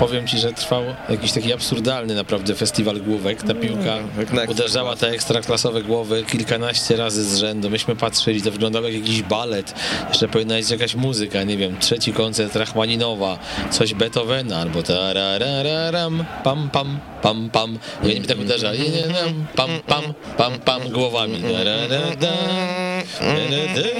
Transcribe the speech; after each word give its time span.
powiem 0.00 0.26
ci, 0.26 0.38
że 0.38 0.52
trwał 0.52 0.82
jakiś 1.08 1.32
taki 1.32 1.52
absurdalny 1.52 2.14
naprawdę 2.14 2.54
festiwal 2.54 3.00
główek. 3.00 3.42
Ta 3.42 3.54
piłka 3.54 3.98
uderzała 4.48 4.96
te 4.96 5.08
ekstraklasowe 5.08 5.82
głowy 5.82 6.24
kilkanaście 6.24 6.96
razy 6.96 7.24
z 7.24 7.36
rzędu. 7.36 7.70
Myśmy 7.70 7.96
patrzyli, 7.96 8.42
to 8.42 8.50
wyglądało 8.50 8.86
jak 8.86 8.94
jakiś 8.94 9.22
balet. 9.22 9.74
Jeszcze 10.08 10.28
powinna 10.28 10.54
być 10.54 10.70
jakaś 10.70 10.94
muzyka, 10.94 11.42
nie 11.42 11.56
wiem, 11.56 11.78
trzeci 11.78 12.12
koncert 12.12 12.56
Rachmaninowa, 12.56 13.38
coś 13.70 13.94
Beethovena 13.94 14.56
albo 14.56 14.82
tararararam, 14.82 16.24
pam 16.44 16.70
pam, 16.70 16.98
pam 17.22 17.50
pam. 17.50 17.78
I 18.02 18.06
oni 18.06 18.20
mi 18.20 18.26
tak 18.26 18.38
uderzali, 18.38 18.92
pam 19.56 19.70
pam, 19.86 20.02
pam 20.36 20.58
pam 20.58 20.88
głowami. 20.88 21.42
Tararada, 21.42 22.02
tarada. 23.20 23.90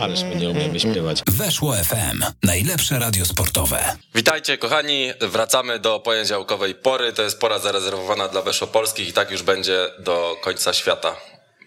Ależ 0.00 0.22
my 0.22 0.36
nie 0.36 0.48
umiemy 0.50 0.80
śpiewać. 0.80 1.22
Weszło 1.26 1.74
FM. 1.74 2.24
Najlepsze 2.42 2.98
radio 2.98 3.26
sportowe. 3.26 3.96
Witajcie 4.14 4.58
kochani, 4.58 5.12
wracamy 5.20 5.78
do 5.78 6.00
poniedziałkowej 6.00 6.74
pory. 6.74 7.12
To 7.12 7.22
jest 7.22 7.38
pora 7.38 7.58
zarezerwowana 7.58 8.28
dla 8.28 8.42
Weszopolskich 8.42 9.08
i 9.08 9.12
tak 9.12 9.30
już 9.30 9.42
będzie 9.42 9.86
do 9.98 10.36
końca 10.40 10.72
świata. 10.72 11.16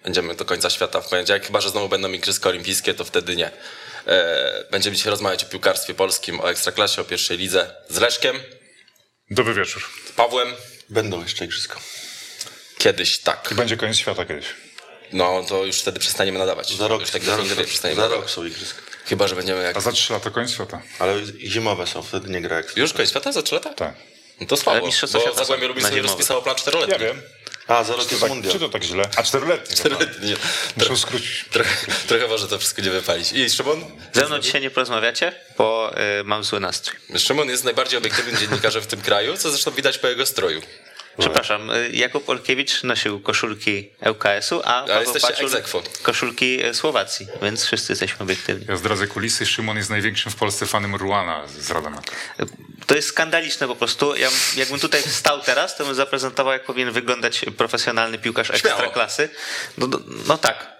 Będziemy 0.04 0.36
do 0.36 0.46
końca 0.46 0.70
świata 0.70 1.02
w 1.02 1.10
poniedziałek, 1.10 1.46
chyba 1.46 1.62
że 1.62 1.70
znowu 1.70 1.90
będą 1.90 2.12
Igrzyska 2.12 2.50
Olimpijskie, 2.50 2.94
to 2.94 3.06
wtedy 3.06 3.36
nie. 3.36 3.52
E, 4.08 4.66
będziemy 4.72 4.96
dzisiaj 4.96 5.12
rozmawiać 5.12 5.44
o 5.44 5.48
piłkarstwie 5.48 5.94
polskim, 5.94 6.40
o 6.40 6.50
Ekstraklasie, 6.52 7.02
o 7.02 7.06
pierwszej 7.06 7.38
lidze 7.38 7.76
z 7.90 7.98
Leszkiem, 8.00 8.40
Dobry 9.32 9.54
wieczór. 9.54 9.84
z 10.10 10.12
Pawłem. 10.12 10.48
Będą 10.90 11.24
jeszcze 11.24 11.46
igrzyska. 11.46 11.80
Kiedyś 12.78 13.20
tak. 13.20 13.50
I 13.52 13.56
będzie 13.56 13.78
koniec 13.78 13.98
świata 13.98 14.26
kiedyś. 14.26 14.46
No 15.14 15.44
to 15.50 15.66
już 15.66 15.80
wtedy 15.80 16.00
przestaniemy 16.00 16.40
nadawać. 16.40 16.76
Za 16.76 16.88
rok, 16.88 17.02
już 17.02 17.10
tak 17.10 17.24
za 17.24 17.38
rok, 17.38 17.46
przestaniemy 17.66 17.96
za 18.02 18.08
rok 18.08 18.12
nadawać. 18.12 18.32
są 18.32 18.46
igrzyska. 18.46 18.82
Chyba, 19.06 19.28
że 19.28 19.36
będziemy 19.36 19.64
jak... 19.64 19.78
A 19.78 19.82
za 19.82 19.92
trzy 19.92 20.14
lata 20.14 20.30
koniec 20.30 20.52
świata. 20.52 20.82
Ale 21.00 21.22
zimowe 21.40 21.88
są, 21.88 22.04
wtedy 22.04 22.30
nie 22.30 22.42
gra 22.42 22.58
jak. 22.58 22.78
Już 22.78 22.94
koniec 22.94 23.10
świata 23.10 23.32
za 23.32 23.42
trzy 23.42 23.56
lata? 23.56 23.74
Tak. 23.74 23.94
No 24.42 24.48
to 24.48 24.58
słabo, 24.58 24.88
bo 25.14 25.36
Zagłębie 25.36 25.68
Lubin 25.68 25.84
sobie 25.86 26.02
rozpisało 26.02 26.42
plan 26.42 26.56
czteroletni. 26.56 26.94
Ja 26.94 27.00
wiem. 27.00 27.22
A, 27.68 27.84
za 27.84 27.96
rok 27.96 28.12
jest 28.12 28.22
Tak, 28.22 28.30
mundial. 28.30 28.54
czy 28.54 28.60
to 28.60 28.70
tak 28.70 28.84
źle? 28.84 29.10
A 29.18 29.24
czteroletni. 29.24 29.76
Czteroletni. 29.76 30.36
Muszą 30.78 30.98
skrócić. 30.98 31.46
Trochę, 31.52 31.70
trochę 32.08 32.28
może 32.28 32.48
to 32.48 32.60
wszystko 32.60 32.82
nie 32.82 32.90
wypalić. 32.90 33.32
I 33.32 33.50
Szymon? 33.50 33.86
Ze 34.14 34.26
mną 34.26 34.40
dzisiaj 34.40 34.62
nie 34.62 34.70
porozmawiacie, 34.70 35.36
bo 35.58 35.92
y, 36.20 36.24
mam 36.24 36.44
zły 36.44 36.60
nastrój. 36.60 36.98
Szymon 37.18 37.50
jest 37.50 37.64
najbardziej 37.64 37.98
obiektywnym 37.98 38.38
dziennikarzem 38.38 38.82
w 38.82 38.88
tym 38.88 39.02
kraju, 39.02 39.38
co 39.38 39.50
zresztą 39.50 39.72
widać 39.72 39.98
po 39.98 40.08
jego 40.08 40.26
stroju. 40.26 40.62
Przepraszam, 41.20 41.70
y, 41.72 41.90
Jakub 41.94 42.30
Olkiewicz 42.30 42.84
nosił 42.84 43.20
koszulki 43.20 43.90
ŁKS-u, 44.10 44.62
a 44.66 44.82
Paweł 44.82 45.14
jesteście 45.14 45.62
koszulki 46.02 46.66
y, 46.66 46.74
Słowacji, 46.74 47.28
więc 47.42 47.66
wszyscy 47.66 47.92
jesteśmy 47.92 48.24
obiektywni. 48.24 48.66
Ja 48.70 48.76
zdradzę 48.76 49.08
kulisy. 49.08 49.46
Szymon 49.46 49.78
jest 49.78 49.90
największym 49.90 50.32
w 50.32 50.36
Polsce 50.36 50.66
fanem 50.66 50.96
Ruana 50.96 51.48
z 51.48 51.72
Radomaka. 51.72 52.12
Y, 52.40 52.46
To 52.88 52.96
jest 52.96 53.08
skandaliczne 53.08 53.68
po 53.68 53.76
prostu. 53.76 54.16
Ja, 54.16 54.30
jakbym 54.56 54.80
tutaj 54.80 55.02
stał 55.02 55.42
teraz, 55.42 55.78
to 55.78 55.86
bym 55.86 55.96
zaprezentował, 55.96 56.54
jak 56.54 56.64
powinien 56.64 56.92
wyglądać 56.92 57.46
profesjonalny 57.58 58.18
piłkarz 58.18 58.50
ekstraklasy. 58.50 59.30
No, 59.78 59.88
no, 59.88 60.00
no 60.28 60.38
tak. 60.38 60.74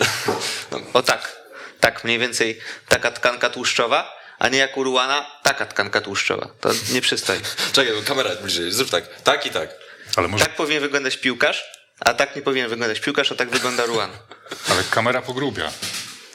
O 0.92 1.02
tak. 1.02 1.36
Tak, 1.80 2.04
mniej 2.04 2.18
więcej 2.18 2.60
taka 2.88 3.10
tkanka 3.10 3.50
tłuszczowa, 3.50 4.15
a 4.38 4.48
nie 4.48 4.58
jak 4.58 4.76
u 4.76 4.84
Ruana 4.84 5.26
taka 5.42 5.66
tkanka 5.66 6.00
tłuszczowa. 6.00 6.48
To 6.60 6.70
nie 6.92 7.00
przystoi. 7.00 7.40
Czekaj, 7.72 7.94
bo 7.94 8.02
kamera 8.02 8.30
bliżej, 8.42 8.72
zrób 8.72 8.90
tak. 8.90 9.22
Tak 9.22 9.46
i 9.46 9.50
tak. 9.50 9.70
Ale 10.16 10.28
może 10.28 10.44
Tak 10.44 10.56
powinien 10.56 10.80
wyglądać 10.82 11.16
piłkarz, 11.16 11.64
a 12.00 12.14
tak 12.14 12.36
nie 12.36 12.42
powinien 12.42 12.68
wyglądać 12.68 13.00
piłkarz, 13.00 13.32
a 13.32 13.34
tak 13.34 13.50
wygląda 13.50 13.86
Ruan. 13.86 14.10
ale 14.70 14.84
kamera 14.90 15.22
pogrubia. 15.22 15.72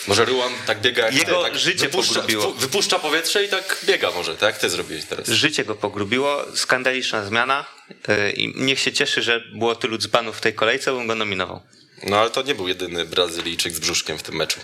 Może 0.08 0.26
Ruan 0.26 0.54
tak 0.66 0.82
biega 0.82 1.06
jak 1.06 1.16
Jego 1.16 1.38
ty, 1.44 1.52
tak 1.52 1.60
życie 1.60 1.86
wypuszcza, 1.86 2.14
pogrubiło. 2.14 2.44
wypu- 2.46 2.58
wypuszcza 2.58 3.00
powietrze 3.00 3.44
i 3.44 3.50
tak 3.50 3.78
biega 3.84 4.12
może, 4.12 4.34
tak 4.36 4.42
jak 4.54 4.58
ty 4.58 4.70
zrobiłeś 4.70 5.06
teraz. 5.06 5.28
Życie 5.28 5.66
go 5.66 5.76
pogrubiło, 5.76 6.46
skandaliczna 6.56 7.26
zmiana 7.26 7.66
yy, 8.08 8.32
i 8.32 8.54
niech 8.62 8.80
się 8.80 8.94
cieszy, 8.94 9.22
że 9.22 9.40
było 9.54 9.76
tylu 9.76 9.98
dzbanów 9.98 10.38
w 10.38 10.42
tej 10.42 10.54
kolejce, 10.54 10.92
bym 10.94 11.08
go 11.08 11.16
nominował. 11.16 11.62
No 12.04 12.20
ale 12.20 12.30
to 12.30 12.42
nie 12.42 12.56
był 12.56 12.68
jedyny 12.68 13.06
Brazylijczyk 13.06 13.74
z 13.74 13.80
brzuszkiem 13.80 14.18
w 14.18 14.24
tym 14.24 14.36
meczu. 14.36 14.60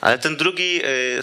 Ale 0.00 0.18
ten 0.18 0.36
drugi 0.36 0.76
yy, 0.76 1.22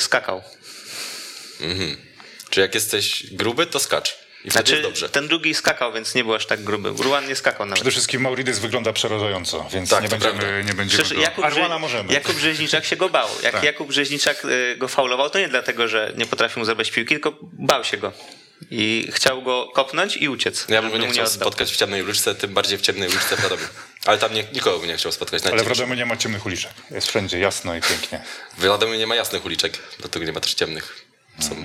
skakał. 1.59 2.09
Czy 2.49 2.61
jak 2.61 2.75
jesteś 2.75 3.23
gruby, 3.33 3.65
to 3.65 3.79
skacz. 3.79 4.17
I 4.45 4.51
wtedy 4.51 4.51
Znaczy, 4.51 4.71
jest 4.71 4.83
dobrze. 4.83 5.09
ten 5.09 5.27
drugi 5.27 5.53
skakał, 5.53 5.93
więc 5.93 6.15
nie 6.15 6.23
był 6.23 6.33
aż 6.33 6.45
tak 6.45 6.63
gruby. 6.63 7.03
Ruan 7.03 7.27
nie 7.27 7.35
skakał 7.35 7.65
nawet. 7.65 7.75
Przede 7.75 7.91
wszystkim 7.91 8.21
Maurides 8.21 8.59
wygląda 8.59 8.93
przerażająco, 8.93 9.69
więc 9.73 9.89
Tak, 9.89 10.03
nie, 10.03 10.09
będziemy, 10.09 10.33
prawda. 10.39 10.57
nie 10.61 10.73
będziemy 10.73 11.03
Przecież 11.03 11.13
go... 11.13 11.21
Jakub, 11.21 11.45
Arwana 11.45 11.79
możemy. 11.79 12.13
Jakub 12.13 12.35
Brzeźniczak 12.35 12.85
się 12.85 12.95
go 12.95 13.09
bał. 13.09 13.27
Jak 13.43 13.51
Tak. 13.53 13.63
Jakub 13.63 13.87
Brzeźniczak 13.87 14.45
y, 14.45 14.75
go 14.77 14.87
faulował, 14.87 15.29
to 15.29 15.39
nie 15.39 15.47
dlatego, 15.47 15.87
że 15.87 16.13
nie 16.17 16.25
potrafił 16.25 16.59
mu 16.59 16.65
zabrać 16.65 16.91
piłki, 16.91 17.15
tylko 17.15 17.37
bał 17.41 17.83
się 17.83 17.97
go. 17.97 18.11
I 18.71 19.07
chciał 19.13 19.41
go 19.41 19.67
kopnąć 19.75 20.17
i 20.17 20.29
uciec. 20.29 20.65
Ja 20.69 20.81
bym 20.81 20.91
go 20.91 20.97
nie 20.97 21.07
chciał 21.09 21.25
oddał. 21.25 21.39
spotkać 21.41 21.71
w 21.71 21.75
ciemnej 21.77 22.03
uliczce, 22.03 22.35
tym 22.35 22.53
bardziej 22.53 22.77
w 22.77 22.81
ciemnej 22.81 23.09
uliczce 23.09 23.35
w 23.37 23.43
Radomiu. 23.43 23.63
Ale 24.05 24.17
tam 24.17 24.33
nie, 24.33 24.43
nikogo 24.53 24.79
by 24.79 24.87
nie 24.87 24.97
chciał 24.97 25.11
spotkać. 25.11 25.43
Ale 25.45 25.63
w 25.63 25.67
Radomiu 25.67 25.93
nie 25.93 26.05
ma 26.05 26.17
ciemnych 26.17 26.45
uliczek. 26.45 26.71
Jest 26.91 27.07
wszędzie 27.07 27.39
jasno 27.39 27.75
i 27.75 27.81
pięknie. 27.81 28.23
W 28.57 28.63
Radomiu 28.63 28.93
nie 28.95 29.07
ma 29.07 29.15
jasnych 29.15 29.45
uliczek, 29.45 29.77
dlatego 29.99 30.25
nie 30.25 30.31
ma 30.31 30.39
też 30.39 30.53
ciemnych. 30.53 31.08
Są, 31.39 31.55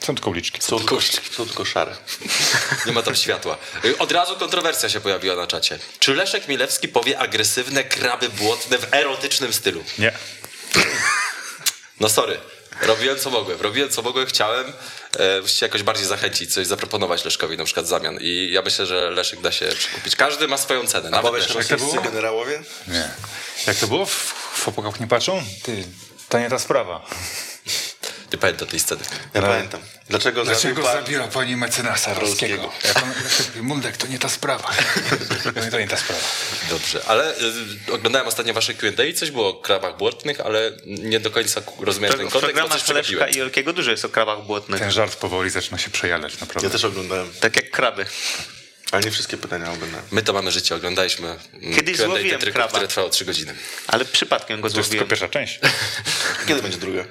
Są 0.00 0.14
tylko 0.14 0.30
uliczki. 0.30 0.62
Są 0.62 0.78
tylko, 0.78 1.00
są 1.36 1.46
tylko 1.46 1.64
szare. 1.64 1.96
nie 2.86 2.92
ma 2.92 3.02
tam 3.02 3.14
światła. 3.14 3.58
Y, 3.84 3.98
Od 3.98 4.12
razu 4.12 4.36
kontrowersja 4.36 4.88
się 4.88 5.00
pojawiła 5.00 5.36
na 5.36 5.46
czacie. 5.46 5.78
Czy 5.98 6.14
Leszek 6.14 6.48
Milewski 6.48 6.88
powie 6.88 7.18
agresywne 7.18 7.84
kraby 7.84 8.28
błotne 8.28 8.78
w 8.78 8.94
erotycznym 8.94 9.52
stylu? 9.52 9.84
Nie. 9.98 10.12
No 12.00 12.08
sorry. 12.08 12.40
Robiłem 12.82 13.18
co 13.18 13.30
mogłem. 13.30 13.60
Robiłem 13.60 13.90
co 13.90 14.02
mogłem, 14.02 14.26
chciałem. 14.26 14.72
E, 15.18 15.40
jakoś 15.62 15.82
bardziej 15.82 16.06
zachęcić, 16.06 16.54
coś 16.54 16.66
zaproponować 16.66 17.24
Leszkowi 17.24 17.56
na 17.56 17.64
przykład 17.64 17.86
w 17.86 17.88
zamian. 17.88 18.18
I 18.20 18.48
ja 18.52 18.62
myślę, 18.62 18.86
że 18.86 19.10
Leszek 19.10 19.40
da 19.40 19.52
się 19.52 19.66
przekupić. 19.66 20.16
Każdy 20.16 20.48
ma 20.48 20.58
swoją 20.58 20.86
cenę. 20.86 21.08
A 21.08 21.10
Nawet 21.10 21.32
Leszek. 21.32 21.48
to 21.52 21.58
rosyjscy 21.58 21.86
było? 21.86 22.02
generałowie? 22.02 22.62
Nie. 22.88 23.10
Jak 23.66 23.76
to 23.76 23.86
było? 23.86 24.06
W, 24.06 24.34
w 24.54 24.68
opokach 24.68 25.00
nie 25.00 25.06
patrzą? 25.06 25.42
Ty, 25.62 25.84
to 26.28 26.38
nie 26.38 26.50
ta 26.50 26.58
sprawa. 26.58 27.06
Nie 28.32 28.38
pamiętam 28.38 28.68
tej 28.68 28.80
sceny. 28.80 29.00
Ja 29.34 29.42
pamiętam. 29.42 29.80
Dlaczego, 30.08 30.44
Dlaczego 30.44 30.82
zabił 30.82 30.84
pan... 30.94 31.04
zabiła 31.04 31.28
pani 31.28 31.56
mecenasa 31.56 32.14
Rolskiego? 32.14 32.62
Rolskiego? 32.62 33.06
Mundek, 33.62 33.96
to 33.96 34.06
nie 34.06 34.18
ta 34.18 34.28
sprawa. 34.28 34.70
To 35.54 35.60
nie, 35.64 35.70
to 35.70 35.78
nie 35.78 35.88
ta 35.88 35.96
sprawa. 35.96 36.20
Dobrze, 36.70 37.02
ale 37.06 37.34
y, 37.88 37.92
oglądałem 37.92 38.28
ostatnio 38.28 38.54
wasze 38.54 38.74
Q&A 38.74 39.04
i 39.04 39.14
coś 39.14 39.30
było 39.30 39.48
o 39.48 39.54
krawach 39.54 39.96
błotnych, 39.96 40.40
ale 40.40 40.72
nie 40.86 41.20
do 41.20 41.30
końca 41.30 41.60
ku- 41.60 41.84
rozumiałem 41.84 42.18
ten 42.18 42.28
kontekst, 42.30 42.62
bo 42.62 42.68
coś 42.68 42.82
przegapiłem. 42.82 43.30
i 43.30 43.42
Olkiego 43.42 43.72
dużo 43.72 43.90
jest 43.90 44.04
o 44.04 44.08
krawach 44.08 44.42
błotnych. 44.42 44.80
Ten 44.80 44.90
żart 44.90 45.16
powoli 45.16 45.50
zaczyna 45.50 45.78
się 45.78 45.90
przejalać, 45.90 46.40
naprawdę. 46.40 46.66
Ja 46.68 46.72
też 46.72 46.84
oglądałem, 46.84 47.32
Tak 47.40 47.56
jak 47.56 47.70
kraby. 47.70 48.06
ale 48.92 49.02
nie 49.02 49.10
wszystkie 49.10 49.36
pytania 49.36 49.72
oglądałem. 49.72 50.06
My 50.10 50.22
to 50.22 50.32
mamy 50.32 50.50
życie, 50.52 50.74
oglądaliśmy 50.74 51.28
mm, 51.28 51.74
Kiedyś 51.74 51.96
Q&A 51.96 52.06
złowiłem 52.08 52.30
Tetryków, 52.30 52.54
kraba. 52.54 52.68
które 52.70 52.88
trwało 52.88 53.08
3 53.10 53.24
godziny. 53.24 53.54
Ale 53.86 54.04
przypadkiem 54.04 54.60
go 54.60 54.70
To 54.70 54.78
jest 54.78 54.90
tylko 54.90 55.06
złowiłem. 55.06 55.08
pierwsza 55.08 55.28
część. 55.28 55.60
Kiedy 56.48 56.62
będzie 56.62 56.78
druga? 56.78 57.04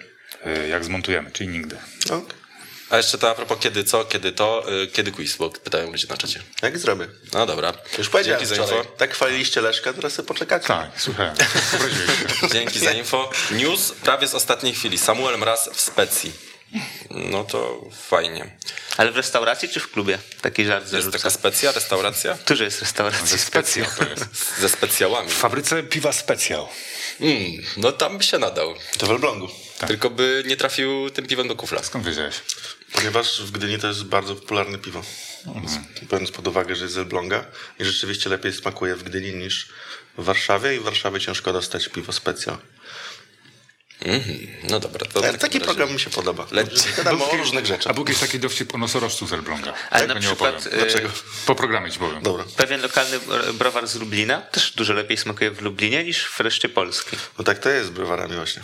Y, 0.47 0.67
Jak 0.67 0.83
zmontujemy, 0.85 1.31
czyli 1.31 1.49
nigdy. 1.49 1.77
No, 2.09 2.21
A 2.89 2.97
jeszcze 2.97 3.17
to 3.17 3.29
a 3.29 3.35
propos 3.35 3.57
kiedy 3.59 3.83
co, 3.83 4.05
kiedy 4.05 4.31
to, 4.31 4.65
y, 4.83 4.87
kiedy 4.87 5.11
quiz, 5.11 5.35
bo 5.37 5.49
pytają 5.49 5.91
ludzie 5.91 6.07
na 6.07 6.17
czacie. 6.17 6.41
jak 6.61 6.77
zrobię? 6.77 7.07
No 7.33 7.45
dobra. 7.45 7.73
Już 7.97 8.09
powiedziałem 8.09 8.39
Dzięki 8.39 8.55
za 8.55 8.61
info. 8.63 8.85
Tak 8.97 9.13
chwaliliście 9.13 9.61
Leszka, 9.61 9.93
teraz 9.93 10.13
sobie 10.13 10.27
poczekacie. 10.27 10.67
Tak, 10.67 10.91
się. 11.01 11.33
Dzięki 12.53 12.79
za 12.79 12.91
info. 12.91 13.29
News 13.51 13.91
prawie 13.91 14.27
z 14.27 14.35
ostatniej 14.35 14.73
chwili. 14.73 14.97
Samuel 14.97 15.39
Mraz 15.39 15.69
w 15.73 15.81
Specji. 15.81 16.31
No 17.09 17.43
to 17.43 17.81
fajnie. 18.09 18.57
Ale 18.97 19.11
w 19.11 19.15
restauracji 19.17 19.69
czy 19.69 19.79
w 19.79 19.91
klubie? 19.91 20.17
Taki 20.41 20.65
żart 20.65 20.81
Jest 20.81 20.91
zarzuca. 20.91 21.17
taka 21.17 21.29
specja, 21.29 21.71
restauracja? 21.71 22.33
Którzy 22.45 22.63
jest 22.63 22.81
restauracja? 22.81 23.25
Ze 23.25 23.37
specjał 23.37 23.87
to 23.97 24.09
jest. 24.09 24.59
Ze 24.59 24.69
specjałami. 24.69 25.29
W 25.29 25.33
fabryce 25.33 25.83
piwa 25.83 26.13
specjał. 26.13 26.67
Mm, 27.19 27.41
no 27.77 27.91
tam 27.91 28.17
by 28.17 28.23
się 28.23 28.37
nadał. 28.39 28.73
To 28.97 29.05
w 29.07 29.11
Elblągu. 29.11 29.49
Tylko 29.87 30.09
by 30.09 30.43
nie 30.47 30.57
trafił 30.57 31.09
tym 31.09 31.27
piwem 31.27 31.47
do 31.47 31.55
kufla. 31.55 31.83
Skąd 31.83 32.05
wiedziałeś? 32.05 32.35
Ponieważ 32.91 33.41
w 33.41 33.51
Gdyni 33.51 33.79
to 33.79 33.87
jest 33.87 34.03
bardzo 34.03 34.35
popularne 34.35 34.77
piwo. 34.77 35.01
Więc 35.55 35.71
Biorąc 36.11 36.31
pod 36.31 36.47
uwagę, 36.47 36.75
że 36.75 36.83
jest 36.83 36.95
z 36.95 36.97
Elbląga 36.97 37.45
i 37.79 37.85
rzeczywiście 37.85 38.29
lepiej 38.29 38.53
smakuje 38.53 38.95
w 38.95 39.03
Gdyni 39.03 39.33
niż 39.33 39.69
w 40.17 40.23
Warszawie 40.23 40.75
i 40.75 40.79
w 40.79 40.83
Warszawie 40.83 41.19
ciężko 41.19 41.53
dostać 41.53 41.89
piwo 41.89 42.13
specjal. 44.01 44.21
No 44.69 44.79
dobra. 44.79 45.05
To 45.13 45.21
w 45.21 45.23
Ale 45.23 45.33
takim 45.33 45.39
taki 45.39 45.53
razie- 45.59 45.65
program 45.65 45.93
mi 45.93 45.99
się 45.99 46.09
podoba. 46.09 46.47
Leci. 46.51 46.89
Gadamy 46.97 47.23
o 47.23 47.37
różnych 47.37 47.63
A 47.63 47.67
rzeczach. 47.67 47.95
był 47.95 48.05
kiedyś 48.05 48.21
taki 48.21 48.39
dowcip 48.39 48.75
o 48.75 48.77
nosorożcu 48.77 49.27
z 49.27 49.33
Elbląga. 49.33 49.73
Ale 49.89 50.01
Tego 50.01 50.13
na 50.13 50.19
nie 50.19 50.27
przykład 50.27 50.55
opowiem. 50.55 50.73
y, 50.73 50.77
Dlaczego? 50.83 51.09
Po 51.45 51.55
programie 51.55 51.91
ci 51.91 51.99
powiem. 51.99 52.21
Dobra. 52.23 52.43
pewien 52.57 52.81
lokalny 52.81 53.19
bro- 53.19 53.53
browar 53.53 53.87
z 53.87 53.95
Lublina 53.95 54.41
też 54.41 54.71
dużo 54.71 54.93
lepiej 54.93 55.17
smakuje 55.17 55.51
w 55.51 55.61
Lublinie 55.61 56.03
niż 56.03 56.25
w 56.25 56.39
reszcie 56.39 56.69
Polski. 56.69 57.17
No 57.37 57.43
tak 57.43 57.59
to 57.59 57.69
jest 57.69 57.87
z 57.87 57.89
browarami 57.91 58.35
właśnie. 58.35 58.61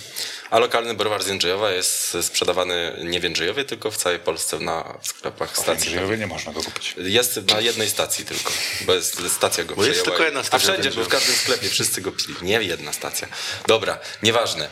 A 0.49 0.59
lokalny 0.59 0.93
browar 0.93 1.23
z 1.23 1.27
Jędrzejowa 1.27 1.71
jest 1.71 2.17
sprzedawany 2.21 2.99
nie 3.03 3.19
w 3.19 3.23
Jędrzejowie, 3.23 3.65
tylko 3.65 3.91
w 3.91 3.97
całej 3.97 4.19
Polsce 4.19 4.59
na 4.59 4.97
sklepach 5.03 5.51
W 5.51 5.57
stacji. 5.57 5.71
Jędrzejowie 5.91 6.17
nie 6.17 6.27
można 6.27 6.53
go 6.53 6.63
kupić. 6.63 6.95
Jest 6.97 7.51
na 7.51 7.59
jednej 7.59 7.89
stacji 7.89 8.25
tylko, 8.25 8.51
bo 8.81 8.93
jest 8.93 9.21
stacja 9.31 9.63
go 9.63 9.75
Bo 9.75 9.85
jest 9.85 10.03
tylko 10.05 10.23
jedna 10.23 10.39
A 10.39 10.43
stacja 10.43 10.73
wszędzie, 10.73 10.91
w 10.91 10.95
bo 10.95 11.03
w 11.03 11.07
każdym 11.07 11.35
sklepie 11.35 11.69
wszyscy 11.69 12.01
go 12.01 12.11
pili. 12.11 12.35
Nie 12.41 12.61
jedna 12.63 12.93
stacja. 12.93 13.27
Dobra, 13.67 13.99
nieważne. 14.23 14.69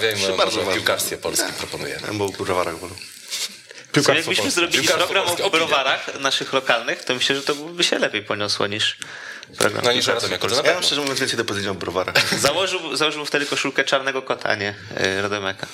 Porozmawiajmy 0.00 0.34
o, 0.34 0.36
Bardzo 0.36 0.58
ważne. 0.58 0.74
piłkarstwie 0.74 1.16
polskim, 1.16 1.52
proponuję. 1.58 2.00
Ja 2.06 2.12
bo 2.14 2.24
o 2.24 2.28
browarach 2.28 2.78
wolę. 2.78 2.94
Piłkarstwo 3.92 4.12
jakbyśmy 4.12 4.34
polskie. 4.44 4.50
zrobili 4.50 4.78
Piłkarstwo 4.78 5.06
program 5.06 5.24
polskie, 5.26 5.44
o 5.44 5.46
opinia. 5.46 5.66
browarach 5.66 6.20
naszych 6.20 6.52
lokalnych, 6.52 7.04
to 7.04 7.14
myślę, 7.14 7.36
że 7.36 7.42
to 7.42 7.54
by 7.54 7.84
się 7.84 7.98
lepiej 7.98 8.22
poniosło 8.22 8.66
niż 8.66 8.96
program 9.58 9.84
No 9.84 9.92
niż 9.92 10.06
polskie. 10.06 10.38
na 10.62 10.68
Ja 10.68 10.74
mam 10.74 10.82
szczerze 10.82 11.00
mówiąc 11.00 11.20
więcej 11.20 11.36
do 11.38 11.44
powiedzenia 11.44 11.70
o 11.70 11.74
browarach. 11.74 12.34
Założył, 12.40 12.96
założył 12.96 13.24
wtedy 13.24 13.46
koszulkę 13.46 13.84
czarnego 13.84 14.22
kota, 14.22 14.48
a 14.48 14.54
nie 14.54 14.74
y, 15.18 15.22
Radomiaka. 15.22 15.66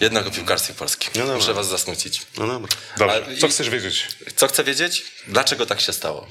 Jednak 0.00 0.26
o 0.26 0.30
piłkarstwie 0.30 0.74
polskim. 0.74 1.10
No 1.14 1.20
dobra. 1.20 1.36
Muszę 1.36 1.54
was 1.54 1.66
zasmucić. 1.68 2.22
No 2.38 2.46
dobra. 2.46 2.68
Dobrze, 2.96 3.26
co 3.40 3.48
chcesz 3.48 3.70
wiedzieć? 3.70 4.08
Co 4.36 4.48
chcę 4.48 4.64
wiedzieć? 4.64 5.04
Dlaczego 5.26 5.66
tak 5.66 5.80
się 5.80 5.92
stało? 5.92 6.28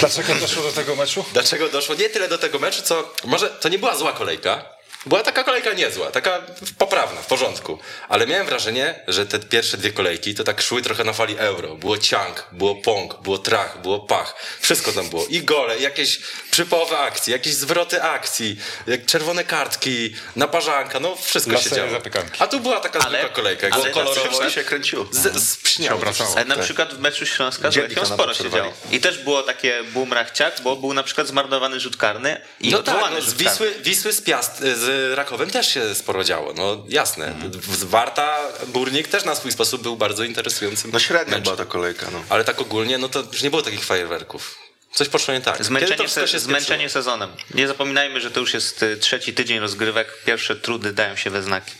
Dlaczego 0.00 0.34
doszło 0.34 0.62
do 0.62 0.72
tego 0.72 0.96
meczu? 0.96 1.24
Dlaczego 1.32 1.68
doszło 1.68 1.94
nie 1.94 2.08
tyle 2.10 2.28
do 2.28 2.38
tego 2.38 2.58
meczu, 2.58 2.82
co 2.82 3.14
może 3.24 3.48
to 3.50 3.68
nie 3.68 3.78
była 3.78 3.96
zła 3.96 4.12
kolejka. 4.12 4.73
Była 5.06 5.22
taka 5.22 5.44
kolejka 5.44 5.72
niezła, 5.72 6.10
taka 6.10 6.42
poprawna, 6.78 7.22
w 7.22 7.26
porządku. 7.26 7.78
Ale 8.08 8.26
miałem 8.26 8.46
wrażenie, 8.46 8.94
że 9.08 9.26
te 9.26 9.38
pierwsze 9.38 9.76
dwie 9.76 9.92
kolejki 9.92 10.34
to 10.34 10.44
tak 10.44 10.62
szły 10.62 10.82
trochę 10.82 11.04
na 11.04 11.12
fali 11.12 11.38
euro. 11.38 11.74
Było 11.74 11.98
ciang, 11.98 12.46
było 12.52 12.74
pong, 12.74 13.22
było 13.22 13.38
trach, 13.38 13.82
było 13.82 14.00
pach. 14.00 14.34
Wszystko 14.60 14.92
tam 14.92 15.10
było. 15.10 15.26
I 15.26 15.42
gole, 15.42 15.78
jakieś 15.78 16.20
przypołowe 16.50 16.98
akcje, 16.98 17.32
jakieś 17.32 17.54
zwroty 17.54 18.02
akcji, 18.02 18.56
jak 18.86 19.06
czerwone 19.06 19.44
kartki, 19.44 20.14
naparzanka, 20.36 21.00
no 21.00 21.16
wszystko 21.16 21.56
się 21.56 21.70
działo. 21.70 21.90
zapykanki. 21.90 22.36
A 22.38 22.46
tu 22.46 22.60
była 22.60 22.80
taka 22.80 22.98
Ale- 22.98 23.18
zwykła 23.18 23.36
kolejka, 23.36 23.68
ale 23.70 23.90
kolorowo 23.90 24.50
się 24.50 24.64
kręciło. 24.64 25.06
z, 25.10 25.42
z 25.42 25.90
obracało. 25.92 26.36
Ale 26.36 26.44
na 26.44 26.56
przykład 26.56 26.94
w 26.94 26.98
meczu 26.98 27.26
Śląska 27.26 27.70
z 27.70 27.76
Lechią 27.76 28.00
na 28.00 28.06
sporo 28.06 28.34
się 28.34 28.50
działo. 28.50 28.72
I 28.90 29.00
też 29.00 29.18
było 29.18 29.42
takie 29.42 29.84
boom 29.84 30.12
rachciak, 30.12 30.60
bo 30.60 30.76
był 30.76 30.92
na 30.94 31.02
przykład 31.02 31.26
zmarnowany 31.26 31.80
rzut 31.80 31.96
karny 31.96 32.40
i 32.60 32.70
No 32.70 32.82
tak, 32.82 32.96
no, 33.14 33.20
z. 33.22 33.34
Wisły, 33.34 33.74
Wisły 33.82 34.12
z, 34.12 34.20
Piast, 34.20 34.58
z 34.58 34.93
Rakowem 35.14 35.50
też 35.50 35.74
się 35.74 35.94
sporo 35.94 36.24
działo, 36.24 36.52
no 36.52 36.84
jasne. 36.88 37.34
Z 37.72 37.84
Warta, 37.84 38.38
Górnik 38.66 39.08
też 39.08 39.24
na 39.24 39.34
swój 39.34 39.52
sposób 39.52 39.82
był 39.82 39.96
bardzo 39.96 40.24
interesującym 40.24 40.90
No 40.92 40.98
średnia 40.98 41.38
była 41.38 41.56
ta 41.56 41.64
kolejka, 41.64 42.06
no. 42.12 42.24
Ale 42.28 42.44
tak 42.44 42.60
ogólnie, 42.60 42.98
no 42.98 43.08
to 43.08 43.22
już 43.32 43.42
nie 43.42 43.50
było 43.50 43.62
takich 43.62 43.84
fajerwerków. 43.84 44.58
Coś 44.94 45.08
poszło 45.08 45.34
nie 45.34 45.40
tak. 45.40 45.64
Zmęczenie, 45.64 46.08
se, 46.08 46.28
się 46.28 46.38
zmęczenie 46.38 46.88
sezonem. 46.88 47.30
Nie 47.54 47.68
zapominajmy, 47.68 48.20
że 48.20 48.30
to 48.30 48.40
już 48.40 48.54
jest 48.54 48.82
y, 48.82 48.96
trzeci 48.96 49.34
tydzień 49.34 49.58
rozgrywek. 49.58 50.08
Pierwsze 50.24 50.56
trudy 50.56 50.92
dają 50.92 51.16
się 51.16 51.30
we 51.30 51.42
znaki. 51.42 51.72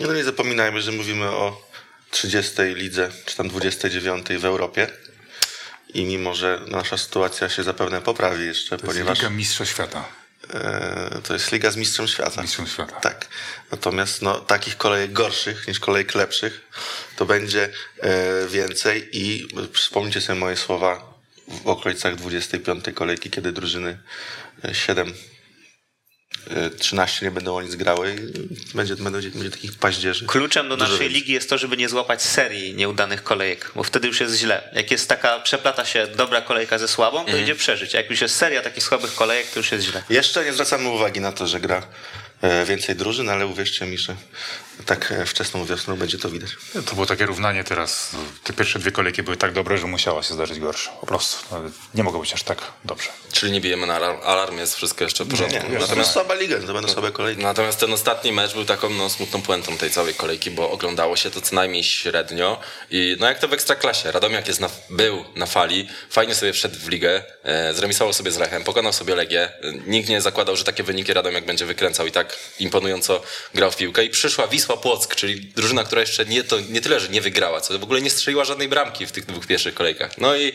Nie, 0.00 0.06
no 0.06 0.14
nie 0.14 0.24
zapominajmy, 0.24 0.82
że 0.82 0.92
mówimy 0.92 1.24
o 1.24 1.62
30 2.10 2.52
lidze, 2.62 3.10
czy 3.26 3.36
tam 3.36 3.48
29 3.48 4.26
w 4.38 4.44
Europie. 4.44 4.88
I 5.94 6.04
mimo, 6.04 6.34
że 6.34 6.60
nasza 6.66 6.98
sytuacja 6.98 7.48
się 7.48 7.62
zapewne 7.62 8.00
poprawi 8.00 8.46
jeszcze, 8.46 8.68
To 8.68 8.74
jest 8.74 8.86
ponieważ 8.86 9.18
Liga 9.18 9.30
Mistrza 9.30 9.66
Świata. 9.66 10.04
E, 10.54 11.20
to 11.22 11.32
jest 11.32 11.52
Liga 11.52 11.70
z 11.70 11.76
Mistrzem 11.76 12.08
Świata. 12.08 12.42
Mistrzem 12.42 12.66
Świata. 12.66 13.00
Tak. 13.00 13.26
Natomiast 13.70 14.22
no, 14.22 14.40
takich 14.40 14.76
kolejek 14.76 15.12
gorszych 15.12 15.68
niż 15.68 15.80
kolejek 15.80 16.14
lepszych 16.14 16.70
to 17.16 17.26
będzie 17.26 17.68
e, 18.00 18.46
więcej 18.48 19.08
i 19.12 19.48
wspomnijcie 19.72 20.20
sobie 20.20 20.38
moje 20.40 20.56
słowa 20.56 21.14
w 21.48 21.66
okolicach 21.66 22.14
25 22.14 22.84
kolejki, 22.94 23.30
kiedy 23.30 23.52
drużyny 23.52 23.98
e, 24.64 24.74
7 24.74 25.08
e, 25.08 25.12
13 26.78 27.26
nie 27.26 27.30
będą 27.30 27.56
o 27.56 27.62
nic 27.62 27.74
grały 27.74 28.14
i 28.14 28.76
będzie, 28.76 28.96
będzie, 28.96 29.30
będzie 29.30 29.50
takich 29.50 29.74
paździerzy. 29.78 30.26
Kluczem 30.26 30.68
do 30.68 30.76
naszej 30.76 31.08
ligi 31.08 31.32
jest 31.32 31.50
to, 31.50 31.58
żeby 31.58 31.76
nie 31.76 31.88
złapać 31.88 32.22
serii 32.22 32.74
nieudanych 32.74 33.22
kolejek, 33.22 33.72
bo 33.74 33.82
wtedy 33.82 34.08
już 34.08 34.20
jest 34.20 34.36
źle. 34.36 34.70
Jak 34.72 34.90
jest 34.90 35.08
taka, 35.08 35.40
przeplata 35.40 35.84
się 35.84 36.06
dobra 36.06 36.40
kolejka 36.40 36.78
ze 36.78 36.88
słabą, 36.88 37.24
to 37.24 37.36
idzie 37.36 37.54
przeżyć. 37.54 37.94
A 37.94 37.98
jak 37.98 38.10
już 38.10 38.20
jest 38.20 38.36
seria 38.36 38.62
takich 38.62 38.84
słabych 38.84 39.14
kolejek, 39.14 39.46
to 39.50 39.60
już 39.60 39.72
jest 39.72 39.84
źle. 39.84 40.02
Jeszcze 40.10 40.44
nie 40.44 40.52
zwracamy 40.52 40.88
uwagi 40.88 41.20
na 41.20 41.32
to, 41.32 41.46
że 41.46 41.60
gra 41.60 41.86
e, 42.42 42.64
więcej 42.64 42.96
drużyn, 42.96 43.28
ale 43.28 43.46
uwierzcie 43.46 43.86
mi, 43.86 43.98
że 43.98 44.16
tak 44.86 45.12
e, 45.12 45.26
wczesną 45.26 45.64
wiosną 45.64 45.96
będzie 45.96 46.18
to 46.18 46.30
widać. 46.30 46.50
To 46.86 46.94
było 46.94 47.06
takie 47.06 47.26
równanie 47.26 47.64
teraz. 47.64 48.10
Te 48.44 48.52
pierwsze 48.52 48.78
dwie 48.78 48.92
kolejki 48.92 49.22
były 49.22 49.36
tak 49.36 49.52
dobre, 49.52 49.78
że 49.78 49.86
musiała 49.86 50.22
się 50.22 50.34
zdarzyć 50.34 50.60
gorsza. 50.60 50.90
Po 50.90 51.06
prostu. 51.06 51.54
Nawet 51.54 51.72
Nie 51.94 52.02
mogło 52.04 52.20
być 52.20 52.32
aż 52.32 52.42
tak 52.42 52.58
dobrze. 52.84 53.08
Czyli 53.32 53.52
nie 53.52 53.60
bijemy 53.60 53.86
na 53.86 53.96
alarm, 53.96 54.18
alarm 54.24 54.58
jest 54.58 54.76
wszystko 54.76 55.04
jeszcze 55.04 55.24
w 55.24 55.28
porządku. 55.28 55.70
Nie, 55.70 55.78
to 55.78 55.94
jest 55.94 56.10
słaba 56.10 56.34
liga, 56.34 56.60
to 56.66 56.72
będą 56.72 56.88
słabe 56.88 57.12
kolejki. 57.12 57.42
Natomiast 57.42 57.80
ten 57.80 57.92
ostatni 57.92 58.32
mecz 58.32 58.54
był 58.54 58.64
taką 58.64 58.90
no, 58.90 59.10
smutną 59.10 59.42
puentą 59.42 59.76
tej 59.78 59.90
całej 59.90 60.14
kolejki, 60.14 60.50
bo 60.50 60.70
oglądało 60.70 61.16
się 61.16 61.30
to 61.30 61.40
co 61.40 61.54
najmniej 61.54 61.84
średnio. 61.84 62.60
I 62.90 63.16
no 63.20 63.26
jak 63.26 63.38
to 63.38 63.48
w 63.48 63.52
Ekstraklasie. 63.52 64.12
Radomiak 64.12 64.48
jest 64.48 64.60
na, 64.60 64.70
był 64.90 65.24
na 65.36 65.46
fali, 65.46 65.88
fajnie 66.10 66.34
sobie 66.34 66.52
wszedł 66.52 66.76
w 66.78 66.88
ligę, 66.88 67.22
e, 67.42 67.74
zremisował 67.74 68.12
sobie 68.12 68.30
z 68.30 68.38
Lechem, 68.38 68.64
pokonał 68.64 68.92
sobie 68.92 69.14
Legię. 69.14 69.42
E, 69.42 69.72
Nikt 69.86 70.08
nie 70.08 70.20
zakładał, 70.20 70.56
że 70.56 70.64
takie 70.64 70.82
wyniki 70.82 71.12
Radomiak 71.14 71.46
będzie 71.46 71.66
wykręcał 71.66 72.06
i 72.06 72.12
tak 72.12 72.36
imponująco 72.58 73.22
grał 73.54 73.70
w 73.70 73.76
piłkę. 73.76 74.04
I 74.04 74.10
przyszła 74.10 74.46
Wisła 74.46 74.65
Płock, 74.74 75.14
czyli 75.14 75.40
drużyna, 75.40 75.84
która 75.84 76.00
jeszcze 76.00 76.24
nie, 76.24 76.44
to 76.44 76.60
nie 76.60 76.80
tyle, 76.80 77.00
że 77.00 77.08
nie 77.08 77.20
wygrała, 77.20 77.60
co 77.60 77.78
w 77.78 77.82
ogóle 77.82 78.02
nie 78.02 78.10
strzeliła 78.10 78.44
żadnej 78.44 78.68
bramki 78.68 79.06
w 79.06 79.12
tych 79.12 79.26
dwóch 79.26 79.46
pierwszych 79.46 79.74
kolejkach. 79.74 80.18
No 80.18 80.36
i, 80.36 80.52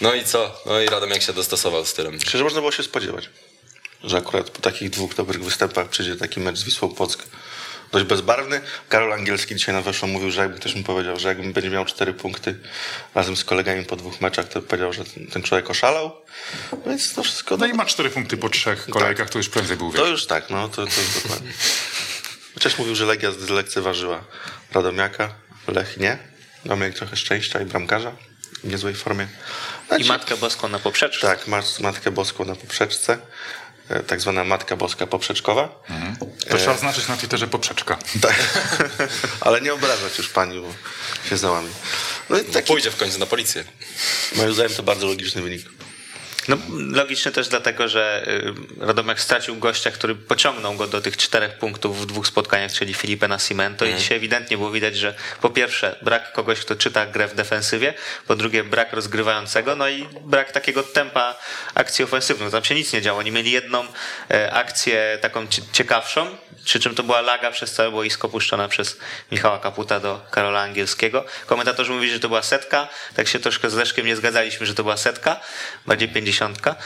no 0.00 0.14
i 0.14 0.24
co? 0.24 0.62
No 0.66 0.80
i 0.80 0.86
Radomiak 0.86 1.22
się 1.22 1.32
dostosował 1.32 1.86
z 1.86 1.94
tylem. 1.94 2.20
Szczerze 2.20 2.44
można 2.44 2.60
było 2.60 2.72
się 2.72 2.82
spodziewać, 2.82 3.30
że 4.04 4.16
akurat 4.16 4.50
po 4.50 4.60
takich 4.60 4.90
dwóch 4.90 5.14
dobrych 5.14 5.44
występach 5.44 5.88
przyjdzie 5.88 6.16
taki 6.16 6.40
mecz 6.40 6.58
z 6.58 6.64
Wisłą 6.64 6.88
Płock. 6.88 7.26
Dość 7.92 8.04
bezbarwny. 8.04 8.60
Karol 8.88 9.12
Angielski 9.12 9.56
dzisiaj 9.56 9.74
na 9.74 9.82
weszło 9.82 10.08
mówił, 10.08 10.30
że 10.30 10.40
jakby 10.40 10.58
ktoś 10.58 10.74
mu 10.74 10.82
powiedział, 10.82 11.18
że 11.18 11.28
jakbym 11.28 11.52
będzie 11.52 11.70
miał 11.70 11.84
cztery 11.84 12.14
punkty 12.14 12.54
razem 13.14 13.36
z 13.36 13.44
kolegami 13.44 13.84
po 13.84 13.96
dwóch 13.96 14.20
meczach, 14.20 14.48
to 14.48 14.62
powiedział, 14.62 14.92
że 14.92 15.04
ten, 15.04 15.26
ten 15.26 15.42
człowiek 15.42 15.70
oszalał. 15.70 16.12
No 16.72 16.78
Więc 16.86 17.14
to 17.14 17.22
wszystko... 17.22 17.56
No 17.56 17.66
i 17.66 17.72
ma 17.72 17.84
cztery 17.84 18.10
punkty 18.10 18.36
po 18.36 18.48
trzech 18.48 18.86
kolejkach, 18.90 19.30
to 19.30 19.38
już 19.38 19.48
prędzej 19.48 19.76
był 19.76 19.92
To 19.92 20.06
już 20.06 20.26
tak, 20.26 20.50
no 20.50 20.68
to, 20.68 20.76
to 20.76 21.00
jest 21.00 21.22
dokładnie. 21.22 21.52
Chociaż 22.54 22.78
mówił, 22.78 22.94
że 22.94 23.04
Legia 23.06 23.30
zlekceważyła 23.32 24.24
Radomiaka, 24.72 25.34
Lech 25.68 25.96
nie. 25.96 26.18
No 26.64 26.76
mieli 26.76 26.94
trochę 26.94 27.16
szczęścia 27.16 27.60
i 27.60 27.64
bramkarza 27.64 28.12
w 28.64 28.68
niezłej 28.68 28.94
formie. 28.94 29.24
I 29.84 29.86
Znaczy- 29.88 30.04
Matkę 30.04 30.36
Boską 30.36 30.68
na 30.68 30.78
poprzeczce. 30.78 31.20
Tak, 31.26 31.46
masz 31.46 31.78
Matkę 31.78 32.10
Boską 32.10 32.44
na 32.44 32.54
poprzeczce. 32.56 33.18
e, 33.88 34.00
Tak 34.02 34.20
zwana 34.20 34.44
Matka 34.44 34.76
Boska 34.76 35.06
poprzeczkowa. 35.06 35.82
To 36.50 36.58
trzeba 36.58 36.76
znaczyć 36.76 37.08
na 37.08 37.16
Twitterze 37.16 37.46
poprzeczka. 37.48 37.98
Tak. 38.22 38.36
Ale 39.40 39.60
nie 39.60 39.74
obrażać 39.74 40.18
już 40.18 40.28
pani, 40.28 40.60
bo 40.60 40.74
się 41.28 41.36
załamie. 41.36 41.68
No 42.30 42.38
i 42.38 42.44
taki, 42.44 42.66
Pójdzie 42.68 42.90
w 42.90 42.96
końcu 42.96 43.18
na 43.18 43.26
policję. 43.26 43.64
moim 44.36 44.54
zdaniem 44.54 44.72
to 44.76 44.82
bardzo 44.82 45.06
logiczny 45.06 45.42
wynik. 45.42 45.62
No, 46.48 46.56
logicznie 46.90 47.32
też 47.32 47.48
dlatego, 47.48 47.88
że 47.88 48.24
y, 48.80 48.86
Radomiak 48.86 49.20
stracił 49.20 49.56
gościa, 49.56 49.90
który 49.90 50.14
pociągnął 50.14 50.74
go 50.74 50.86
do 50.86 51.00
tych 51.00 51.16
czterech 51.16 51.58
punktów 51.58 52.02
w 52.02 52.06
dwóch 52.06 52.26
spotkaniach, 52.26 52.72
czyli 52.72 52.94
Filipe 52.94 53.28
Nascimento 53.28 53.84
i 53.84 53.88
dzisiaj 53.98 54.16
ewidentnie 54.18 54.56
było 54.56 54.70
widać, 54.70 54.96
że 54.96 55.14
po 55.40 55.50
pierwsze 55.50 55.96
brak 56.02 56.32
kogoś, 56.32 56.60
kto 56.60 56.76
czyta 56.76 57.06
grę 57.06 57.28
w 57.28 57.34
defensywie, 57.34 57.94
po 58.26 58.36
drugie 58.36 58.64
brak 58.64 58.92
rozgrywającego, 58.92 59.76
no 59.76 59.88
i 59.88 60.08
brak 60.24 60.52
takiego 60.52 60.82
tempa 60.82 61.38
akcji 61.74 62.04
ofensywnych. 62.04 62.50
Tam 62.50 62.64
się 62.64 62.74
nic 62.74 62.92
nie 62.92 63.02
działo. 63.02 63.18
Oni 63.20 63.30
mieli 63.30 63.50
jedną 63.50 63.84
e, 64.30 64.52
akcję 64.52 65.18
taką 65.20 65.46
cie- 65.46 65.62
ciekawszą, 65.72 66.36
przy 66.64 66.80
czym 66.80 66.94
to 66.94 67.02
była 67.02 67.20
laga 67.20 67.50
przez 67.50 67.72
całe 67.72 67.90
boisko 67.90 68.28
puszczona 68.28 68.68
przez 68.68 68.96
Michała 69.32 69.58
Kaputa 69.58 70.00
do 70.00 70.20
Karola 70.30 70.60
Angielskiego. 70.60 71.24
Komentatorzy 71.46 71.92
mówili, 71.92 72.12
że 72.12 72.20
to 72.20 72.28
była 72.28 72.42
setka, 72.42 72.88
tak 73.14 73.28
się 73.28 73.38
troszkę 73.38 73.70
z 73.70 73.74
Leszkiem 73.74 74.06
nie 74.06 74.16
zgadzaliśmy, 74.16 74.66
że 74.66 74.74
to 74.74 74.82
była 74.82 74.96
setka, 74.96 75.40
bardziej 75.86 76.08
pięćdziesiątka, 76.08 76.76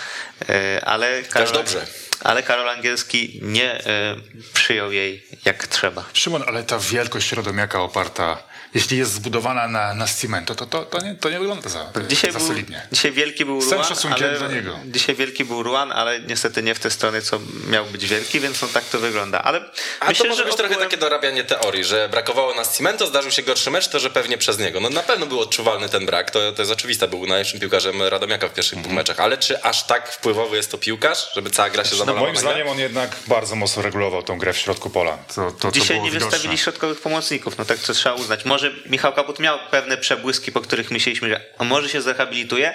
e, 0.49 0.85
ale 0.85 1.23
Karol, 1.23 1.52
dobrze. 1.52 1.87
ale 2.21 2.42
Karol 2.42 2.68
Angielski 2.68 3.40
nie 3.42 3.73
e, 3.73 4.16
przyjął 4.54 4.92
jej 4.92 5.26
jak 5.45 5.66
trzeba. 5.66 6.04
Szymon, 6.12 6.42
ale 6.47 6.62
ta 6.64 6.78
wielkość 6.78 7.33
Radomiaka 7.33 7.80
oparta, 7.80 8.42
jeśli 8.76 8.99
jest 8.99 9.12
zbudowana 9.12 9.68
na, 9.68 9.95
na 9.95 10.06
cimento, 10.09 10.54
to, 10.54 10.66
to, 10.66 10.85
to, 10.85 10.99
nie, 11.04 11.14
to 11.14 11.30
nie 11.30 11.38
wygląda 11.38 11.68
za, 11.68 11.92
Dzisiaj, 12.09 12.33
za 12.33 12.38
był, 12.38 12.49
solidnie. 12.49 12.83
dzisiaj 12.92 13.12
wielki 13.12 13.45
był 13.45 13.61
Z 13.61 13.64
całym 13.68 13.85
Ruan, 13.85 13.95
szacunkiem 13.95 14.25
ale 14.28 14.38
dla 14.38 14.49
niego. 14.49 14.78
dzisiaj 14.85 15.14
wielki 15.14 15.45
był 15.45 15.62
Ruan, 15.62 15.92
ale 15.92 16.21
niestety 16.21 16.62
nie 16.62 16.75
w 16.75 16.78
te 16.80 16.90
strony, 16.90 17.23
co 17.23 17.40
miał 17.68 17.85
być 17.85 18.06
wielki, 18.06 18.40
więc 18.40 18.62
no 18.62 18.68
tak 18.68 18.85
to 18.85 18.99
wygląda. 18.99 19.42
Ale 19.42 19.61
A 20.00 20.09
myślę, 20.09 20.25
to 20.25 20.28
może 20.30 20.42
że 20.42 20.49
być 20.49 20.56
trochę 20.56 20.75
ogółem- 20.75 20.88
takie 20.90 20.97
dorabianie 21.00 21.45
teorii, 21.45 21.85
że 21.85 22.09
brakowało 22.09 22.54
nas 22.54 22.76
Cimento, 22.76 23.06
zdarzył 23.06 23.30
się 23.30 23.42
gorszy 23.42 23.71
mecz, 23.71 23.88
to 23.88 23.99
że 24.00 24.11
pewnie 24.11 24.38
przez 24.38 24.59
niego. 24.59 24.80
No 24.80 24.90
na 24.90 25.02
pewno 25.02 25.26
był 25.26 25.40
odczuwalny 25.40 25.88
ten 25.88 26.06
brak, 26.06 26.30
to, 26.30 26.52
to 26.52 26.62
jest 26.62 26.73
oczywiste, 26.73 27.09
był 27.09 27.26
najlepszym 27.26 27.61
piłkarzem 27.61 28.02
Radomiaka 28.02 28.49
w 28.49 28.52
pierwszych 28.54 28.80
dwóch 28.80 28.92
meczach, 28.92 29.21
ale 29.21 29.38
czy 29.38 29.62
aż 29.62 29.83
tak 29.87 30.12
wpływowy 30.12 30.56
jest 30.56 30.71
to 30.71 30.78
piłkarz, 30.78 31.30
żeby 31.35 31.50
cała 31.50 31.71
gra 31.71 31.85
się 31.85 31.90
No 31.92 31.97
zawalała 31.97 32.21
moim 32.21 32.35
nagle? 32.35 32.50
zdaniem 32.50 32.68
on 32.68 32.78
jednak 32.78 33.16
bardzo 33.26 33.56
mocno 33.56 33.83
regulował 33.83 34.23
tą 34.23 34.38
grę 34.38 34.52
w 34.52 34.59
środku 34.59 34.90
pola. 34.90 35.18
To, 35.35 35.35
to, 35.35 35.52
to 35.52 35.73
Dzisiaj 35.73 35.97
było 35.97 36.04
nie 36.04 36.11
widoczne. 36.11 36.30
wystawili 36.30 36.59
środkowych 36.59 37.00
pomocników, 37.00 37.59
no 37.59 37.64
tak 37.64 37.78
to 37.78 37.92
trzeba 37.95 38.14
uznać. 38.14 38.45
Może 38.45 38.65
Michał 38.87 39.12
Kaput 39.12 39.40
miał 39.40 39.58
pewne 39.70 39.96
przebłyski, 39.96 40.52
po 40.52 40.61
których 40.61 40.90
myśleliśmy, 40.90 41.28
że 41.28 41.40
może 41.64 41.88
się 41.88 42.02
zrehabilituje, 42.02 42.75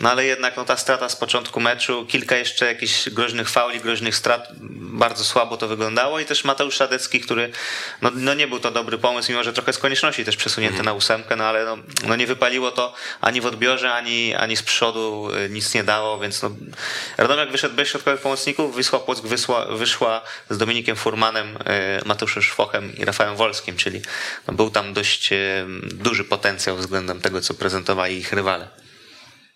no 0.00 0.10
ale 0.10 0.24
jednak 0.24 0.56
no, 0.56 0.64
ta 0.64 0.76
strata 0.76 1.08
z 1.08 1.16
początku 1.16 1.60
meczu, 1.60 2.06
kilka 2.06 2.36
jeszcze 2.36 2.66
jakichś 2.66 3.08
groźnych 3.08 3.48
fauli, 3.48 3.80
groźnych 3.80 4.16
strat, 4.16 4.48
bardzo 4.92 5.24
słabo 5.24 5.56
to 5.56 5.68
wyglądało 5.68 6.20
i 6.20 6.24
też 6.24 6.44
Mateusz 6.44 6.74
Szadecki, 6.74 7.20
który 7.20 7.50
no, 8.02 8.10
no 8.14 8.34
nie 8.34 8.48
był 8.48 8.60
to 8.60 8.70
dobry 8.70 8.98
pomysł, 8.98 9.32
mimo 9.32 9.44
że 9.44 9.52
trochę 9.52 9.72
z 9.72 9.78
konieczności 9.78 10.24
też 10.24 10.36
przesunięty 10.36 10.80
Mhm. 10.80 10.86
na 10.86 10.92
ósemkę, 10.92 11.36
no 11.36 11.44
ale 11.44 11.64
no, 11.64 11.78
no 12.06 12.16
nie 12.16 12.26
wypaliło 12.26 12.70
to 12.70 12.94
ani 13.20 13.40
w 13.40 13.46
odbiorze, 13.46 13.92
ani, 13.92 14.34
ani 14.34 14.56
z 14.56 14.62
przodu 14.62 15.30
y, 15.46 15.50
nic 15.50 15.74
nie 15.74 15.84
dało, 15.84 16.18
więc 16.18 16.42
no 16.42 16.50
Radomiak 17.16 17.50
wyszedł 17.50 17.74
bez 17.74 17.88
środkowych 17.88 18.20
pomocników, 18.20 18.76
Wisła 18.76 18.98
Płock 18.98 19.26
wysła, 19.26 19.66
wyszła 19.66 20.20
z 20.50 20.58
Dominikiem 20.58 20.96
Furmanem, 20.96 21.56
y, 21.56 21.60
Mateuszem 22.04 22.42
Szwochem 22.42 22.96
i 22.96 23.04
Rafałem 23.04 23.36
Wolskim, 23.36 23.76
czyli 23.76 24.02
no, 24.48 24.54
był 24.54 24.70
tam 24.70 24.92
dość 24.92 25.32
y, 25.32 25.66
duży 25.82 26.24
potencjał 26.24 26.76
względem 26.76 27.20
tego, 27.20 27.40
co 27.40 27.54
prezentowali 27.54 28.16
ich 28.16 28.32
rywale. 28.32 28.89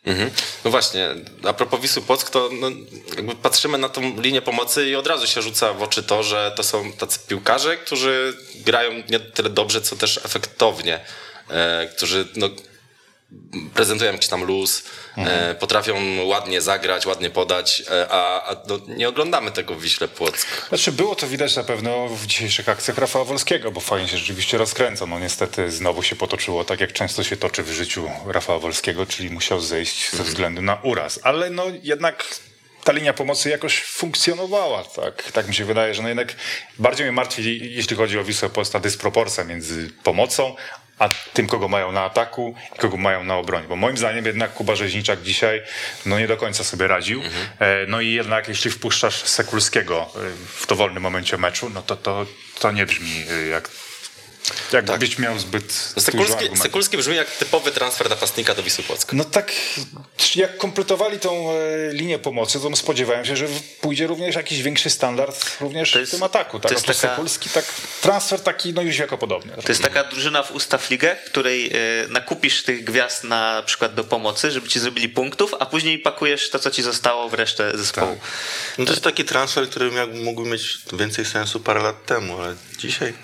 Mhm. 0.04 0.30
No 0.64 0.70
właśnie, 0.70 1.08
a 1.44 1.52
propos 1.52 1.80
Wisły 1.80 2.02
Płock, 2.02 2.30
to 2.30 2.50
no, 2.61 2.70
jakby 3.16 3.34
patrzymy 3.34 3.78
na 3.78 3.88
tą 3.88 4.20
linię 4.20 4.42
pomocy 4.42 4.88
i 4.88 4.94
od 4.94 5.06
razu 5.06 5.26
się 5.26 5.42
rzuca 5.42 5.73
w 5.73 5.82
oczy 5.82 6.02
to, 6.02 6.23
że 6.23 6.52
to 6.56 6.62
są 6.62 6.92
tacy 6.92 7.18
piłkarze, 7.28 7.76
którzy 7.76 8.37
grają 8.54 9.02
nie 9.08 9.20
tyle 9.20 9.50
dobrze, 9.50 9.80
co 9.80 9.96
też 9.96 10.20
efektownie, 10.25 11.00
e, 11.50 11.88
którzy 11.96 12.28
no, 12.37 12.49
prezentują 13.74 14.12
jakiś 14.12 14.28
tam 14.28 14.44
luz, 14.44 14.84
e, 15.16 15.54
potrafią 15.54 16.24
ładnie 16.24 16.60
zagrać, 16.60 17.06
ładnie 17.06 17.30
podać, 17.30 17.82
e, 17.90 18.08
a, 18.10 18.50
a 18.50 18.56
no, 18.68 18.78
nie 18.88 19.08
oglądamy 19.08 19.50
tego 19.50 19.74
w 19.74 19.82
Wiśle 19.82 20.08
Płock. 20.08 20.68
Znaczy 20.68 20.92
było 20.92 21.14
to 21.14 21.26
widać 21.26 21.56
na 21.56 21.64
pewno 21.64 22.08
w 22.08 22.26
dzisiejszych 22.26 22.68
akcjach 22.68 22.98
Rafała 22.98 23.24
Wolskiego, 23.24 23.70
bo 23.70 23.80
fajnie 23.80 24.08
się 24.08 24.18
rzeczywiście 24.18 24.58
rozkręcał. 24.58 25.08
No 25.08 25.18
niestety 25.18 25.70
znowu 25.70 26.02
się 26.02 26.16
potoczyło 26.16 26.64
tak, 26.64 26.80
jak 26.80 26.92
często 26.92 27.24
się 27.24 27.36
toczy 27.36 27.62
w 27.62 27.72
życiu 27.72 28.10
Rafała 28.26 28.58
Wolskiego, 28.58 29.06
czyli 29.06 29.30
musiał 29.30 29.60
zejść 29.60 30.10
ze 30.10 30.22
względu 30.22 30.62
na 30.62 30.78
uraz. 30.82 31.20
Ale 31.22 31.50
no 31.50 31.64
jednak 31.82 32.24
ta 32.84 32.92
linia 32.92 33.12
pomocy 33.12 33.50
jakoś 33.50 33.82
funkcjonowała, 33.82 34.84
tak, 34.84 35.32
tak 35.32 35.48
mi 35.48 35.54
się 35.54 35.64
wydaje, 35.64 35.94
że 35.94 36.02
no 36.02 36.08
jednak 36.08 36.34
bardziej 36.78 37.06
mnie 37.06 37.12
martwi, 37.12 37.74
jeśli 37.74 37.96
chodzi 37.96 38.18
o 38.18 38.24
Wisłę 38.24 38.50
ta 38.72 38.80
dysproporcja 38.80 39.44
między 39.44 39.90
pomocą, 40.02 40.56
a 40.98 41.08
tym, 41.32 41.46
kogo 41.46 41.68
mają 41.68 41.92
na 41.92 42.04
ataku 42.04 42.54
i 42.76 42.78
kogo 42.78 42.96
mają 42.96 43.24
na 43.24 43.36
obronie. 43.36 43.68
Bo 43.68 43.76
moim 43.76 43.96
zdaniem 43.96 44.26
jednak 44.26 44.52
Kuba 44.54 44.76
Rzeźniczak 44.76 45.22
dzisiaj 45.22 45.62
no 46.06 46.18
nie 46.18 46.28
do 46.28 46.36
końca 46.36 46.64
sobie 46.64 46.86
radził. 46.86 47.22
E, 47.58 47.86
No 47.88 48.00
i 48.00 48.12
jednak 48.12 48.48
jeśli 48.48 48.70
wpuszczasz 48.70 49.14
Sekulskiego 49.24 50.10
e, 50.16 50.18
w 50.46 50.66
dowolnym 50.66 51.02
momencie 51.02 51.38
meczu, 51.38 51.70
no 51.70 51.82
to 51.82 51.96
to, 51.96 52.26
to 52.58 52.72
nie 52.72 52.86
brzmi 52.86 53.24
e, 53.30 53.46
jak 53.46 53.68
jakbyś 54.72 55.18
miał 55.18 55.38
zbyt 55.38 55.92
No, 55.96 56.02
dużo 56.12 56.26
Sekulski. 56.32 56.56
Sekulski 56.62 56.96
brzmi 56.96 57.16
jak 57.16 57.30
typowy 57.30 57.70
transfer 57.70 58.10
napastnika 58.10 58.54
do 58.54 58.62
Wisły 58.62 58.84
Płock. 58.84 59.12
No 59.12 59.24
tak, 59.24 59.52
jak 60.36 60.58
kompletowali 60.58 61.20
tą 61.20 61.50
e, 61.50 61.54
linię 61.92 62.18
pomocy, 62.18 62.60
to 62.60 62.76
spodziewałem 62.76 63.24
się, 63.24 63.36
że 63.36 63.46
pójdzie 63.80 64.06
również 64.06 64.36
jakiś 64.36 64.62
większy 64.62 64.90
standard 64.90 65.60
również 65.60 65.94
jest- 65.94 66.12
w 66.12 66.14
tym 66.14 66.22
ataku. 66.22 66.60
Tak? 66.60 66.68
to 66.68 66.74
jest 66.74 66.86
taka- 66.86 66.98
Sekulski, 66.98 67.50
tak, 67.50 67.64
transfer 68.00 68.40
taki 68.40 68.72
no 68.72 68.82
już 68.82 68.98
jako 68.98 69.18
podobny. 69.18 69.52
To 69.52 69.68
jest 69.68 69.82
taka 69.82 70.04
drużyna 70.04 70.42
w 70.42 70.50
Ustaw 70.50 70.90
Ligę, 70.90 71.16
której 71.26 71.76
y, 72.04 72.08
nakupisz 72.08 72.62
tych 72.62 72.84
gwiazd 72.84 73.24
na 73.24 73.62
przykład 73.66 73.94
do 73.94 74.04
pomocy, 74.04 74.50
żeby 74.50 74.68
ci 74.68 74.80
zrobili 74.80 75.08
punktów, 75.08 75.54
a 75.60 75.66
później 75.66 75.98
pakujesz 75.98 76.50
to, 76.50 76.58
co 76.58 76.70
ci 76.70 76.82
zostało 76.82 77.28
w 77.28 77.34
resztę 77.34 77.78
zespołu. 77.78 78.18
No 78.78 78.84
to 78.84 78.90
jest 78.90 79.04
taki 79.04 79.24
transfer, 79.24 79.68
który 79.70 79.90
miał, 79.90 80.08
mógł 80.08 80.44
mieć 80.44 80.78
więcej 80.92 81.24
sensu 81.24 81.60
parę 81.60 81.82
lat 81.82 82.06
temu, 82.06 82.38
ale 82.40 82.56
dzisiaj 82.78 83.14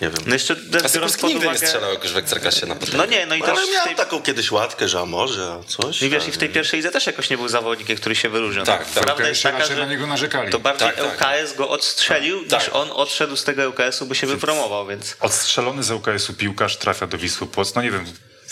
nie 0.00 0.08
wiem. 0.10 0.18
No 0.26 0.32
jeszcze 0.34 0.56
biorąc 0.94 1.16
pod 1.16 1.30
nigdy 1.30 1.46
uwagę... 1.46 1.60
nie 1.60 1.66
strzelał 1.66 1.90
jakoś 1.92 2.12
w 2.12 2.16
Ekstraklasie 2.16 2.66
na 2.66 2.74
potęgę. 2.74 2.98
No 2.98 3.06
nie, 3.06 3.26
no 3.26 3.34
i 3.34 3.38
No, 3.40 3.46
też 3.46 3.58
ale 3.58 3.66
w 3.66 3.70
miał 3.70 3.84
tej... 3.84 3.94
taką 3.94 4.22
kiedyś 4.22 4.50
łatkę, 4.50 4.88
że 4.88 5.00
a 5.00 5.04
może, 5.06 5.52
a 5.60 5.64
coś. 5.64 6.02
I 6.02 6.10
wiesz, 6.10 6.22
i 6.22 6.26
tak. 6.26 6.34
w 6.34 6.38
tej 6.38 6.48
pierwszej 6.48 6.78
lidze 6.78 6.90
też 6.90 7.06
jakoś 7.06 7.30
nie 7.30 7.36
był 7.36 7.48
zawodnikiem, 7.48 7.96
który 7.96 8.14
się 8.16 8.28
wyróżniał. 8.28 8.66
Tak, 8.66 8.78
tak. 8.84 8.88
Prawda 8.92 9.12
Tylko 9.12 9.28
jest 9.28 9.30
jeszcze 9.30 9.48
taka, 9.48 9.58
raczej 9.58 9.76
że 9.76 9.82
na 9.82 9.88
niego 9.90 10.06
narzekali. 10.06 10.52
to 10.52 10.58
bardziej 10.58 10.88
Tak, 10.88 10.96
tak. 10.96 11.38
LKS 11.38 11.56
go 11.56 11.68
odstrzelił, 11.68 12.38
niż 12.40 12.48
Tak. 12.50 12.68
on 12.72 12.88
odszedł 12.92 13.36
z 13.36 13.44
tego 13.44 13.62
LKS-u, 13.62 14.06
by 14.06 14.14
się 14.14 14.26
wypromował, 14.26 14.86
więc... 14.86 15.16
Odstrzelony 15.20 15.82
z 15.82 15.90
UKS-u 15.90 16.34
piłkarz 16.34 16.76
trafia 16.76 17.06
do 17.06 17.18
Wisły 17.18 17.46
Płoc. 17.46 17.74
No 17.74 17.82
nie 17.82 17.90
wiem, 17.90 18.04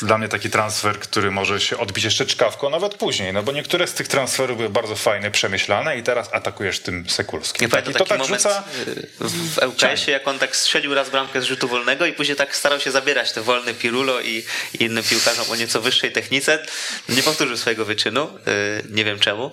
dla 0.02 0.18
mnie 0.18 0.28
taki 0.28 0.50
transfer, 0.50 0.98
który 0.98 1.30
może 1.30 1.60
się 1.60 1.78
odbić 1.78 2.04
jeszcze 2.04 2.26
czkawką, 2.26 2.70
nawet 2.70 2.94
później, 2.94 3.32
no 3.32 3.42
bo 3.42 3.52
niektóre 3.52 3.86
z 3.86 3.94
tych 3.94 4.08
transferów 4.08 4.56
były 4.56 4.70
bardzo 4.70 4.96
fajne, 4.96 5.30
przemyślane 5.30 5.98
i 5.98 6.02
teraz 6.02 6.28
atakujesz 6.32 6.80
tym 6.80 7.08
Sekulskim. 7.08 7.64
Nie 7.64 7.68
pamiętam 7.68 7.92
I 7.92 7.96
to 7.96 8.04
taki 8.04 8.20
tak 8.20 8.28
rzuca... 8.28 8.64
y, 8.88 9.28
w 9.28 9.58
LKS-ie, 9.58 10.12
jak 10.12 10.28
on 10.28 10.38
tak 10.38 10.56
strzelił 10.56 10.94
raz 10.94 11.10
bramkę 11.10 11.42
z 11.42 11.44
rzutu 11.44 11.68
wolnego 11.68 12.06
i 12.06 12.12
później 12.12 12.36
tak 12.36 12.56
starał 12.56 12.80
się 12.80 12.90
zabierać 12.90 13.32
te 13.32 13.42
wolne 13.42 13.74
Pirulo 13.74 14.20
i, 14.20 14.44
i 14.74 14.84
innym 14.84 15.04
piłkarzom 15.04 15.50
o 15.50 15.56
nieco 15.56 15.80
wyższej 15.80 16.12
technice. 16.12 16.66
Nie 17.08 17.22
powtórzył 17.22 17.56
swojego 17.56 17.84
wyczynu, 17.84 18.38
y, 18.48 18.84
nie 18.90 19.04
wiem 19.04 19.18
czemu. 19.18 19.52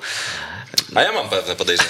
A 0.96 1.02
ja 1.02 1.12
mam 1.12 1.30
pewne 1.30 1.56
podejrzenie. 1.56 1.90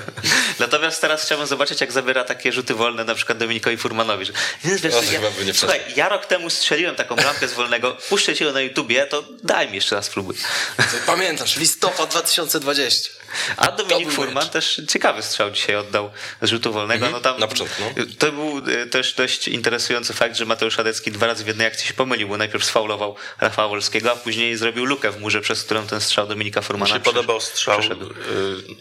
Natomiast 0.58 1.00
teraz 1.00 1.24
chciałbym 1.24 1.46
zobaczyć, 1.46 1.80
jak 1.80 1.92
zabiera 1.92 2.24
takie 2.24 2.52
rzuty 2.52 2.74
wolne 2.74 3.04
na 3.04 3.14
przykład 3.14 3.38
Dominikowi 3.38 3.76
Furmanowi. 3.76 4.24
Że, 4.24 4.32
wiesz, 4.64 4.94
O, 4.94 5.02
ja, 5.12 5.20
nie 5.44 5.54
słuchaj, 5.54 5.80
ja 5.96 6.08
rok 6.08 6.26
temu 6.26 6.50
strzeliłem 6.50 6.94
taką 6.96 7.16
bramkę 7.16 7.48
z 7.48 7.52
wolnego, 7.52 7.96
puszczę 8.08 8.34
cię 8.34 8.52
na 8.52 8.60
YouTubie, 8.60 9.06
to 9.06 9.24
daj 9.42 9.68
mi 9.68 9.74
jeszcze 9.74 9.94
raz 9.96 10.06
spróbuj. 10.06 10.36
Pamiętasz, 11.06 11.56
listopad 11.56 12.10
2020. 12.10 13.10
A 13.56 13.72
Dominik 13.72 14.12
Furman 14.12 14.44
mecz. 14.44 14.52
też 14.52 14.80
ciekawy 14.88 15.22
strzał 15.22 15.50
dzisiaj 15.50 15.76
oddał 15.76 16.10
z 16.42 16.48
rzutu 16.48 16.72
wolnego. 16.72 17.10
No 17.10 17.20
tam, 17.20 17.40
na 17.40 17.46
początku, 17.46 17.82
no. 17.96 18.04
To 18.18 18.32
był 18.32 18.62
e, 18.82 18.86
też 18.86 19.12
dość 19.14 19.48
interesujący 19.48 20.12
fakt, 20.12 20.36
że 20.36 20.44
Mateusz 20.46 20.78
Adecki 20.78 21.12
dwa 21.12 21.26
razy 21.26 21.44
w 21.44 21.46
jednej 21.46 21.66
akcji 21.66 21.88
się 21.88 21.94
pomylił, 21.94 22.28
bo 22.28 22.36
najpierw 22.36 22.64
sfaulował 22.64 23.16
Rafała 23.40 23.68
Wolskiego, 23.68 24.12
a 24.12 24.16
później 24.16 24.56
zrobił 24.56 24.84
lukę 24.84 25.10
w 25.10 25.20
murze, 25.20 25.40
przez 25.40 25.64
którą 25.64 25.86
ten 25.86 26.00
strzał 26.00 26.26
Dominika 26.26 26.60
Mi 26.60 26.66
Furmana 26.66 26.86
się 26.94 27.00
przesz- 27.00 27.04
podobał 27.04 27.40
strzał, 27.40 27.82
przeszedł. 27.96 28.14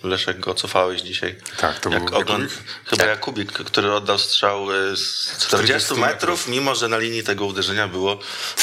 y, 0.03 0.07
Leszek, 0.07 0.39
go 0.39 0.53
cofałeś 0.53 1.01
dzisiaj. 1.01 1.35
Tak, 1.57 1.79
to 1.79 1.89
Jak 1.89 2.05
był 2.05 2.17
ogląd- 2.17 2.43
Jakubik? 2.51 2.63
Chyba 2.85 3.05
Jakubik, 3.05 3.51
który 3.51 3.93
oddał 3.93 4.17
strzał 4.19 4.71
y, 4.71 4.97
z 4.97 5.27
40 5.37 5.47
40 5.47 5.93
metrów, 5.93 6.47
mimo 6.47 6.75
że 6.75 6.87
na 6.87 6.97
linii 6.97 7.23
tego 7.23 7.45
uderzenia 7.45 7.87
było 7.87 8.19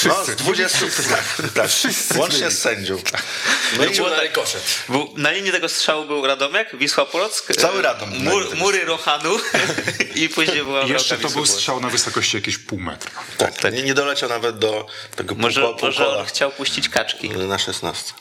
no, 0.07 0.25
z 0.25 0.31
20, 0.37 0.79
tak, 1.11 1.25
tak, 1.55 1.71
łącznie 2.17 2.51
z 2.51 2.59
sędzią. 2.59 2.99
No 3.79 3.85
i 3.85 3.97
było 3.97 4.11
tak- 4.11 4.21
rykoszet. 4.21 4.63
Był, 4.89 5.15
na 5.17 5.31
linii 5.31 5.53
tego 5.53 5.69
strzału 5.69 6.05
był 6.07 6.27
Radomiak, 6.27 6.77
Wisła 6.77 7.07
Płock, 7.07 7.55
Cały 7.55 7.79
e, 7.79 7.83
Radom 7.83 8.19
mur, 8.19 8.57
mury 8.57 8.85
Rohanu 8.85 9.37
i 10.15 10.29
później 10.29 10.65
była 10.65 10.83
I 10.83 10.89
jeszcze 10.89 11.19
to 11.19 11.31
był 11.31 11.47
strzał 11.47 11.81
na 11.81 11.89
wysokości 11.89 12.37
jakieś 12.37 12.59
pół 12.59 12.79
metra. 12.81 13.11
Tak, 13.39 13.73
Nie, 13.73 13.83
nie 13.83 13.95
doleciał 13.95 14.29
nawet 14.29 14.59
do 14.59 14.87
tego 15.17 15.35
Może, 15.35 15.61
pół, 15.63 15.75
pół 15.77 15.89
może 15.89 16.09
on 16.09 16.27
chciał 16.27 16.51
puścić 16.51 16.89
kaczki. 16.89 17.31
na 17.31 17.59
16. 17.59 18.13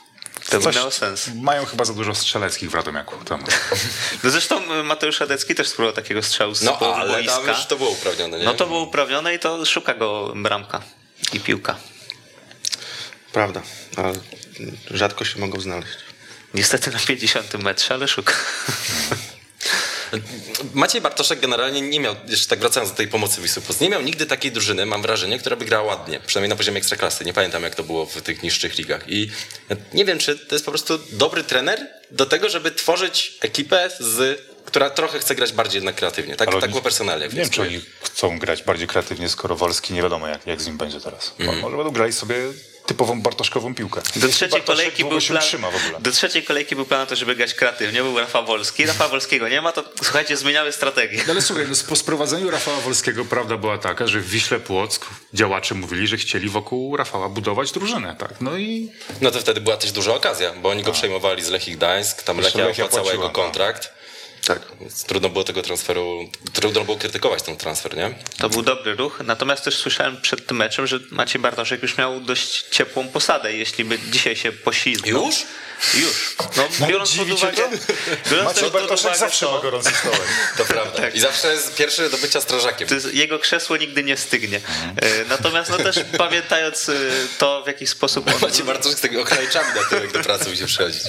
To 0.49 0.59
Coś- 0.59 0.75
miało 0.75 0.91
sens. 0.91 1.29
Mają 1.35 1.65
chyba 1.65 1.85
za 1.85 1.93
dużo 1.93 2.15
strzeleckich 2.15 2.71
w 2.71 2.75
Radomiaku. 2.75 3.25
Tam. 3.25 3.43
No 4.23 4.29
zresztą 4.29 4.73
e, 4.73 4.83
Mateusz 4.83 5.21
Adecki 5.21 5.55
też 5.55 5.67
spróbował 5.67 5.95
takiego 5.95 6.23
strzału 6.23 6.55
z 6.55 6.61
No 6.61 6.79
ale 6.95 7.23
tam 7.23 7.47
już 7.47 7.65
to 7.65 7.75
było 7.75 7.89
uprawnione, 7.89 8.39
nie? 8.39 8.45
No 8.45 8.53
to 8.53 8.67
było 8.67 8.81
uprawnione 8.83 9.35
i 9.35 9.39
to 9.39 9.65
szuka 9.65 9.93
go 9.93 10.33
bramka 10.35 10.81
i 11.33 11.39
piłka. 11.39 11.75
Prawda, 13.31 13.61
ale 13.97 14.13
rzadko 14.91 15.25
się 15.25 15.39
mogą 15.39 15.59
znaleźć. 15.59 15.97
Niestety 16.53 16.91
na 16.91 16.99
50 16.99 17.53
metrze, 17.53 17.93
ale 17.93 18.07
szuka. 18.07 18.33
Maciej 20.73 21.01
Bartoszek 21.01 21.39
generalnie 21.39 21.81
nie 21.81 21.99
miał, 21.99 22.15
jeszcze 22.27 22.47
tak 22.47 22.59
wracając 22.59 22.91
do 22.91 22.97
tej 22.97 23.07
pomocy 23.07 23.41
Wisły 23.41 23.61
nie 23.81 23.89
miał 23.89 24.01
nigdy 24.01 24.25
takiej 24.25 24.51
drużyny, 24.51 24.85
mam 24.85 25.01
wrażenie, 25.01 25.39
która 25.39 25.55
by 25.55 25.65
grała 25.65 25.83
ładnie, 25.83 26.19
przynajmniej 26.25 26.49
na 26.49 26.55
poziomie 26.55 26.77
ekstraklasy. 26.77 27.25
Nie 27.25 27.33
pamiętam 27.33 27.63
jak 27.63 27.75
to 27.75 27.83
było 27.83 28.05
w 28.05 28.21
tych 28.21 28.43
niższych 28.43 28.77
ligach. 28.77 29.03
I 29.07 29.31
nie 29.93 30.05
wiem, 30.05 30.19
czy 30.19 30.37
to 30.37 30.55
jest 30.55 30.65
po 30.65 30.71
prostu 30.71 30.99
dobry 31.11 31.43
trener 31.43 31.87
do 32.11 32.25
tego, 32.25 32.49
żeby 32.49 32.71
tworzyć 32.71 33.37
ekipę, 33.41 33.89
z, 33.99 34.41
która 34.65 34.89
trochę 34.89 35.19
chce 35.19 35.35
grać 35.35 35.53
bardziej 35.53 35.77
jednak 35.77 35.95
kreatywnie. 35.95 36.35
Tak, 36.35 36.47
Ale 36.47 36.61
tak 36.61 36.69
było 36.69 36.81
personalnie. 36.81 37.27
Nie 37.27 37.33
wiem, 37.33 37.49
czy 37.49 37.61
oni 37.61 37.81
chcą 38.01 38.39
grać 38.39 38.63
bardziej 38.63 38.87
kreatywnie, 38.87 39.29
skoro 39.29 39.55
Wolski 39.55 39.93
nie 39.93 40.01
wiadomo, 40.01 40.27
jak, 40.27 40.47
jak 40.47 40.61
z 40.61 40.67
nim 40.67 40.77
będzie 40.77 41.01
teraz. 41.01 41.33
Bo 41.39 41.51
Może 41.51 41.77
będą 41.77 41.91
grali 41.91 42.13
sobie 42.13 42.35
typową 42.87 43.21
bartoszkową 43.21 43.75
piłkę. 43.75 44.01
Do 44.15 44.27
trzeciej, 44.27 44.61
kolejki 44.61 45.05
był 45.05 45.21
się 45.21 45.33
plan, 45.33 45.43
utrzyma 45.43 45.71
w 45.71 45.75
ogóle. 45.75 45.99
do 45.99 46.11
trzeciej 46.11 46.43
kolejki 46.43 46.75
był 46.75 46.85
plan 46.85 47.01
na 47.01 47.05
to, 47.05 47.15
żeby 47.15 47.35
grać 47.35 47.53
kreatywnie. 47.53 48.03
Był 48.03 48.19
Rafał 48.19 48.45
Wolski. 48.45 48.85
Rafała 48.85 49.09
Wolskiego 49.09 49.49
nie 49.49 49.61
ma, 49.61 49.71
to 49.71 49.83
słuchajcie, 50.03 50.37
zmieniały 50.37 50.71
strategię. 50.71 51.23
No 51.27 51.31
ale 51.31 51.41
słuchaj, 51.41 51.65
no 51.69 51.75
po 51.89 51.95
sprowadzeniu 51.95 52.51
Rafała 52.51 52.79
Wolskiego 52.79 53.25
prawda 53.25 53.57
była 53.57 53.77
taka, 53.77 54.07
że 54.07 54.19
w 54.19 54.29
Wiśle 54.29 54.59
Płock 54.59 55.05
działacze 55.33 55.75
mówili, 55.75 56.07
że 56.07 56.17
chcieli 56.17 56.49
wokół 56.49 56.97
Rafała 56.97 57.29
budować 57.29 57.71
drużynę, 57.71 58.15
tak? 58.19 58.41
No 58.41 58.57
i 58.57 58.91
No 59.21 59.31
to 59.31 59.39
wtedy 59.39 59.61
była 59.61 59.77
też 59.77 59.91
duża 59.91 60.15
okazja, 60.15 60.53
bo 60.53 60.69
oni 60.69 60.83
go 60.83 60.91
przejmowali 60.91 61.43
z 61.43 61.49
Lechii 61.49 61.73
Gdańsk, 61.73 62.23
tam 62.23 62.37
Lechia 62.39 62.65
Lechia 62.65 62.85
opłacała 62.85 63.11
jego 63.11 63.23
no. 63.23 63.29
kontrakt. 63.29 63.97
Tak. 64.47 64.59
Więc 64.81 65.03
trudno 65.03 65.29
było 65.29 65.43
tego 65.43 65.61
transferu, 65.61 66.29
trudno 66.53 66.83
było 66.83 66.97
krytykować 66.97 67.43
ten 67.43 67.57
transfer, 67.57 67.97
nie? 67.97 68.15
To 68.37 68.49
był 68.49 68.61
dobry 68.61 68.95
ruch, 68.95 69.19
natomiast 69.25 69.63
też 69.63 69.77
słyszałem 69.77 70.21
przed 70.21 70.47
tym 70.47 70.57
meczem, 70.57 70.87
że 70.87 70.99
Maciej 71.11 71.41
Bartoszek 71.41 71.81
już 71.81 71.97
miał 71.97 72.21
dość 72.21 72.65
ciepłą 72.71 73.07
posadę, 73.07 73.53
jeśli 73.53 73.85
by 73.85 73.99
dzisiaj 73.99 74.35
się 74.35 74.51
poślizgnął. 74.51 75.25
Już? 75.25 75.35
Już. 75.93 76.35
No, 76.57 76.67
biorąc 76.87 77.15
pod 77.15 77.31
uwagę, 77.31 77.55
to? 77.55 78.31
biorąc 78.31 78.55
Maciej 78.55 78.71
Bartoszek 78.71 79.05
uwagę 79.05 79.19
zawsze 79.19 79.45
to, 79.45 79.51
ma 79.51 79.61
gorący 79.61 79.91
stołek. 79.91 80.21
To 80.57 80.65
prawda. 80.65 81.09
I 81.09 81.19
zawsze 81.19 81.53
jest 81.53 81.75
pierwszy 81.75 82.09
do 82.09 82.17
bycia 82.17 82.41
strażakiem. 82.41 82.87
to 82.87 82.95
jest, 82.95 83.13
jego 83.13 83.39
krzesło 83.39 83.77
nigdy 83.77 84.03
nie 84.03 84.17
stygnie. 84.17 84.61
E, 85.01 85.25
Natomiast 85.25 85.71
no 85.71 85.77
też 85.77 85.99
pamiętając 86.17 86.89
e, 86.89 86.93
to, 87.37 87.63
w 87.63 87.67
jaki 87.67 87.87
sposób 87.87 88.27
on 88.27 88.33
Macie 88.41 88.63
bardzo 88.63 88.91
z 88.91 88.95
tego 88.95 89.21
okrajczami 89.21 89.67
na 89.75 89.83
tyłek 89.83 90.11
do 90.11 90.19
pracy 90.19 90.49
musi 90.49 90.65
przychodzić. 90.65 91.01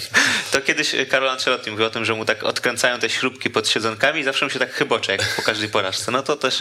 To 0.50 0.60
kiedyś 0.60 0.94
Karol 1.10 1.28
Ancelotti 1.30 1.70
mówił 1.70 1.86
o 1.86 1.90
tym, 1.90 2.04
że 2.04 2.14
mu 2.14 2.24
tak 2.24 2.44
odkręcają 2.44 2.98
te 2.98 3.08
śrubki 3.28 3.50
pod 3.50 3.68
siedzonkami 3.68 4.20
i 4.20 4.24
zawsze 4.24 4.46
mu 4.46 4.50
się 4.50 4.58
tak 4.58 4.72
chybocze, 4.72 5.12
jak 5.12 5.36
po 5.36 5.42
każdej 5.42 5.68
porażce. 5.68 6.12
No 6.12 6.22
to 6.22 6.36
też 6.36 6.58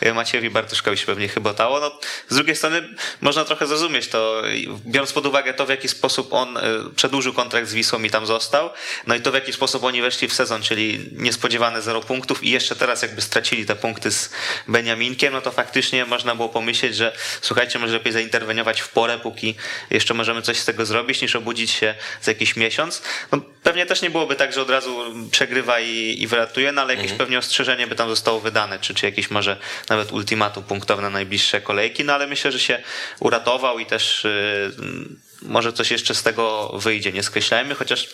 e, 0.00 0.14
Maciejowi 0.14 0.50
Bartoszkowi 0.50 0.96
się 0.98 1.06
pewnie 1.06 1.28
chybotało. 1.28 1.80
No, 1.80 1.98
z 2.28 2.34
drugiej 2.34 2.56
strony 2.56 2.88
można 3.20 3.44
trochę 3.44 3.66
zrozumieć 3.66 4.08
to, 4.08 4.42
biorąc 4.86 5.12
pod 5.12 5.26
uwagę 5.26 5.54
to, 5.54 5.66
w 5.66 5.68
jaki 5.68 5.88
sposób 5.88 6.32
on 6.32 6.56
e, 6.56 6.60
przedłużył 6.96 7.32
kontrakt 7.32 7.68
z 7.68 7.74
Wisłą 7.74 8.02
i 8.02 8.10
tam 8.10 8.26
został, 8.26 8.70
no 9.06 9.14
i 9.14 9.20
to, 9.20 9.30
w 9.30 9.34
jaki 9.34 9.52
sposób 9.52 9.84
oni 9.84 10.02
weszli 10.02 10.28
w 10.28 10.34
sezon, 10.34 10.62
czyli 10.62 11.10
niespodziewane 11.12 11.82
zero 11.82 12.00
punktów 12.00 12.44
i 12.44 12.50
jeszcze 12.50 12.76
teraz 12.76 13.02
jakby 13.02 13.22
stracili 13.22 13.66
te 13.66 13.76
punkty 13.76 14.10
z 14.10 14.30
Beniaminkiem, 14.68 15.32
no 15.32 15.40
to 15.40 15.50
faktycznie 15.50 16.06
można 16.06 16.34
było 16.34 16.48
pomyśleć, 16.48 16.96
że 16.96 17.16
słuchajcie, 17.40 17.78
może 17.78 17.92
lepiej 17.92 18.12
zainterweniować 18.12 18.80
w 18.80 18.88
porę, 18.88 19.18
póki 19.18 19.54
jeszcze 19.90 20.14
możemy 20.14 20.42
coś 20.42 20.58
z 20.58 20.64
tego 20.64 20.86
zrobić, 20.86 21.22
niż 21.22 21.36
obudzić 21.36 21.70
się 21.70 21.94
za 22.22 22.30
jakiś 22.30 22.56
miesiąc. 22.56 23.02
No, 23.32 23.40
pewnie 23.62 23.86
też 23.86 24.02
nie 24.02 24.10
byłoby 24.10 24.36
tak, 24.36 24.52
że 24.52 24.62
od 24.62 24.70
razu 24.70 25.04
przegrywa 25.30 25.80
i, 25.80 26.03
i 26.22 26.26
wyratuje, 26.26 26.72
no 26.72 26.82
ale 26.82 26.94
jakieś 26.94 27.12
pewnie 27.12 27.38
ostrzeżenie 27.38 27.86
by 27.86 27.94
tam 27.94 28.08
zostało 28.08 28.40
wydane, 28.40 28.78
czy, 28.78 28.94
czy 28.94 29.06
jakieś 29.06 29.30
może 29.30 29.56
nawet 29.88 30.12
ultimatum 30.12 30.64
punktowe 30.64 31.02
na 31.02 31.10
najbliższe 31.10 31.60
kolejki, 31.60 32.04
no 32.04 32.12
ale 32.12 32.26
myślę, 32.26 32.52
że 32.52 32.60
się 32.60 32.82
uratował 33.20 33.78
i 33.78 33.86
też 33.86 34.24
yy, 34.24 35.24
może 35.42 35.72
coś 35.72 35.90
jeszcze 35.90 36.14
z 36.14 36.22
tego 36.22 36.72
wyjdzie, 36.78 37.12
nie 37.12 37.22
skreślajmy, 37.22 37.74
chociaż 37.74 38.08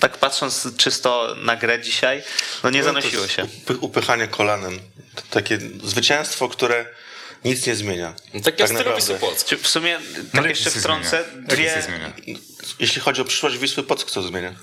tak 0.00 0.18
patrząc 0.18 0.76
czysto 0.76 1.36
na 1.42 1.56
grę 1.56 1.80
dzisiaj, 1.80 2.22
no 2.64 2.70
nie 2.70 2.82
zanosiło 2.82 3.22
To 3.22 3.28
się. 3.28 3.46
Upychanie 3.80 4.28
kolanem. 4.28 4.80
To 5.14 5.22
takie 5.30 5.58
zwycięstwo, 5.84 6.48
które 6.48 6.86
nic 7.44 7.66
nie 7.66 7.74
zmienia. 7.74 8.14
No, 8.34 8.40
tak 8.40 8.60
jak 8.60 8.70
tak 8.70 8.96
Wisły 8.96 9.14
Płock. 9.14 9.44
Czy 9.44 9.56
w 9.56 9.68
sumie, 9.68 9.98
No, 10.16 10.22
tak 10.32 10.38
ale 10.38 10.48
jeszcze 10.48 10.70
wtrącę, 10.70 11.24
dwie? 11.36 11.82
Jeśli 12.80 13.00
chodzi 13.00 13.22
o 13.22 13.24
przyszłość 13.24 13.58
Wisły 13.58 13.82
Płock, 13.82 14.10
co 14.10 14.22
zmienia? 14.22 14.54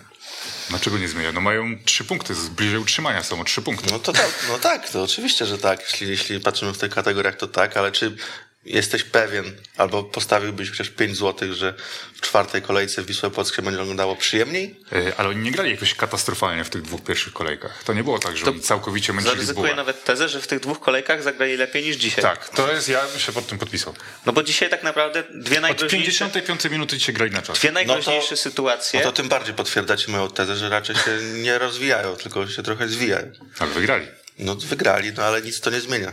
Dlaczego 0.71 0.97
nie 0.97 1.07
zmienia? 1.07 1.31
No 1.31 1.41
mają 1.41 1.77
trzy 1.85 2.03
punkty, 2.03 2.33
bliżej 2.55 2.79
utrzymania 2.79 3.23
są 3.23 3.41
o 3.41 3.43
trzy 3.43 3.61
punkty. 3.61 3.91
No 3.91 3.99
to 3.99 4.13
tak, 4.13 4.45
no 4.49 4.59
tak, 4.59 4.89
to 4.89 5.03
oczywiście, 5.03 5.45
że 5.45 5.57
tak. 5.57 5.81
Jeśli, 5.81 6.07
jeśli 6.09 6.39
patrzymy 6.39 6.73
w 6.73 6.77
tych 6.77 6.91
kategoriach, 6.91 7.35
to 7.35 7.47
tak, 7.47 7.77
ale 7.77 7.91
czy 7.91 8.15
jesteś 8.65 9.03
pewien, 9.03 9.45
albo 9.77 10.03
postawiłbyś 10.03 10.69
chociaż 10.69 10.89
5 10.89 11.17
złotych, 11.17 11.53
że 11.53 11.73
w 12.15 12.21
czwartej 12.21 12.61
kolejce 12.61 13.03
Wisłę 13.03 13.29
Płock 13.31 13.55
się 13.55 13.61
będzie 13.61 13.81
oglądało 13.81 14.15
przyjemniej? 14.15 14.75
E, 14.91 15.13
Ale 15.19 15.29
oni 15.29 15.41
nie 15.41 15.51
grali 15.51 15.71
jakoś 15.71 15.95
katastrofalnie 15.95 16.63
w 16.63 16.69
tych 16.69 16.81
dwóch 16.81 17.03
pierwszych 17.03 17.33
kolejkach. 17.33 17.83
To 17.83 17.93
nie 17.93 18.03
było 18.03 18.19
tak, 18.19 18.37
że 18.37 18.45
oni 18.45 18.59
całkowicie 18.61 19.13
męczyli 19.13 19.35
zaryzykuję 19.35 19.75
nawet 19.75 20.03
tezę, 20.03 20.29
że 20.29 20.41
w 20.41 20.47
tych 20.47 20.59
dwóch 20.59 20.79
kolejkach 20.79 21.23
zagrali 21.23 21.57
lepiej 21.57 21.83
niż 21.83 21.95
dzisiaj. 21.95 22.21
Tak, 22.21 22.49
to 22.49 22.71
jest, 22.73 22.89
ja 22.89 23.07
bym 23.07 23.19
się 23.19 23.31
pod 23.31 23.47
tym 23.47 23.57
podpisał. 23.57 23.93
No 24.25 24.33
bo 24.33 24.43
dzisiaj 24.43 24.69
tak 24.69 24.83
naprawdę 24.83 25.23
dwie 25.33 25.55
Od 25.57 25.61
najgroźniejsze, 25.61 26.25
55 26.25 26.65
minuty 26.65 26.97
dzisiaj 26.97 27.15
grali 27.15 27.31
na 27.31 27.41
czas. 27.41 27.59
dwie 27.59 27.71
najgroźniejsze 27.71 28.31
No 28.31 28.37
sytuacje. 28.37 28.99
No 28.99 29.05
to 29.05 29.11
tym 29.11 29.29
bardziej 29.29 29.55
potwierdzacie 29.55 30.11
moją 30.11 30.29
tezę, 30.29 30.55
że 30.55 30.69
raczej 30.69 30.95
się 30.95 31.17
nie 31.33 31.57
rozwijają, 31.57 32.15
tylko 32.15 32.47
się 32.47 32.63
trochę 32.63 32.87
zwijają. 32.87 33.31
Ale 33.59 33.71
wygrali. 33.71 34.07
No 34.39 34.55
wygrali, 34.55 35.11
no 35.17 35.23
ale 35.23 35.41
nic 35.41 35.59
to 35.59 35.69
nie 35.69 35.79
zmienia. 35.79 36.11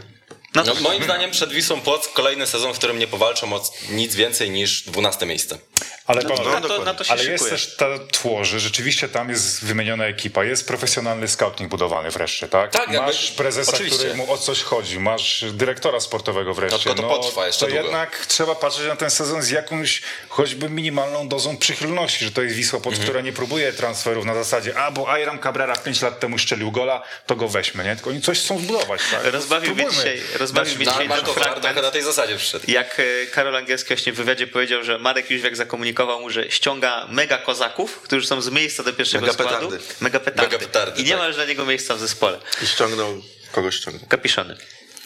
No 0.55 0.65
moim 0.81 1.05
zdaniem 1.05 1.31
przed 1.31 1.53
Wisłą 1.53 1.81
Płock 1.81 2.13
kolejny 2.13 2.47
sezon, 2.47 2.75
w 2.75 2.79
którym 2.79 2.99
nie 2.99 3.07
powalczą 3.07 3.53
o 3.53 3.63
nic 3.91 4.15
więcej 4.15 4.51
niż 4.51 4.83
12 4.83 5.27
miejsce. 5.27 5.59
Ale, 6.09 6.23
no, 6.23 6.29
panowie, 6.37 6.51
na, 6.51 6.61
to, 6.61 6.85
na 6.85 6.95
to 6.95 7.05
się 7.05 7.13
ale 7.13 7.25
jest 7.25 7.51
też 7.51 7.77
ta 7.77 7.87
tło, 7.99 8.45
że 8.45 8.61
rzeczywiście 8.61 9.09
tam 9.09 9.31
jest 9.31 9.65
wymieniona 9.65 10.07
ekipa, 10.07 10.45
jest 10.45 10.67
profesjonalny 10.69 11.29
scouting 11.29 11.71
budowany 11.71 12.11
wreszcie, 12.11 12.49
tak? 12.49 12.71
Tak, 12.71 12.83
jakby- 12.83 12.99
masz 13.07 13.31
prezesa, 13.31 13.73
oczywiście. 13.73 13.99
któremu 13.99 14.33
o 14.33 14.39
coś 14.39 14.63
chodzi, 14.63 15.01
masz 15.01 15.45
dyrektora 15.53 16.01
sportowego 16.01 16.55
wreszcie. 16.55 16.79
tylko 16.79 17.03
to 17.03 17.09
potrwa 17.09 17.47
jeszcze 17.47 17.67
to 17.67 17.71
długo. 17.73 17.85
jednak 17.85 18.27
trzeba 18.27 18.55
patrzeć 18.55 18.87
na 18.87 18.97
ten 18.97 19.11
sezon 19.11 19.43
z 19.43 19.51
jakąś 19.51 20.03
choćby 20.29 20.69
minimalną 20.71 21.29
dozą 21.29 21.57
przychylności, 21.57 22.25
że 22.25 22.31
to 22.33 22.43
jest 22.43 22.57
Wisła, 22.57 22.81
pod 22.81 22.93
Mhm. 22.93 23.03
która 23.09 23.21
nie 23.21 23.33
próbuje 23.33 23.73
transferów 23.73 24.25
na 24.25 24.35
zasadzie, 24.35 24.79
a 24.79 24.91
bo 24.91 25.17
Iram 25.19 25.39
Cabrera 25.39 25.77
5 25.77 26.03
lat 26.03 26.21
temu 26.21 26.39
szczelił 26.39 26.71
gola, 26.73 27.03
to 27.27 27.37
go 27.37 27.49
weźmy, 27.49 27.85
nie? 27.85 27.95
Tylko 27.97 28.11
oni 28.11 28.21
coś 28.23 28.41
chcą 28.41 28.59
zbudować, 28.59 29.01
tak? 29.11 29.25
Rozbawił 29.33 29.75
mnie 29.75 29.87
dzisiaj- 29.91 30.23
rozbawił 30.39 30.77
mnie 30.77 30.85
No, 30.87 30.93
dzisiaj 30.93 31.09
trochę 31.63 31.83
na 31.83 31.91
tej 31.91 32.03
zasadzie 32.03 32.37
przyszedł. 32.37 32.65
Jak 32.69 33.01
e, 33.01 33.27
Karol 33.27 33.57
Angielski 33.57 33.89
właśnie 33.89 34.13
w 34.13 34.17
wywiadzie 34.17 34.47
powiedział, 34.47 34.85
że 34.85 34.99
Marek 34.99 35.31
Jóźwiak 35.31 35.57
zakomunikował 35.57 35.98
mu, 36.07 36.31
że 36.31 36.51
ściąga 36.51 37.07
mega 37.11 37.39
kozaków, 37.39 38.01
którzy 38.01 38.27
są 38.27 38.41
z 38.41 38.51
miejsca 38.51 38.83
do 38.83 38.93
pierwszego 38.93 39.21
Mega 39.27 39.33
składu. 39.33 39.51
petardy. 39.69 39.79
Mega 40.01 40.21
petardy. 40.21 40.43
Mega 40.57 40.67
petardy, 40.67 41.01
I 41.01 41.05
nie 41.05 41.11
tak. 41.11 41.19
ma 41.19 41.27
już 41.27 41.37
dla 41.37 41.45
niego 41.45 41.65
miejsca 41.67 41.95
w 41.95 41.99
zespole. 41.99 42.39
I 42.63 42.67
ściągnął, 42.67 43.23
kogoś 43.53 43.77
ściągnął. 43.77 44.07
Kapiszony. 44.09 44.57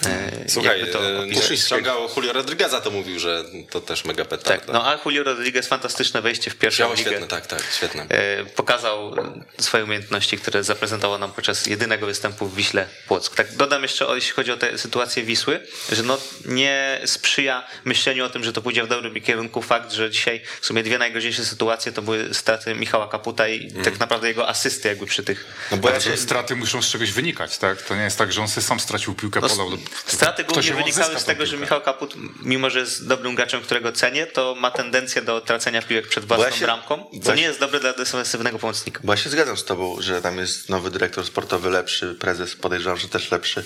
E, 0.07 0.49
Słuchaj, 0.49 0.81
e, 0.81 1.19
opisać. 1.23 1.59
ściągał 1.61 2.09
Julio 2.17 2.33
Rodrigueza, 2.33 2.81
to 2.81 2.91
mówił, 2.91 3.19
że 3.19 3.45
to 3.71 3.81
też 3.81 4.05
mega 4.05 4.25
petarda. 4.25 4.65
Tak, 4.67 4.75
no 4.75 4.87
a 4.89 4.99
Julio 5.05 5.23
Rodriguez 5.25 5.69
fantastyczne 5.69 6.23
wejście 6.23 6.51
w 6.51 6.57
pierwszą 6.57 6.79
Działo 6.79 6.95
ligę. 6.95 7.11
świetne, 7.11 7.27
tak, 7.29 7.47
tak, 7.47 7.63
świetne. 7.77 8.07
E, 8.09 8.45
Pokazał 8.45 9.15
swoje 9.61 9.85
umiejętności, 9.85 10.39
które 10.39 10.65
zaprezentował 10.65 11.19
nam 11.19 11.33
podczas 11.33 11.67
jedynego 11.67 12.07
występu 12.07 12.47
w 12.47 12.55
Wiśle 12.57 12.87
Płock. 13.09 13.35
Tak 13.37 13.57
dodam 13.57 13.83
jeszcze, 13.83 14.07
jeśli 14.15 14.33
chodzi 14.33 14.53
o 14.53 14.57
tę 14.57 14.79
sytuację 14.79 15.23
Wisły, 15.23 15.61
że 15.93 16.03
no 16.03 16.19
nie 16.45 17.01
sprzyja 17.05 17.67
myśleniu 17.85 18.25
o 18.25 18.31
tym, 18.31 18.45
że 18.45 18.53
to 18.53 18.63
pójdzie 18.63 18.85
w 18.85 18.89
dobrym 18.89 19.21
kierunku 19.21 19.63
fakt, 19.63 19.93
że 19.93 20.11
dzisiaj 20.11 20.41
w 20.61 20.67
sumie 20.67 20.83
dwie 20.83 20.99
najgroźniejsze 20.99 21.45
sytuacje 21.45 21.93
to 21.93 22.03
były 22.03 22.35
straty 22.35 22.75
Michała 22.75 23.09
Kaputa 23.09 23.49
i 23.49 23.63
Mhm. 23.73 23.85
tak 23.85 23.99
naprawdę 24.01 24.29
jego 24.29 24.49
asysty 24.49 24.89
jakby 24.89 25.07
przy 25.07 25.23
tych... 25.23 25.45
No 25.71 25.77
bo 25.77 25.89
te 25.91 26.17
straty 26.17 26.57
muszą 26.57 26.83
z 26.83 26.91
czegoś 26.91 27.13
wynikać, 27.13 27.59
tak? 27.59 27.83
To 27.83 27.97
nie 27.97 28.03
jest 28.03 28.19
tak, 28.19 28.33
że 28.33 28.41
on 28.41 28.49
sobie 28.49 28.67
sam 28.67 28.81
stracił 28.81 29.15
piłkę, 29.15 29.41
No, 29.43 29.49
podał. 29.49 29.71
Straty 30.07 30.45
głównie 30.45 30.75
wynikały 30.75 31.19
z 31.21 31.25
tego, 31.25 31.47
że. 31.47 31.57
Michał 31.57 31.81
Kaput, 31.81 32.15
mimo 32.43 32.71
że 32.71 32.79
jest 32.79 33.07
dobrym 33.07 33.35
graczem, 33.35 33.61
którego 33.63 33.93
cenię, 33.93 34.27
to 34.27 34.55
ma 34.55 34.71
tendencję 34.71 35.23
do 35.23 35.41
tracenia 35.41 35.83
piłek 35.83 36.09
przed 36.09 36.25
własną 36.25 36.47
ja 36.47 36.53
się- 36.53 36.65
bramką, 36.65 37.11
co 37.23 37.31
ja 37.31 37.37
nie 37.37 37.43
jest 37.43 37.61
dobre 37.61 37.81
dla 37.81 37.93
defensywnego 37.93 38.59
pomocnika. 38.59 39.01
bo 39.05 39.13
ja 39.13 39.17
się 39.17 39.31
zgadzam 39.31 39.57
z 39.57 39.65
tobą, 39.65 39.97
że 40.01 40.23
tam 40.23 40.39
jest 40.39 40.69
nowy 40.69 40.91
dyrektor 40.91 41.25
sportowy 41.27 41.71
lepszy, 41.71 42.15
prezes 42.21 42.57
podejrzewam, 42.57 42.99
że 42.99 43.09
też 43.09 43.31
lepszy. 43.31 43.65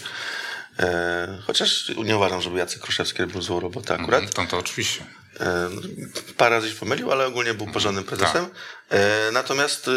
E, 0.79 1.39
chociaż 1.47 1.89
nie 2.05 2.17
uważam, 2.17 2.43
żeby 2.43 2.59
Jacek 2.59 2.81
Kruszewski 2.81 3.23
robił 3.23 3.43
złą 3.43 3.61
robotę 3.61 3.95
akurat. 3.95 4.23
Mhm, 4.23 4.47
To, 4.47 4.51
to 4.51 4.59
oczywiście. 4.59 5.05
E, 5.41 5.69
no, 5.73 5.81
parę 6.37 6.57
razy 6.57 6.69
się 6.69 6.75
pomylił, 6.75 7.13
ale 7.13 7.27
ogólnie 7.27 7.55
był 7.55 7.67
porządnym 7.67 8.05
prezesem. 8.05 8.47
E, 8.91 9.31
natomiast 9.33 9.91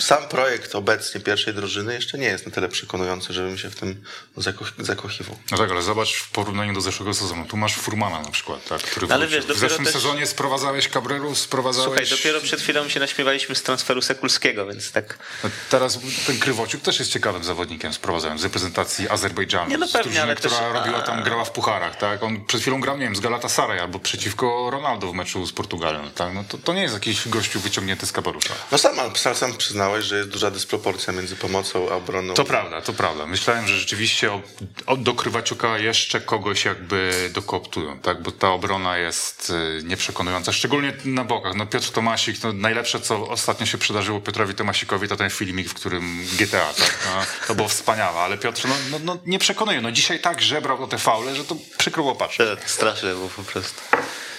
sam 0.00 0.28
projekt 0.28 0.74
obecnie 0.74 1.20
pierwszej 1.20 1.54
drużyny 1.54 1.94
jeszcze 1.94 2.18
nie 2.18 2.26
jest 2.26 2.46
na 2.46 2.52
tyle 2.52 2.68
przekonujący, 2.68 3.32
żebym 3.32 3.58
się 3.58 3.70
w 3.70 3.74
tym 3.76 4.04
zakoch- 4.36 4.72
zakochiwał. 4.84 5.38
No 5.50 5.58
tak, 5.58 5.70
ale 5.70 5.82
zobacz 5.82 6.14
w 6.14 6.30
porównaniu 6.30 6.72
do 6.74 6.80
zeszłego 6.80 7.14
sezonu. 7.14 7.44
Tu 7.46 7.56
masz 7.56 7.74
Furmana 7.76 8.20
na 8.22 8.30
przykład, 8.30 8.64
tak, 8.68 8.82
który 8.82 9.06
Ale 9.14 9.26
wrócił. 9.26 9.48
wiesz, 9.48 9.56
W 9.56 9.60
zeszłym 9.60 9.84
też- 9.84 9.92
sezonie 9.94 10.26
sprowadzałeś 10.26 10.88
Cabrerów, 10.88 11.38
sprowadzałeś... 11.38 11.88
Słuchaj, 12.08 12.18
dopiero 12.18 12.40
przed 12.40 12.60
chwilą 12.60 12.88
się 12.88 13.00
naśmiewaliśmy 13.00 13.54
z 13.54 13.62
transferu 13.62 14.02
Sekulskiego, 14.02 14.66
więc 14.66 14.92
tak. 14.92 15.18
No 15.44 15.50
Teraz 15.70 15.98
ten 16.26 16.38
Krywociuk 16.38 16.82
też 16.82 16.98
jest 16.98 17.10
ciekawym 17.12 17.44
zawodnikiem, 17.44 17.94
sprowadzałem 17.94 18.38
z 18.38 18.44
reprezentacji 18.44 19.08
Azerbejdżanu. 19.08 19.70
Nie, 19.70 19.78
no 19.78 19.88
z 19.88 19.92
pewnie, 19.92 20.02
drużyny, 20.04 20.22
ale 20.22 20.36
też- 20.36 20.52
która 20.52 20.72
robiła 20.72 20.98
a- 20.98 21.02
tam, 21.02 21.22
grała 21.22 21.44
w 21.44 21.50
pucharach, 21.50 21.96
tak? 21.96 22.22
On 22.22 22.44
przed 22.44 22.60
chwilą 22.60 22.80
grał, 22.80 22.96
nie 22.98 23.04
wiem, 23.04 23.16
z 23.16 23.20
Galatasaray 23.20 23.80
albo 23.80 23.98
przeciwko 23.98 24.68
Ronaldo 24.70 25.06
w 25.12 25.14
meczu 25.14 25.46
z 25.46 25.52
Portugalią, 25.52 26.10
tak? 26.10 26.34
No 26.34 26.44
to, 26.48 26.58
to 26.58 26.72
nie 26.74 26.82
jest 26.82 26.94
jakiś 26.94 27.28
gościu 27.28 27.60
wyciągnięty 27.60 28.06
z 28.06 28.12
kapelusza. 28.12 28.54
No 28.72 28.78
sam, 28.78 28.96
sam, 29.16 29.34
sam 29.34 29.52
przyznałeś, 29.72 30.04
że 30.04 30.16
jest 30.16 30.28
duża 30.28 30.50
dysproporcja 30.50 31.12
między 31.12 31.36
pomocą 31.36 31.90
a 31.90 31.94
obroną. 31.94 32.34
To 32.34 32.44
prawda, 32.44 32.80
to 32.80 32.92
prawda. 32.92 33.26
Myślałem, 33.26 33.68
że 33.68 33.78
rzeczywiście 33.78 34.32
o, 34.32 34.40
o, 34.86 34.96
do 34.96 35.14
Krywaciuka 35.14 35.78
jeszcze 35.78 36.20
kogoś 36.20 36.64
jakby 36.64 37.30
dokoptują, 37.34 37.98
tak? 37.98 38.22
Bo 38.22 38.32
ta 38.32 38.50
obrona 38.50 38.98
jest 38.98 39.52
y, 39.80 39.82
nieprzekonująca, 39.84 40.52
szczególnie 40.52 40.92
na 41.04 41.24
bokach. 41.24 41.54
No 41.54 41.66
Piotr 41.66 41.90
Tomasik, 41.90 42.42
no 42.42 42.52
najlepsze 42.52 43.00
co 43.00 43.28
ostatnio 43.28 43.66
się 43.66 43.78
przydarzyło 43.78 44.20
Piotrowi 44.20 44.54
Tomasikowi 44.54 45.08
to 45.08 45.16
ten 45.16 45.30
filmik, 45.30 45.68
w 45.68 45.74
którym 45.74 46.26
GTA, 46.38 46.72
tak? 46.74 46.98
No, 47.06 47.46
to 47.46 47.54
było 47.54 47.68
wspaniałe, 47.68 48.20
ale 48.20 48.38
Piotr 48.38 48.68
no, 48.68 48.74
no, 48.90 48.98
no 49.04 49.18
nie 49.26 49.38
przekonuje. 49.38 49.80
No 49.80 49.92
dzisiaj 49.92 50.20
tak 50.20 50.42
żebrał 50.42 50.82
o 50.82 50.86
te 50.86 50.98
faule, 50.98 51.34
że 51.36 51.44
to 51.44 51.56
przykro 51.78 52.02
było 52.02 52.14
patrzeć. 52.14 52.60
To 52.60 52.68
straszne 52.78 53.14
było 53.14 53.28
po 53.28 53.42
prostu. 53.42 53.82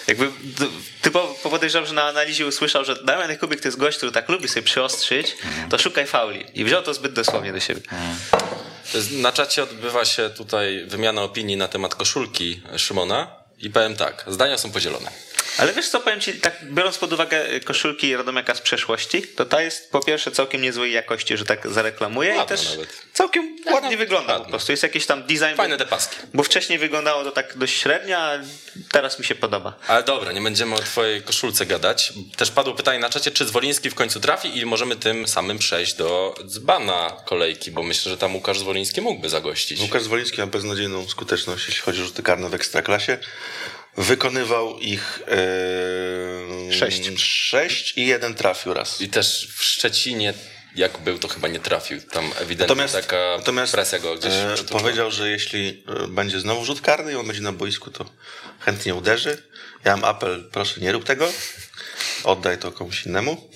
Jakby 0.06 0.28
typowo 1.02 1.34
podejrzewam, 1.50 1.86
że 1.88 1.94
na 1.94 2.04
analizie 2.04 2.46
usłyszał, 2.46 2.84
że 2.84 3.04
Damian 3.04 3.30
Jakubik 3.30 3.60
to 3.60 3.68
jest 3.68 3.78
gość, 3.78 3.96
który 3.96 4.12
tak 4.12 4.28
lubi 4.28 4.48
sobie 4.48 4.62
przyostrzyć, 4.62 5.36
to 5.70 5.78
szukaj 5.78 6.06
fauli. 6.06 6.44
I 6.54 6.64
wziął 6.64 6.82
to 6.82 6.94
zbyt 6.94 7.12
dosłownie 7.12 7.52
do 7.52 7.60
siebie. 7.60 7.80
Jest- 8.94 9.12
Na 9.12 9.32
czacie 9.32 9.62
odbywa 9.62 10.04
się 10.04 10.30
tutaj 10.30 10.84
wymiana 10.86 11.22
opinii 11.22 11.56
na 11.56 11.68
temat 11.68 11.94
koszulki 11.94 12.62
Szymona 12.76 13.26
i 13.58 13.70
powiem 13.70 13.96
tak, 13.96 14.24
zdania 14.26 14.58
są 14.58 14.72
podzielone. 14.72 15.10
Ale 15.58 15.72
wiesz 15.72 15.88
co, 15.88 16.00
powiem 16.00 16.20
ci, 16.20 16.32
tak 16.34 16.64
biorąc 16.64 16.98
pod 16.98 17.12
uwagę 17.12 17.60
koszulki 17.60 18.16
Radomiaka 18.16 18.54
z 18.54 18.60
przeszłości, 18.60 19.22
to 19.22 19.44
ta 19.44 19.62
jest 19.62 19.90
po 19.90 20.00
pierwsze 20.00 20.30
całkiem 20.30 20.62
niezłej 20.62 20.92
jakości, 20.92 21.36
że 21.36 21.44
tak 21.44 21.68
zareklamuję 21.68 22.34
i 22.34 22.36
Ładna 22.38 22.56
też 22.56 22.70
nawet. 22.70 22.88
całkiem 23.12 23.56
ładnie 23.72 23.96
wygląda 23.96 24.40
po 24.40 24.44
prostu. 24.44 24.72
Jest 24.72 24.82
jakiś 24.82 25.06
tam 25.06 25.22
design. 25.22 25.56
Fajne 25.56 25.74
bo- 25.78 25.84
te 25.84 25.90
paski. 25.90 26.16
Bo 26.34 26.42
wcześniej 26.42 26.78
wyglądało 26.78 27.24
to 27.24 27.30
tak 27.32 27.58
dość 27.58 27.80
średnio, 27.80 28.18
a 28.18 28.38
teraz 28.92 29.18
mi 29.18 29.24
się 29.24 29.34
podoba. 29.34 29.78
Ale 29.86 30.02
dobra, 30.02 30.32
nie 30.32 30.40
będziemy 30.40 30.74
o 30.74 30.78
twojej 30.78 31.22
koszulce 31.22 31.66
gadać. 31.66 32.12
Też 32.36 32.50
padło 32.50 32.74
pytanie 32.74 32.98
na 32.98 33.10
czacie, 33.10 33.30
czy 33.30 33.44
Zwoliński 33.46 33.90
w 33.90 33.94
końcu 33.94 34.20
trafi 34.20 34.58
i 34.58 34.66
możemy 34.66 34.96
tym 34.96 35.28
samym 35.28 35.58
przejść 35.58 35.94
do 35.94 36.34
dzbana 36.46 37.16
kolejki, 37.26 37.70
bo 37.70 37.82
myślę, 37.82 38.10
że 38.10 38.18
tam 38.18 38.34
Łukasz 38.34 38.58
Zwoliński 38.58 39.00
mógłby 39.00 39.28
zagościć. 39.28 39.80
Łukasz 39.80 40.02
Zwoliński 40.02 40.40
ma 40.40 40.46
beznadziejną 40.46 41.08
skuteczność, 41.08 41.66
jeśli 41.68 41.82
chodzi 41.82 42.02
o 42.02 42.04
rzuty 42.04 42.22
karne 42.22 42.48
w 42.48 42.54
Ekstraklasie. 42.54 43.18
Wykonywał 43.96 44.78
ich 44.78 45.22
e, 45.28 46.72
Sześć. 46.72 47.18
sześć 47.18 47.98
i 47.98 48.06
jeden 48.06 48.34
trafił 48.34 48.74
raz. 48.74 49.00
I 49.00 49.08
też 49.08 49.48
w 49.56 49.64
Szczecinie, 49.64 50.34
jak 50.76 50.98
był, 50.98 51.18
to 51.18 51.28
chyba 51.28 51.48
nie 51.48 51.60
trafił. 51.60 52.00
Tam 52.00 52.24
ewidentnie 52.24 52.56
Natomiast, 52.56 52.94
taka 52.94 53.36
natomiast 53.38 53.72
presja 53.72 53.98
go 53.98 54.16
gdzieś 54.16 54.32
e, 54.32 54.64
powiedział, 54.70 55.10
że 55.10 55.30
jeśli 55.30 55.84
e, 56.04 56.08
będzie 56.08 56.40
znowu 56.40 56.64
rzut 56.64 56.80
karny 56.80 57.12
i 57.12 57.14
on 57.14 57.26
będzie 57.26 57.42
na 57.42 57.52
boisku, 57.52 57.90
to 57.90 58.04
chętnie 58.60 58.94
uderzy. 58.94 59.42
Ja 59.84 59.96
mam 59.96 60.04
apel, 60.04 60.48
proszę 60.52 60.80
nie 60.80 60.92
rób 60.92 61.04
tego. 61.04 61.32
Oddaj 62.24 62.58
to 62.58 62.72
komuś 62.72 63.06
innemu. 63.06 63.50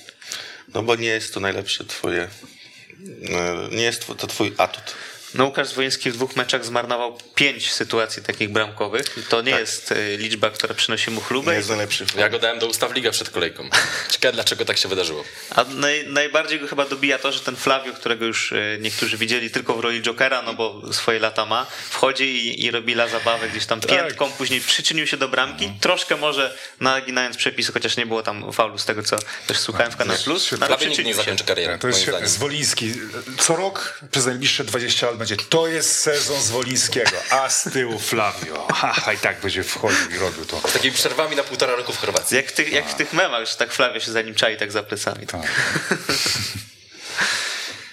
No 0.74 0.82
bo 0.82 0.96
nie 0.96 1.08
jest 1.08 1.34
to 1.34 1.40
najlepsze 1.40 1.84
twoje, 1.84 2.22
e, 2.22 3.68
nie 3.70 3.82
jest 3.82 4.06
to 4.06 4.26
twój 4.26 4.54
atut. 4.58 4.94
No 5.34 5.44
Łukasz 5.44 5.68
Zwojeński 5.68 6.10
w 6.10 6.14
dwóch 6.14 6.36
meczach 6.36 6.64
zmarnował 6.64 7.18
pięć 7.34 7.72
sytuacji 7.72 8.22
takich 8.22 8.52
bramkowych. 8.52 9.26
To 9.28 9.42
nie 9.42 9.50
jest 9.50 9.92
e, 9.92 10.16
liczba, 10.16 10.50
która 10.50 10.74
przynosi 10.74 11.10
mu 11.10 11.20
Nie 11.20 11.26
chlubę. 11.26 11.54
jest 11.54 11.68
najlepszy. 11.68 12.06
Ja 12.16 12.28
go 12.28 12.38
dałem 12.38 12.58
do 12.58 12.66
ustaw 12.66 12.94
ligę 12.94 13.10
przed 13.10 13.30
kolejką. 13.30 13.68
Ciekawe, 14.10 14.32
dlaczego 14.32 14.64
tak 14.64 14.78
się 14.78 14.88
wydarzyło. 14.88 15.24
A 15.56 15.64
naj, 15.64 16.06
najbardziej 16.06 16.60
go 16.60 16.66
chyba 16.66 16.84
dobija 16.84 17.18
to, 17.18 17.32
że 17.32 17.40
ten 17.40 17.56
Flavio, 17.56 17.92
którego 17.92 18.24
już 18.24 18.52
e, 18.52 18.56
niektórzy 18.80 19.16
widzieli 19.16 19.50
tylko 19.50 19.74
w 19.74 19.80
roli 19.80 20.02
Jokera, 20.02 20.42
no 20.42 20.54
bo 20.54 20.92
swoje 20.92 21.18
lata 21.18 21.46
ma, 21.46 21.66
wchodzi 21.90 22.24
i, 22.24 22.64
i 22.64 22.70
robi 22.70 22.92
la 22.92 23.08
zabawę 23.08 23.48
gdzieś 23.48 23.66
tam 23.66 23.80
piętką, 23.80 24.30
później 24.30 24.60
przyczynił 24.60 25.06
się 25.06 25.16
do 25.16 25.28
bramki, 25.28 25.72
troszkę 25.80 26.16
może 26.16 26.56
naginając 26.80 27.36
przepisy, 27.36 27.72
chociaż 27.72 27.96
nie 27.96 28.06
było 28.06 28.22
tam 28.22 28.52
faulu 28.52 28.78
z 28.78 28.84
tego, 28.84 29.02
co 29.02 29.16
też 29.46 29.58
słuchałem 29.58 29.92
w 29.92 29.96
Kanal 29.96 30.18
Plus, 30.18 30.50
ale 30.60 30.86
nikt 30.86 31.04
nie 31.04 31.14
zakończy 31.14 31.44
kariery, 31.44 31.78
To 31.78 31.88
jest. 31.88 32.06
Zwoliński. 32.24 32.92
Co 33.38 33.56
rok 33.56 34.00
przez 34.10 34.26
najbliższe 34.26 34.64
20 34.64 35.06
lat 35.06 35.17
będzie. 35.18 35.36
To 35.36 35.66
jest 35.68 36.00
sezon 36.00 36.42
Zwolińskiego, 36.42 37.16
a 37.30 37.48
z 37.50 37.64
tyłu 37.72 37.98
Flavio. 37.98 38.68
Ha, 38.74 39.12
i 39.12 39.18
tak 39.18 39.40
będzie 39.40 39.64
wchodził 39.64 40.10
i 40.10 40.18
robił 40.18 40.44
to. 40.44 40.68
Z 40.68 40.72
takimi 40.72 40.94
przerwami 40.94 41.36
na 41.36 41.42
półtora 41.42 41.76
roku 41.76 41.92
w 41.92 41.98
Chorwacji. 41.98 42.36
Jak, 42.36 42.46
w 42.48 42.52
tych, 42.52 42.72
jak 42.72 42.88
w 42.88 42.94
tych 42.94 43.12
memach, 43.12 43.46
że 43.48 43.54
tak 43.54 43.72
Flavio 43.72 44.00
się 44.00 44.12
za 44.12 44.22
nim 44.22 44.34
czai 44.34 44.56
tak 44.56 44.72
za 44.72 44.82
plecami. 44.82 45.26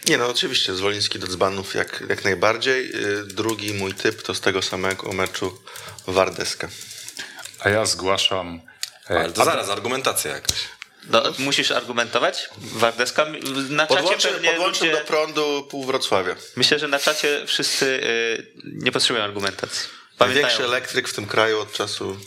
Nie 0.07 0.17
no, 0.17 0.27
oczywiście, 0.27 0.75
Zwoliński 0.75 1.19
do 1.19 1.27
dzbanów 1.27 1.75
jak, 1.75 2.03
jak 2.09 2.23
najbardziej. 2.23 2.91
Y, 3.05 3.23
Drugi 3.25 3.73
mój 3.73 3.93
typ 3.93 4.21
to 4.21 4.35
z 4.35 4.41
tego 4.41 4.61
samego 4.61 5.13
meczu 5.13 5.61
Wardeska. 6.07 6.67
A 7.59 7.69
ja 7.69 7.85
zgłaszam. 7.85 8.61
e, 9.09 9.19
Ale 9.19 9.31
to 9.31 9.45
zaraz, 9.45 9.69
argumentacja 9.69 10.31
jakaś. 10.31 10.57
No, 11.09 11.23
musisz 11.39 11.71
argumentować. 11.71 12.49
Wardeska 12.57 13.25
na 13.69 13.87
czacie 13.87 14.01
Podłączę, 14.01 14.27
pewnie 14.27 14.49
podłączę 14.49 14.85
ludzie, 14.85 14.97
do 14.97 15.05
prądu 15.05 15.67
pół 15.69 15.85
Wrocławia. 15.85 16.35
Myślę, 16.55 16.79
że 16.79 16.87
na 16.87 16.99
czacie 16.99 17.43
wszyscy 17.47 17.85
y, 17.85 18.51
nie 18.63 18.91
potrzebują 18.91 19.23
argumentacji. 19.25 19.89
Pamiętają. 20.17 20.43
Największy 20.43 20.63
elektryk 20.63 21.07
w 21.07 21.13
tym 21.13 21.25
kraju 21.25 21.59
od 21.59 21.73
czasu 21.73 22.17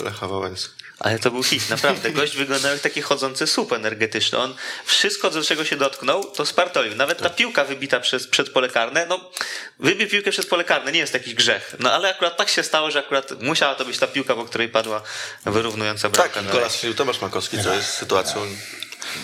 y, 0.00 0.04
Lecha 0.04 0.28
Wałęsy. 0.28 0.68
Ale 1.04 1.18
to 1.18 1.30
był 1.30 1.42
hit, 1.42 1.70
naprawdę. 1.70 2.10
Gość 2.20 2.36
wyglądał 2.36 2.72
jak 2.72 2.80
taki 2.80 3.02
chodzący 3.02 3.46
słup 3.46 3.72
energetyczny. 3.72 4.38
On 4.38 4.54
wszystko, 4.84 5.30
do 5.30 5.42
czego 5.42 5.64
się 5.64 5.76
dotknął, 5.76 6.24
to 6.24 6.46
spartolił. 6.46 6.94
Nawet 6.94 7.18
ta 7.18 7.30
piłka 7.30 7.64
wybita 7.64 8.00
przez, 8.00 8.26
przed 8.26 8.50
pole 8.50 8.68
karne, 8.68 9.06
no 9.06 9.30
wybił 9.78 10.08
piłkę 10.08 10.30
przez 10.30 10.46
pole 10.46 10.64
karne, 10.64 10.92
nie 10.92 10.98
jest 10.98 11.14
jakiś 11.14 11.34
grzech. 11.34 11.76
No 11.78 11.92
ale 11.92 12.10
akurat 12.10 12.36
tak 12.36 12.48
się 12.48 12.62
stało, 12.62 12.90
że 12.90 12.98
akurat 12.98 13.42
musiała 13.42 13.74
to 13.74 13.84
być 13.84 13.98
ta 13.98 14.06
piłka, 14.06 14.34
po 14.34 14.44
której 14.44 14.68
padła 14.68 15.02
wyrównująca 15.44 16.08
bramka. 16.08 16.34
Tak, 16.34 16.44
na 16.44 16.52
gola 16.52 16.68
strzelił 16.68 16.96
Tomasz 16.96 17.20
Makowski, 17.20 17.62
co 17.62 17.74
jest 17.74 17.90
sytuacją 17.90 18.46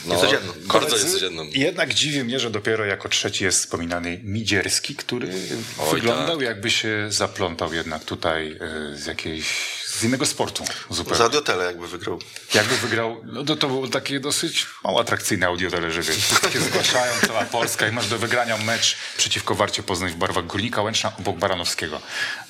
No, 0.06 0.14
niecodzienną. 0.14 0.52
Bardzo 0.52 0.68
Koledzy, 0.68 0.96
jest 0.96 1.12
codzienną. 1.12 1.46
Jednak 1.52 1.94
dziwi 1.94 2.24
mnie, 2.24 2.40
że 2.40 2.50
dopiero 2.50 2.84
jako 2.84 3.08
trzeci 3.08 3.44
jest 3.44 3.58
wspominany 3.58 4.20
Midzierski, 4.24 4.94
który 4.94 5.28
Oj, 5.78 5.94
wyglądał 5.94 6.36
tak. 6.36 6.46
jakby 6.46 6.70
się 6.70 7.06
zaplątał 7.08 7.74
jednak 7.74 8.04
tutaj 8.04 8.58
e, 8.92 8.96
z 8.96 9.06
jakiejś, 9.06 9.46
z 9.86 10.04
innego 10.04 10.26
sportu 10.26 10.64
zupełnie. 10.90 11.18
Z 11.18 11.20
Audiotele 11.20 11.64
jakby 11.64 11.88
wygrał. 11.88 12.18
Jakby 12.54 12.76
wygrał, 12.76 13.22
no 13.24 13.44
to, 13.44 13.56
to 13.56 13.66
było 13.66 13.88
takie 13.88 14.20
dosyć 14.20 14.66
mało 14.84 15.00
atrakcyjne 15.00 15.46
audio 15.46 15.70
że 15.70 16.02
Takie 16.42 16.60
zgłaszają 16.60 17.12
cała 17.26 17.44
Polska 17.44 17.88
i 17.88 17.92
masz 17.92 18.08
do 18.08 18.18
wygrania 18.18 18.56
mecz 18.56 18.96
przeciwko 19.16 19.54
Warcie 19.54 19.82
Poznań 19.82 20.10
w 20.10 20.16
barwach 20.16 20.46
Górnika 20.46 20.82
Łęczna 20.82 21.12
obok 21.18 21.36
Baranowskiego. 21.36 22.00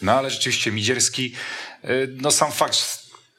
No 0.02 0.12
ale 0.12 0.30
rzeczywiście 0.30 0.72
Midzierski, 0.72 1.34
y, 1.84 2.08
no 2.16 2.30
sam 2.30 2.52
fakt, 2.52 2.78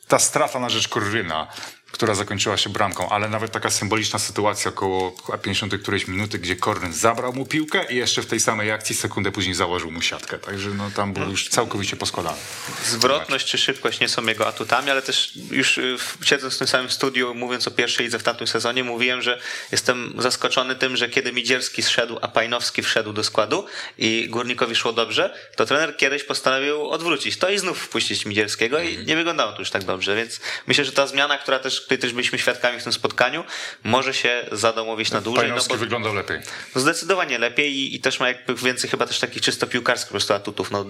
ta 0.08 0.20
strata 0.20 0.60
na 0.60 0.70
rzecz 0.70 0.88
Korryna, 0.88 1.48
która 1.92 2.16
zakończyła 2.16 2.58
się 2.58 2.70
bramką, 2.70 3.10
ale 3.10 3.30
nawet 3.30 3.52
taka 3.52 3.70
symboliczna 3.70 4.20
sytuacja 4.20 4.72
około 4.72 5.16
chyba 5.26 5.38
50 5.38 5.78
którejś 5.82 6.08
minuty, 6.08 6.40
gdzie 6.40 6.56
Kornyn 6.56 6.94
zabrał 6.94 7.34
mu 7.34 7.46
piłkę 7.46 7.86
i 7.90 7.96
jeszcze 7.96 8.22
w 8.22 8.26
tej 8.26 8.40
samej 8.40 8.72
akcji 8.72 8.96
sekundę 8.96 9.32
później 9.32 9.56
założył 9.56 9.92
mu 9.92 10.02
siatkę. 10.02 10.40
Także 10.40 10.70
no 10.70 10.92
tam 10.96 11.14
był 11.14 11.30
już 11.30 11.50
całkowicie 11.50 11.96
poskładany. 11.96 12.38
Zwrotność 12.86 13.46
czy 13.48 13.58
szybkość 13.58 14.00
nie 14.00 14.10
są 14.10 14.26
jego 14.26 14.48
atutami, 14.48 14.90
ale 14.90 15.02
też 15.02 15.34
już 15.52 15.78
y, 15.78 15.98
siedząc 16.24 16.56
w 16.56 16.58
tym 16.58 16.68
samym 16.68 16.92
studiu, 16.92 17.34
mówiąc 17.34 17.68
o 17.68 17.72
pierwszej 17.72 18.06
lidze 18.06 18.20
w 18.20 18.24
tamtym 18.24 18.48
sezonie, 18.48 18.84
mówiłem, 18.84 19.22
że 19.22 19.40
jestem 19.72 20.14
zaskoczony 20.18 20.76
tym, 20.76 20.98
że 20.98 21.10
kiedy 21.10 21.34
Midzierski 21.34 21.84
zszedł, 21.84 22.18
a 22.22 22.28
Pajnowski 22.28 22.82
wszedł 22.82 23.14
do 23.14 23.24
składu 23.24 23.66
i 23.98 24.28
Górnikowi 24.30 24.76
szło 24.76 24.94
dobrze, 24.94 25.38
to 25.56 25.66
trener 25.66 25.98
kiedyś 25.98 26.24
postanowił 26.24 26.90
odwrócić 26.90 27.38
to 27.38 27.50
i 27.50 27.60
znów 27.60 27.80
wpuścić 27.80 28.26
Midzierskiego 28.26 28.80
i 28.80 28.98
nie 28.98 29.16
wyglądało 29.16 29.52
to 29.52 29.60
już 29.60 29.70
tak 29.70 29.84
dobrze, 29.84 30.16
więc 30.16 30.40
myślę, 30.68 30.86
że 30.86 30.92
ta 30.92 31.08
zmiana, 31.08 31.38
która 31.38 31.60
też, 31.60 31.81
której 31.84 32.00
też 32.00 32.14
byliśmy 32.14 32.40
świadkami 32.40 32.80
w 32.80 32.84
tym 32.84 32.94
spotkaniu, 32.94 33.44
może 33.84 34.14
się 34.14 34.46
zadomowić 34.52 35.12
na 35.12 35.22
dłużej, 35.22 35.44
no 35.44 35.50
Pajnowski 35.50 35.74
bo 35.74 35.80
wyglądał 35.80 36.14
lepiej. 36.14 36.40
no 36.76 36.82
zdecydowanie 36.82 37.38
lepiej 37.38 37.74
i, 37.74 37.96
i 37.96 38.00
też 38.00 38.20
ma 38.20 38.28
jakby 38.28 38.56
więcej 38.56 38.90
chyba 38.90 39.08
też 39.08 39.20
takich 39.20 39.42
czysto 39.42 39.68
piłkarskich 39.68 40.08
po 40.08 40.12
prostu 40.12 40.34
atutów. 40.34 40.72
No, 40.72 40.86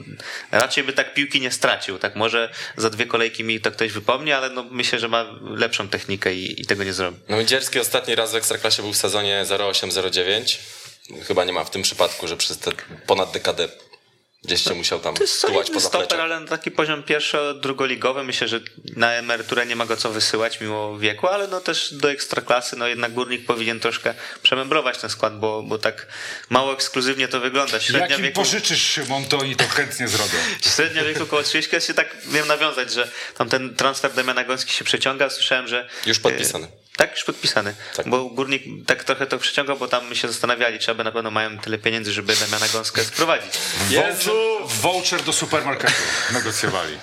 raczej 0.51 0.83
by 0.83 0.93
tak 0.93 1.13
piłki 1.13 1.41
nie 1.41 1.51
stracił. 1.51 1.99
Tak 1.99 2.15
może 2.15 2.49
za 2.77 2.89
dwie 2.89 3.05
kolejki 3.05 3.43
mi 3.43 3.61
to 3.61 3.71
ktoś 3.71 3.91
wypomni, 3.91 4.31
ale 4.31 4.49
no, 4.49 4.65
myślę, 4.71 4.99
że 4.99 5.07
ma 5.07 5.25
lepszą 5.41 5.87
technikę 5.87 6.33
i, 6.33 6.61
i 6.61 6.65
tego 6.65 6.83
nie 6.83 6.93
zrobi. 6.93 7.17
No 7.29 7.43
Dzierski 7.43 7.79
ostatni 7.79 8.15
raz 8.15 8.31
w 8.31 8.35
Ekstraklasie 8.35 8.81
był 8.81 8.93
w 8.93 8.97
sezonie 8.97 9.45
08-09. 9.47 10.57
Chyba 11.27 11.45
nie 11.45 11.53
ma 11.53 11.63
w 11.63 11.71
tym 11.71 11.81
przypadku, 11.81 12.27
że 12.27 12.37
przez 12.37 12.57
te 12.57 12.71
ponad 13.07 13.31
dekadę 13.31 13.67
gdzieś 14.43 14.63
się 14.63 14.73
musiał 14.73 14.99
tam 14.99 15.15
To 15.15 15.23
jest 15.23 15.41
tułać 15.41 15.71
poza 15.71 15.87
stoper, 15.87 16.21
ale 16.21 16.39
na 16.39 16.47
taki 16.47 16.71
poziom 16.71 17.03
pierwszo-drugoligowy 17.03 18.23
myślę, 18.23 18.47
że 18.47 18.59
na 18.95 19.13
emeryturę 19.13 19.65
nie 19.65 19.75
ma 19.75 19.85
go 19.85 19.97
co 19.97 20.11
wysyłać 20.11 20.61
mimo 20.61 20.97
wieku, 20.97 21.27
ale 21.27 21.47
no 21.47 21.61
też 21.61 21.93
do 21.93 22.11
ekstraklasy, 22.11 22.75
no 22.75 22.87
jednak 22.87 23.13
Górnik 23.13 23.45
powinien 23.45 23.79
troszkę 23.79 24.13
przemembrować 24.43 24.97
ten 24.97 25.09
skład, 25.09 25.39
bo, 25.39 25.63
bo 25.63 25.77
tak 25.77 26.07
mało 26.49 26.73
ekskluzywnie 26.73 27.27
to 27.27 27.39
wygląda. 27.39 27.79
Średnia 27.79 28.07
Jak 28.07 28.19
im 28.19 28.23
wieku... 28.23 28.35
pożyczysz 28.35 28.81
Szymon, 28.81 29.25
to 29.25 29.37
oni 29.37 29.55
to 29.55 29.67
chętnie 29.67 30.07
zrobią. 30.07 30.37
Średnia 30.75 31.03
wieku 31.03 31.23
około 31.23 31.43
30, 31.43 31.75
ja 31.75 31.81
się 31.81 31.93
tak 31.93 32.15
wiem 32.27 32.47
nawiązać, 32.47 32.91
że 32.93 33.11
tam 33.37 33.49
ten 33.49 33.75
transfer 33.75 34.13
Damiana 34.13 34.43
Gąski 34.43 34.73
się 34.73 34.85
przeciąga. 34.85 35.29
Słyszałem, 35.29 35.67
że. 35.67 35.89
Już 36.05 36.19
podpisany. 36.19 36.67
Tak, 36.97 37.11
już 37.11 37.23
podpisany. 37.23 37.75
Tak. 37.95 38.09
Bo 38.09 38.25
górnik 38.25 38.63
tak 38.87 39.03
trochę 39.03 39.27
to 39.27 39.37
przeciągał, 39.37 39.77
bo 39.77 39.87
tam 39.87 40.07
my 40.07 40.15
się 40.15 40.27
zastanawiali, 40.27 40.79
czy 40.79 40.91
aby 40.91 41.03
na 41.03 41.11
pewno 41.11 41.31
mają 41.31 41.59
tyle 41.59 41.77
pieniędzy, 41.77 42.11
żeby 42.11 42.35
Damiana 42.35 42.67
Gąskę 42.67 43.03
sprowadzić. 43.03 43.53
Jezu! 43.89 44.31
Voucher 44.65 45.23
do 45.23 45.33
supermarketu 45.33 45.93
negocjowali. 46.31 46.97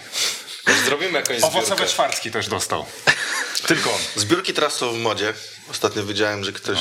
Zrobimy 0.85 1.13
jakąś 1.13 1.43
Owocowe 1.43 1.67
zbiórkę. 1.67 1.87
czwartki 1.87 2.31
też 2.31 2.49
dostał. 2.49 2.87
Tylko 3.69 3.91
on. 3.91 4.01
Zbiórki 4.17 4.55
teraz 4.55 4.75
są 4.75 4.93
w 4.93 4.99
modzie. 4.99 5.35
Ostatnio 5.71 6.05
widziałem, 6.05 6.45
że 6.45 6.53
ktoś... 6.53 6.79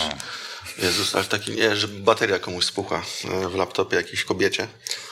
Jezus, 0.79 1.15
aż 1.15 1.27
taki, 1.27 1.51
nie, 1.51 1.75
że 1.75 1.87
bateria 1.87 2.39
komuś 2.39 2.65
spuchła 2.65 2.97
e, 3.43 3.49
w 3.49 3.55
laptopie 3.55 3.95
jakiejś 3.95 4.23
kobiecie. 4.23 4.67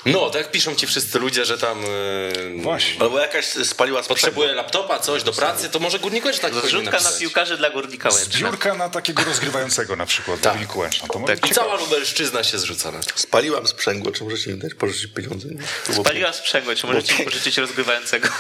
No, 0.05 0.29
tak 0.29 0.51
piszą 0.51 0.75
ci 0.75 0.87
wszyscy 0.87 1.19
ludzie, 1.19 1.45
że 1.45 1.57
tam 1.57 1.81
yy, 1.81 2.61
Właśnie. 2.61 3.01
Albo 3.01 3.19
jakaś 3.19 3.45
spaliła 3.45 4.03
sprzęgło. 4.03 4.15
potrzebuje 4.15 4.53
laptopa, 4.53 4.99
coś 4.99 5.23
do 5.23 5.33
pracy, 5.33 5.69
to 5.69 5.79
może 5.79 5.99
górnik 5.99 6.23
też 6.23 6.39
tak 6.39 6.51
powinien 6.51 6.69
Zrzutka 6.85 7.11
na 7.11 7.17
piłkarzy 7.19 7.57
dla 7.57 7.69
górnika 7.69 8.09
Łęczna. 8.09 8.33
Zbiórka 8.33 8.73
na 8.73 8.89
takiego 8.89 9.23
rozgrywającego 9.23 9.95
na 9.95 10.05
przykład, 10.05 10.41
tak. 10.41 10.57
Wilku 10.57 10.79
Łęczna. 10.79 11.07
To 11.07 11.19
może 11.19 11.33
I 11.33 11.49
cała 11.49 11.75
Lubelszczyzna 11.75 12.43
się 12.43 12.59
zrzuca 12.59 12.91
na 12.91 13.03
to. 13.03 13.09
Spaliłam 13.15 13.67
sprzęgło, 13.67 14.11
czy 14.11 14.23
możecie 14.23 14.53
mi 14.53 14.59
dać 14.59 14.73
pożyczyć 14.73 15.07
pieniądze? 15.13 15.49
To 15.85 15.91
było 15.91 16.03
Spaliła 16.05 16.33
sprzęgło, 16.33 16.75
czy 16.75 16.87
możecie 16.87 17.17
mi 17.17 17.25
pożyczyć 17.25 17.57
rozgrywającego? 17.57 18.27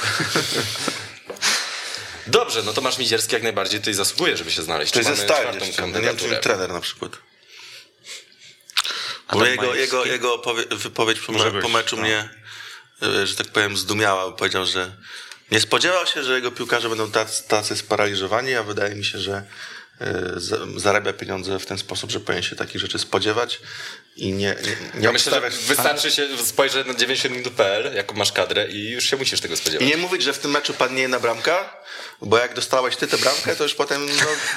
Dobrze, 2.35 2.63
no 2.63 2.73
Tomasz 2.73 2.97
Mizierski 2.97 3.33
jak 3.33 3.43
najbardziej 3.43 3.79
tutaj 3.79 3.93
zasługuje, 3.93 4.37
żeby 4.37 4.51
się 4.51 4.61
znaleźć. 4.61 4.93
To 4.93 4.99
jest 4.99 5.09
Mamy 5.09 5.17
ze 5.21 5.23
stali 5.27 5.41
czwartą 5.41 5.65
jeszcze. 5.65 5.81
Ja 5.81 5.87
nie 5.87 5.93
wiem, 5.93 6.01
czy 6.01 6.07
kandydaturę. 6.11 6.37
trener 6.41 6.69
na 6.73 6.81
przykład. 6.81 7.11
Bo 7.11 7.19
Adam 9.27 9.47
jego, 9.47 9.61
Majewski. 9.67 9.81
jego, 9.81 10.05
jego 10.05 10.35
opowie- 10.35 10.75
wypowiedź 10.75 11.19
po, 11.19 11.31
me- 11.31 11.61
po 11.61 11.69
meczu 11.69 11.95
no. 11.95 12.01
mnie, 12.01 12.29
e, 13.03 13.27
że 13.27 13.35
tak 13.35 13.47
powiem, 13.47 13.77
zdumiała. 13.77 14.25
bo 14.29 14.31
Powiedział, 14.37 14.65
że 14.65 14.91
Nie 15.51 15.59
spodziewał 15.61 16.05
się, 16.07 16.23
że 16.23 16.35
jego 16.35 16.51
piłkarze 16.51 16.89
będą 16.89 17.11
tacy, 17.11 17.47
tacy 17.47 17.77
sparaliżowani, 17.77 18.53
a 18.55 18.63
wydaje 18.63 18.95
mi 18.95 19.05
się, 19.05 19.19
że 19.19 19.43
za- 20.37 20.57
zarabia 20.77 21.13
pieniądze 21.13 21.59
w 21.59 21.65
ten 21.65 21.77
sposób, 21.77 22.11
że 22.11 22.19
powinien 22.19 22.43
się 22.43 22.55
takich 22.55 22.81
rzeczy 22.81 22.99
spodziewać 22.99 23.59
i 24.15 24.31
nie, 24.33 24.35
nie, 24.37 24.55
nie 24.99 25.05
Ja 25.05 25.11
myślę, 25.11 25.31
że 25.41 25.49
wystarczy 25.67 26.11
się 26.11 26.37
spojrzeć 26.37 26.87
na 26.87 26.93
90minut.pl, 26.93 27.95
jaką 27.95 28.15
masz 28.15 28.31
kadrę 28.31 28.67
i 28.67 28.89
już 28.91 29.03
się 29.09 29.17
musisz 29.17 29.39
tego 29.41 29.53
I 29.53 29.57
spodziewać. 29.57 29.87
nie 29.87 29.97
mówić, 29.97 30.23
że 30.23 30.33
w 30.33 30.39
tym 30.39 30.51
meczu 30.51 30.73
padnie 30.73 31.01
jedna 31.01 31.19
bramka, 31.19 31.73
bo 32.21 32.37
jak 32.37 32.53
dostałeś 32.53 32.95
ty 32.95 33.07
tę 33.07 33.17
bramkę, 33.17 33.55
to 33.55 33.63
już 33.63 33.73
potem 33.73 34.05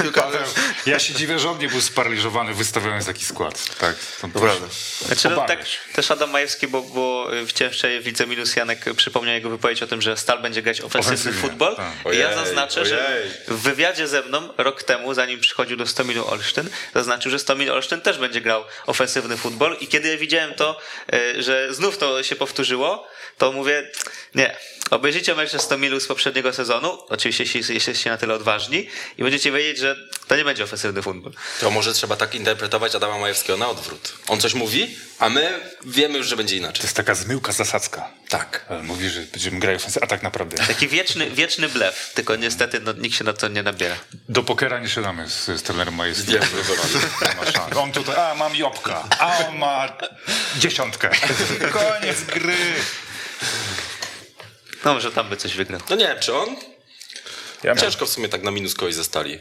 no, 0.05 0.11
ja 0.87 0.99
się 0.99 1.15
dziwię, 1.15 1.39
że 1.39 1.51
on 1.51 1.59
nie 1.59 1.69
był 1.69 1.81
sparaliżowany 1.81 2.55
wystawiając 2.55 3.07
taki 3.07 3.25
skład. 3.25 3.77
Tak, 3.79 3.97
to, 4.21 4.29
prawda. 4.29 4.67
Znaczy, 5.07 5.29
no, 5.31 5.47
tak, 5.47 5.61
też 5.95 6.11
Adam 6.11 6.31
Majewski, 6.31 6.69
bo, 6.69 6.83
bo 6.83 7.27
w 7.47 7.53
cięższej 7.53 8.01
Widzę 8.01 8.27
Minus 8.27 8.57
Janek 8.57 8.85
przypomniał 8.97 9.35
jego 9.35 9.51
wypowiedź 9.51 9.83
o 9.83 9.87
tym, 9.87 10.03
że 10.03 10.17
Stal 10.17 10.43
będzie 10.43 10.63
grać 10.63 10.81
ofensywny 10.81 11.15
Ofensywnie, 11.15 11.41
futbol. 11.49 11.77
tak. 11.77 12.15
I 12.15 12.19
ja 12.19 12.27
Ojej, 12.27 12.39
zaznaczę, 12.45 12.87
że 12.87 13.07
ojej. 13.09 13.31
w 13.49 13.63
wywiadzie 13.63 14.09
ze 14.09 14.23
mną 14.23 14.49
rok 14.59 14.83
temu, 14.83 15.15
zanim 15.15 15.41
przychodził 15.41 15.77
do 15.77 15.87
Stomilu 15.87 16.27
Olsztyn, 16.31 16.71
zaznaczył, 16.95 17.31
że 17.31 17.39
Stomil 17.39 17.71
Olsztyn 17.73 18.01
też 18.01 18.19
będzie 18.19 18.41
grał 18.41 18.65
ofensywny 18.87 19.37
futbol 19.37 19.48
i 19.81 19.87
kiedy 19.87 20.17
widziałem 20.17 20.55
to, 20.55 20.79
e, 21.13 21.43
że 21.43 21.75
znów 21.75 21.99
to 21.99 22.23
się 22.23 22.37
powtórzyło, 22.37 23.09
to 23.39 23.53
mówię, 23.53 23.91
nie, 24.35 24.57
obejrzyjcie 24.91 25.35
mecz 25.35 25.51
ze 25.51 25.59
Stomilu 25.59 26.01
z 26.01 26.07
poprzedniego 26.07 26.53
sezonu, 26.53 26.99
oczywiście 27.09 27.45
jeśli 27.45 27.75
jesteście 27.75 28.11
na 28.11 28.17
tyle 28.17 28.35
odważni 28.35 28.89
i 29.19 29.23
będziecie 29.23 29.53
wiedzieć, 29.53 29.79
że 29.79 29.97
to 30.29 30.37
nie 30.37 30.45
będzie 30.45 30.65
ofensywny 30.65 31.03
futbol. 31.03 31.33
To 31.61 31.71
może 31.71 31.93
trzeba 31.93 32.17
tak 32.17 32.35
interpretować 32.35 32.95
Adama 32.95 33.19
Majewskiego 33.19 33.57
na 33.57 33.69
odwrót. 33.69 34.13
On 34.29 34.41
coś 34.41 34.55
mówi, 34.55 34.97
a 35.19 35.29
my 35.29 35.61
wiemy 35.87 36.19
już, 36.19 36.27
że 36.27 36.37
będzie 36.37 36.55
To 36.57 36.59
inaczej. 36.59 36.83
jest 36.83 36.97
taka 36.97 37.15
zmyłka 37.15 37.53
zasadzka. 37.53 38.11
Tak. 38.29 38.65
Ale 38.69 38.83
Mówi, 38.83 39.09
że 39.09 39.21
będziemy 39.21 39.61
grać 39.61 39.77
ofensywnie, 39.77 40.05
a 40.05 40.09
tak 40.11 40.23
naprawdę 40.23 40.57
Taki 40.67 40.89
wieczny, 40.89 41.31
wieczny 41.31 41.69
blef, 41.69 42.11
tylko 42.15 42.37
niestety 42.37 42.81
no, 42.81 42.93
nikt 42.93 43.17
się 43.17 43.25
na 43.25 43.33
to 43.33 43.49
nie 43.49 43.63
nabiera. 43.63 43.97
do 44.29 44.43
pokera 44.43 44.79
nie 44.81 44.89
siadamy 44.89 45.29
z, 45.31 45.45
z 45.47 45.63
trenerem 45.63 45.95
Majewskim. 45.95 46.35
Wiem, 46.35 46.43
Nie 47.23 47.35
ma 47.45 47.53
szans. 47.53 47.77
On 47.77 47.93
tutaj, 47.93 48.17
a 48.31 48.35
mam 48.35 48.57
jopka, 48.57 49.05
a 49.19 49.39
on 49.49 49.59
ma 49.59 49.97
dziesiątkę. 50.59 51.11
Koniec 51.73 52.21
gry. 52.25 52.57
No 54.85 54.95
może 54.95 55.13
tam 55.13 55.29
by 55.29 55.37
coś 55.37 55.55
wygrał. 55.55 55.81
No 55.91 55.97
nie 55.97 56.07
wiem, 56.07 56.19
czy 56.21 56.35
on? 56.35 56.57
Ja, 57.65 57.77
Ciężko 57.77 58.07
w 58.07 58.09
sumie 58.09 58.29
tak 58.29 58.43
na 58.43 58.51
minus 58.51 58.75
kogoś 58.75 58.95
ze 58.95 59.05
stali 59.05 59.39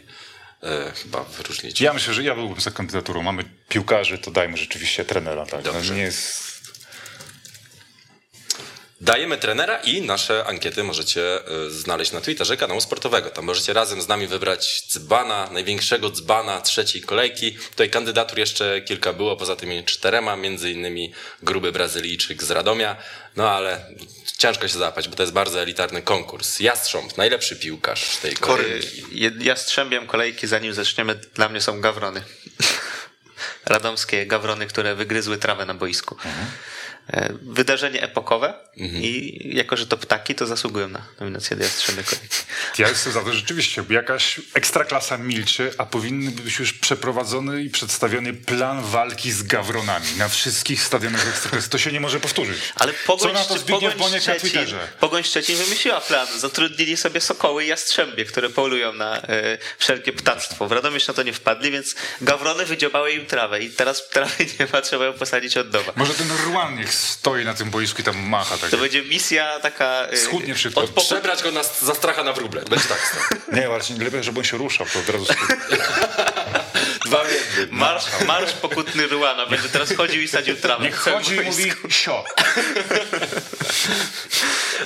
e, 0.64 0.92
chyba 0.96 1.24
wyróżnić. 1.24 1.82
ja 1.82 1.94
myślę, 1.94 2.14
że 2.14 2.24
ja 2.24 2.36
byłbym 2.36 2.62
za 2.62 2.72
kandydaturą. 2.72 3.22
Mamy 3.24 3.44
piłkarzy, 3.70 4.18
to 4.18 4.32
dajmy 4.32 4.58
rzeczywiście 4.58 5.06
trenera. 5.06 5.46
Tak. 5.46 5.66
No, 5.66 5.94
nie 5.96 6.02
jest... 6.02 6.47
Dajemy 9.02 9.38
trenera 9.38 9.78
i 9.78 10.02
nasze 10.02 10.46
ankiety 10.46 10.84
możecie 10.84 11.48
e, 11.48 11.70
znaleźć 11.70 12.12
na 12.12 12.22
Twitterze 12.22 12.58
kanału 12.58 12.82
sportowego. 12.82 13.30
Tam 13.30 13.46
możecie 13.46 13.74
razem 13.74 14.02
z 14.02 14.08
nami 14.08 14.28
wybrać 14.28 14.84
dzbana, 14.90 15.50
największego 15.52 16.10
dzbana 16.10 16.62
trzeciej 16.62 17.02
kolejki. 17.02 17.58
Tutaj 17.70 17.90
kandydatur 17.90 18.40
jeszcze 18.40 18.82
kilka 18.82 19.14
było, 19.14 19.36
poza 19.36 19.56
tymi 19.56 19.84
czterema, 19.84 20.36
między 20.36 20.72
innymi 20.72 21.14
gruby 21.44 21.72
Brazylijczyk 21.72 22.44
z 22.44 22.52
Radomia. 22.52 22.96
No 23.36 23.50
ale 23.50 23.86
ciężko 24.38 24.68
się 24.68 24.78
załapać, 24.78 25.08
bo 25.08 25.16
to 25.16 25.24
jest 25.24 25.34
bardzo 25.34 25.62
elitarny 25.62 26.02
konkurs. 26.02 26.60
Jastrząb, 26.60 27.18
najlepszy 27.18 27.56
piłkarz 27.56 28.18
tej 28.18 28.36
kolejki. 28.36 29.04
Jastrzębiem 29.40 30.08
kolejki, 30.08 30.48
zanim 30.48 30.74
zaczniemy, 30.74 31.16
dla 31.16 31.50
mnie 31.50 31.62
są 31.62 31.82
gawrony. 31.82 32.24
Radomskie 33.66 34.26
gawrony, 34.26 34.68
które 34.68 34.96
wygryzły 34.96 35.38
trawę 35.38 35.66
na 35.66 35.74
boisku. 35.74 36.16
E, 36.26 36.30
Wydarzenie 37.42 38.04
epokowe 38.04 38.54
i 38.76 39.40
jako, 39.56 39.78
że 39.78 39.88
to 39.88 39.98
ptaki, 39.98 40.36
to 40.36 40.46
zasługują 40.46 40.90
na 40.90 41.06
nominację 41.20 41.58
do 41.58 41.64
Jastrzębie 41.64 42.04
kolejki. 42.04 42.38
Ja 42.78 42.90
jestem 42.90 43.14
za 43.14 43.22
to 43.22 43.34
rzeczywiście, 43.34 43.84
bo 43.84 43.94
jakaś 43.94 44.42
ekstraklasa 44.54 45.18
milczy, 45.18 45.74
a 45.78 45.86
powinny 45.86 46.32
być 46.32 46.60
już 46.60 46.74
przeprowadzony 46.74 47.64
i 47.64 47.70
przedstawiony 47.70 48.34
plan 48.34 48.82
walki 48.84 49.32
z 49.32 49.44
gawronami 49.44 50.08
na 50.18 50.30
wszystkich 50.30 50.84
stadionach 50.84 51.28
ekstraklasy. 51.28 51.70
To 51.70 51.78
się 51.78 51.92
nie 51.92 52.00
może 52.00 52.20
powtórzyć. 52.20 52.62
Ale 52.76 52.94
Pogoń, 52.94 53.28
Co 53.28 53.34
na 53.34 53.46
to 53.46 53.58
Zbigniew 53.58 53.94
Pogoń, 53.94 54.00
Boniek 54.00 54.28
na 54.28 54.34
Szczecin, 54.34 54.40
Twitterze? 54.40 54.88
Pogoń 55.00 55.24
Szczecin 55.24 55.58
wymyśliła 55.58 56.02
plan. 56.02 56.28
Zatrudnili 56.38 56.98
sobie 56.98 57.22
sokoły 57.22 57.66
i 57.66 57.68
jastrzębie, 57.68 58.26
które 58.26 58.50
polują 58.50 58.94
na 58.94 59.22
e, 59.22 59.58
wszelkie 59.78 60.14
ptactwo. 60.14 60.68
W 60.68 60.72
Radomiu 60.72 60.98
na 61.08 61.14
to 61.14 61.24
nie 61.24 61.34
wpadli, 61.34 61.72
więc 61.72 61.96
gawrony 62.22 62.66
wydziobały 62.66 63.12
im 63.12 63.26
trawę 63.26 63.64
i 63.64 63.70
teraz 63.70 64.10
trawy 64.10 64.46
nie 64.60 64.68
ma, 64.74 64.82
trzeba 64.82 65.06
ją 65.06 65.14
posadzić 65.14 65.58
od 65.58 65.74
nowa. 65.74 65.94
Może 65.96 66.14
ten 66.14 66.28
Rwan 66.48 66.78
niech 66.78 66.94
stoi 66.98 67.46
na 67.46 67.54
tym 67.54 67.70
boisku 67.70 68.02
i 68.02 68.04
tam 68.04 68.18
macha. 68.30 68.58
Tak. 68.58 68.70
To 68.70 68.78
będzie 68.78 69.04
misja 69.04 69.60
taka... 69.60 70.08
e, 70.12 70.18
Schudnie 70.18 70.56
szybko. 70.56 70.82
Od 70.82 70.90
Przebrać 70.92 71.44
go 71.44 71.52
na, 71.52 71.64
za 71.64 71.96
stracha 71.96 72.24
na 72.24 72.34
wróble. 72.34 72.62
Będzie 72.62 72.88
tak 72.88 73.00
stał. 73.08 73.38
Nie, 73.54 73.68
właśnie 73.68 73.96
lepiej, 74.04 74.24
żeby 74.24 74.40
on 74.40 74.46
się 74.46 74.58
ruszał, 74.58 74.88
to 74.94 75.00
od 75.00 75.10
razu. 75.10 75.26
Dwa 77.08 77.24
w 77.24 77.32
jednym. 77.32 77.80
Marsz, 77.80 78.06
marsz 78.26 78.54
pokutny 78.54 79.08
Ruana 79.08 79.46
będzie 79.46 79.70
teraz 79.70 79.94
chodził 79.96 80.22
i 80.22 80.28
sadził 80.28 80.56
trawę. 80.56 80.84
Niech 80.84 80.96
chodzi 80.96 81.36
i 81.36 81.42
mówi 81.42 81.72
sio. 81.90 82.26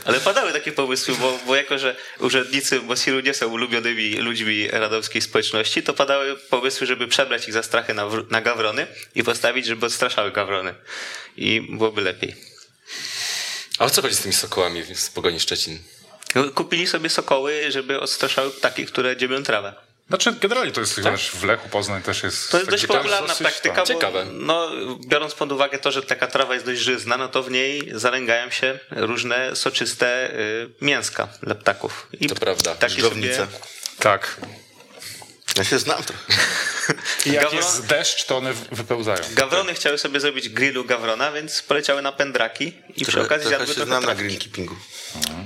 Ale 0.05 0.19
padały 0.19 0.53
takie 0.53 0.71
pomysły, 0.71 1.15
bo, 1.15 1.39
bo 1.47 1.55
jako, 1.55 1.79
że 1.79 1.95
urzędnicy 2.19 2.81
Mosiru 2.81 3.19
nie 3.19 3.34
są 3.34 3.47
ulubionymi 3.47 4.15
ludźmi 4.15 4.67
radomskiej 4.67 5.21
społeczności, 5.21 5.84
to 5.84 5.93
padały 5.93 6.38
pomysły, 6.38 6.88
żeby 6.88 7.07
przebrać 7.07 7.47
ich 7.47 7.53
za 7.53 7.63
strachy 7.63 7.93
na, 7.93 8.05
na 8.29 8.41
gawrony 8.41 8.88
i 9.15 9.23
postawić, 9.23 9.65
żeby 9.65 9.86
odstraszały 9.86 10.31
gawrony. 10.31 10.75
I 11.38 11.62
byłoby 11.62 12.01
lepiej. 12.01 12.36
A 13.79 13.86
o 13.86 13.89
co 13.89 14.01
chodzi 14.01 14.15
z 14.15 14.21
tymi 14.21 14.34
sokołami 14.34 14.84
z 14.95 15.10
Pogoni 15.10 15.39
Szczecin? 15.39 15.79
Kupili 16.55 16.88
sobie 16.88 17.10
sokoły, 17.10 17.71
żeby 17.71 17.99
odstraszały 17.99 18.51
ptaki, 18.51 18.86
które 18.86 19.17
dziebią 19.17 19.43
trawę. 19.43 19.73
Znaczy, 20.12 20.34
generalnie 20.41 20.71
to 20.71 20.82
jest 20.82 21.04
też 21.04 21.32
w 21.32 21.43
Lechu 21.43 21.69
Poznań 21.69 22.02
też 22.02 22.24
jest. 22.24 22.52
To 22.52 22.58
jest 22.58 22.69
dość 22.69 22.86
popularna 22.86 23.28
dosyć, 23.28 23.38
praktyka, 23.47 23.76
tak. 23.76 23.88
Ciekawe. 23.88 24.26
bo 24.26 24.32
no, 24.34 24.71
biorąc 25.08 25.34
pod 25.34 25.52
uwagę 25.52 25.80
to, 25.80 25.91
że 25.91 26.02
taka 26.04 26.28
trawa 26.28 26.54
jest 26.54 26.65
dość 26.65 26.82
żyzna, 26.82 27.17
no 27.17 27.28
to 27.28 27.43
w 27.43 27.52
niej 27.52 27.91
zalęgają 27.95 28.50
się 28.50 28.80
różne 28.91 29.56
soczyste 29.56 30.32
y, 30.39 30.69
mięska 30.82 31.28
dla 31.43 31.56
ptaków. 31.56 32.08
I 32.19 32.28
To 32.28 32.36
prawda. 32.36 32.76
Żdżownice. 32.88 33.36
sobie- 33.36 33.47
Tak. 34.00 34.38
Ja 35.58 35.63
się 35.63 35.80
znam 35.80 36.04
trochę. 36.04 36.24
I 37.26 37.32
jak 37.34 37.45
Gawron- 37.45 37.56
jest 37.56 37.86
deszcz, 37.86 38.26
to 38.26 38.38
one 38.38 38.54
wypełzają. 38.71 39.24
Gawrony 39.32 39.74
chciały 39.74 39.97
sobie 39.97 40.19
zrobić 40.19 40.50
grillu 40.50 40.86
gawrona, 40.86 41.32
więc 41.32 41.62
poleciały 41.62 42.02
na 42.02 42.12
pędraki 42.12 42.74
i 42.95 43.06
przy 43.06 43.21
okazji 43.21 43.28
trochę 43.28 43.65
zjadły 43.65 43.67
się 43.67 43.74
trochę 43.74 43.86
znam 43.88 44.02
na 44.02 44.08
trawki. 44.08 44.24
greenkeepingu. 44.24 44.76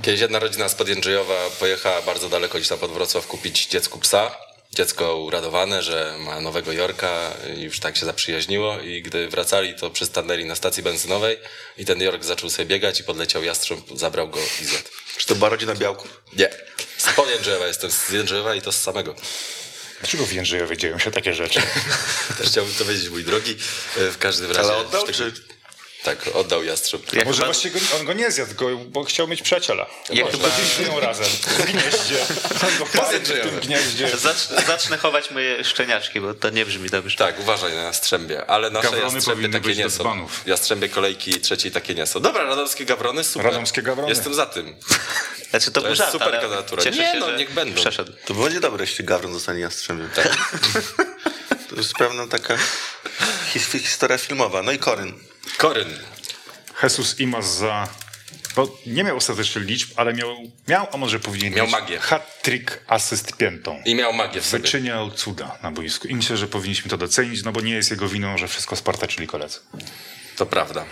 Kiedyś 0.02 0.20
jedna 0.20 0.38
rodzina 0.38 0.68
z 0.68 0.88
Jędrzejowa 0.88 1.34
pojechała 1.60 2.02
bardzo 2.02 2.28
daleko 2.28 2.58
gdzieś 2.58 2.68
tam 2.68 2.78
pod 2.78 2.92
Wrocław 2.92 3.26
kupić 3.26 3.66
dziecku 3.66 3.98
psa. 3.98 4.45
Dziecko 4.76 5.16
uradowane, 5.16 5.82
że 5.82 6.16
ma 6.18 6.40
nowego 6.40 6.72
Jorka 6.72 7.32
i 7.56 7.60
już 7.60 7.80
tak 7.80 7.96
się 7.96 8.06
zaprzyjaźniło 8.06 8.80
i 8.80 9.02
gdy 9.02 9.28
wracali, 9.28 9.74
to 9.74 9.90
przystanęli 9.90 10.44
na 10.44 10.56
stacji 10.56 10.82
benzynowej 10.82 11.38
i 11.78 11.84
ten 11.84 12.00
Jork 12.02 12.24
zaczął 12.24 12.50
sobie 12.50 12.66
biegać 12.66 13.00
i 13.00 13.04
podleciał 13.04 13.44
jastrząb, 13.44 13.86
zabrał 13.94 14.28
go 14.28 14.40
i 14.62 14.64
zjadł. 14.64 14.88
Czy 15.16 15.26
to 15.26 15.34
była 15.34 15.48
rodzina 15.48 15.74
Białków? 15.74 16.22
Nie. 16.32 16.50
Z 16.98 17.30
Jędrzejowa 17.30 17.66
jestem, 17.66 17.90
z 17.90 18.10
Jędrzejowa 18.10 18.54
i 18.54 18.62
to 18.62 18.72
z 18.72 18.82
samego. 18.82 19.14
Dlaczego 20.00 20.26
w 20.26 20.32
Jędrzejowie 20.32 20.76
dzieją 20.76 20.98
się 20.98 21.10
takie 21.10 21.34
rzeczy? 21.34 21.62
Też 22.38 22.48
chciałbym 22.48 22.74
to 22.74 22.84
wiedzieć, 22.84 23.08
mój 23.08 23.24
drogi. 23.24 23.56
E, 23.96 24.10
W 24.10 24.18
każdym 24.18 24.50
razie... 24.52 24.60
Ale 24.68 24.76
oddał, 24.76 25.06
czy... 25.06 25.32
Tak, 26.06 26.18
oddał 26.36 26.64
jastrząb. 26.64 27.12
Ja 27.12 27.24
Może 27.24 27.36
chyba- 27.36 27.46
właściwie 27.46 27.80
go, 27.80 27.86
on 28.00 28.06
go 28.06 28.12
nie 28.12 28.30
zjadł, 28.30 28.54
go, 28.54 28.76
bo 28.76 29.04
chciał 29.04 29.28
mieć 29.28 29.42
przyjaciela. 29.42 29.86
Ja 30.10 30.24
Może. 30.24 30.36
chyba- 30.36 30.48
żyją 30.76 31.00
razem. 31.00 31.24
W 31.26 31.64
gnieździe. 31.64 32.24
W 33.24 33.42
tym 33.42 33.60
gnieździe. 33.60 34.08
Zacznę, 34.18 34.62
zacznę 34.66 34.98
chować 34.98 35.30
moje 35.30 35.64
szczeniaczki, 35.64 36.20
bo 36.20 36.34
to 36.34 36.50
nie 36.50 36.66
brzmi 36.66 36.90
dobrze. 36.90 37.16
Tak, 37.16 37.40
uważaj 37.40 37.72
na 37.74 37.82
jastrzębie, 37.82 38.46
ale 38.46 38.70
nasze 38.70 38.90
Gawrony 38.90 39.14
jastrzębie 39.14 39.48
takie 39.48 39.74
nie 39.74 39.90
są. 39.90 39.98
dzbanów. 39.98 40.42
Jastrzębie 40.46 40.88
kolejki 40.88 41.40
trzeciej 41.40 41.72
takie 41.72 41.94
nie 41.94 42.06
są. 42.06 42.20
Dobra, 42.20 42.44
radomskie 42.44 42.84
gawrony, 42.84 43.24
super. 43.24 43.46
Radomskie 43.46 43.82
gawrony. 43.82 44.08
Jestem 44.08 44.34
za 44.34 44.46
tym. 44.46 44.76
Znaczy 45.50 45.66
to, 45.66 45.72
To 45.72 45.80
był 45.80 45.90
jest 45.90 45.98
żart, 45.98 46.12
super 46.12 46.40
kandydatura. 46.40 46.82
Cieszę 46.82 46.98
Nie 46.98 47.12
się, 47.12 47.18
no, 47.20 47.26
że 47.30 47.36
niech 47.36 47.50
będą. 47.52 47.80
Przeszedł. 47.80 48.12
To 48.26 48.34
będzie 48.34 48.60
dobre, 48.60 48.84
jeśli 48.84 49.04
Gawron 49.04 49.32
zostanie 49.34 49.60
jastrzębiem. 49.60 50.10
Tak. 50.14 50.36
to 51.76 51.80
jest 51.80 51.94
pewna 51.94 52.26
taka 52.26 52.56
his 53.52 53.66
historia 53.72 54.18
filmowa. 54.18 54.62
No 54.62 54.72
i 54.72 54.78
Koryn. 54.78 55.12
Koryn. 55.58 55.98
Jesus 56.82 57.20
Imas 57.20 57.56
za... 57.56 57.88
Bo 58.54 58.78
nie 58.86 59.04
miał 59.04 59.16
ostatecznie 59.16 59.62
liczb, 59.62 59.90
ale 59.96 60.14
miał, 60.14 60.36
miał 60.68 60.86
a 60.92 60.96
może 60.96 61.20
powinien 61.20 61.54
Miał 61.54 61.66
mieć 61.66 61.72
magię. 61.72 61.98
hat-trick 61.98 62.80
asyst 62.86 63.36
piętą. 63.36 63.82
I 63.84 63.94
miał 63.94 64.12
magię 64.12 64.40
w 64.40 64.46
sobie. 64.46 64.62
Wyczyniał 64.62 65.10
cuda 65.10 65.58
na 65.62 65.70
boisku. 65.70 66.08
I 66.08 66.14
myślę, 66.14 66.36
że 66.36 66.46
powinniśmy 66.46 66.90
to 66.90 66.96
docenić, 66.96 67.42
no 67.42 67.52
bo 67.52 67.60
nie 67.60 67.72
jest 67.72 67.90
jego 67.90 68.08
winą, 68.08 68.38
że 68.38 68.48
wszystko 68.48 68.76
spartaczyli 68.76 69.26
koledzy. 69.26 69.58
To 70.36 70.46
prawda. 70.46 70.84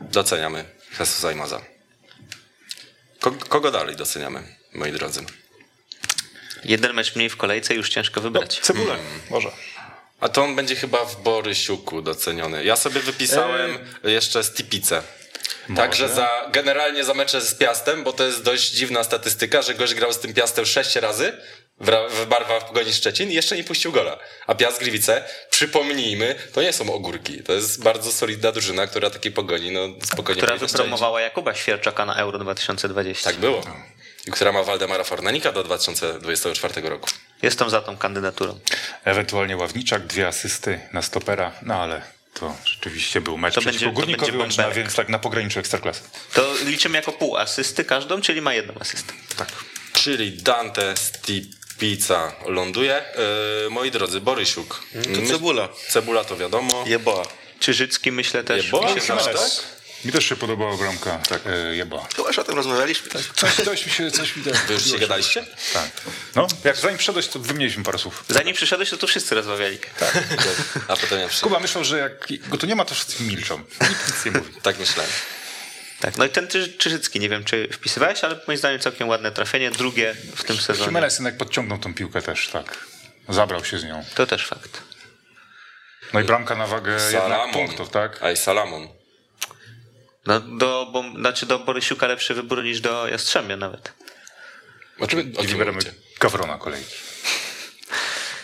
Doceniamy 0.00 0.64
Jesusa 1.00 1.32
i 1.32 1.34
Maza. 1.34 1.60
Kogo, 3.48 3.70
dalej 3.70 3.96
doceniamy, 3.96 4.56
moi 4.74 4.92
drodzy? 4.92 5.20
Jeden 6.64 6.94
mecz 6.94 7.16
mniej 7.16 7.30
w 7.30 7.36
kolejce 7.36 7.74
już 7.74 7.88
ciężko 7.88 8.20
wybrać. 8.20 8.60
Cebulę, 8.60 8.96
może. 9.30 9.50
A 10.22 10.28
to 10.28 10.42
on 10.42 10.56
będzie 10.56 10.76
chyba 10.76 11.04
w 11.04 11.22
Borysiuku 11.22 12.02
doceniony. 12.02 12.64
Ja 12.64 12.76
sobie 12.76 13.00
wypisałem 13.00 13.78
jeszcze 14.04 14.44
Stipice. 14.44 15.02
Także 15.76 16.08
za, 16.08 16.28
generalnie 16.52 17.04
za 17.04 17.14
mecze 17.14 17.40
z 17.40 17.54
Piastem, 17.54 18.04
bo 18.04 18.12
to 18.12 18.24
jest 18.24 18.42
dość 18.42 18.70
dziwna 18.70 19.04
statystyka, 19.04 19.62
że 19.62 19.74
gość 19.74 19.94
grał 19.94 20.12
z 20.12 20.18
tym 20.18 20.34
Piastem 20.34 20.66
sześć 20.66 20.96
razy 20.96 21.32
w, 21.80 21.90
w 22.10 22.26
barwach 22.26 22.66
Pogoni 22.66 22.92
Szczecin 22.92 23.30
i 23.30 23.34
jeszcze 23.34 23.56
nie 23.56 23.64
puścił 23.64 23.92
gola. 23.92 24.18
A 24.46 24.54
Piast 24.54 24.78
Gliwice, 24.78 25.24
przypomnijmy, 25.50 26.34
to 26.52 26.62
nie 26.62 26.72
są 26.72 26.92
ogórki. 26.92 27.42
To 27.42 27.52
jest 27.52 27.82
bardzo 27.82 28.12
solidna 28.12 28.52
drużyna, 28.52 28.86
która 28.86 29.10
takiej 29.10 29.32
Pogoni 29.32 29.70
no, 29.70 29.88
spokojnie 30.04 30.42
Która 30.42 30.56
wypromowała 30.56 31.20
Jakuba 31.20 31.54
Świerczaka 31.54 32.06
na 32.06 32.14
Euro 32.14 32.38
2020. 32.38 33.20
strzelić. 33.20 33.42
Tak 33.42 33.50
było. 33.50 33.76
I 34.26 34.30
która 34.30 34.52
ma 34.52 34.62
Waldemara 34.62 35.04
Fornanika 35.04 35.52
do 35.52 35.64
2024 35.64 36.88
roku. 36.88 37.08
Jestem 37.42 37.70
za 37.70 37.80
tą 37.80 37.96
kandydaturą. 37.96 38.58
Ewentualnie 39.04 39.56
Ławniczak, 39.56 40.06
dwie 40.06 40.28
asysty 40.28 40.80
na 40.92 41.02
stopera, 41.02 41.52
no 41.62 41.74
ale 41.74 42.02
to 42.34 42.54
rzeczywiście 42.64 43.20
był 43.20 43.38
mecz 43.38 43.54
To 43.54 43.60
przeciwko 43.60 43.84
będzie- 43.86 43.94
to 43.94 44.00
Górnikowi 44.00 44.32
będzie 44.32 44.42
Łęczna, 44.42 44.70
więc 44.70 44.94
tak 44.94 45.08
na 45.08 45.18
pograniczu 45.18 45.60
Ekstraklasy. 45.60 46.00
To 46.34 46.54
liczymy 46.64 46.96
jako 46.96 47.12
pół 47.12 47.36
asysty 47.36 47.84
każdą, 47.84 48.20
czyli 48.20 48.40
ma 48.40 48.54
jedną 48.54 48.74
asystę. 48.80 49.12
Tak. 49.36 49.48
Czyli 49.92 50.32
Dante 50.32 50.94
Stipica 50.96 52.32
ląduje. 52.46 53.04
Yy, 53.64 53.70
moi 53.70 53.90
drodzy, 53.90 54.20
Borysiuk. 54.20 54.82
To 55.14 55.32
cebula. 55.32 55.68
Cebula 55.88 56.24
to 56.24 56.36
wiadomo. 56.36 56.84
Jeboa. 56.86 57.26
Czyżycki 57.60 58.12
myślę 58.12 58.44
też. 58.44 58.64
Jeboa? 58.64 58.88
zdaje. 59.00 59.20
tak? 59.24 59.81
Mi 60.04 60.12
też 60.12 60.24
się 60.26 60.36
podobała 60.36 60.76
bramka 60.76 61.18
tak. 61.18 61.40
e, 61.46 61.76
jeba. 61.76 62.06
Chyba 62.16 62.28
już 62.28 62.38
o 62.38 62.44
tym 62.44 62.54
rozmawialiśmy. 62.54 63.08
Coś, 63.34 63.54
coś 63.54 63.86
mi 63.86 63.92
się, 63.92 64.10
coś 64.10 64.36
mi 64.36 64.42
Wy 64.42 64.74
już 64.74 64.90
się 64.90 64.98
gadaliście? 64.98 65.46
Tak. 65.72 65.90
No, 66.34 66.46
jak 66.64 66.76
zanim 66.76 66.96
przyszedłeś, 66.98 67.28
to 67.28 67.38
wymieniliśmy 67.38 67.84
parę 67.84 67.98
słów. 67.98 68.24
Zanim 68.28 68.54
przyszedłeś, 68.54 68.90
to 68.90 68.96
tu 68.96 69.06
wszyscy 69.06 69.34
rozmawiali. 69.34 69.78
A 70.88 70.96
potem 70.96 71.20
ja. 71.20 71.28
Kuba 71.42 71.60
myślał, 71.60 71.84
że 71.84 71.98
jak 71.98 72.28
go 72.48 72.56
tu 72.58 72.66
nie 72.66 72.74
ma, 72.74 72.84
to 72.84 72.94
wszyscy 72.94 73.22
milczą. 73.22 73.58
Nikt 73.58 74.06
nic 74.08 74.24
nie 74.24 74.30
mówi. 74.30 74.52
Tak 74.62 74.78
myślałem. 74.78 75.12
Tak, 76.00 76.16
no 76.18 76.24
i 76.24 76.30
ten 76.30 76.48
Czyży- 76.48 76.78
Czyżycki, 76.78 77.20
nie 77.20 77.28
wiem 77.28 77.44
czy 77.44 77.68
wpisywałeś, 77.72 78.24
ale 78.24 78.40
moim 78.46 78.58
zdaniem 78.58 78.80
całkiem 78.80 79.08
ładne 79.08 79.32
trafienie, 79.32 79.70
drugie 79.70 80.14
w 80.36 80.44
tym 80.44 80.56
sezonie. 80.56 80.86
Jimenez 80.86 81.14
jednak 81.14 81.36
podciągnął 81.36 81.78
tą 81.78 81.94
piłkę 81.94 82.22
też, 82.22 82.48
tak. 82.48 82.78
Zabrał 83.28 83.64
się 83.64 83.78
z 83.78 83.84
nią. 83.84 84.04
To 84.14 84.26
też 84.26 84.46
fakt. 84.46 84.82
No 86.12 86.20
i 86.20 86.24
bramka 86.24 86.54
na 86.54 86.66
wagę 86.66 86.92
jednak 86.92 87.12
Salamon. 87.12 87.52
punktów, 87.52 87.90
tak? 87.90 88.22
Aj, 88.22 88.36
Salamon. 88.36 88.88
No 90.26 90.40
do, 90.40 90.88
bo, 90.92 91.04
znaczy 91.18 91.46
do 91.46 91.58
Borysiuka 91.58 92.06
lepszy 92.06 92.34
wybór 92.34 92.64
niż 92.64 92.80
do 92.80 93.08
Jastrzębia 93.08 93.56
nawet. 93.56 93.92
Czym 95.08 95.32
wybieramy? 95.32 95.78
Gawrona 96.20 96.58
kolejki. 96.58 96.94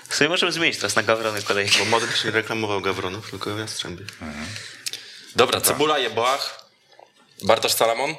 W 0.08 0.14
sumie 0.14 0.28
możemy 0.30 0.52
zmienić 0.52 0.76
teraz 0.76 0.96
na 0.96 1.02
Gawrony 1.02 1.42
kolejki. 1.42 1.78
Bo 1.78 1.84
Modric 1.84 2.24
nie 2.24 2.30
reklamował 2.30 2.80
Gawronów, 2.80 3.30
tylko 3.30 3.58
Jastrzębie. 3.58 4.04
Dobra, 5.36 5.60
Cebula, 5.60 5.98
Jeboach, 5.98 6.64
Bartosz 7.42 7.72
Salamon. 7.72 8.14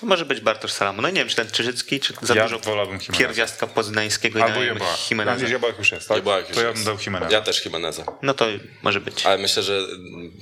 To 0.00 0.06
może 0.06 0.24
być 0.24 0.40
Bartosz 0.40 0.72
Salamon. 0.72 1.02
No 1.02 1.08
nie 1.08 1.14
wiem, 1.20 1.28
czy 1.28 1.36
ten 1.36 1.50
Czyżycki, 1.50 2.00
czy 2.00 2.14
za 2.22 2.34
Ja 2.34 2.42
dużo 2.42 2.58
wolałbym 2.58 2.94
Jimeneza. 3.00 3.18
pierwiastka 3.18 3.66
poznańskiego 3.66 4.38
i 4.38 4.42
Albo 4.42 4.54
dajemy 4.54 4.74
Jeba. 4.80 4.96
Jimeneza. 5.10 5.46
Jeba 5.48 5.68
już 5.78 5.92
jest, 5.92 6.08
tak? 6.08 6.16
Jeboach 6.16 6.48
już 6.48 6.54
to 6.56 6.62
ja 6.62 6.68
jest. 6.68 6.78
bym 6.78 6.84
dał 6.84 6.96
Jimeneza. 7.06 7.32
Ja 7.32 7.42
też 7.42 7.64
Jimeneza. 7.64 8.04
No 8.22 8.34
to 8.34 8.46
może 8.82 9.00
być. 9.00 9.26
Ale 9.26 9.38
myślę, 9.38 9.62
że 9.62 9.80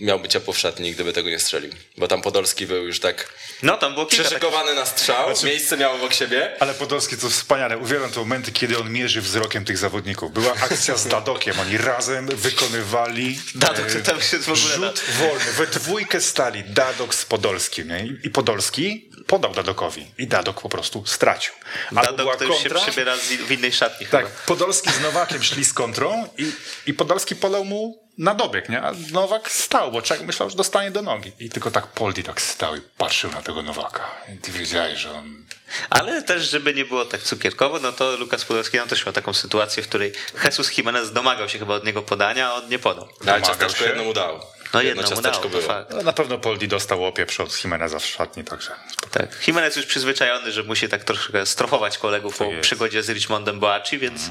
miałby 0.01 0.29
ciepło 0.29 0.53
w 0.55 0.59
szatni, 0.59 0.93
gdyby 0.93 1.13
tego 1.13 1.31
nie 1.31 1.39
strzelił. 1.39 1.71
Bo 1.97 2.09
tam 2.09 2.23
Podolski 2.23 2.67
był 2.67 2.85
już 2.87 3.01
tak 3.01 3.29
No 3.63 3.77
tam 3.77 3.95
było 3.95 4.07
przyszykowany 4.07 4.75
na 4.75 4.87
strzał, 4.87 5.27
Znaczy- 5.35 5.47
miejsce 5.47 5.77
miał 5.77 5.95
obok 5.95 6.13
siebie. 6.15 6.57
Ale 6.61 6.75
Podolski 6.75 7.17
to 7.17 7.29
wspaniale. 7.31 7.79
Uwielbiam 7.79 8.11
te 8.11 8.21
momenty, 8.21 8.53
kiedy 8.53 8.79
on 8.79 8.91
mierzy 8.93 9.21
wzrokiem 9.21 9.65
tych 9.65 9.79
zawodników. 9.79 10.33
Była 10.33 10.53
akcja 10.53 10.97
z 10.97 11.07
Dadokiem. 11.09 11.61
Oni 11.61 11.79
razem 11.79 12.27
wykonywali 12.27 13.39
Dadok 13.55 13.87
e, 13.87 13.95
to 14.01 14.11
tam 14.11 14.21
się 14.21 14.39
w 14.39 14.49
ogóle 14.49 14.75
rzut 14.89 15.01
wolny. 15.19 15.45
We 15.57 15.67
dwójkę 15.67 16.21
stali 16.21 16.65
Dadok 16.65 17.15
z 17.15 17.25
Podolskim. 17.25 17.89
Nie? 17.89 18.07
I- 18.07 18.19
I 18.27 18.31
Podolski 18.31 19.08
podał 19.29 19.53
Dadokowi. 19.55 20.07
I 20.19 20.27
Dadok 20.27 20.61
po 20.61 20.69
prostu 20.69 21.07
stracił. 21.07 21.55
Albo 21.97 22.03
Dadok 22.03 22.37
to 22.37 22.45
już 22.45 22.59
się 22.59 22.71
przybiera 22.71 23.17
z, 23.17 23.21
w 23.21 23.51
innej 23.53 23.73
szatni 23.73 24.07
Tak, 24.07 24.25
chyba. 24.27 24.37
Podolski 24.47 24.91
z 24.91 25.01
Nowakiem 25.01 25.43
szli 25.43 25.65
z 25.65 25.73
kontrą 25.73 26.29
i, 26.39 26.53
i 26.87 26.95
Podolski 26.95 27.37
podał 27.37 27.65
mu 27.65 28.09
na 28.19 28.35
dobieg, 28.35 28.69
nie? 28.69 28.83
A 28.83 28.93
Nowak 29.13 29.51
stał, 29.51 29.93
bo 29.93 30.03
człowiek 30.03 30.27
myślał, 30.27 30.51
że 30.51 30.57
dostanie 30.57 30.91
do 30.91 31.03
nogi. 31.03 31.33
I 31.41 31.51
tylko 31.51 31.71
tak 31.71 31.87
Poldi 31.87 32.25
tak 32.25 32.41
stał 32.41 32.77
i 32.77 32.81
patrzył 32.99 33.31
na 33.31 33.43
tego 33.43 33.63
Nowaka. 33.63 34.11
I 34.35 34.39
ty 34.39 34.53
wiedziałeś, 34.53 34.99
że 34.99 35.13
on... 35.13 35.45
Ale 35.91 36.23
też, 36.23 36.51
żeby 36.51 36.75
nie 36.75 36.85
było 36.85 37.05
tak 37.05 37.23
cukierkowo, 37.23 37.79
no 37.79 37.93
to 37.93 38.17
Lukas 38.17 38.45
Podolski 38.45 38.77
nam 38.77 38.89
też 38.89 39.07
miał 39.07 39.13
taką 39.13 39.35
sytuację, 39.35 39.83
w 39.83 39.89
której 39.89 40.13
Jesus 40.45 40.79
Jimenez 40.79 41.13
domagał 41.13 41.49
się 41.49 41.59
chyba 41.59 41.75
od 41.75 41.85
niego 41.85 42.03
podania, 42.03 42.49
a 42.49 42.55
on 42.55 42.69
nie 42.69 42.79
podał. 42.79 43.05
No, 43.05 43.33
ale 43.33 43.41
Domagał 43.41 43.47
ciasteczko 43.59 43.85
się. 43.85 43.89
jedno 43.91 44.05
mu 44.05 44.13
dał. 44.13 44.41
No 44.75 44.83
jedno 44.83 45.03
jedno 45.03 45.17
ciasteczko 45.17 45.43
dał, 45.43 45.43
to 45.43 45.49
było. 45.49 45.63
fakt. 45.63 45.91
No, 45.91 46.03
na 46.03 46.13
pewno 46.13 46.39
Poldi 46.39 46.69
dostał 46.69 47.05
opieprz 47.05 47.41
od 47.41 47.65
Jimeneza 47.65 47.99
w 47.99 48.07
szatni, 48.07 48.45
także... 48.45 48.71
Tak. 49.11 49.49
Jimenez 49.49 49.77
już 49.77 49.87
przyzwyczajony, 49.87 50.53
że 50.53 50.63
musi 50.63 50.89
tak 50.89 51.05
troszkę 51.05 51.47
strofować 51.47 51.99
kolegów 51.99 52.37
po 52.37 52.45
jest. 52.45 52.63
przygodzie 52.63 53.03
z 53.03 53.09
Richmondem 53.09 53.61
Boaci, 53.61 53.99
więc 53.99 54.23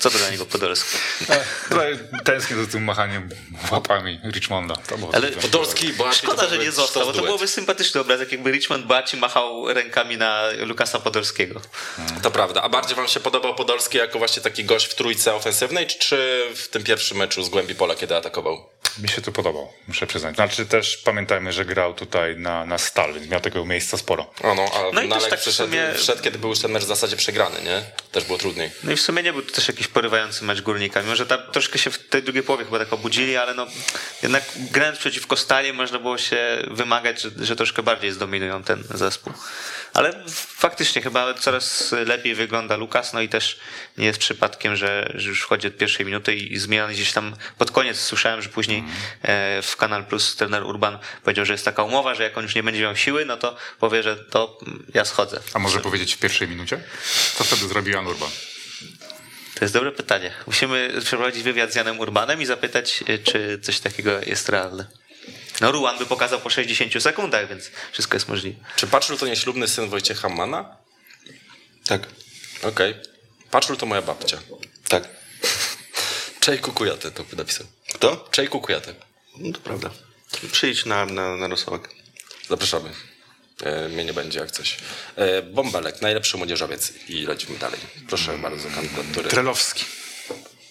co 0.00 0.10
to 0.10 0.18
dla 0.18 0.30
niego 0.30 0.46
Podolski? 0.46 0.98
Trochę 1.68 1.96
tęsknię 2.24 2.56
za 2.56 2.66
tym 2.66 2.84
machaniem 2.84 3.28
łapami 3.70 4.20
Richmonda. 4.24 4.76
To 4.76 4.98
było 4.98 5.14
Ale. 5.14 5.28
Podolski, 5.28 5.92
bo 5.92 6.12
Szkoda, 6.12 6.48
że 6.48 6.58
nie 6.58 6.72
został, 6.72 7.06
bo 7.06 7.12
to 7.12 7.22
byłoby 7.22 7.48
sympatyczny 7.48 8.00
obrazek, 8.00 8.32
jakby 8.32 8.50
Richmond 8.52 8.86
Boaci 8.86 9.16
machał 9.16 9.74
rękami 9.74 10.16
na 10.16 10.42
Lukasa 10.58 10.98
Podolskiego. 10.98 11.60
To 12.22 12.30
prawda. 12.30 12.62
A 12.62 12.68
bardziej 12.68 12.96
wam 12.96 13.08
się 13.08 13.20
podobał 13.20 13.54
Podolski 13.54 13.98
jako 13.98 14.18
właśnie 14.18 14.42
taki 14.42 14.64
gość 14.64 14.86
w 14.86 14.94
trójce 14.94 15.34
ofensywnej, 15.34 15.86
czy 15.86 16.46
w 16.56 16.68
tym 16.68 16.84
pierwszym 16.84 17.16
meczu 17.16 17.42
z 17.42 17.48
głębi 17.48 17.74
pola, 17.74 17.94
kiedy 17.94 18.16
atakował? 18.16 18.71
Mi 18.98 19.08
się 19.08 19.22
to 19.22 19.32
podobał, 19.32 19.72
muszę 19.88 20.06
przyznać. 20.06 20.34
Znaczy 20.34 20.66
też 20.66 20.96
pamiętajmy, 20.96 21.52
że 21.52 21.64
grał 21.64 21.94
tutaj 21.94 22.36
na, 22.36 22.66
na 22.66 22.78
stal, 22.78 23.14
więc 23.14 23.28
miał 23.28 23.40
tego 23.40 23.64
miejsca 23.64 23.96
sporo. 23.98 24.30
O 24.42 24.54
no, 24.54 24.70
a 24.74 24.94
No 24.94 25.02
i 25.02 25.08
no, 25.08 25.14
też 25.14 25.22
ale 25.24 25.30
tak 25.30 25.38
w 25.38 25.42
przyszedł, 25.42 25.72
sumie- 25.72 25.94
wszedł, 25.94 26.22
kiedy 26.22 26.38
był 26.38 26.50
już 26.50 26.58
ten 26.58 26.70
mecz 26.72 26.82
w 26.82 26.86
zasadzie 26.86 27.16
przegrany, 27.16 27.62
nie? 27.62 27.82
Też 28.12 28.24
było 28.24 28.38
trudniej. 28.38 28.70
No 28.84 28.92
i 28.92 28.96
w 28.96 29.00
sumie 29.00 29.22
nie 29.22 29.32
był 29.32 29.42
to 29.42 29.52
też 29.54 29.68
jakiś 29.68 29.88
porywający 29.88 30.44
mecz 30.44 30.60
górnika, 30.60 31.02
mimo 31.02 31.16
że 31.16 31.26
tam 31.26 31.40
troszkę 31.52 31.78
się 31.78 31.90
w 31.90 31.98
tej 32.08 32.22
drugiej 32.22 32.42
połowie 32.42 32.64
chyba 32.64 32.78
tak 32.78 32.92
obudzili, 32.92 33.36
ale 33.36 33.54
no 33.54 33.66
jednak 34.22 34.42
grając 34.56 34.98
przeciwko 34.98 35.36
Stali 35.36 35.72
można 35.72 35.98
było 35.98 36.18
się 36.18 36.62
wymagać, 36.70 37.22
że, 37.22 37.30
że 37.40 37.56
troszkę 37.56 37.82
bardziej 37.82 38.12
zdominują 38.12 38.62
ten 38.62 38.84
zespół. 38.94 39.32
Ale 39.94 40.24
faktycznie 40.56 41.02
chyba 41.02 41.34
coraz 41.34 41.92
lepiej 42.06 42.34
wygląda 42.34 42.76
Lukas, 42.76 43.12
no 43.12 43.20
i 43.20 43.28
też 43.28 43.58
nie 43.98 44.06
jest 44.06 44.18
przypadkiem, 44.18 44.76
że, 44.76 45.12
że 45.14 45.28
już 45.28 45.42
wchodzi 45.42 45.66
od 45.66 45.76
pierwszej 45.76 46.06
minuty 46.06 46.34
i 46.34 46.58
zmieniony 46.58 46.92
gdzieś 46.92 47.12
tam 47.12 47.36
pod 47.58 47.70
koniec 47.70 48.00
słyszałem, 48.00 48.42
że 48.42 48.48
później 48.48 48.71
e, 49.22 49.62
w 49.62 49.76
Kanal 49.76 50.04
Plus 50.06 50.36
trener 50.36 50.62
Urban 50.64 50.98
powiedział, 51.24 51.44
że 51.44 51.52
jest 51.54 51.64
taka 51.64 51.82
umowa, 51.82 52.14
że 52.14 52.22
jak 52.22 52.38
on 52.38 52.44
już 52.44 52.54
nie 52.54 52.62
będzie 52.62 52.80
miał 52.82 52.96
siły, 52.96 53.24
no 53.24 53.36
to 53.36 53.56
powie, 53.80 54.02
że 54.02 54.16
to 54.16 54.58
ja 54.94 55.04
schodzę. 55.04 55.40
A 55.54 55.58
może 55.58 55.80
powiedzieć 55.80 56.14
w 56.14 56.18
pierwszej 56.18 56.48
minucie? 56.48 56.82
Co 57.34 57.44
wtedy 57.44 57.68
zrobił 57.68 57.94
Jan 57.94 58.06
Urban? 58.06 58.30
To 59.54 59.64
jest 59.64 59.74
dobre 59.74 59.92
pytanie. 59.92 60.32
Musimy 60.46 60.92
przeprowadzić 61.00 61.42
wywiad 61.42 61.72
z 61.72 61.74
Janem 61.74 62.00
Urbanem 62.00 62.42
i 62.42 62.46
zapytać, 62.46 63.04
y, 63.08 63.18
czy 63.18 63.60
coś 63.62 63.80
takiego 63.80 64.10
jest 64.26 64.48
realne. 64.48 64.86
No 65.60 65.72
Ruan 65.72 65.98
by 65.98 66.06
pokazał 66.06 66.40
po 66.40 66.50
60 66.50 67.02
sekundach, 67.02 67.48
więc 67.48 67.70
wszystko 67.92 68.16
jest 68.16 68.28
możliwe. 68.28 68.64
Czy 68.76 68.86
Paczul 68.86 69.18
to 69.18 69.26
nieślubny 69.26 69.68
syn 69.68 69.88
Wojciecha 69.88 70.28
Mana? 70.28 70.76
Tak, 71.86 72.02
Okej. 72.62 72.94
Paczul 73.50 73.76
to 73.76 73.86
moja 73.86 74.02
babcia. 74.02 74.38
tak. 74.88 75.08
Czej 76.40 76.58
Kukujatę 76.58 77.10
to 77.10 77.24
by 77.24 77.36
napisał. 77.36 77.66
Kto? 77.94 78.28
Czej 78.30 78.48
Kukujatę. 78.48 78.94
No 79.38 79.52
to 79.52 79.60
prawda. 79.60 79.90
Przyjdź 80.52 80.84
na, 80.84 81.06
na, 81.06 81.36
na 81.36 81.48
rosołek. 81.48 81.88
Zapraszamy. 82.48 82.90
E, 83.62 83.88
mnie 83.88 84.04
nie 84.04 84.12
będzie 84.12 84.38
jak 84.38 84.50
coś. 84.50 84.76
E, 85.16 85.42
Bąbelek, 85.42 86.02
najlepszy 86.02 86.36
młodzieżowiec 86.36 86.92
i 87.08 87.26
lecimy 87.26 87.58
dalej. 87.58 87.80
Proszę 88.08 88.38
bardzo, 88.38 88.68
kandydatury. 88.68 89.28
Trelowski. 89.28 89.84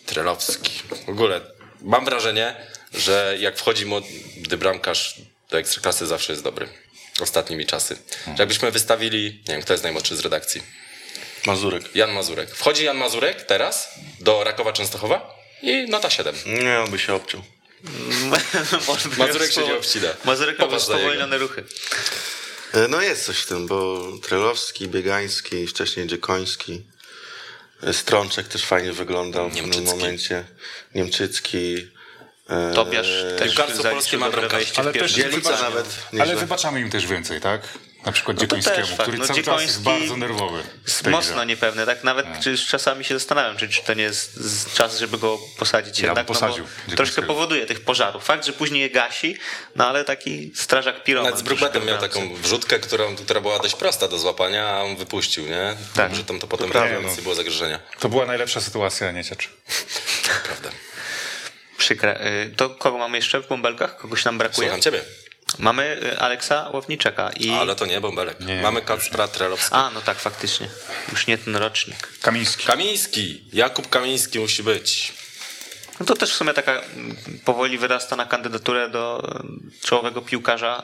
Trelowski. 0.06 0.72
W 1.06 1.10
ogóle 1.10 1.42
mam 1.82 2.06
wrażenie, 2.06 2.56
że 2.94 3.38
jak 3.40 3.58
wchodzi 3.58 3.86
młody 3.86 4.58
bramkarz 4.58 5.22
do 5.50 5.58
ekstraklasy 5.60 6.08
zawsze 6.08 6.34
jest 6.34 6.44
dobry. 6.44 6.70
Ostatnimi 7.20 7.66
czasy. 7.66 7.98
Że 8.26 8.34
jakbyśmy 8.40 8.72
wystawili, 8.72 9.44
nie 9.48 9.54
wiem, 9.54 9.62
kto 9.62 9.74
jest 9.74 9.84
najmłodszy 9.84 10.16
z 10.16 10.20
redakcji? 10.20 10.62
Mazurek. 11.46 11.96
Jan 11.96 12.12
Mazurek. 12.12 12.50
Wchodzi 12.50 12.84
Jan 12.84 12.98
Mazurek 12.98 13.42
teraz 13.42 13.90
do 14.20 14.44
Rakowa 14.44 14.74
Częstochowa 14.74 15.41
i 15.62 15.86
nota 15.90 16.10
7. 16.10 16.36
Nie, 16.46 16.80
on 16.80 16.92
by 16.92 17.00
się 17.00 17.14
obciął. 17.14 17.42
Mazurek 19.18 19.52
się 19.52 19.62
nie 19.64 19.76
obcina. 19.78 20.08
Mazurek 20.26 20.60
ma 20.60 20.80
spowolnione 20.80 21.38
ruchy. 21.38 21.64
E, 22.74 22.88
No 22.88 23.02
jest 23.02 23.26
coś 23.26 23.38
w 23.40 23.46
tym, 23.46 23.68
bo 23.68 24.08
Trelowski, 24.24 24.88
Biegański, 24.88 25.68
wcześniej 25.68 26.08
Dziekoński, 26.08 26.82
e, 27.84 27.94
Strączek 27.94 28.48
też 28.48 28.66
fajnie 28.66 28.94
wyglądał 28.94 29.50
w 29.50 29.56
pewnym 29.58 29.84
momencie. 29.84 30.44
Niemczycki. 30.96 31.88
e, 32.50 32.72
Tobiasz 32.76 33.08
też 33.38 33.48
Piłkarstwo 33.48 33.84
polskie 33.84 34.18
ma 34.18 34.30
wejście 34.30 34.80
Ale 34.82 34.92
w 34.92 34.94
pierwszy. 34.94 35.16
też 35.16 35.24
Dzielica 35.32 35.50
wybacz- 35.52 35.62
nawet 35.62 35.88
Ale 36.22 36.36
wybaczamy 36.36 36.82
im 36.82 36.90
też 36.90 37.08
więcej, 37.08 37.42
tak? 37.42 37.62
Na 38.06 38.12
przykład 38.12 38.38
No 38.38 38.42
to 38.42 38.46
Dziekońskiemu, 38.58 38.88
fakt. 38.88 39.02
który 39.02 39.18
No 39.18 39.26
cały 39.26 39.44
czas 39.44 39.62
jest 39.62 39.78
Dziekoński 39.78 40.00
bardzo 40.02 40.18
nerwowy. 40.18 40.64
Mocno 41.10 41.36
grze. 41.36 41.46
niepewny, 41.46 41.86
tak? 41.86 42.04
Nawet 42.04 42.26
czy, 42.44 42.58
czasami 42.58 43.06
się 43.06 43.14
zastanawiam, 43.20 43.58
czy, 43.58 43.70
czy 43.70 43.84
to 43.84 43.94
nie 43.94 44.04
jest 44.04 44.36
z- 44.36 44.74
czas, 44.74 44.98
żeby 45.00 45.18
go 45.18 45.38
posadzić 45.58 46.00
Ja 46.00 46.06
jednak, 46.06 46.26
posadził 46.26 46.58
no 46.58 46.64
bo 46.64 46.70
Dziekońskiego. 46.70 46.98
troszkę 46.98 47.22
powoduje 47.22 47.66
tych 47.66 47.82
pożarów. 47.82 48.24
Fakt, 48.26 48.46
że 48.46 48.54
później 48.54 48.82
je 48.82 48.90
gasi, 48.90 49.38
no 49.76 49.88
ale 49.88 50.04
taki 50.06 50.52
strażak 50.56 51.04
piroman. 51.04 51.26
Nawet 51.32 51.40
z 51.40 51.44
Brookbetem 51.44 51.86
miał 51.86 51.98
taką 51.98 52.36
wrzutkę, 52.36 52.80
którą, 52.80 53.16
która 53.16 53.42
była 53.42 53.60
dość 53.60 53.76
prosta 53.76 54.08
do 54.08 54.18
złapania, 54.20 54.68
a 54.70 54.82
on 54.82 54.96
wypuścił, 54.96 55.46
nie? 55.46 55.76
Tak. 55.94 56.16
Że 56.16 56.24
tam 56.24 56.40
to 56.40 56.48
potem 56.48 56.70
no. 56.74 57.02
więc 57.02 57.18
nie 57.18 57.24
było 57.24 57.36
zagrożenia. 57.36 57.80
To 58.00 58.10
była 58.10 58.26
najlepsza 58.26 58.62
sytuacja, 58.62 59.12
nie 59.12 59.24
ciecz. 59.24 59.50
Prawda. 60.48 60.70
Przykre. 61.78 62.28
Y, 62.28 62.54
To 62.58 62.70
kogo 62.70 62.98
mamy 62.98 63.18
jeszcze 63.18 63.42
w 63.42 63.48
bąbelkach? 63.48 63.98
Kogoś 63.98 64.26
nam 64.26 64.38
brakuje? 64.38 64.68
Słucham 64.68 64.82
ciebie. 64.82 65.02
Mamy 65.60 66.00
y, 66.04 66.20
Aleksa 66.20 66.70
Łowniczeka 66.74 67.32
i... 67.38 67.50
Ale 67.50 67.76
to 67.76 67.86
nie 67.86 68.02
bąbelek. 68.02 68.40
Nie, 68.40 68.62
Mamy 68.62 68.82
Kacpra 68.82 69.28
Trelowskiego. 69.28 69.76
A, 69.78 69.92
no 69.94 70.02
tak, 70.02 70.20
faktycznie. 70.20 70.70
Już 71.12 71.28
nie 71.28 71.38
ten 71.38 71.56
rocznik. 71.56 72.10
Kamiński. 72.22 72.66
Kamiński. 72.66 73.44
Jakub 73.54 73.90
Kamiński 73.90 74.40
musi 74.40 74.64
być. 74.64 75.14
No 76.00 76.06
to 76.06 76.16
też 76.16 76.32
w 76.32 76.36
sumie 76.36 76.54
taka 76.54 76.72
mm, 76.82 77.18
powoli 77.46 77.78
wyrasta 77.78 78.16
na 78.16 78.26
kandydaturę 78.26 78.90
do 78.90 79.32
y, 79.84 79.88
czołowego 79.88 80.22
piłkarza 80.22 80.84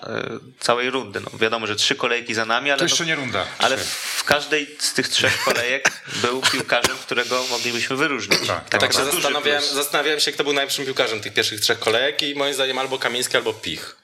y, 0.60 0.64
całej 0.64 0.90
rundy. 0.90 1.20
No, 1.20 1.38
wiadomo, 1.40 1.68
że 1.68 1.76
trzy 1.76 1.96
kolejki 1.96 2.34
za 2.34 2.46
nami, 2.46 2.72
ale, 2.72 2.80
To 2.80 2.86
jeszcze 2.86 3.04
no, 3.04 3.08
nie 3.08 3.16
runda. 3.16 3.46
ale 3.60 3.78
w 4.18 4.24
każdej 4.24 4.76
z 4.80 4.94
tych 4.94 5.08
trzech 5.08 5.44
kolejek 5.44 5.92
był 6.22 6.42
piłkarzem, 6.42 6.98
którego 6.98 7.44
moglibyśmy 7.50 7.96
wyróżnić. 7.96 8.40
Tak, 8.48 8.70
tak 8.70 8.82
Tak 8.82 8.94
się 8.94 9.00
na 9.00 9.06
duży 9.06 9.22
zastanawiałem, 9.22 9.64
zastanawiałem 9.64 10.20
się, 10.20 10.32
kto 10.32 10.44
był 10.44 10.54
najlepszym 10.54 10.86
piłkarzem 10.86 11.20
tych 11.22 11.34
pierwszych 11.34 11.60
trzech 11.60 11.80
kolejek 11.80 12.24
i 12.24 12.36
moim 12.36 12.54
zdaniem 12.54 12.78
albo 12.78 13.00
Kamiński, 13.00 13.38
albo 13.38 13.54
Pich. 13.54 13.96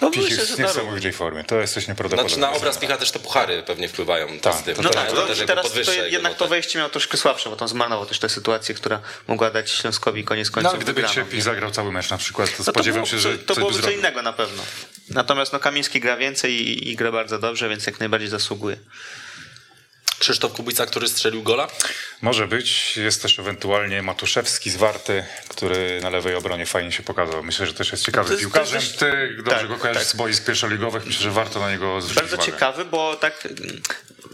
No, 0.00 0.10
Pich 0.10 0.22
myślę, 0.22 0.36
jest 0.38 0.52
w 0.52 0.56
to 0.56 0.62
niesamowitej 0.62 1.12
formie. 1.12 1.44
To 1.44 1.60
jest 1.60 1.74
coś 1.74 1.88
nieprawdopodobnego. 1.88 2.34
Znaczy 2.40 2.52
na 2.52 2.58
obraz 2.58 2.78
Picha 2.78 2.96
też 2.96 3.10
te 3.10 3.18
puchary 3.18 3.62
pewnie 3.62 3.88
wpływają 3.88 4.26
Tak, 4.40 4.52
pozytywnie. 4.52 4.84
No 4.84 4.88
To 4.90 4.94
tak, 4.94 5.06
tak, 5.06 5.14
no, 5.16 5.34
to 5.34 5.46
teraz 5.46 5.72
to 5.72 5.92
jednak 5.92 6.34
to 6.34 6.48
wejście 6.48 6.78
miał 6.78 6.90
troszkę 6.90 7.16
słabsze, 7.16 7.50
bo 7.50 7.56
tam 7.56 7.68
zmarnował 7.68 8.06
też 8.06 8.18
tę 8.18 8.28
sytuację, 8.28 8.74
która 8.74 9.00
mogła 9.28 9.50
dać 9.50 9.70
Śląskowi 9.70 10.24
koniec 10.24 10.48
No, 10.48 10.54
końców 10.54 10.72
ale 10.72 10.82
gdyby 10.82 11.02
dzisiaj 11.02 11.24
Pich 11.24 11.42
zagrał 11.42 11.70
cały 11.70 11.92
mecz 11.92 12.10
na 12.10 12.18
przykład, 12.18 12.50
to 12.50 12.56
No 12.58 12.64
to 12.64 12.70
spodziewam 12.72 13.00
było- 13.00 13.06
się, 13.10 13.18
że 13.18 13.38
to 13.38 13.54
coś 13.54 13.64
by 13.64 13.70
byłoby 13.70 13.82
co 13.82 13.90
innego 13.90 14.22
na 14.22 14.32
pewno. 14.32 14.62
Natomiast 15.10 15.52
no, 15.52 15.58
Kamiński 15.58 16.00
gra 16.00 16.16
więcej 16.16 16.52
i, 16.52 16.90
i 16.90 16.96
gra 16.96 17.12
bardzo 17.12 17.38
dobrze, 17.38 17.68
więc 17.68 17.86
jak 17.86 18.00
najbardziej 18.00 18.28
zasługuje. 18.28 18.76
Krzysztof 20.18 20.52
Kubica, 20.52 20.86
który 20.86 21.08
strzelił 21.08 21.42
gola? 21.42 21.68
Może 22.22 22.46
być. 22.48 22.96
Jest 22.96 23.22
też 23.22 23.38
ewentualnie 23.38 24.02
Matuszewski 24.02 24.70
z 24.70 24.76
Warty, 24.76 25.24
który 25.48 26.00
na 26.02 26.10
lewej 26.10 26.34
obronie 26.34 26.66
fajnie 26.66 26.92
się 26.92 27.02
pokazał. 27.02 27.42
Myślę, 27.42 27.66
że 27.66 27.74
też 27.74 27.92
jest 27.92 28.04
ciekawy 28.04 28.26
To 28.26 28.32
jest- 28.32 28.40
piłkarzem. 28.42 28.80
jest- 28.80 28.98
Ty 28.98 29.34
dobrze 29.36 29.50
tak, 29.60 29.68
go 29.68 29.76
kojarzysz 29.76 30.02
tak. 30.02 30.12
z 30.12 30.16
boisk 30.16 30.44
pierwszoligowych. 30.44 31.06
Myślę, 31.06 31.22
że 31.22 31.30
warto 31.30 31.60
na 31.60 31.70
niego 31.70 32.00
zwrócić 32.00 32.16
Bardzo 32.22 32.36
uwagę. 32.36 32.52
ciekawy, 32.52 32.84
bo 32.84 33.16
tak 33.16 33.48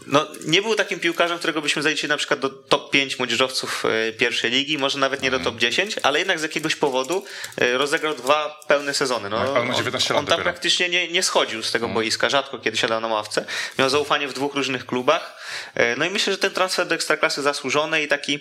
no, 0.06 0.26
nie 0.46 0.62
był 0.62 0.74
takim 0.74 1.00
piłkarzem, 1.00 1.38
którego 1.38 1.62
byśmy 1.62 1.82
zaliczyli 1.82 2.08
na 2.08 2.16
przykład 2.16 2.40
do 2.40 2.48
top 2.48 2.90
5 2.90 3.18
młodzieżowców 3.18 3.84
e, 4.08 4.12
pierwszej 4.12 4.50
ligi, 4.50 4.78
może 4.78 4.98
nawet 4.98 5.22
nie 5.22 5.30
do 5.30 5.40
top 5.40 5.56
10, 5.56 5.96
ale 6.02 6.18
jednak 6.18 6.38
z 6.38 6.42
jakiegoś 6.42 6.76
powodu 6.76 7.24
e, 7.58 7.78
rozegrał 7.78 8.14
dwa 8.14 8.60
pełne 8.68 8.94
sezony. 8.94 9.30
No, 9.30 9.38
Tak, 9.46 9.56
ale 9.56 9.64
ma 9.64 9.74
19 9.74 10.14
on, 10.14 10.16
lat 10.16 10.20
on 10.20 10.26
tam 10.26 10.38
dopiero. 10.38 10.52
praktycznie 10.52 10.88
nie, 10.88 11.08
nie 11.08 11.22
schodził 11.22 11.62
z 11.62 11.72
tego 11.72 11.86
Mhm. 11.86 11.94
boiska, 11.94 12.30
rzadko 12.30 12.58
kiedy 12.58 12.76
siadał 12.76 13.00
na 13.00 13.08
ławce. 13.08 13.44
Miał 13.78 13.88
zaufanie 13.90 14.28
w 14.28 14.32
dwóch 14.32 14.54
różnych 14.54 14.86
klubach. 14.86 15.42
E, 15.74 15.96
No 15.96 16.04
i 16.04 16.10
myślę, 16.10 16.32
że 16.32 16.38
ten 16.38 16.50
transfer 16.50 16.86
do 16.86 16.94
Ekstraklasy 16.94 17.42
zasłużony 17.42 18.02
i 18.02 18.08
taki 18.08 18.40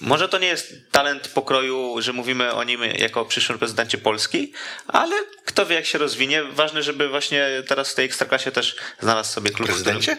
może 0.00 0.28
to 0.28 0.38
nie 0.38 0.46
jest 0.46 0.74
talent 0.90 1.28
pokroju, 1.28 1.96
że 1.98 2.12
mówimy 2.12 2.52
o 2.54 2.64
nim 2.64 2.80
jako 2.84 3.20
o 3.20 3.24
przyszłym 3.24 3.54
reprezentancie 3.54 3.98
Polski, 3.98 4.52
ale 4.88 5.16
kto 5.44 5.66
wie 5.66 5.74
jak 5.76 5.86
się 5.86 5.98
rozwinie. 5.98 6.42
Ważne, 6.44 6.82
żeby 6.82 7.08
właśnie 7.08 7.46
teraz 7.68 7.92
w 7.92 7.94
tej 7.94 8.04
Ekstraklasie 8.06 8.50
też 8.52 8.76
znalazł 9.00 9.32
sobie 9.32 9.50
klub. 9.50 9.68
w 9.68 9.72
Prezydencie? 9.72 10.16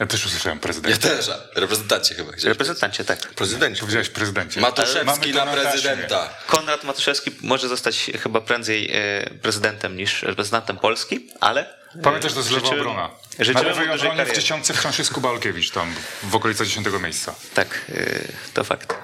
Ja 0.00 0.06
też 0.06 0.26
usłyszałem 0.26 0.58
Ja 0.58 0.62
prezydent. 0.62 0.98
też, 1.02 1.28
a 1.28 1.60
reprezentancie 1.60 2.14
chyba 2.14 2.32
gdzieś. 2.32 2.44
Reprezentancie, 2.44 3.04
tak. 3.04 3.18
Prezydencie. 3.18 3.80
Powiedziałeś 3.80 4.08
prezydencie. 4.08 4.60
Matuszewski 4.60 5.32
na 5.32 5.46
prezydenta. 5.46 6.28
Konrad 6.46 6.84
Matuszewski 6.84 7.30
może 7.40 7.68
zostać 7.68 8.10
chyba 8.22 8.40
prędzej 8.40 8.90
e, 8.92 9.30
prezydentem 9.42 9.96
niż 9.96 10.22
reprezentantem 10.22 10.76
Polski, 10.78 11.30
ale 11.40 11.74
Pamiętasz, 12.02 12.32
to 12.32 12.38
jest 12.38 12.50
lewa 12.50 12.66
Życzymy- 12.66 12.80
obrona. 12.80 13.10
Na 13.54 13.62
lewej 13.62 13.90
obronie 13.90 14.24
w 14.24 14.34
dziesiątce 14.34 14.74
wciąż 14.74 14.98
jest 14.98 15.12
Kubalkiewicz 15.12 15.70
tam 15.70 15.94
w 16.22 16.34
okolicach 16.34 16.66
dziesiątego 16.66 16.98
miejsca. 16.98 17.34
tak, 17.54 17.80
e, 17.94 18.18
to 18.54 18.64
fakt. 18.64 18.94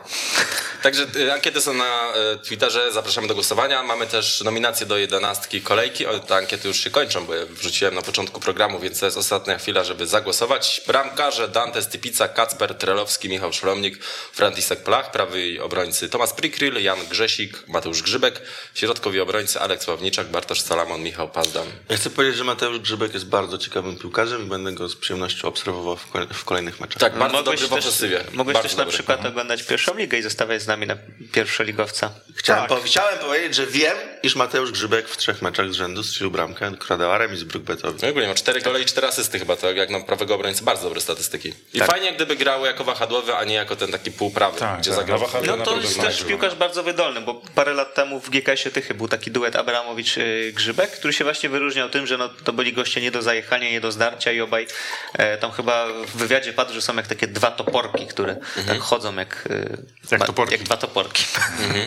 Także 0.83 1.07
y, 1.17 1.33
ankiety 1.33 1.61
są 1.61 1.75
na 1.75 2.13
y, 2.35 2.39
Twitterze, 2.39 2.93
zapraszamy 2.93 3.27
do 3.29 3.35
głosowania. 3.35 3.83
Mamy 3.83 4.07
też 4.07 4.41
nominacje 4.41 4.87
do 4.87 4.99
jedenastki 4.99 5.61
kolejki. 5.63 6.07
O, 6.07 6.19
te 6.19 6.37
ankiety 6.37 6.69
już 6.69 6.77
się 6.81 6.91
kończą, 6.91 7.27
bo 7.27 7.35
je 7.35 7.47
wrzuciłem 7.47 7.95
na 7.95 8.03
początku 8.03 8.41
programu, 8.41 8.79
więc 8.79 9.01
to 9.01 9.07
jest 9.07 9.19
ostatnia 9.19 9.59
chwila, 9.59 9.85
żeby 9.85 10.07
zagłosować. 10.07 10.83
Bramkarze 10.87 11.49
Dante 11.49 11.83
Stypica, 11.83 12.29
Kacper 12.29 12.75
Trelowski, 12.75 13.29
Michał 13.29 13.53
Szromnik, 13.53 14.05
Franciszek 14.33 14.83
Plach, 14.83 15.11
prawy 15.11 15.59
obrońcy 15.63 16.09
Tomasz 16.09 16.33
Prikryl, 16.33 16.83
Jan 16.83 17.07
Grzesik, 17.11 17.69
Mateusz 17.69 18.03
Grzybek, 18.03 18.41
środkowi 18.75 19.21
obrońcy 19.21 19.61
Aleks 19.61 19.89
Ławniczak, 19.89 20.27
Bartosz 20.27 20.61
Salamon, 20.61 21.03
Michał 21.03 21.29
Pazdan. 21.29 21.67
Ja 21.89 21.97
chcę 21.97 22.11
powiedzieć, 22.11 22.37
że 22.39 22.45
Mateusz 22.45 22.79
Grzybek 22.85 23.15
jest 23.15 23.27
bardzo 23.27 23.59
ciekawym 23.59 23.97
piłkarzem 23.99 24.43
i 24.47 24.49
będę 24.49 24.73
go 24.73 24.89
z 24.89 24.97
przyjemnością 24.97 25.49
obserwował 25.49 25.97
w, 25.97 26.11
kole- 26.13 26.27
w 26.35 26.45
kolejnych 26.45 26.81
meczach. 26.81 26.99
Tak, 27.01 27.19
bardzo 27.19 27.37
Mogłeś 27.37 27.61
dobry 27.61 27.67
w 27.69 27.71
też- 27.79 27.85
ofensywie. 27.85 28.25
Mogłeś 28.33 28.55
bardzo 28.55 28.69
też 28.69 28.77
na 28.79 28.87
przykład 28.87 29.27
oglądać 29.27 29.63
pierwszą 29.63 29.95
ligę 29.97 30.19
i 30.19 30.23
zostawiać 30.23 30.63
z 30.63 30.67
nami 30.67 30.87
na 30.87 30.97
pierwszoligowca. 31.33 32.11
Chciałem, 32.37 32.67
po, 32.67 32.77
chciałem 32.77 33.19
powiedzieć, 33.19 33.55
że 33.55 33.67
wiem, 33.67 33.97
iż 34.23 34.37
Mateusz 34.37 34.73
Grzybek 34.73 35.09
w 35.09 35.17
trzech 35.17 35.43
meczach 35.43 35.73
z 35.73 35.77
rzędu 35.77 36.03
strzelił 36.03 36.31
bramkę, 36.31 36.73
kradał 36.79 37.19
remis 37.19 37.39
z 37.41 37.45
Brookbetowi. 37.45 37.99
No 38.03 38.09
i 38.09 38.11
ogólnie 38.11 38.29
ma 38.29 38.35
4 38.35 38.61
gole 38.61 38.81
i 38.81 38.85
4 38.85 39.07
asysty 39.07 39.39
chyba, 39.39 39.57
to 39.57 39.73
jak 39.73 39.91
na 39.91 40.01
prawego 40.01 40.35
obrońcy 40.35 40.65
bardzo 40.65 40.85
dobre 40.85 41.01
statystyki. 41.01 41.53
I 41.75 41.79
Tak. 41.79 41.91
fajnie 41.91 42.13
gdyby 42.13 42.37
grał 42.37 42.65
jako 42.65 42.85
wahadłowy, 42.85 43.37
a 43.37 43.45
nie 43.45 43.55
jako 43.55 43.77
ten 43.77 43.93
taki 43.93 44.13
półprawy, 44.13 44.59
Tak, 44.59 44.81
gdzie 44.81 44.91
tak, 44.91 44.99
zagrał. 45.01 45.21
No 45.47 45.57
to 45.65 45.77
jest 45.81 46.01
też 46.01 46.23
piłkarz 46.25 46.55
bardzo 46.55 46.83
wydolny, 46.83 47.21
bo 47.21 47.35
parę 47.55 47.75
lat 47.75 47.95
temu 47.95 48.21
w 48.21 48.31
GKS-ie 48.31 48.73
Tychy 48.73 48.95
był 48.95 49.09
taki 49.09 49.31
duet 49.31 49.57
Abramowicz-Grzybek, 49.57 50.87
który 50.87 51.13
się 51.13 51.25
właśnie 51.25 51.49
wyróżniał 51.49 51.91
tym, 51.91 52.07
że 52.07 52.19
no, 52.19 52.29
to 52.29 52.53
byli 52.65 52.73
goście 52.77 53.01
nie 53.01 53.11
do 53.11 53.23
zajechania, 53.23 53.71
nie 53.71 53.81
do 53.81 53.93
zdarcia 53.93 54.33
i 54.33 54.41
obaj 54.41 54.67
e, 55.13 55.39
tam 55.39 55.53
chyba 55.53 55.87
w 56.07 56.17
wywiadzie 56.17 56.53
padł, 56.53 56.73
że 56.75 56.83
są 56.83 56.97
jak 56.97 57.07
takie 57.07 57.27
dwa 57.27 57.51
toporki, 57.51 58.07
które 58.07 58.37
tak 58.67 58.79
chodzą 58.81 59.17
jak, 59.17 59.49
e, 59.51 59.77
Jak 60.11 60.21
ma- 60.21 60.27
toporki. 60.27 60.53
jak 60.55 60.63
dwa 60.63 60.77
toporki. 60.77 61.25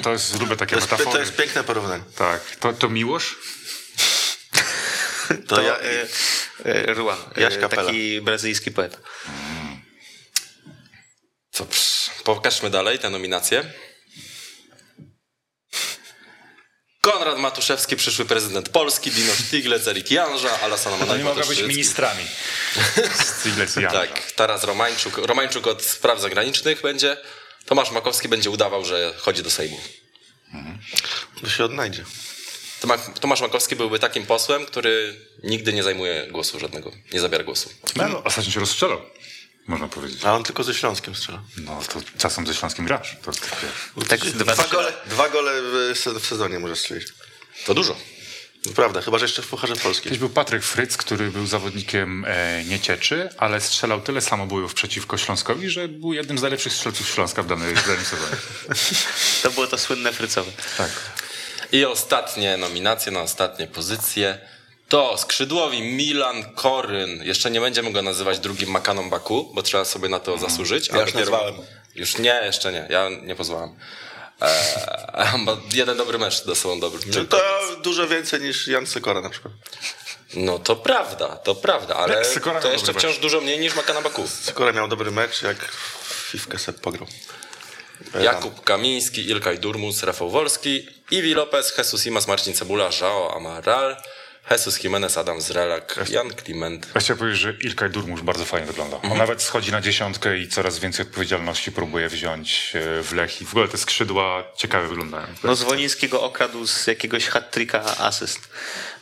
To 0.03 0.11
jest, 0.11 0.39
lubię 0.41 0.55
takie 0.57 0.75
To 0.75 0.79
jest, 0.81 0.91
metafory. 0.91 1.11
to 1.15 1.19
jest 1.19 1.35
piękne 1.35 1.63
porównanie. 1.63 2.03
Tak, 2.17 2.41
to, 2.59 2.73
to 2.73 2.89
Miłosz? 2.89 3.35
To, 5.47 5.55
To 5.55 5.61
ja, 5.61 5.77
e, 5.79 6.07
e, 6.65 6.93
Ruan, 6.93 7.17
Jaś 7.37 7.53
e, 7.53 7.57
Kapela. 7.57 7.83
taki 7.83 8.21
brazylijski 8.21 8.71
poeta. 8.71 8.97
Co, 11.51 11.65
psz, 11.65 12.09
pokażmy 12.23 12.69
dalej 12.69 12.99
te 12.99 13.09
nominacje. 13.09 13.63
Konrad 17.11 17.37
Matuszewski, 17.39 17.95
przyszły 17.95 18.25
prezydent 18.25 18.69
Polski, 18.69 19.11
Dino 19.11 19.33
Stiglec, 19.33 19.87
Erik 19.87 20.11
Janża, 20.11 20.59
Alasana 20.61 20.95
Oni 20.95 21.05
Manuel 21.05 21.23
mogą 21.23 21.47
być 21.47 21.61
ministrami. 21.61 22.23
Stiglec 23.23 23.77
i 23.77 23.81
Janża. 23.83 23.99
Tak, 23.99 24.31
Taras 24.31 24.63
Romańczuk. 24.63 25.17
Romańczuk 25.17 25.67
od 25.67 25.83
spraw 25.83 26.21
zagranicznych 26.21 26.81
będzie. 26.81 27.17
Tomasz 27.65 27.91
Makowski 27.91 28.27
będzie 28.29 28.49
udawał, 28.49 28.85
że 28.85 29.13
chodzi 29.17 29.43
do 29.43 29.49
Sejmu. 29.51 29.79
to 31.41 31.49
się 31.49 31.63
odnajdzie. 31.65 32.03
Toma- 32.81 33.19
Tomasz 33.19 33.41
Makowski 33.41 33.75
byłby 33.75 33.99
takim 33.99 34.25
posłem, 34.25 34.65
który 34.65 35.15
nigdy 35.43 35.73
nie 35.73 35.83
zajmuje 35.83 36.27
głosu 36.31 36.59
żadnego, 36.59 36.91
nie 37.13 37.19
zabiera 37.19 37.43
głosu. 37.43 37.69
No, 37.95 38.07
no, 38.07 38.23
ostatnio 38.23 38.51
się 38.51 38.59
rozstrzelał, 38.59 39.01
można 39.67 39.87
powiedzieć. 39.87 40.25
A 40.25 40.33
on 40.33 40.43
tylko 40.43 40.63
ze 40.63 40.73
Śląskiem 40.73 41.15
strzela. 41.15 41.41
No 41.57 41.79
to 41.93 42.01
czasem 42.17 42.47
ze 42.47 42.53
Śląskim 42.53 42.85
grasz. 42.85 43.17
To, 43.21 43.31
wiesz. 43.31 44.07
Tak, 44.07 44.19
dwa, 44.19 44.53
Dwa 44.53 44.67
gole, 44.67 44.93
dwa 45.05 45.29
gole 45.29 45.51
w, 45.61 45.97
se- 45.99 46.19
w 46.19 46.25
sezonie 46.25 46.59
może 46.59 46.75
strzelić. 46.75 47.07
To 47.65 47.73
dużo. 47.73 47.95
Prawda, 48.75 49.01
chyba 49.01 49.17
że 49.17 49.25
jeszcze 49.25 49.41
w 49.41 49.47
Pucharze 49.47 49.75
Polskim. 49.75 50.03
Kiedyś 50.03 50.19
był 50.19 50.29
Patryk 50.29 50.63
Fryc, 50.63 50.97
który 50.97 51.31
był 51.31 51.47
zawodnikiem 51.47 52.25
e, 52.27 52.63
niecieczy, 52.63 53.29
ale 53.37 53.61
strzelał 53.61 54.01
tyle 54.01 54.21
samobójów 54.21 54.73
przeciwko 54.73 55.17
Śląskowi, 55.17 55.69
że 55.69 55.87
był 55.87 56.13
jednym 56.13 56.37
z 56.37 56.41
najlepszych 56.41 56.73
strzelców 56.73 57.09
Śląska 57.09 57.43
w 57.43 57.47
danej, 57.47 57.75
w 57.75 57.87
danym 57.87 58.05
sezonie. 58.05 58.35
to 59.43 59.51
było 59.51 59.67
to 59.67 59.77
słynne 59.77 60.13
frycowe. 60.13 60.51
Tak. 60.77 60.89
I 61.71 61.85
ostatnie 61.85 62.57
nominacje 62.57 63.11
na 63.11 63.21
ostatnie 63.21 63.67
pozycje 63.67 64.37
to 64.89 65.17
skrzydłowi 65.17 65.81
Milan 65.81 66.53
Koryn. 66.55 67.23
Jeszcze 67.23 67.51
nie 67.51 67.61
będziemy 67.61 67.91
go 67.91 68.01
nazywać 68.01 68.39
drugim 68.39 68.69
Makaną 68.69 69.09
Baku, 69.09 69.51
bo 69.53 69.61
trzeba 69.61 69.85
sobie 69.85 70.09
na 70.09 70.19
to 70.19 70.37
zasłużyć. 70.37 70.87
Ja 70.87 71.01
już 71.01 71.13
nazwałem. 71.13 71.55
Już 71.95 72.17
nie, 72.17 72.41
jeszcze 72.43 72.71
nie. 72.71 72.87
Ja 72.89 73.09
nie 73.09 73.35
pozwałem. 73.35 73.75
Eee, 74.41 75.57
jeden 75.73 75.97
dobry 75.97 76.17
mecz 76.17 76.45
do 76.45 76.55
sobą 76.55 76.79
dobry. 76.79 76.99
No 77.15 77.25
to 77.25 77.41
dużo 77.83 78.07
więcej 78.07 78.41
niż 78.41 78.67
Jan 78.67 78.87
Sykora 78.87 79.21
na 79.21 79.29
przykład. 79.29 79.53
No 80.33 80.59
to 80.59 80.75
prawda, 80.75 81.27
to 81.27 81.55
prawda, 81.55 81.95
ale 81.95 82.25
Sykora 82.25 82.61
to 82.61 82.71
jeszcze 82.71 82.93
wciąż 82.93 83.11
mecz. 83.11 83.21
dużo 83.21 83.41
mniej 83.41 83.59
niż 83.59 83.75
Makana 83.75 84.01
Baku. 84.01 84.27
Sykora 84.27 84.71
miał 84.71 84.87
dobry 84.87 85.11
mecz, 85.11 85.41
jak 85.41 85.57
Fifkę 86.31 86.59
Sep 86.59 86.79
pograł. 86.79 87.07
Jakub 88.21 88.63
Kamiński, 88.63 89.29
Ilkay 89.29 89.57
Durmus, 89.57 90.03
Rafał 90.03 90.29
Wolski, 90.29 90.87
Iwi 91.11 91.33
Lopez, 91.33 91.77
Jesus 91.77 92.05
Imas, 92.05 92.27
Marcin 92.27 92.53
Cebula, 92.53 92.89
Joao 93.01 93.35
Amaral, 93.35 93.97
Jesus 94.51 94.83
Jimenez, 94.83 95.17
Adam 95.17 95.41
Zrelak, 95.41 95.99
Jan 96.09 96.33
Kliment. 96.33 96.87
Ja 96.95 97.01
chciałem 97.01 97.19
powiedzieć, 97.19 97.41
że 97.41 97.53
Ilkay 97.61 97.89
Durmusz 97.89 98.21
bardzo 98.21 98.45
fajnie 98.45 98.67
wygląda. 98.67 99.01
On 99.01 99.17
nawet 99.17 99.41
schodzi 99.41 99.71
na 99.71 99.81
dziesiątkę 99.81 100.37
i 100.37 100.47
coraz 100.47 100.79
więcej 100.79 101.05
odpowiedzialności 101.05 101.71
próbuje 101.71 102.09
wziąć 102.09 102.71
e, 102.75 103.03
w 103.03 103.13
Lech. 103.13 103.41
I 103.41 103.45
w 103.45 103.49
ogóle 103.49 103.67
te 103.67 103.77
skrzydła 103.77 104.43
ciekawie 104.57 104.87
wyglądają. 104.87 105.27
No 105.43 105.55
Zwolińskiego 105.55 106.21
okradł 106.21 106.67
z 106.67 106.87
jakiegoś 106.87 107.27
hat-tricka 107.27 107.97
asyst. 107.97 108.49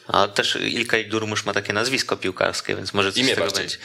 A 0.07 0.27
też 0.27 0.55
Ilkay 0.55 1.05
Durmusz 1.05 1.45
ma 1.45 1.53
takie 1.53 1.73
nazwisko 1.73 2.17
piłkarskie, 2.17 2.75
więc 2.75 2.93
może 2.93 3.11
coś 3.11 3.21
Imię 3.21 3.31
z 3.31 3.35
tego 3.35 3.41
bardziej. 3.45 3.63
będzie. 3.63 3.77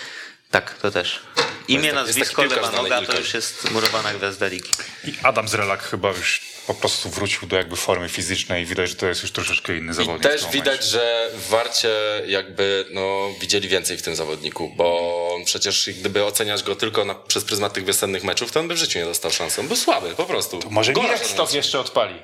Tak, 0.50 0.74
to 0.74 0.90
też. 0.90 1.20
Imię, 1.68 1.84
jest 1.84 1.94
taki 1.96 2.06
nazwisko, 2.06 2.42
znany 2.48 2.76
noga 2.76 3.02
to 3.02 3.18
już 3.18 3.34
jest 3.34 3.70
murowana 3.70 4.14
gwiazda 4.14 4.46
ligi. 4.46 4.70
I 5.04 5.14
Adam 5.22 5.48
Zrelak 5.48 5.82
chyba 5.82 6.08
już 6.08 6.40
po 6.74 6.80
prostu 6.80 7.10
wrócił 7.10 7.48
do 7.48 7.56
jakby 7.56 7.76
formy 7.76 8.08
fizycznej 8.08 8.62
i 8.62 8.66
widać, 8.66 8.88
że 8.90 8.96
to 8.96 9.06
jest 9.06 9.22
już 9.22 9.32
troszeczkę 9.32 9.76
inny 9.76 9.92
I 9.92 9.94
zawodnik. 9.94 10.22
w 10.22 10.30
też 10.30 10.46
widać, 10.52 10.84
że 10.84 11.30
Warcie 11.48 12.22
jakby 12.26 12.84
no, 12.90 13.30
widzieli 13.40 13.68
więcej 13.68 13.98
w 13.98 14.02
tym 14.02 14.16
zawodniku, 14.16 14.72
bo 14.76 15.20
przecież 15.44 15.90
gdyby 16.00 16.24
oceniać 16.24 16.62
go 16.62 16.76
tylko 16.76 17.04
na, 17.04 17.14
przez 17.14 17.44
pryzmat 17.44 17.72
tych 17.72 17.84
wiosennych 17.84 18.24
meczów, 18.24 18.52
to 18.52 18.60
on 18.60 18.68
by 18.68 18.74
w 18.74 18.78
życiu 18.78 18.98
nie 18.98 19.04
dostał 19.04 19.30
szansy. 19.30 19.60
On 19.60 19.68
był 19.68 19.76
słaby, 19.76 20.14
po 20.14 20.24
prostu. 20.24 20.60
Może 20.70 20.92
Mirek 20.92 21.10
żaden 21.12 21.28
Stok 21.28 21.50
nie 21.50 21.56
jeszcze 21.56 21.80
odpali. 21.80 22.14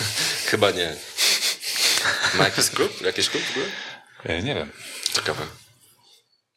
Chyba 0.50 0.70
nie. 0.70 0.96
Ma 2.34 2.44
jakiś 2.44 2.70
klub? 2.70 3.00
Jakiś 3.02 3.28
klub 3.28 3.42
w 3.44 3.50
ogóle? 3.50 3.66
E, 4.24 4.42
Nie 4.42 4.54
wiem. 4.54 4.72
Ciekawe. 5.14 5.46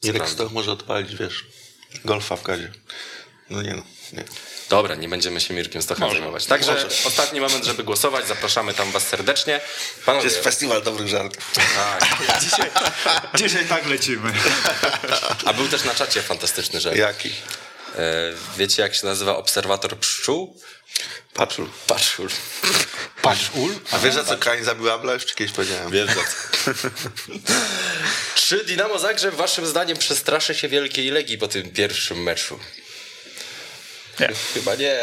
Irek 0.03 0.15
Sprawdzę. 0.15 0.33
Stoch 0.35 0.51
może 0.51 0.71
odpalić, 0.71 1.15
wiesz, 1.15 1.45
golfa 2.05 2.35
w 2.35 2.43
gazie. 2.43 2.71
No 3.49 3.61
nie 3.61 3.73
no, 3.75 3.83
nie. 4.13 4.23
Dobra, 4.69 4.95
nie 4.95 5.09
będziemy 5.09 5.41
się 5.41 5.53
Mirkiem 5.53 5.81
Stochem 5.81 6.09
zajmować. 6.11 6.45
Także 6.45 6.73
Może. 6.73 6.87
ostatni 7.05 7.41
moment, 7.41 7.65
żeby 7.65 7.83
głosować. 7.83 8.27
Zapraszamy 8.27 8.73
tam 8.73 8.91
was 8.91 9.07
serdecznie. 9.07 9.59
To 9.99 10.05
Panowie, 10.05 10.25
jest 10.25 10.43
festiwal 10.43 10.83
dobrych 10.83 11.07
żartów. 11.07 11.51
tak. 11.75 12.05
Dzisiaj, 12.43 12.71
dzisiaj 13.35 13.65
tak 13.65 13.87
lecimy. 13.87 14.33
a 15.45 15.53
był 15.53 15.67
też 15.67 15.83
na 15.83 15.93
czacie 15.95 16.21
fantastyczny 16.21 16.81
żart. 16.81 16.95
Jaki? 16.95 17.29
E, 17.95 18.33
Wiecie, 18.57 18.81
jak 18.81 18.95
się 18.95 19.05
nazywa 19.07 19.37
obserwator 19.37 19.97
pszczół? 19.97 20.61
Patrzul. 21.33 21.69
Patrzul. 21.87 22.29
Patrz, 23.21 23.49
ul. 23.53 23.75
A 23.91 23.97
wiesz 23.99 24.13
za 24.13 24.23
co 24.23 24.37
Kain 24.37 24.63
zabił 24.63 24.91
Abla? 24.91 25.13
Już 25.13 25.25
ci 25.25 25.35
kiedyś 25.35 25.53
powiedziałem. 25.53 25.91
Wiesz 25.91 26.07
za 26.07 26.13
co. 26.13 26.71
Czy 28.35 28.63
Dinamo 28.65 28.99
Zagrzeb 28.99 29.35
waszym 29.35 29.65
zdaniem 29.67 29.97
przestraszy 29.97 30.55
się 30.55 30.67
Wielkiej 30.67 31.09
Legii 31.11 31.37
po 31.37 31.47
tym 31.47 31.69
pierwszym 31.71 32.23
meczu? 32.23 32.59
Nie. 34.19 34.29
Chyba 34.53 34.75
nie. 34.75 34.99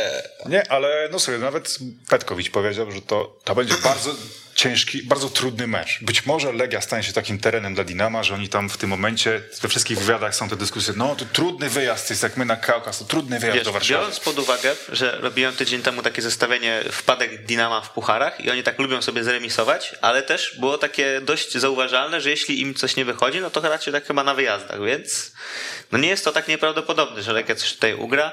Nie, 0.46 0.72
ale 0.72 1.08
no 1.12 1.18
sobie, 1.18 1.38
nawet 1.38 1.78
Petkowicz 2.08 2.50
powiedział, 2.50 2.92
że 2.92 3.02
to, 3.02 3.40
to 3.44 3.54
będzie 3.54 3.74
bardzo 3.84 4.14
ciężki, 4.54 5.02
bardzo 5.02 5.28
trudny 5.28 5.66
mecz. 5.66 5.98
Być 6.02 6.26
może 6.26 6.52
Legia 6.52 6.80
stanie 6.80 7.02
się 7.02 7.12
takim 7.12 7.38
terenem 7.38 7.74
dla 7.74 7.84
Dinama, 7.84 8.22
że 8.22 8.34
oni 8.34 8.48
tam 8.48 8.68
w 8.70 8.76
tym 8.76 8.90
momencie, 8.90 9.42
we 9.62 9.68
wszystkich 9.68 9.98
wywiadach 9.98 10.34
są 10.34 10.48
te 10.48 10.56
dyskusje, 10.56 10.94
no 10.96 11.16
to 11.16 11.24
trudny 11.24 11.68
wyjazd, 11.68 12.08
to 12.08 12.12
jest 12.12 12.22
jak 12.22 12.36
my 12.36 12.44
na 12.44 12.56
Kaukaz, 12.56 12.98
to 12.98 13.04
trudny 13.04 13.38
wyjazd 13.40 13.56
Wiesz, 13.58 13.64
do 13.64 13.72
Warszawy. 13.72 14.00
biorąc 14.00 14.20
pod 14.20 14.38
uwagę, 14.38 14.76
że 14.88 15.18
robiłem 15.20 15.56
tydzień 15.56 15.82
temu 15.82 16.02
takie 16.02 16.22
zestawienie 16.22 16.82
wpadek 16.92 17.44
Dinama 17.44 17.80
w 17.80 17.90
pucharach 17.90 18.44
i 18.44 18.50
oni 18.50 18.62
tak 18.62 18.78
lubią 18.78 19.02
sobie 19.02 19.24
zremisować, 19.24 19.94
ale 20.00 20.22
też 20.22 20.56
było 20.60 20.78
takie 20.78 21.20
dość 21.20 21.52
zauważalne, 21.58 22.20
że 22.20 22.30
jeśli 22.30 22.60
im 22.60 22.74
coś 22.74 22.96
nie 22.96 23.04
wychodzi, 23.04 23.40
no 23.40 23.50
to 23.50 23.60
raczej 23.60 23.92
tak 23.92 24.06
chyba 24.06 24.24
na 24.24 24.34
wyjazdach, 24.34 24.84
więc 24.84 25.32
no 25.92 25.98
nie 25.98 26.08
jest 26.08 26.24
to 26.24 26.32
tak 26.32 26.48
nieprawdopodobne, 26.48 27.22
że 27.22 27.32
Legia 27.32 27.54
coś 27.54 27.72
tutaj 27.72 27.94
ugra, 27.94 28.32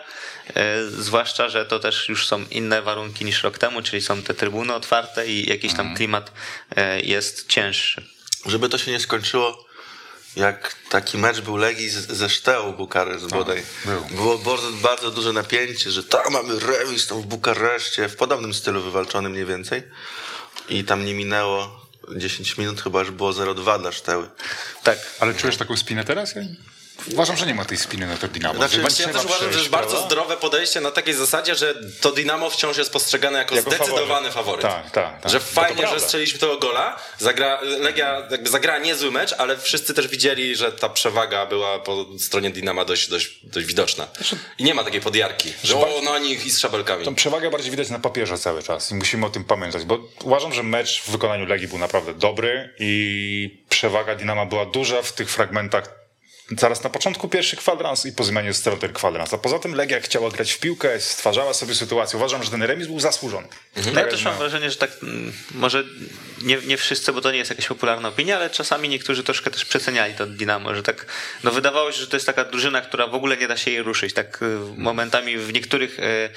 zwłaszcza, 0.99 1.49
że 1.49 1.65
to 1.65 1.79
też 1.79 2.09
już 2.09 2.27
są 2.27 2.45
inne 2.51 2.81
warunki 2.81 3.25
niż 3.25 3.43
rok 3.43 3.57
temu, 3.57 3.81
czyli 3.81 4.01
są 4.01 4.21
te 4.21 4.33
trybuny 4.33 4.73
otwarte 4.73 5.27
i 5.27 5.49
jakiś 5.49 5.73
tam 5.73 5.95
klimat 5.95 6.31
e, 6.75 7.01
jest 7.01 7.47
cięższy. 7.47 8.05
Żeby 8.45 8.69
to 8.69 8.77
się 8.77 8.91
nie 8.91 8.99
skończyło 8.99 9.71
jak 10.35 10.75
taki 10.89 11.17
mecz 11.17 11.41
był 11.41 11.57
Legii 11.57 11.89
ze 11.89 12.29
Szteą 12.29 12.73
Bukaresz 12.73 13.25
bodaj. 13.25 13.63
był. 13.85 14.01
Było 14.01 14.37
bardzo, 14.37 14.71
bardzo 14.71 15.11
duże 15.11 15.33
napięcie, 15.33 15.91
że 15.91 16.03
tam 16.03 16.33
mamy 16.33 16.59
remis 16.59 17.07
tam 17.07 17.21
w 17.21 17.25
Bukareszcie, 17.25 18.09
w 18.09 18.15
podobnym 18.15 18.53
stylu 18.53 18.81
wywalczonym 18.81 19.31
mniej 19.31 19.45
więcej. 19.45 19.83
I 20.69 20.83
tam 20.83 21.05
nie 21.05 21.13
minęło 21.13 21.87
10 22.15 22.57
minut, 22.57 22.81
chyba 22.81 22.99
już 22.99 23.11
było 23.11 23.31
0-2 23.31 23.81
dla 23.81 23.91
Szteły. 23.91 24.29
Tak. 24.83 24.99
Ale 25.19 25.33
czujesz 25.33 25.57
taką 25.57 25.77
spinę 25.77 26.03
teraz? 26.03 26.33
Uważam, 27.13 27.37
że 27.37 27.45
nie 27.45 27.55
ma 27.55 27.65
tej 27.65 27.77
spiny 27.77 28.07
na 28.07 28.17
to 28.17 28.27
Dinamo. 28.27 28.55
Znaczy, 28.59 28.75
że 28.75 28.81
Właśnie 28.81 29.05
ja 29.05 29.13
też 29.13 29.25
uważam, 29.25 29.39
że 29.39 29.47
przejść, 29.49 29.57
jest 29.57 29.69
bardzo 29.69 30.01
zdrowe 30.05 30.37
podejście 30.37 30.81
na 30.81 30.91
takiej 30.91 31.13
zasadzie, 31.13 31.55
że 31.55 31.73
to 32.01 32.11
Dinamo 32.11 32.49
wciąż 32.49 32.77
jest 32.77 32.91
postrzegane 32.93 33.37
jako, 33.39 33.55
Jako 33.55 33.69
zdecydowany 33.71 34.31
faworyt. 34.31 34.33
faworyt. 34.33 34.61
Tak, 34.61 34.91
tak, 34.91 35.21
tak. 35.21 35.31
Że 35.31 35.39
to 35.39 35.45
fajnie, 35.45 35.87
że 35.87 35.99
strzeliliśmy 35.99 36.39
tego 36.39 36.57
gola. 36.57 36.99
Zagra, 37.19 37.59
Legia 37.61 38.27
jakby 38.31 38.49
zagrała 38.49 38.79
niezły 38.79 39.11
mecz, 39.11 39.33
ale 39.37 39.57
wszyscy 39.57 39.93
też 39.93 40.07
widzieli, 40.07 40.55
że 40.55 40.71
ta 40.71 40.89
przewaga 40.89 41.45
była 41.45 41.79
po 41.79 42.05
stronie 42.19 42.49
Dinama 42.49 42.85
dość, 42.85 43.09
dość, 43.09 43.39
dość 43.43 43.67
widoczna. 43.67 44.07
I 44.57 44.63
nie 44.63 44.73
ma 44.73 44.83
takiej 44.83 45.01
podjarki, 45.01 45.53
że 45.63 45.75
o, 45.75 46.01
na 46.03 46.19
nich 46.19 46.45
i 46.45 46.51
z 46.51 46.59
szabelkami. 46.59 47.05
Tą 47.05 47.15
przewagę 47.15 47.51
bardziej 47.51 47.71
widać 47.71 47.89
na 47.89 47.99
papierze 47.99 48.37
cały 48.37 48.63
czas 48.63 48.91
i 48.91 48.95
musimy 48.95 49.25
o 49.25 49.29
tym 49.29 49.43
pamiętać, 49.43 49.83
bo 49.83 49.99
uważam, 50.23 50.53
że 50.53 50.63
mecz 50.63 51.01
w 51.03 51.09
wykonaniu 51.11 51.45
Legii 51.45 51.67
był 51.67 51.77
naprawdę 51.77 52.13
dobry 52.13 52.73
i 52.79 53.63
przewaga 53.69 54.15
Dinama 54.15 54.45
była 54.45 54.65
duża 54.65 55.01
w 55.01 55.11
tych 55.13 55.29
fragmentach 55.31 56.00
zaraz 56.57 56.83
na 56.83 56.89
początku 56.89 57.29
pierwszy 57.29 57.55
kwadrans 57.55 58.05
i 58.05 58.11
po 58.11 58.23
zmianie 58.23 58.53
strony 58.53 58.89
kwadrans. 58.89 59.33
A 59.33 59.37
poza 59.37 59.59
tym 59.59 59.75
Legia 59.75 59.99
chciała 59.99 60.29
grać 60.29 60.51
w 60.51 60.59
piłkę, 60.59 60.99
stwarzała 60.99 61.53
sobie 61.53 61.75
sytuację. 61.75 62.17
Uważam, 62.17 62.43
że 62.43 62.51
ten 62.51 62.63
remis 62.63 62.87
był 62.87 62.99
zasłużony. 62.99 63.47
No 63.93 63.99
ja 63.99 64.07
też 64.07 64.25
mam 64.25 64.37
wrażenie, 64.37 64.69
że 64.71 64.75
tak 64.75 64.91
mm, 65.03 65.33
może 65.51 65.83
nie, 66.41 66.57
nie 66.57 66.77
wszyscy, 66.77 67.13
bo 67.13 67.21
to 67.21 67.31
nie 67.31 67.37
jest 67.37 67.49
jakaś 67.49 67.67
popularna 67.67 68.07
opinia, 68.09 68.35
ale 68.35 68.49
czasami 68.49 68.89
niektórzy 68.89 69.23
troszkę 69.23 69.51
też 69.51 69.65
przeceniali 69.65 70.13
to 70.13 70.27
Dinamo, 70.27 70.75
że 70.75 70.83
tak 70.83 71.05
no 71.43 71.51
wydawało 71.51 71.91
się, 71.91 71.97
że 71.97 72.07
to 72.07 72.15
jest 72.15 72.25
taka 72.25 72.45
drużyna, 72.45 72.81
która 72.81 73.07
w 73.07 73.15
ogóle 73.15 73.37
nie 73.37 73.47
da 73.47 73.57
się 73.57 73.71
jej 73.71 73.83
ruszyć. 73.83 74.13
Tak 74.13 74.41
y, 74.41 74.57
momentami 74.77 75.37
w 75.37 75.53
niektórych 75.53 75.99
y, 75.99 76.03
y, 76.03 76.29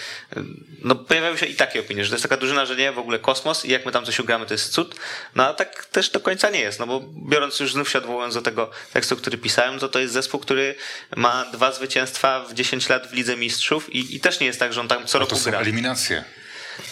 no 0.82 0.94
pojawiały 0.94 1.38
się 1.38 1.46
i 1.46 1.54
takie 1.54 1.80
opinie, 1.80 2.04
że 2.04 2.10
to 2.10 2.14
jest 2.14 2.22
taka 2.22 2.36
drużyna, 2.36 2.66
że 2.66 2.76
nie, 2.76 2.92
w 2.92 2.98
ogóle 2.98 3.18
kosmos 3.18 3.64
i 3.64 3.70
jak 3.70 3.86
my 3.86 3.92
tam 3.92 4.04
coś 4.04 4.20
ugramy, 4.20 4.46
to 4.46 4.54
jest 4.54 4.72
cud. 4.72 4.94
No 5.34 5.48
a 5.48 5.54
tak 5.54 5.84
też 5.84 6.10
do 6.10 6.20
końca 6.20 6.50
nie 6.50 6.60
jest, 6.60 6.80
no 6.80 6.86
bo 6.86 7.00
biorąc 7.28 7.60
już 7.60 7.72
znów 7.72 7.90
się 7.90 7.98
odwołując 7.98 8.34
do 8.34 8.42
tego 8.42 8.70
tekstu, 8.92 9.16
który 9.16 9.38
pisałem, 9.38 9.78
to 9.78 9.88
to 9.88 10.03
jest 10.04 10.14
zespół, 10.14 10.40
który 10.40 10.74
ma 11.16 11.44
dwa 11.52 11.72
zwycięstwa 11.72 12.44
w 12.44 12.54
10 12.54 12.88
lat 12.88 13.06
w 13.06 13.12
Lidze 13.12 13.36
Mistrzów 13.36 13.94
i, 13.94 14.16
i 14.16 14.20
też 14.20 14.40
nie 14.40 14.46
jest 14.46 14.58
tak, 14.58 14.72
że 14.72 14.80
on 14.80 14.88
tam 14.88 15.06
co 15.06 15.12
To 15.12 15.18
roku 15.18 15.36
są 15.36 15.50
gra. 15.50 15.60
eliminacje. 15.60 16.24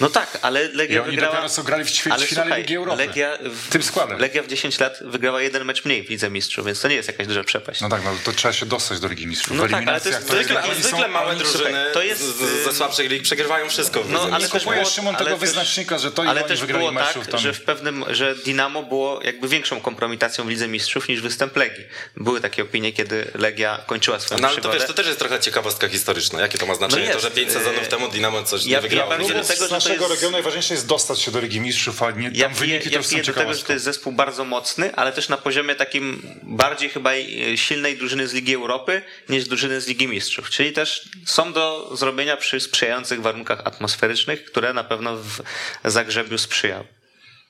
No 0.00 0.10
tak, 0.10 0.38
ale 0.42 0.68
Legia 0.72 0.96
I 0.96 0.98
oni 1.00 1.10
wygrała... 1.10 1.32
dopiero 1.34 1.48
co 1.48 1.62
grali 1.62 1.84
w 1.84 1.90
ćwierćfinale 1.90 2.58
Ligi 2.58 2.76
Europy. 2.76 3.06
Legia 3.06 3.38
w... 3.42 3.68
Tym 3.68 3.82
składem. 3.82 4.18
Legia 4.18 4.42
w 4.42 4.46
10 4.46 4.80
lat 4.80 4.98
wygrała 5.00 5.42
jeden 5.42 5.64
mecz 5.64 5.84
mniej 5.84 6.02
w 6.06 6.10
Lidze 6.10 6.30
Mistrzów, 6.30 6.66
więc 6.66 6.80
to 6.80 6.88
nie 6.88 6.94
jest 6.94 7.08
jakaś 7.08 7.26
duża 7.26 7.44
przepaść. 7.44 7.80
No 7.80 7.88
tak, 7.88 8.04
no 8.04 8.10
to 8.24 8.32
trzeba 8.32 8.52
się 8.54 8.66
dostać 8.66 9.00
do 9.00 9.08
Ligi 9.08 9.26
Mistrzów. 9.26 9.56
No 9.56 9.68
tak, 9.68 9.88
ale 9.88 10.00
to 10.00 10.08
jest 10.08 10.30
ale 10.50 10.62
oni 10.64 10.82
zwykle 10.82 11.08
małe 11.08 11.36
drużyny 11.36 11.86
to 11.92 12.02
jest, 12.02 12.22
z- 12.22 12.64
ze 12.64 12.70
y, 12.70 12.74
słabszych 12.74 13.10
lig 13.10 13.22
przegrywają 13.22 13.68
wszystko. 13.68 14.02
w 14.02 14.10
No, 14.10 14.28
ale 14.32 14.48
też 14.48 14.64
było, 14.64 14.84
Szymon, 14.84 15.14
tego 15.16 15.30
ale 15.30 15.38
też- 15.38 15.48
wyznacznika, 15.48 15.98
że 15.98 16.12
to 16.12 16.24
i 16.24 16.26
ale 16.26 16.44
też 16.44 16.64
było 16.64 16.92
meczów 16.92 17.22
tak, 17.22 17.30
tam. 17.32 17.40
że 17.40 17.52
w 17.52 17.62
pewnym, 17.62 18.04
że 18.10 18.34
Dinamo 18.34 18.82
było 18.82 19.20
jakby 19.24 19.48
większą 19.48 19.80
kompromitacją 19.80 20.44
w 20.44 20.48
Lidze 20.48 20.68
Mistrzów 20.68 21.08
niż 21.08 21.20
występ 21.20 21.56
Legii. 21.56 21.84
Były 22.16 22.40
takie 22.40 22.62
opinie, 22.62 22.92
kiedy 22.92 23.30
Legia 23.34 23.78
kończyła 23.86 24.20
swoją 24.20 24.40
No 24.40 24.48
ale 24.48 24.56
to 24.56 24.60
przygodę. 24.60 24.78
wiesz, 24.78 24.88
to 24.88 24.94
też 24.94 25.06
jest 25.06 25.18
trochę 25.18 25.40
ciekawostka 25.40 25.88
historyczna. 25.88 26.40
Jakie 26.40 26.58
to 26.58 26.66
ma 26.66 26.74
znaczenie? 26.74 27.02
No 27.02 27.08
to, 27.08 27.12
jest. 27.12 27.24
że 27.24 27.30
5 27.30 27.52
sezonów 27.52 27.82
Yy, 27.82 27.88
temu 27.88 28.08
Dinamo 28.08 28.42
coś 28.42 28.60
ja- 28.62 28.66
nie 28.68 28.72
ja 28.74 28.80
wygrało. 28.80 29.08
bardziej 29.10 29.26
Nigdy. 29.28 29.42
do 29.48 29.54
tego, 29.54 29.68
to 29.68 29.71
naszego 29.72 30.04
jest- 30.04 30.14
regionu 30.14 30.32
najważniejsze 30.32 30.74
jest 30.74 30.86
dostać 30.86 31.20
się 31.20 31.30
do 31.30 31.40
Ligi 31.40 31.60
Mistrzów, 31.60 32.02
a 32.02 32.10
nie 32.10 32.30
Ja 32.34 32.48
tam 32.48 32.54
wyniki 32.58 32.84
piję, 32.84 32.92
ja 32.92 32.98
to 32.98 33.04
są 33.04 33.10
piję 33.10 33.22
do 33.22 33.32
tego, 33.32 33.54
że 33.54 33.62
to 33.62 33.72
jest 33.72 33.84
zespół 33.84 34.12
bardzo 34.12 34.44
mocny, 34.44 34.94
ale 34.94 35.12
też 35.12 35.28
na 35.28 35.36
poziomie 35.36 35.74
takim 35.74 36.22
bardziej 36.42 36.90
chyba 36.90 37.12
e, 37.12 37.56
silnej 37.56 37.98
drużyny 37.98 38.28
z 38.28 38.32
Ligi 38.32 38.54
Europy 38.54 39.02
niż 39.28 39.44
drużyny 39.48 39.80
z 39.80 39.86
Ligi 39.86 40.08
Mistrzów. 40.08 40.50
Czyli 40.50 40.72
też 40.72 41.08
są 41.26 41.52
do 41.52 41.96
zrobienia 41.96 42.36
przy 42.36 42.60
sprzyjających 42.60 43.22
warunkach 43.22 43.60
atmosferycznych, 43.64 44.44
które 44.44 44.72
na 44.72 44.84
pewno 44.84 45.16
w 45.16 45.42
Zagrzebiu 45.84 46.38
sprzyjały. 46.38 46.84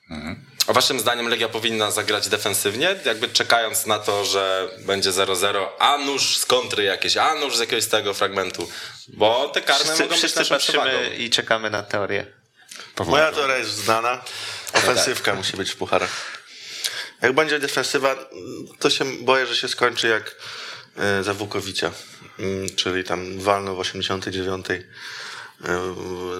A 0.09 0.15
waszym 0.67 0.99
zdaniem 0.99 1.27
Legia 1.27 1.49
powinna 1.49 1.91
zagrać 1.91 2.29
defensywnie, 2.29 2.95
jakby 3.05 3.27
czekając 3.29 3.85
na 3.85 3.99
to, 3.99 4.25
że 4.25 4.69
będzie 4.79 5.11
0-0, 5.11 5.65
a 5.79 5.97
nóż 5.97 6.37
z 6.37 6.45
kontry 6.45 6.83
jakieś, 6.83 7.17
a 7.17 7.35
nóż 7.35 7.57
z 7.57 7.59
jakiegoś 7.59 7.85
tego 7.85 8.13
fragmentu, 8.13 8.69
bo 9.07 9.49
te 9.49 9.61
karne 9.61 9.83
Wszyscy, 9.83 10.03
mogą 10.03 10.09
być 10.09 10.17
wszyscy 10.17 10.39
naszą 10.39 10.57
przewagą. 10.57 10.91
patrzymy 10.91 11.15
i 11.15 11.29
czekamy 11.29 11.69
na 11.69 11.83
teorię. 11.83 12.25
Powoli. 12.95 13.11
Moja 13.17 13.31
teoria 13.31 13.57
jest 13.57 13.69
znana. 13.75 14.23
Ofensywka 14.73 15.33
musi 15.35 15.57
być 15.57 15.71
w 15.71 15.75
pucharach. 15.75 16.43
Jak 17.21 17.33
będzie 17.33 17.59
defensywa, 17.59 18.15
to 18.79 18.89
się 18.89 19.05
boję, 19.05 19.45
że 19.47 19.55
się 19.55 19.67
skończy 19.67 20.07
jak 20.07 20.35
e, 20.97 21.23
za 21.23 21.33
Wukowicza. 21.33 21.91
Mm, 22.39 22.75
Czyli 22.75 23.03
tam 23.03 23.39
walnął 23.39 23.75
w 23.75 23.79
89. 23.79 24.65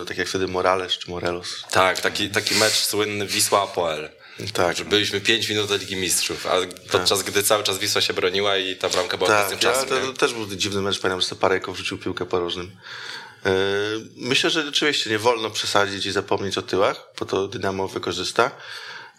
Tak 0.07 0.17
jak 0.17 0.27
wtedy 0.27 0.47
Morales 0.47 0.93
czy 0.97 1.09
Morelos. 1.11 1.63
Tak, 1.71 2.01
taki, 2.01 2.29
taki 2.29 2.55
mecz 2.55 2.73
słynny 2.73 3.27
Wisła-Apoel. 3.27 4.09
Tak. 4.53 4.77
Że 4.77 4.85
byliśmy 4.85 5.21
5 5.21 5.49
minut 5.49 5.67
do 5.69 5.75
Ligi 5.77 5.95
Mistrzów, 5.95 6.47
a 6.47 6.53
podczas 6.91 7.23
gdy 7.23 7.43
cały 7.43 7.63
czas 7.63 7.77
Wisła 7.77 8.01
się 8.01 8.13
broniła 8.13 8.57
i 8.57 8.75
ta 8.75 8.89
bramka 8.89 9.17
była 9.17 9.29
Tak, 9.29 9.49
tak, 9.49 9.59
czasem. 9.59 9.89
ja, 9.89 10.01
to, 10.01 10.07
to 10.07 10.13
też 10.13 10.33
był 10.33 10.45
dziwny 10.45 10.81
mecz. 10.81 10.99
Pamiętam, 10.99 11.29
że 11.29 11.35
Parejko 11.35 11.73
wrzucił 11.73 11.97
piłkę 11.97 12.25
po 12.25 12.39
różnym. 12.39 12.71
E, 13.45 13.49
Myślę, 14.15 14.49
że 14.49 14.65
rzeczywiście 14.65 15.09
nie 15.09 15.19
wolno 15.19 15.49
przesadzić 15.49 16.05
i 16.05 16.11
zapomnieć 16.11 16.57
o 16.57 16.61
tyłach, 16.61 17.05
bo 17.19 17.25
to 17.25 17.47
Dynamo 17.47 17.87
wykorzysta. 17.87 18.51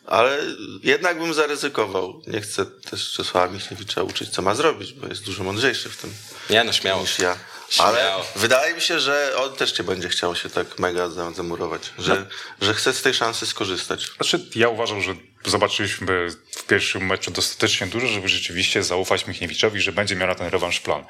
ale 0.07 0.38
jednak 0.82 1.18
bym 1.18 1.34
zaryzykował. 1.34 2.22
Nie 2.26 2.40
chcę 2.40 2.66
też 2.66 3.12
Czesława 3.12 3.52
Michniewicza 3.52 4.02
uczyć, 4.02 4.30
co 4.30 4.42
ma 4.42 4.55
zrobić, 4.55 4.92
bo 4.92 5.07
jest 5.07 5.24
dużo 5.24 5.44
mądrzejszy 5.44 5.88
w 5.90 5.96
tym 5.96 6.14
Nie 6.50 6.64
no, 6.64 6.72
śmiało. 6.72 7.00
niż 7.02 7.18
ja. 7.18 7.36
Ale 7.79 7.99
Śmiało. 8.01 8.25
wydaje 8.37 8.75
mi 8.75 8.81
się, 8.81 9.01
że 9.01 9.33
on 9.37 9.57
też 9.57 9.79
nie 9.79 9.85
będzie 9.85 10.09
chciał 10.09 10.37
się 10.37 10.51
tak 10.51 10.79
mega 10.79 11.09
zam- 11.09 11.35
zamurować, 11.35 11.93
że, 11.99 12.27
że 12.61 12.75
chce 12.75 12.93
z 12.93 13.03
tej 13.03 13.14
szansy 13.14 13.47
skorzystać. 13.47 14.07
Znaczy, 14.16 14.47
ja 14.55 14.68
uważam, 14.68 15.03
że 15.03 15.14
zobaczyliśmy 15.45 16.29
w 16.57 16.64
pierwszym 16.66 17.07
meczu 17.07 17.31
dostatecznie 17.31 17.87
dużo, 17.87 18.07
żeby 18.07 18.29
rzeczywiście 18.29 18.83
zaufać 18.83 19.27
Michniewiczowi, 19.27 19.81
że 19.81 19.93
będzie 19.93 20.16
miał 20.16 20.29
na 20.29 20.35
ten 20.35 20.49
rewanż 20.49 20.81
plan. 20.81 21.05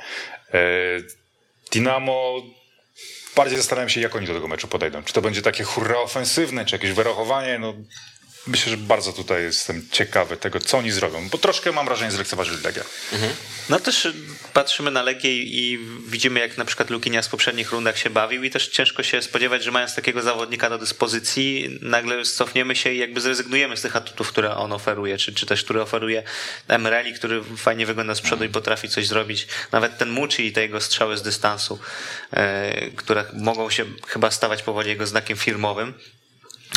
E, 0.55 0.59
Dinamo 1.73 2.43
bardziej 3.37 3.59
zastanawiam 3.59 3.89
się, 3.89 4.01
jak 4.01 4.17
oni 4.17 4.27
do 4.27 4.35
tego 4.35 4.49
meczu 4.49 4.69
podejdą. 4.69 5.03
Czy 5.03 5.13
to 5.13 5.23
będzie 5.23 5.43
takie 5.43 5.65
hurra 5.65 5.99
ofensywne, 5.99 6.65
czy 6.65 6.75
jakieś 6.75 6.93
wyrachowanie? 6.93 7.59
No, 7.59 7.75
myślę, 8.47 8.71
że 8.71 8.77
bardzo 8.77 9.13
tutaj 9.13 9.43
jestem 9.43 9.89
ciekawy 9.91 10.37
tego, 10.37 10.61
co 10.61 10.79
oni 10.79 10.91
zrobią, 10.91 11.29
bo 11.29 11.39
troszkę 11.39 11.73
mam 11.73 11.87
wrażenie, 11.87 12.11
że 12.11 12.17
zlekceważyli 12.17 12.63
Legia. 12.63 12.85
No 13.69 13.81
też 13.81 14.09
patrzymy 14.53 14.91
na 14.91 15.03
Legię 15.03 15.43
i 15.43 15.79
widzimy, 16.07 16.41
jak 16.41 16.59
na 16.59 16.65
przykład 16.65 16.91
Lukinia 16.91 17.23
z 17.23 17.29
poprzednich 17.29 17.71
rundach 17.71 17.99
się 17.99 18.11
bawił 18.11 18.45
i 18.45 18.51
też 18.51 18.69
ciężko 18.69 19.03
się 19.03 19.23
spodziewać, 19.23 19.65
że 19.65 19.71
mając 19.71 19.95
takiego 19.95 20.23
zawodnika 20.23 20.71
do 20.71 20.79
dyspozycji, 20.79 21.79
nagle 21.83 22.25
cofniemy 22.25 22.77
się 22.77 22.93
i 22.93 22.99
jakby 22.99 23.21
zrezygnujemy 23.21 23.77
z 23.77 23.83
tych 23.83 23.97
atutów, 23.97 24.29
które 24.29 24.57
on 24.57 24.73
oferuje, 24.73 25.19
czy, 25.19 25.35
czy 25.35 25.47
też 25.47 25.65
które 25.65 25.83
oferuje 25.83 26.23
Emereli, 26.69 27.15
który 27.15 27.45
fajnie 27.57 27.87
wygląda 27.87 28.15
z 28.15 28.21
przodu 28.21 28.45
i 28.45 28.49
potrafi 28.49 28.89
coś 28.89 29.07
zrobić. 29.07 29.47
Nawet 29.73 29.99
ten 29.99 30.11
Muci 30.11 30.47
i 30.47 30.53
te 30.53 30.61
jego 30.63 30.81
strzały 30.81 31.17
z 31.17 31.23
dystansu, 31.23 31.79
e, 32.33 32.91
które 32.91 33.25
mogą 33.33 33.71
się 33.71 33.85
chyba 34.07 34.31
stawać 34.31 34.63
powoli 34.63 34.89
jego 34.89 35.07
znakiem 35.07 35.37
firmowym. 35.37 35.95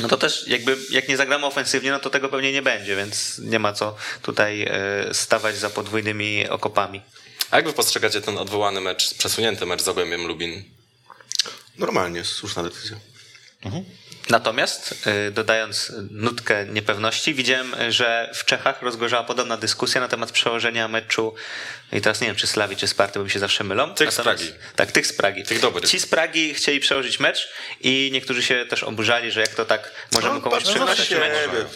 No 0.02 0.08
to 0.08 0.18
też 0.18 0.48
jakby 0.48 0.78
jak 0.90 1.10
nie 1.10 1.18
zagramy 1.18 1.46
ofensywnie, 1.46 1.92
no 1.92 2.00
to 2.00 2.10
tego 2.10 2.30
pewnie 2.30 2.52
nie 2.52 2.62
będzie, 2.62 2.96
więc 2.96 3.40
nie 3.40 3.60
ma 3.60 3.74
co 3.74 3.96
tutaj 4.22 4.62
e, 4.62 5.14
stawać 5.14 5.58
za 5.58 5.70
podwójnymi 5.70 6.50
okopami. 6.50 7.02
A 7.52 7.56
jak 7.56 7.66
wy 7.66 7.74
postrzegacie 7.74 8.22
ten 8.22 8.38
odwołany 8.38 8.82
mecz, 8.82 9.14
przesunięty 9.14 9.66
mecz 9.66 9.82
z 9.82 9.86
Zagłębiem 9.86 10.28
Lubin? 10.28 10.64
Normalnie, 11.78 12.26
słuszna 12.26 12.64
decyzja. 12.64 12.98
Natomiast 14.30 15.08
y, 15.28 15.32
dodając 15.32 15.92
nutkę 16.12 16.66
niepewności, 16.66 17.34
widziałem, 17.34 17.76
że 17.90 18.32
w 18.34 18.46
Czechach 18.46 18.82
rozgorzała 18.82 19.24
podobna 19.24 19.58
dyskusja 19.58 20.02
na 20.02 20.08
temat 20.08 20.32
przełożenia 20.32 20.88
meczu 20.88 21.36
i 21.92 22.02
teraz 22.02 22.22
nie 22.22 22.28
wiem, 22.28 22.36
czy 22.36 22.48
Slawi, 22.48 22.76
czy 22.76 22.88
Sparty, 22.88 23.20
bo 23.20 23.26
mi 23.26 23.32
się 23.32 23.40
zawsze 23.40 23.64
mylą. 23.64 23.94
Tych 23.96 24.12
z 24.12 24.18
Natomiast- 24.18 24.44
Pragi. 24.44 24.60
Tak, 24.76 24.92
tych 24.92 25.08
z 25.08 25.14
Pragi. 25.14 25.44
Tych 25.44 25.60
dobrych. 25.60 25.90
Ci 25.90 26.00
z 26.00 26.06
Pragi 26.06 26.54
chcieli 26.54 26.80
przełożyć 26.80 27.20
mecz 27.20 27.50
i 27.82 28.10
niektórzy 28.14 28.44
się 28.44 28.66
też 28.70 28.84
oburzali, 28.84 29.32
że 29.32 29.42
jak 29.42 29.50
to 29.50 29.66
tak 29.66 29.92
możemy 30.14 30.42
komuś 30.42 30.64
patrzę 30.64 30.80
na 30.80 30.86
przekładać 30.94 31.10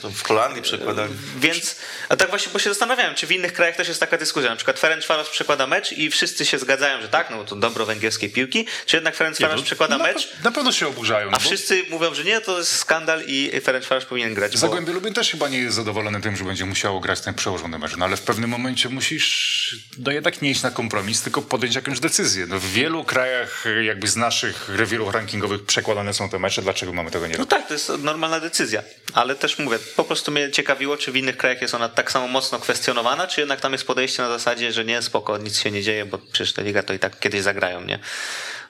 mecz. 0.04 0.14
w 0.14 0.24
Holandii 0.24 0.62
przekładali. 0.62 1.14
Więc, 1.40 1.76
a 2.10 2.16
tak 2.16 2.30
właśnie, 2.30 2.54
bo 2.54 2.60
się 2.60 2.70
zastanawiałem, 2.70 3.16
czy 3.16 3.28
w 3.28 3.32
innych 3.32 3.54
krajach 3.54 3.76
też 3.76 3.88
jest 3.88 4.00
taka 4.00 4.18
dyskusja. 4.18 4.50
Na 4.50 4.56
przykład 4.56 4.80
Ferencvaros 4.80 5.30
przekłada 5.30 5.68
mecz 5.68 5.92
i 5.92 6.10
wszyscy 6.10 6.46
się 6.46 6.60
zgadzają, 6.60 7.02
że 7.02 7.10
tak, 7.10 7.30
no 7.30 7.38
bo 7.38 7.44
to 7.44 7.56
dobro 7.56 7.86
węgierskiej 7.86 8.30
piłki, 8.30 8.66
czy 8.86 8.98
jednak 8.98 9.16
Ferencvaros 9.16 9.62
przekłada 9.62 9.98
na, 9.98 10.04
mecz, 10.04 10.28
na 10.44 10.52
pewno 10.52 10.72
się 10.72 10.88
oburzają. 10.88 11.28
a 11.28 11.32
no 11.32 11.38
bo 11.38 11.44
wszyscy 11.44 11.84
mówią, 11.90 12.14
że 12.14 12.24
nie, 12.24 12.42
to 12.42 12.58
jest 12.58 12.76
skandal 12.76 13.24
i 13.28 13.52
Ferencvaros 13.64 14.06
powinien 14.06 14.34
grać. 14.34 14.52
Bo... 14.52 14.58
Zagłębie 14.58 14.94
Lubin 14.94 15.14
też 15.14 15.32
chyba 15.32 15.50
nie 15.50 15.60
jest 15.60 15.76
zadowolony 15.76 16.22
tym, 16.22 16.36
że 16.36 16.44
będzie 16.44 16.66
musiało 16.66 17.00
grać 17.00 17.22
ten 17.22 17.34
przełożony 17.34 17.80
mecz, 17.80 17.98
no 17.98 18.06
ale 18.06 18.18
w 18.18 18.22
pewnym 18.22 18.50
momencie 18.50 18.90
musisz 18.90 19.76
no 20.06 20.12
jednak 20.12 20.42
nie 20.42 20.50
iść 20.52 20.62
na 20.64 20.72
kompromis, 20.72 21.22
tylko 21.22 21.42
podjąć 21.42 21.76
jakąś 21.76 22.00
decyzję. 22.00 22.46
No, 22.48 22.60
w 22.60 22.66
wielu 22.66 23.04
krajach 23.04 23.64
jakby 23.84 24.08
z 24.08 24.16
naszych 24.16 24.70
rewirów 24.70 25.14
rankingowych 25.14 25.66
przekładane 25.66 26.14
są 26.14 26.30
te 26.30 26.40
mecze, 26.40 26.62
dlaczego 26.62 26.94
mamy 26.94 27.12
tego 27.12 27.28
nie 27.28 27.32
No 27.34 27.38
robić? 27.38 27.50
tak, 27.50 27.68
to 27.68 27.74
jest 27.74 27.92
normalna 28.00 28.40
decyzja, 28.40 28.84
ale 29.14 29.36
też 29.36 29.60
mówię, 29.60 29.80
po 29.96 30.04
prostu 30.04 30.32
mnie 30.32 30.52
ciekawiło, 30.52 30.98
czy 30.98 31.12
w 31.12 31.16
innych 31.16 31.38
krajach 31.38 31.62
jest 31.62 31.74
ona 31.76 31.90
tak 31.90 32.12
samo 32.12 32.28
mocno 32.28 32.60
kwestionowana, 32.60 33.28
czy 33.28 33.42
jednak 33.42 33.62
tam 33.62 33.72
jest 33.72 33.88
podejście 33.88 34.22
na 34.22 34.30
zasadzie, 34.30 34.72
że 34.74 34.86
nie, 34.86 35.02
spoko, 35.02 35.38
nic 35.38 35.60
się 35.60 35.72
nie 35.72 35.84
dzieje, 35.84 36.06
bo 36.06 36.18
przecież 36.18 36.54
ta 36.54 36.62
liga 36.62 36.84
to 36.84 36.94
i 36.94 37.00
tak 37.00 37.20
kiedyś 37.20 37.42
zagrają, 37.42 37.82
nie? 37.82 38.00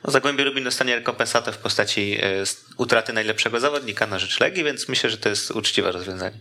No, 0.03 0.11
Zagłębie 0.11 0.43
Lubin 0.43 0.63
dostanie 0.63 0.95
rekompensatę 0.95 1.51
w 1.51 1.57
postaci 1.57 2.17
e, 2.21 2.43
utraty 2.77 3.13
najlepszego 3.13 3.59
zawodnika 3.59 4.07
na 4.07 4.19
rzecz 4.19 4.39
Legii, 4.39 4.63
więc 4.63 4.87
myślę, 4.89 5.09
że 5.09 5.17
to 5.17 5.29
jest 5.29 5.51
uczciwe 5.51 5.91
rozwiązanie. 5.91 6.37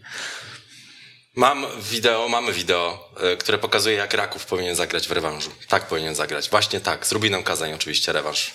Mam 1.37 1.67
wideo, 1.91 2.29
mamy 2.29 2.53
wideo, 2.53 3.11
y, 3.33 3.37
które 3.37 3.59
pokazuje, 3.59 3.97
jak 3.97 4.15
Raków 4.15 4.47
powinien 4.47 4.77
zagrać 4.77 5.09
w 5.09 5.13
rewanżu. 5.13 5.51
Tak 5.69 5.87
powinien 5.87 6.15
zagrać. 6.15 6.51
Właśnie 6.51 6.81
tak. 6.81 7.07
Z 7.07 7.13
Rubinem 7.13 7.43
Kazań 7.43 7.73
oczywiście 7.73 8.13
rewanż. 8.13 8.55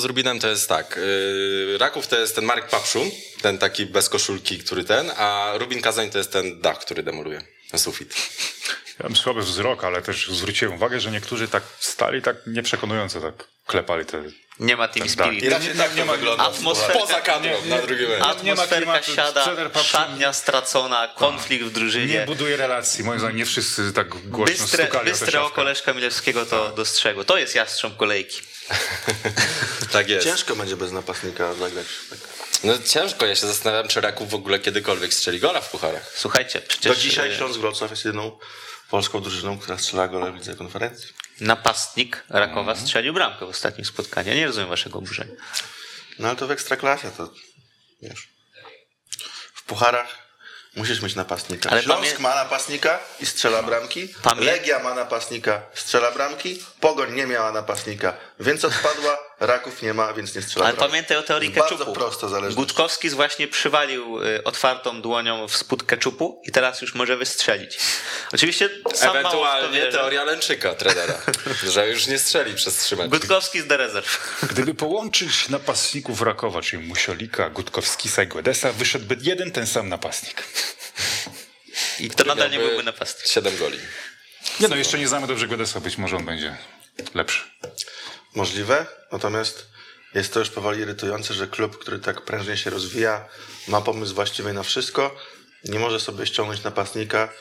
Z 0.00 0.04
Rubinem 0.04 0.38
to 0.38 0.48
jest 0.48 0.68
tak. 0.68 1.00
Yy, 1.66 1.78
Raków 1.78 2.06
to 2.06 2.18
jest 2.18 2.34
ten 2.34 2.44
Marek 2.44 2.68
Papszu, 2.68 3.10
ten 3.42 3.58
taki 3.58 3.86
bez 3.86 4.08
koszulki, 4.08 4.58
który 4.58 4.84
ten, 4.84 5.10
a 5.16 5.52
Rubin 5.54 5.82
Kazań 5.82 6.10
to 6.10 6.18
jest 6.18 6.32
ten 6.32 6.60
dach, 6.60 6.78
który 6.78 7.02
demoluje. 7.02 7.42
Ten 7.70 7.80
sufit. 7.80 8.14
Ja 8.98 9.04
mam 9.08 9.16
słaby 9.16 9.42
wzrok, 9.42 9.84
ale 9.84 10.02
też 10.02 10.28
zwróciłem 10.30 10.74
uwagę, 10.74 11.00
że 11.00 11.10
niektórzy 11.10 11.48
tak 11.48 11.62
stali 11.78 12.22
tak 12.22 12.36
nieprzekonująco 12.46 13.20
tak 13.20 13.34
klepali 13.66 14.06
te... 14.06 14.22
Nie 14.60 14.76
ma 14.76 14.88
Team 14.88 15.08
Tak, 15.08 15.10
Spirit. 15.26 15.44
I 15.44 15.48
raczej 15.48 15.74
tak 15.74 15.96
nie 15.96 16.04
wygląda. 16.04 16.44
Atmosfera- 16.44 16.92
Poza 16.92 17.20
kadrą, 17.20 17.50
na 17.66 17.78
drugim 17.78 18.08
meczu. 18.08 18.44
nie 18.44 18.54
ma 18.54 18.62
Atmosferka 18.62 19.02
siada, 19.02 19.44
szatnia 19.82 20.32
stracona, 20.32 21.08
konflikt 21.16 21.64
w 21.64 21.66
Nie 21.66 21.72
drużynie. 21.72 22.22
buduje 22.26 22.56
relacji. 22.56 23.04
Moim 23.04 23.18
zdaniem 23.20 23.36
nie 23.36 23.46
wszyscy 23.46 23.92
tak 23.92 24.08
głośno 24.08 24.56
Bystre, 24.56 24.84
stukali 24.84 25.10
bystre 25.10 25.42
oko 25.42 25.62
Leszka 25.62 25.92
Milewskiego 25.92 26.46
to 26.46 26.70
dostrzegło. 26.70 27.24
To 27.24 27.38
jest 27.38 27.54
jastrząb 27.54 27.96
kolejki. 27.96 28.40
Tak 29.92 30.08
jest. 30.08 30.26
Ciężko 30.26 30.56
będzie 30.56 30.76
bez 30.76 30.92
napastnika 30.92 31.54
zagrać. 31.54 31.86
Tak. 32.10 32.18
No 32.64 32.72
ciężko, 32.86 33.26
ja 33.26 33.34
się 33.34 33.46
zastanawiam, 33.46 33.88
czy 33.88 34.00
Raków 34.00 34.30
w 34.30 34.34
ogóle 34.34 34.58
kiedykolwiek 34.58 35.14
strzeli 35.14 35.40
gola 35.40 35.60
w 35.60 35.70
pucharach. 35.70 36.12
Słuchajcie, 36.16 36.60
przecież 36.68 36.96
Do 36.96 37.02
dzisiaj 37.02 37.32
e, 37.32 37.36
Śląsk 37.36 37.60
Wrocław 37.60 37.90
jest 37.90 38.04
jedyną 38.04 38.38
polską 38.90 39.20
drużyną, 39.20 39.58
która 39.58 39.78
strzela 39.78 40.08
gole 40.08 40.32
w 40.32 40.34
lidze 40.36 40.54
konferencji. 40.54 41.08
Napastnik 41.40 42.24
Rakowa 42.28 42.70
Mhm. 42.72 42.86
strzelił 42.86 43.14
bramkę 43.14 43.46
w 43.46 43.48
ostatnim 43.48 43.84
spotkaniu. 43.84 44.34
Nie 44.34 44.46
rozumiem 44.46 44.68
waszego 44.68 44.98
oburzenia. 44.98 45.34
No 46.18 46.28
ale 46.28 46.36
to 46.36 46.46
w 46.46 46.50
ekstraklasie 46.50 47.10
to 47.16 47.30
wiesz. 48.02 48.28
W 49.54 49.62
pucharach 49.62 50.18
musisz 50.76 51.02
mieć 51.02 51.14
napastnika. 51.14 51.70
Ale 51.70 51.82
Śląsk 51.82 52.12
pamię- 52.16 52.20
ma 52.22 52.34
napastnika 52.34 52.98
i 53.20 53.26
strzela 53.26 53.62
bramki. 53.62 54.08
Pamię- 54.22 54.44
Legia 54.44 54.78
ma 54.78 54.94
napastnika, 54.94 55.62
strzela 55.74 56.10
bramki. 56.12 56.62
Pogoń 56.80 57.14
nie 57.14 57.26
miała 57.26 57.52
napastnika, 57.52 58.16
więc 58.40 58.64
odpadła. 58.64 59.18
Raków 59.40 59.82
nie 59.82 59.94
ma, 59.94 60.12
więc 60.12 60.34
nie 60.34 60.42
strzela 60.42 60.66
Ale 60.66 60.76
pamiętaj 60.76 61.16
o 61.16 61.22
teorii 61.22 61.48
Jest 61.48 61.58
bardzo 61.60 61.76
keczupu. 61.76 61.92
prosto 61.92 62.28
zależność. 62.28 62.56
Gutkowski 62.56 63.10
właśnie 63.10 63.48
przywalił 63.48 64.24
y, 64.24 64.44
otwartą 64.44 65.02
dłonią 65.02 65.48
w 65.48 65.56
spód 65.56 65.82
keczupu 65.82 66.42
i 66.44 66.52
teraz 66.52 66.80
już 66.82 66.94
może 66.94 67.16
wystrzelić. 67.16 67.78
Oczywiście 68.32 68.68
sam 68.68 68.82
mało 68.82 68.90
w 68.94 69.22
to 69.22 69.28
Ewentualnie 69.48 69.92
teoria 69.92 70.24
Lęczyka, 70.24 70.74
trenera, 70.74 71.22
że 71.72 71.88
już 71.88 72.06
nie 72.06 72.18
strzeli 72.18 72.54
przez 72.54 72.76
trzy 72.76 72.96
mecze. 72.96 73.08
Gutkowski 73.08 73.60
z 73.60 73.66
The 73.66 73.76
Reserve. 73.76 74.38
Gdyby 74.50 74.74
połączyć 74.74 75.48
napastników 75.48 76.22
Rakowa, 76.22 76.62
czyli 76.62 76.86
Musiolika, 76.86 77.50
Gutkowskisa 77.50 78.22
i 78.22 78.26
Guedesa, 78.26 78.72
wyszedłby 78.72 79.16
jeden 79.20 79.50
ten 79.50 79.66
sam 79.66 79.88
napastnik. 79.88 80.42
I 82.00 82.10
to 82.10 82.24
nadal 82.24 82.50
nie 82.50 82.58
byłby 82.58 82.82
napastnik. 82.82 83.26
Siedem 83.26 83.56
goli. 83.56 83.78
Nie 84.60 84.68
no, 84.68 84.76
jeszcze 84.76 84.98
nie 84.98 85.08
znamy 85.08 85.26
dobrze 85.26 85.46
Guedesa, 85.46 85.80
być 85.80 85.98
może 85.98 86.16
on 86.16 86.24
będzie 86.24 86.56
lepszy. 87.14 87.42
Możliwe, 88.34 88.86
natomiast 89.12 89.66
jest 90.14 90.32
to 90.32 90.38
już 90.38 90.50
powoli 90.50 90.80
irytujące, 90.80 91.34
że 91.34 91.46
klub, 91.46 91.78
który 91.78 91.98
tak 91.98 92.24
prężnie 92.24 92.56
się 92.56 92.70
rozwija, 92.70 93.28
ma 93.68 93.80
pomysł 93.80 94.14
właściwie 94.14 94.52
na 94.52 94.62
wszystko, 94.62 95.16
nie 95.64 95.78
może 95.78 96.00
sobie 96.00 96.26
ściągnąć 96.26 96.62
napastnika, 96.62 97.32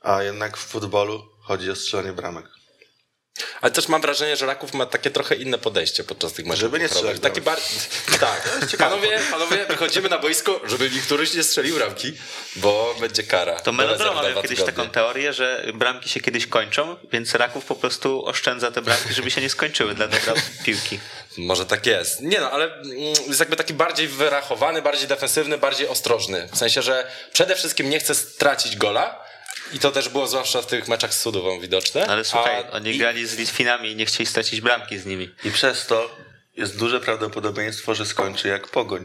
a 0.00 0.22
jednak 0.22 0.56
w 0.56 0.66
futbolu 0.66 1.30
chodzi 1.42 1.70
o 1.70 1.76
strzelanie 1.76 2.12
bramek. 2.12 2.57
Ale 3.60 3.72
też 3.72 3.88
mam 3.88 4.00
wrażenie, 4.00 4.36
że 4.36 4.46
Raków 4.46 4.74
ma 4.74 4.86
takie 4.86 5.10
trochę 5.10 5.34
inne 5.34 5.58
podejście 5.58 6.04
podczas 6.04 6.32
tych 6.32 6.46
meczów. 6.46 6.60
Żeby 6.60 6.78
nie 6.78 6.88
strzelać 6.88 7.20
Takie 7.20 7.40
bar... 7.40 7.58
Tak, 8.20 8.58
panowie, 8.78 9.20
panowie, 9.30 9.66
wychodzimy 9.66 10.08
na 10.08 10.18
boisko, 10.18 10.60
żeby 10.64 10.90
mi 10.90 11.00
któryś 11.00 11.34
nie 11.34 11.42
strzelił 11.42 11.78
ramki, 11.78 12.12
bo 12.56 12.94
będzie 13.00 13.22
kara. 13.22 13.60
To 13.60 13.72
Melodroma 13.72 14.22
miał 14.22 14.42
kiedyś 14.42 14.58
tygodnie. 14.58 14.72
taką 14.72 14.90
teorię, 14.90 15.32
że 15.32 15.64
bramki 15.74 16.08
się 16.08 16.20
kiedyś 16.20 16.46
kończą, 16.46 16.96
więc 17.12 17.34
Raków 17.34 17.64
po 17.64 17.74
prostu 17.74 18.26
oszczędza 18.26 18.70
te 18.70 18.82
bramki, 18.82 19.14
żeby 19.14 19.30
się 19.30 19.40
nie 19.40 19.50
skończyły 19.50 19.94
dla 19.94 20.08
dobra 20.08 20.34
piłki. 20.64 21.00
Może 21.38 21.66
tak 21.66 21.86
jest. 21.86 22.20
Nie 22.20 22.40
no, 22.40 22.50
ale 22.50 22.74
mm, 22.74 22.96
jest 23.28 23.40
jakby 23.40 23.56
taki 23.56 23.74
bardziej 23.74 24.08
wyrachowany, 24.08 24.82
bardziej 24.82 25.08
defensywny, 25.08 25.58
bardziej 25.58 25.88
ostrożny. 25.88 26.48
W 26.52 26.58
sensie, 26.58 26.82
że 26.82 27.10
przede 27.32 27.56
wszystkim 27.56 27.90
nie 27.90 28.00
chce 28.00 28.14
stracić 28.14 28.76
gola 28.76 29.27
i 29.72 29.78
to 29.78 29.90
też 29.90 30.08
było 30.08 30.28
zwłaszcza 30.28 30.62
w 30.62 30.66
tych 30.66 30.88
meczach 30.88 31.14
z 31.14 31.20
Sudową 31.20 31.60
widoczne. 31.60 32.06
Ale 32.06 32.24
słuchaj, 32.24 32.56
A- 32.56 32.70
oni 32.70 32.98
grali 32.98 33.26
z 33.26 33.38
Litwinami 33.38 33.90
i 33.90 33.96
nie 33.96 34.06
chcieli 34.06 34.26
stracić 34.26 34.60
bramki 34.60 34.98
z 34.98 35.06
nimi. 35.06 35.34
I 35.44 35.50
przez 35.50 35.86
to 35.86 36.16
jest 36.56 36.78
duże 36.78 37.00
prawdopodobieństwo, 37.00 37.94
że 37.94 38.06
skończy 38.06 38.48
jak 38.48 38.68
pogoń. 38.68 39.04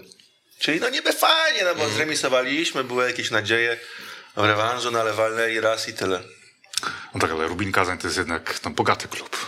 Czyli 0.59 0.79
no 0.79 0.89
niby 0.89 1.13
fajnie, 1.13 1.63
no 1.63 1.75
bo 1.75 1.89
zremisowaliśmy, 1.89 2.83
były 2.83 3.07
jakieś 3.07 3.31
nadzieje 3.31 3.77
w 4.35 4.43
rewanżu, 4.43 4.91
no 4.91 4.99
ale 4.99 5.13
walnęli 5.13 5.59
raz 5.59 5.89
i 5.89 5.93
tyle. 5.93 6.23
No 7.13 7.19
tak, 7.21 7.31
ale 7.31 7.47
Rubin 7.47 7.71
Kazań 7.71 7.97
to 7.97 8.07
jest 8.07 8.17
jednak 8.17 8.59
no, 8.65 8.71
bogaty 8.71 9.07
klub. 9.07 9.47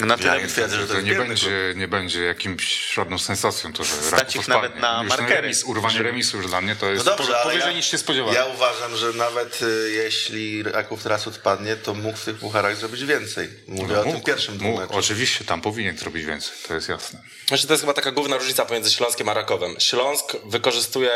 Na 0.00 0.16
tyle 0.18 0.40
Ja 0.40 0.48
twierdzę, 0.48 0.76
że 0.76 0.82
to 0.82 0.88
To 0.88 0.94
jest 0.94 1.06
nie 1.06 1.14
będzie, 1.14 1.72
nie 1.76 1.88
będzie 1.88 2.22
jakimś 2.24 2.92
żadną 2.94 3.18
sensacją 3.18 3.72
to, 3.72 3.84
że 3.84 3.94
Stać 3.94 4.12
Raków 4.20 4.34
ich 4.34 4.40
odpadnie. 4.40 4.62
nawet 4.68 4.80
na 4.80 5.02
Już 5.02 5.12
ten 5.12 5.20
markery. 5.20 5.40
Remis, 5.42 5.64
urwanie 5.64 6.02
remisu 6.02 6.36
już 6.36 6.46
dla 6.46 6.60
mnie 6.60 6.76
to 6.76 6.86
No 6.86 6.92
jest 6.92 7.04
dobrze, 7.04 7.32
po- 7.32 7.42
powyżej 7.42 7.70
ja, 7.70 7.72
niż 7.76 7.90
się 7.90 7.98
spodziewałem. 7.98 8.34
ja 8.34 8.44
uważam, 8.46 8.96
że 8.96 9.12
nawet 9.12 9.62
y, 9.62 9.90
jeśli 9.90 10.62
Raków 10.62 11.02
teraz 11.02 11.26
odpadnie, 11.28 11.76
to 11.76 11.94
mógł 11.94 12.18
w 12.18 12.24
tych 12.24 12.36
pucharach 12.36 12.76
zrobić 12.76 13.04
więcej. 13.04 13.48
Mówię 13.68 14.00
o 14.00 14.04
tym 14.04 14.20
pierwszym 14.20 14.58
mógł, 14.60 14.80
meczu. 14.80 14.94
Oczywiście, 14.94 15.44
tam 15.44 15.60
powinien 15.60 15.98
zrobić 15.98 16.24
więcej, 16.24 16.52
to 16.68 16.74
jest 16.74 16.88
jasne. 16.88 17.22
Znaczy, 17.48 17.66
to 17.66 17.72
jest 17.72 17.82
chyba 17.82 17.94
taka 17.94 18.10
główna 18.12 18.36
różnica 18.36 18.64
pomiędzy 18.64 18.90
Śląskiem 18.92 19.28
a 19.28 19.34
Rakowem. 19.34 19.74
Śląsk 19.80 20.32
wykorzystuje, 20.44 21.10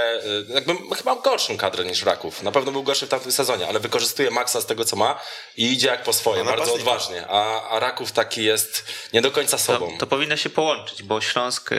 y, 0.49 0.53
jakby 0.55 0.74
chyba 0.97 1.16
gorszą 1.16 1.57
kadrę 1.57 1.85
niż 1.85 2.03
Raków. 2.03 2.43
Na 2.43 2.53
pewno 2.53 2.72
był 2.72 2.83
gorszy 2.83 3.07
w 3.07 3.09
tamtym 3.09 3.33
sezonie, 3.33 3.68
ale 3.68 3.81
wykorzystuje 3.81 4.31
maksa 4.31 4.61
z 4.61 4.66
tego, 4.66 4.85
co 4.85 4.97
ma 4.97 5.20
i 5.57 5.72
idzie 5.72 5.87
jak 5.89 6.03
po 6.03 6.12
swoje, 6.12 6.45
No, 6.45 6.51
bardzo 6.51 6.74
odważnie. 6.74 7.27
A, 7.29 7.68
a 7.70 7.81
Raków 7.81 8.12
taki 8.12 8.45
jest 8.45 8.66
nie 9.12 9.23
do 9.23 9.31
końca 9.31 9.57
To, 9.57 9.62
sobą. 9.62 9.99
to 9.99 10.07
powinno 10.07 10.37
się 10.37 10.51
połączyć, 10.51 11.03
bo 11.03 11.21
Śląsk 11.21 11.73
y, 11.73 11.77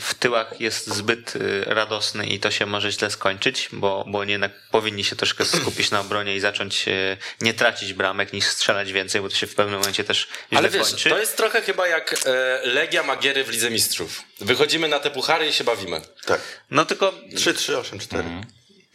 w 0.00 0.14
tyłach 0.18 0.60
jest 0.60 0.86
zbyt 0.86 1.36
y, 1.36 1.64
radosny 1.66 2.26
i 2.26 2.40
to 2.40 2.50
się 2.50 2.66
może 2.66 2.92
źle 2.92 3.10
skończyć, 3.10 3.68
bo, 3.72 4.04
bo 4.08 4.24
jednak 4.24 4.52
powinni 4.70 5.04
się 5.04 5.16
troszkę 5.16 5.44
skupić 5.44 5.90
na 5.90 6.00
obronie 6.00 6.36
i 6.36 6.40
zacząć 6.40 6.88
y, 6.88 7.16
nie 7.40 7.54
tracić 7.54 7.92
bramek 7.92 8.32
niż 8.32 8.44
strzelać 8.44 8.92
więcej, 8.92 9.20
bo 9.20 9.28
to 9.28 9.36
się 9.36 9.46
w 9.46 9.54
pewnym 9.54 9.78
momencie 9.78 10.04
też 10.04 10.28
źle 10.50 10.58
Ale 10.58 10.68
wiesz, 10.70 10.88
kończy. 10.88 11.10
to 11.10 11.18
jest 11.18 11.36
trochę 11.36 11.62
chyba 11.62 11.88
jak 11.88 12.14
e, 12.26 12.60
Legia 12.64 13.02
Magiery 13.02 13.44
w 13.44 13.48
Lidze 13.48 13.70
Mistrzów. 13.70 14.22
Wychodzimy 14.40 14.88
na 14.88 15.00
te 15.00 15.10
puchary 15.10 15.48
i 15.48 15.52
się 15.52 15.64
bawimy. 15.64 16.00
Tak. 16.26 16.40
No 16.70 16.84
tylko 16.84 17.12
3-3-8-4. 17.34 18.22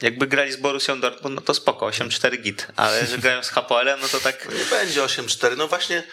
jakby 0.01 0.27
grali 0.27 0.51
z 0.51 0.55
Borussią 0.57 1.01
Dortmund, 1.01 1.35
no 1.35 1.41
to 1.41 1.53
spoko, 1.53 1.87
8-4 1.87 2.37
git, 2.41 2.67
ale 2.75 3.05
że 3.07 3.17
grają 3.17 3.43
z 3.43 3.49
HPL-em, 3.49 3.99
no 4.01 4.07
to 4.07 4.19
tak... 4.19 4.47
Nie 4.59 4.65
będzie 4.77 5.01
8-4. 5.01 5.57
No 5.57 5.67
właśnie 5.67 6.03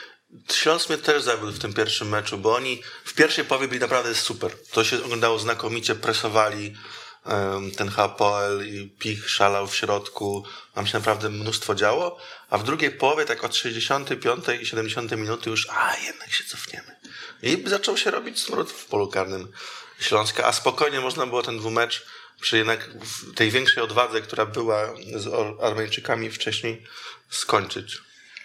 Śląsk 0.52 0.88
mnie 0.88 0.98
też 0.98 1.22
zawiódł 1.22 1.52
w 1.52 1.58
tym 1.58 1.74
pierwszym 1.74 2.08
meczu, 2.08 2.38
bo 2.38 2.54
oni 2.54 2.82
w 3.04 3.14
pierwszej 3.14 3.44
połowie 3.44 3.68
byli 3.68 3.80
naprawdę 3.80 4.14
super. 4.14 4.52
To 4.72 4.84
się 4.84 5.04
oglądało 5.04 5.38
znakomicie, 5.38 5.94
presowali 5.94 6.76
em, 7.24 7.70
ten 7.70 7.88
HPL 7.88 8.66
i 8.66 8.90
Pich 8.98 9.30
szalał 9.30 9.66
w 9.66 9.76
środku. 9.76 10.44
Tam 10.74 10.86
się 10.86 10.98
naprawdę 10.98 11.30
mnóstwo 11.30 11.74
działo. 11.74 12.18
A 12.50 12.58
w 12.58 12.64
drugiej 12.64 12.90
połowie, 12.90 13.24
tak 13.24 13.44
od 13.44 13.56
65 13.56 14.44
i 14.60 14.66
70 14.66 15.12
minuty 15.12 15.50
już, 15.50 15.68
a 15.70 15.96
jednak 16.06 16.32
się 16.32 16.44
cofniemy. 16.44 16.96
I 17.42 17.62
zaczął 17.66 17.96
się 17.96 18.10
robić 18.10 18.40
smród 18.40 18.70
w 18.70 18.84
polu 18.84 19.08
karnym 19.08 19.52
Śląska, 20.00 20.46
a 20.46 20.52
spokojnie 20.52 21.00
można 21.00 21.26
było 21.26 21.42
ten 21.42 21.58
dwumecz 21.58 22.06
przy 22.40 22.58
jednak 22.58 22.90
tej 23.34 23.50
większej 23.50 23.82
odwadze, 23.82 24.20
która 24.20 24.46
była 24.46 24.94
z 25.14 25.26
Armeńczykami 25.62 26.30
wcześniej, 26.30 26.86
skończyć. 27.30 27.98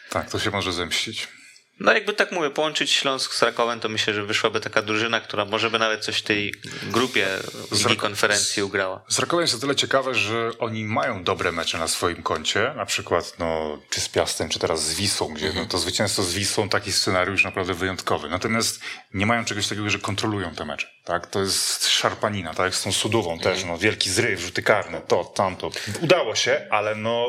Tak, 0.09 0.31
to 0.31 0.39
się 0.39 0.51
może 0.51 0.73
zemścić. 0.73 1.27
No 1.84 1.93
jakby 1.93 2.13
tak 2.13 2.32
mówię, 2.32 2.49
połączyć 2.49 2.91
Śląsk 2.91 3.34
z 3.34 3.41
Rakowem, 3.41 3.79
to 3.79 3.89
myślę, 3.89 4.13
że 4.13 4.25
wyszłaby 4.25 4.59
taka 4.59 4.82
drużyna, 4.82 5.21
która 5.21 5.45
może 5.45 5.69
by 5.69 5.79
nawet 5.79 6.05
coś 6.05 6.17
w 6.17 6.21
tej 6.21 6.53
grupie 6.84 7.27
Ligi 7.71 7.97
Konferencji 7.97 8.63
ugrała. 8.63 9.01
Z 9.07 9.19
Rakowem 9.19 9.41
jest 9.41 9.55
o 9.55 9.57
tyle 9.57 9.75
ciekawe, 9.75 10.15
że 10.15 10.51
oni 10.59 10.84
mają 10.84 11.23
dobre 11.23 11.51
mecze 11.51 11.77
na 11.77 11.88
swoim 11.88 12.23
koncie, 12.23 12.73
na 12.75 12.86
przykład 12.86 13.34
no, 13.39 13.79
czy 13.89 14.01
z 14.01 14.09
Piastem, 14.09 14.49
czy 14.49 14.59
teraz 14.59 14.84
z 14.84 14.93
Wisłą, 14.93 15.34
gdzie 15.34 15.53
no, 15.53 15.65
to 15.65 15.77
zwycięstwo 15.77 16.23
z 16.23 16.34
Wisłą 16.34 16.69
taki 16.69 16.91
scenariusz 16.91 17.43
naprawdę 17.43 17.73
wyjątkowy. 17.73 18.29
Natomiast 18.29 18.79
nie 19.13 19.25
mają 19.25 19.45
czegoś 19.45 19.67
takiego, 19.67 19.89
że 19.89 19.99
kontrolują 19.99 20.55
te 20.55 20.65
mecze. 20.65 20.88
Tak? 21.03 21.27
To 21.27 21.39
jest 21.39 21.88
szarpanina, 21.88 22.53
tak 22.53 22.75
z 22.75 22.84
tą 22.84 22.91
Sudową 22.91 23.39
też, 23.39 23.63
no, 23.63 23.77
wielki 23.77 24.09
zryw, 24.09 24.39
rzuty 24.39 24.63
karne, 24.63 25.01
to, 25.01 25.23
tamto. 25.23 25.71
Udało 26.01 26.36
się, 26.36 26.67
ale 26.69 26.95
no 26.95 27.25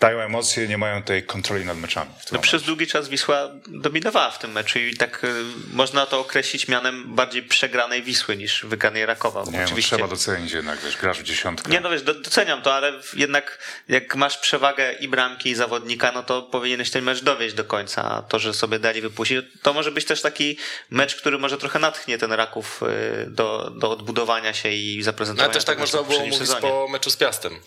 dają 0.00 0.20
emocje, 0.20 0.68
nie 0.68 0.78
mają 0.78 1.02
tej 1.02 1.22
kontroli 1.22 1.64
nad 1.64 1.76
meczami. 1.78 2.10
No 2.32 2.38
przez 2.38 2.62
długi 2.62 2.86
czas 2.86 3.08
Wisła 3.08 3.48
dominowała 3.68 4.30
w 4.30 4.38
tym 4.38 4.52
meczu 4.52 4.78
i 4.78 4.96
tak 4.96 5.24
y, 5.24 5.28
można 5.72 6.06
to 6.06 6.20
określić 6.20 6.68
mianem 6.68 7.14
bardziej 7.14 7.42
przegranej 7.42 8.02
Wisły 8.02 8.36
niż 8.36 8.64
wygranej 8.66 9.06
Rakowa. 9.06 9.44
Nie, 9.50 9.58
no, 9.58 9.64
oczywiście... 9.64 9.96
trzeba 9.96 10.08
docenić 10.08 10.52
jednak, 10.52 10.80
wiesz, 10.80 10.96
grasz 10.96 11.18
w 11.18 11.22
dziesiątkę. 11.22 11.72
Nie, 11.72 11.80
no 11.80 11.90
wiesz, 11.90 12.02
do- 12.02 12.14
doceniam 12.14 12.62
to, 12.62 12.74
ale 12.74 12.92
jednak 13.14 13.58
jak 13.88 14.16
masz 14.16 14.38
przewagę 14.38 14.92
i 14.92 15.08
bramki, 15.08 15.50
i 15.50 15.54
zawodnika, 15.54 16.12
no 16.12 16.22
to 16.22 16.42
powinieneś 16.42 16.90
ten 16.90 17.04
mecz 17.04 17.22
dowieść 17.22 17.54
do 17.54 17.64
końca. 17.64 18.04
A 18.04 18.22
to, 18.22 18.38
że 18.38 18.54
sobie 18.54 18.78
dali 18.78 19.00
wypuścić, 19.00 19.38
to 19.62 19.72
może 19.72 19.90
być 19.90 20.04
też 20.04 20.22
taki 20.22 20.56
mecz, 20.90 21.16
który 21.16 21.38
może 21.38 21.58
trochę 21.58 21.78
natchnie 21.78 22.18
ten 22.18 22.32
Raków 22.32 22.80
y, 22.82 23.30
do, 23.30 23.70
do 23.70 23.90
odbudowania 23.90 24.54
się 24.54 24.68
i 24.68 24.94
Ale 24.96 25.04
zaprezentowania. 25.04 25.54
też 25.54 25.64
tak 25.64 25.76
tego, 25.76 25.86
co 25.88 25.96
można 25.98 26.10
było 26.10 26.24
mówić 26.26 26.38
sezonie. 26.38 26.60
po 26.60 26.88
meczu 26.88 27.10
z 27.10 27.16
Piastem. 27.16 27.60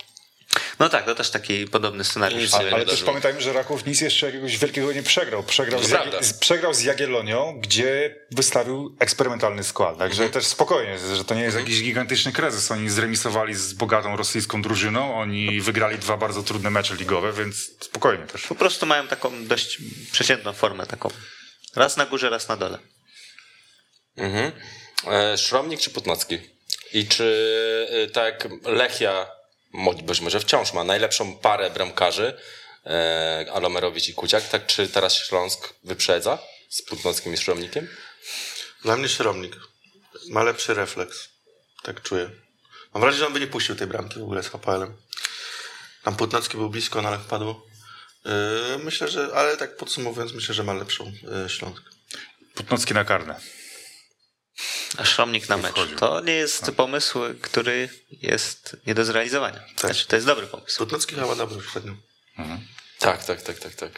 No 0.81 0.89
tak, 0.89 1.05
to 1.05 1.15
też 1.15 1.29
taki 1.29 1.67
podobny 1.67 2.03
scenariusz. 2.03 2.53
Ale 2.53 2.63
wydarzyło. 2.63 2.91
też 2.91 3.03
pamiętajmy, 3.03 3.41
że 3.41 3.53
Raków 3.53 3.85
nic 3.85 4.01
jeszcze 4.01 4.25
jakiegoś 4.25 4.57
wielkiego 4.57 4.93
nie 4.93 5.03
przegrał. 5.03 5.43
Przegrał, 5.43 5.79
To 5.81 5.87
z, 5.87 5.91
prawda. 5.91 6.23
Z, 6.23 6.33
przegrał 6.33 6.73
z 6.73 6.81
Jagiellonią, 6.83 7.59
gdzie 7.59 8.15
wystawił 8.31 8.95
eksperymentalny 8.99 9.63
skład. 9.63 9.97
Także 9.97 10.23
Mhm. 10.23 10.31
też 10.31 10.45
spokojnie, 10.45 10.99
że 11.15 11.25
to 11.25 11.35
nie 11.35 11.41
jest 11.41 11.57
jakiś 11.57 11.81
gigantyczny 11.83 12.31
kryzys. 12.31 12.71
Oni 12.71 12.89
zremisowali 12.89 13.55
z 13.55 13.73
bogatą 13.73 14.17
rosyjską 14.17 14.61
drużyną, 14.61 15.15
oni 15.15 15.61
wygrali 15.61 15.97
dwa 15.97 16.17
bardzo 16.17 16.43
trudne 16.43 16.69
mecze 16.69 16.95
ligowe, 16.95 17.33
więc 17.33 17.55
spokojnie 17.79 18.27
też. 18.27 18.41
Po 18.47 18.55
prostu 18.55 18.85
mają 18.85 19.07
taką 19.07 19.45
dość 19.47 19.77
przeciętną 20.11 20.53
formę, 20.53 20.85
taką 20.85 21.09
raz 21.75 21.97
na 21.97 22.05
górze, 22.05 22.29
raz 22.29 22.47
na 22.47 22.57
dole. 22.57 22.77
Mhm. 24.17 24.51
E, 25.11 25.37
Szromnik 25.37 25.79
czy 25.79 25.89
Putnocki? 25.89 26.37
I 26.93 27.07
czy 27.07 27.87
e, 27.91 28.07
tak 28.11 28.47
Lechia, 28.65 29.27
być 30.03 30.21
może 30.21 30.39
wciąż 30.39 30.73
ma 30.73 30.83
najlepszą 30.83 31.37
parę 31.37 31.69
bramkarzy, 31.69 32.37
e, 32.85 33.45
Alomerowicz 33.53 34.07
i 34.07 34.13
Kuciak, 34.13 34.49
tak 34.49 34.65
czy 34.65 34.87
teraz 34.87 35.15
Śląsk 35.15 35.73
wyprzedza 35.83 36.39
z 36.69 36.81
Putnockim 36.81 37.33
i 37.33 37.37
Szromnikiem? 37.37 37.87
Dla 38.83 38.97
mnie 38.97 39.09
Szromnik 39.09 39.55
ma 40.29 40.43
lepszy 40.43 40.73
refleks. 40.73 41.29
Tak 41.83 42.01
czuję. 42.01 42.29
Mam 42.93 43.01
wrażenie, 43.01 43.19
że 43.19 43.27
on 43.27 43.33
by 43.33 43.39
nie 43.39 43.47
puścił 43.47 43.75
tej 43.75 43.87
bramki 43.87 44.19
w 44.19 44.23
ogóle 44.23 44.43
z 44.43 44.47
HPL-em. 44.47 44.93
Tam 46.03 46.15
Putnacki 46.15 46.57
był 46.57 46.69
blisko, 46.69 47.01
no 47.01 47.07
ale 47.07 47.19
wpadł. 47.19 47.61
Yy, 48.25 48.31
myślę, 48.83 49.07
że, 49.07 49.29
ale 49.35 49.57
tak 49.57 49.77
podsumowując, 49.77 50.33
myślę, 50.33 50.55
że 50.55 50.63
ma 50.63 50.73
lepszą 50.73 51.11
yy, 51.43 51.49
Śląsk. 51.49 51.83
Putnocki 52.55 52.93
na 52.93 53.05
karne. 53.05 53.35
A 54.97 55.05
Szromnik 55.05 55.49
na 55.49 55.57
mecz. 55.57 55.71
wchodził. 55.71 55.97
To 55.97 56.21
nie 56.21 56.33
jest 56.33 56.71
pomysł, 56.77 57.19
który 57.41 57.89
jest 58.11 58.77
nie 58.87 58.95
do 58.95 59.05
zrealizowania. 59.05 59.59
Znaczy, 59.79 60.07
to 60.07 60.15
jest 60.15 60.25
dobry 60.27 60.47
pomysł. 60.47 60.77
Putnacki 60.77 61.15
chyba 61.15 61.35
dobry 61.35 61.61
średnio. 61.71 61.93
Tak, 62.99 63.23
tak, 63.25 63.41
tak, 63.41 63.59
tak, 63.59 63.75
tak. 63.75 63.91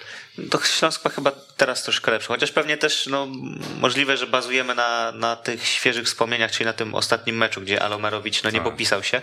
To 0.52 0.62
Śląsk 0.62 1.06
ma 1.06 1.12
chyba 1.12 1.32
teraz 1.58 1.84
troszkę 1.84 2.12
lepszy, 2.12 2.28
chociaż 2.28 2.52
pewnie 2.52 2.78
też 2.78 3.08
no, 3.08 3.28
możliwe, 3.80 4.18
że 4.18 4.28
bazujemy 4.28 4.76
na, 4.76 5.12
na 5.12 5.36
tych 5.36 5.68
świeżych 5.68 6.06
wspomnieniach, 6.06 6.52
czyli 6.52 6.66
na 6.66 6.74
tym 6.74 6.96
ostatnim 6.96 7.38
meczu, 7.38 7.62
gdzie 7.62 7.84
Alomerowicz 7.84 8.44
no, 8.44 8.50
nie 8.50 8.60
Tak. 8.60 8.64
popisał 8.72 9.04
się. 9.04 9.22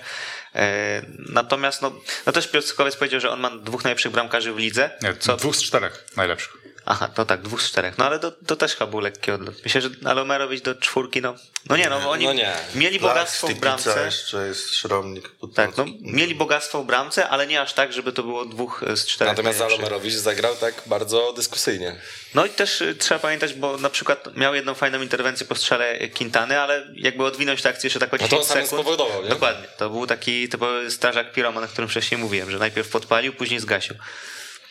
E, 0.54 1.02
natomiast 1.18 1.82
no, 1.82 1.92
no 2.26 2.32
też 2.32 2.48
Piotrkowiec 2.48 2.96
powiedział, 2.96 3.20
że 3.20 3.30
on 3.30 3.40
ma 3.40 3.50
dwóch 3.50 3.84
najlepszych 3.84 4.12
bramkarzy 4.12 4.52
w 4.52 4.58
lidze. 4.58 4.90
Nie, 5.02 5.16
Co, 5.16 5.36
dwóch 5.36 5.56
z 5.56 5.62
czterech 5.62 6.04
najlepszych. 6.16 6.52
Aha, 6.86 7.10
no 7.18 7.24
tak, 7.24 7.42
dwóch 7.42 7.62
z 7.62 7.68
czterech. 7.68 7.98
No 7.98 8.06
ale 8.06 8.18
to, 8.18 8.30
to 8.46 8.56
też 8.56 8.74
chyba 8.76 8.90
był 8.90 9.00
lekki 9.00 9.30
odlot. 9.30 9.54
Myślę, 9.64 9.80
że 9.80 9.88
Alomerowicz 10.04 10.62
do 10.62 10.74
czwórki, 10.74 11.20
no. 11.22 11.34
No 11.68 11.76
nie, 11.76 11.90
no 11.90 12.00
bo 12.00 12.10
oni 12.10 12.24
No 12.24 12.32
nie. 12.32 12.52
mieli 12.74 12.98
Lach, 12.98 13.02
bogactwo 13.14 13.46
w 13.48 13.54
bramce. 13.54 14.04
jeszcze 14.04 14.46
jest 14.46 14.74
Szromnik. 14.74 15.30
Tak, 15.54 15.76
no, 15.76 15.84
mieli 16.00 16.34
bogactwo 16.34 16.82
w 16.82 16.86
bramce, 16.86 17.28
ale 17.28 17.46
nie 17.46 17.60
aż 17.60 17.72
tak, 17.72 17.92
żeby 17.92 18.12
to 18.12 18.22
było 18.22 18.44
dwóch 18.44 18.84
z 18.94 19.06
czterech. 19.06 19.32
Natomiast 19.32 19.58
najlepszych. 19.58 19.86
Alomerowicz 19.86 20.14
zagrał 20.14 20.56
tak 20.56 20.82
bardzo 20.86 21.32
dyskusyjnie. 21.32 21.96
No 22.34 22.46
i 22.46 22.50
też 22.50 22.80
y, 22.80 22.94
trzeba 22.94 23.20
pamiętać, 23.20 23.52
bo 23.54 23.76
na 23.76 23.90
przykład 23.90 24.36
miał 24.36 24.54
jedną 24.54 24.74
fajną 24.74 25.02
interwencję 25.02 25.46
po 25.46 25.54
strzale 25.54 26.08
Quintany, 26.08 26.60
ale 26.60 26.86
jakby 26.94 27.24
odwinąć 27.24 27.62
tę 27.62 27.68
akcję 27.68 27.86
jeszcze 27.86 28.00
tak 28.00 28.14
o 28.14 28.16
No 28.16 28.18
10 28.18 28.30
to 28.30 28.38
on 28.40 28.44
sam 28.46 28.58
ją 28.58 28.64
sekund. 28.66 28.82
spowodował, 28.82 29.22
nie? 29.22 29.28
Dokładnie. 29.28 29.68
To 29.76 29.90
był 29.90 30.06
taki 30.06 30.48
typowy 30.48 30.90
strażak 30.90 31.32
piroman, 31.32 31.64
o 31.64 31.68
którym 31.68 31.88
wcześniej 31.90 32.20
mówiłem, 32.20 32.50
że 32.50 32.58
najpierw 32.58 32.88
podpalił, 32.88 33.32
później 33.32 33.60
zgasił. 33.60 33.94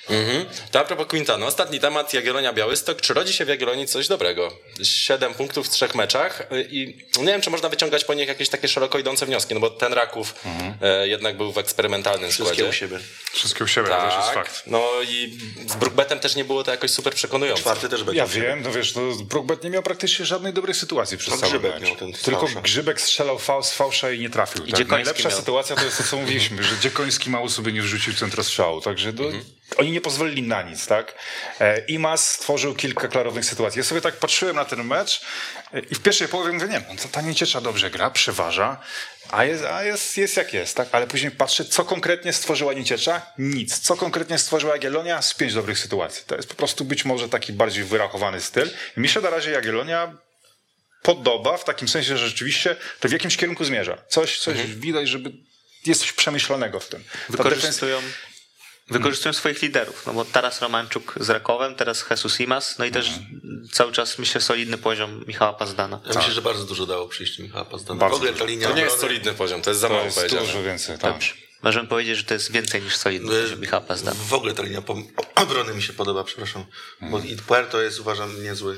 Mhm. 0.10 0.45
To 0.72 0.80
a 0.80 0.84
propos 0.84 1.07
Quintana, 1.07 1.45
ostatni 1.45 1.80
temat 1.80 2.14
Jagiellonia 2.14 2.53
Białystok. 2.53 3.01
Czy 3.01 3.14
rodzi 3.14 3.34
się 3.34 3.45
w 3.45 3.47
Jagiellonii 3.47 3.88
coś 3.88 4.07
dobrego? 4.07 4.51
Siedem 4.84 5.34
punktów 5.34 5.68
w 5.68 5.70
trzech 5.70 5.95
meczach 5.95 6.47
i 6.70 6.97
nie 7.20 7.26
wiem, 7.26 7.41
czy 7.41 7.49
można 7.49 7.70
wyciągać 7.70 8.03
po 8.05 8.14
nich 8.14 8.28
jakieś 8.28 8.49
takie 8.49 8.68
szeroko 8.68 8.99
idące 8.99 9.26
wnioski, 9.26 9.53
no 9.53 9.60
bo 9.60 9.70
ten 9.70 9.93
Raków 9.93 10.36
e, 10.82 11.07
jednak 11.07 11.38
był 11.38 11.51
w 11.51 11.57
eksperymentalnym 11.57 12.32
Wszystkie 12.32 12.55
składzie. 12.55 12.70
u 12.70 12.74
siebie. 12.74 12.99
Wszystkie 13.32 13.64
u 13.64 13.68
siebie, 13.68 13.88
to 13.89 13.95
też 14.01 14.14
jest 14.16 14.28
Tak, 14.28 14.36
fakt. 14.36 14.64
no 14.68 14.89
i 15.07 15.38
z 15.68 15.76
Brookbetem 15.76 16.20
też 16.20 16.36
nie 16.36 16.45
było 16.45 16.64
to 16.64 16.72
jakoś 16.72 16.91
super 16.91 17.14
przekonujące. 17.14 17.62
Czwarty 17.62 17.89
też 17.89 18.03
będzie. 18.03 18.20
Ja 18.20 18.28
wiem, 18.28 18.62
no 18.64 18.72
wiesz, 18.72 18.93
to 18.93 19.01
Brookbet 19.24 19.64
nie 19.64 19.70
miał 19.70 19.84
praktycznie 19.84 20.26
żadnej 20.26 20.53
dobrej 20.53 20.76
sytuacji 20.76 21.18
przez 21.18 21.34
No 21.34 21.38
cały 21.38 21.51
Grzybek 21.51 21.74
mecz. 21.82 22.01
miał 22.01 22.12
Tylko 22.24 22.41
fałsza. 22.41 22.62
Grzybek 22.62 23.01
strzelał 23.01 23.39
fał 23.39 23.64
z 23.64 23.72
fałsza 23.74 24.12
i 24.12 24.20
nie 24.20 24.30
trafił. 24.30 24.60
Tak? 24.62 24.68
Dziekoński 24.68 24.91
Najlepsza 24.91 25.30
miał. 25.30 25.38
sytuacja 25.38 25.76
to 25.76 25.84
jest 25.86 25.97
to, 25.97 26.03
co 26.03 26.18
mówiliśmy, 26.18 26.64
że 26.64 26.78
Dziekoński 26.80 27.30
mało 27.30 27.49
sobie 27.49 27.72
nie 27.72 27.82
wrzucił 27.82 28.14
centrostrzału, 28.14 28.82
także 28.82 29.14
do, 29.14 29.24
oni 29.78 29.92
nie 29.92 30.02
pozwolili 30.02 30.44
na 30.44 30.62
nic, 30.62 30.88
tak? 30.88 31.16
E, 31.60 31.80
Imas 31.86 32.30
stworzył 32.30 32.76
kilka 32.76 33.08
klarownych 33.08 33.46
sytuacji. 33.46 33.80
Ja 33.80 33.84
sobie 33.84 34.02
tak 34.02 34.16
patrzyłem 34.16 34.56
na 34.56 34.66
ten 34.66 34.84
mecz 34.84 35.22
i 35.92 35.96
w 35.96 36.00
pierwszej 36.00 36.28
połowie 36.28 36.52
mówię, 36.52 36.68
nie, 36.68 36.82
no 36.90 36.96
to 37.02 37.08
ta 37.08 37.22
Nieciecza 37.22 37.62
dobrze 37.62 37.90
gra, 37.90 38.10
przeważa, 38.12 38.82
a, 39.32 39.46
jest, 39.46 39.66
a 39.66 39.84
jest, 39.84 40.18
jest 40.18 40.38
jak 40.38 40.54
jest, 40.54 40.76
tak? 40.76 40.88
Ale 40.92 41.08
później 41.08 41.32
patrzę, 41.32 41.66
co 41.66 41.86
konkretnie 41.86 42.34
stworzyła 42.34 42.74
Nieciecza? 42.74 43.22
Nic. 43.38 43.80
Co 43.80 43.96
konkretnie 43.96 44.38
stworzyła 44.38 44.74
Jagiellonia? 44.74 45.22
Z 45.22 45.34
pięć 45.34 45.54
dobrych 45.54 45.80
sytuacji. 45.80 46.24
To 46.28 46.36
jest 46.36 46.50
po 46.50 46.56
prostu 46.56 46.86
być 46.86 47.06
może 47.06 47.30
taki 47.30 47.54
bardziej 47.54 47.84
wyrachowany 47.84 48.42
styl. 48.42 48.70
I 48.98 49.00
mi 49.00 49.10
się 49.10 49.22
na 49.22 49.30
razie 49.30 49.52
Jagiellonia 49.52 50.18
podoba 51.02 51.58
w 51.58 51.64
takim 51.64 51.88
sensie, 51.88 52.18
że 52.18 52.28
rzeczywiście 52.30 52.76
to 53.00 53.10
w 53.10 53.12
jakimś 53.12 53.38
kierunku 53.38 53.66
zmierza. 53.66 53.98
Coś, 54.08 54.40
coś 54.40 54.58
widać, 54.58 55.08
żeby 55.08 55.32
jest 55.86 56.02
coś 56.02 56.14
przemyślanego 56.14 56.80
w 56.80 56.88
tym. 56.88 57.04
Ta 57.38 57.44
defens- 57.44 58.02
Wykorzystują, 58.90 59.34
swoich 59.34 59.62
liderów, 59.62 60.06
no 60.06 60.14
bo 60.14 60.26
teraz 60.26 60.62
Romanczuk 60.62 61.14
z 61.20 61.30
Rakowem, 61.30 61.76
teraz 61.76 62.06
Jesus 62.10 62.40
Imas, 62.40 62.80
no 62.80 62.86
i 62.86 62.92
też 62.92 63.12
cały 63.72 63.92
czas 63.92 64.20
myślę 64.20 64.42
solidny 64.42 64.78
poziom 64.78 65.24
Michała 65.28 65.54
Pazdana. 65.54 66.00
Ja 66.06 66.14
myślę, 66.20 66.34
że 66.34 66.42
bardzo 66.42 66.66
dużo 66.66 66.86
dało 66.86 67.08
przyjście 67.08 67.44
Michała 67.44 67.66
Pazdana. 67.66 68.00
Bardzo 68.00 68.18
w 68.18 68.20
ogóle 68.22 68.34
ta 68.34 68.46
linia 68.46 68.68
To 68.68 68.76
nie 68.76 68.82
jest 68.82 69.00
solidny 69.00 69.34
poziom, 69.34 69.62
to 69.62 69.70
jest 69.70 69.82
za 69.82 69.88
To 69.88 69.94
mało 69.94 70.06
jest 70.06 70.18
powiedziane. 70.18 70.42
dużo 70.42 70.64
więcej. 70.64 70.98
Tak. 70.98 71.14
Dobrze. 71.14 71.34
Możemy 71.64 71.88
powiedzieć, 71.88 72.18
że 72.18 72.24
to 72.24 72.34
jest 72.34 72.52
więcej 72.52 72.82
niż 72.82 72.96
solidny 72.96 73.42
poziom 73.42 73.60
Michała 73.60 73.82
Pazdana. 73.82 74.18
W 74.28 74.34
ogóle 74.34 74.54
ta 74.54 74.64
linia 74.64 74.82
obrony 75.36 75.74
mi 75.74 75.82
się 75.84 75.94
podoba, 75.94 76.24
przepraszam. 76.24 76.66
Bo 77.02 77.20
i 77.20 77.36
Puerto 77.36 77.82
jest 77.82 78.00
uważam 78.00 78.44
niezły. 78.44 78.78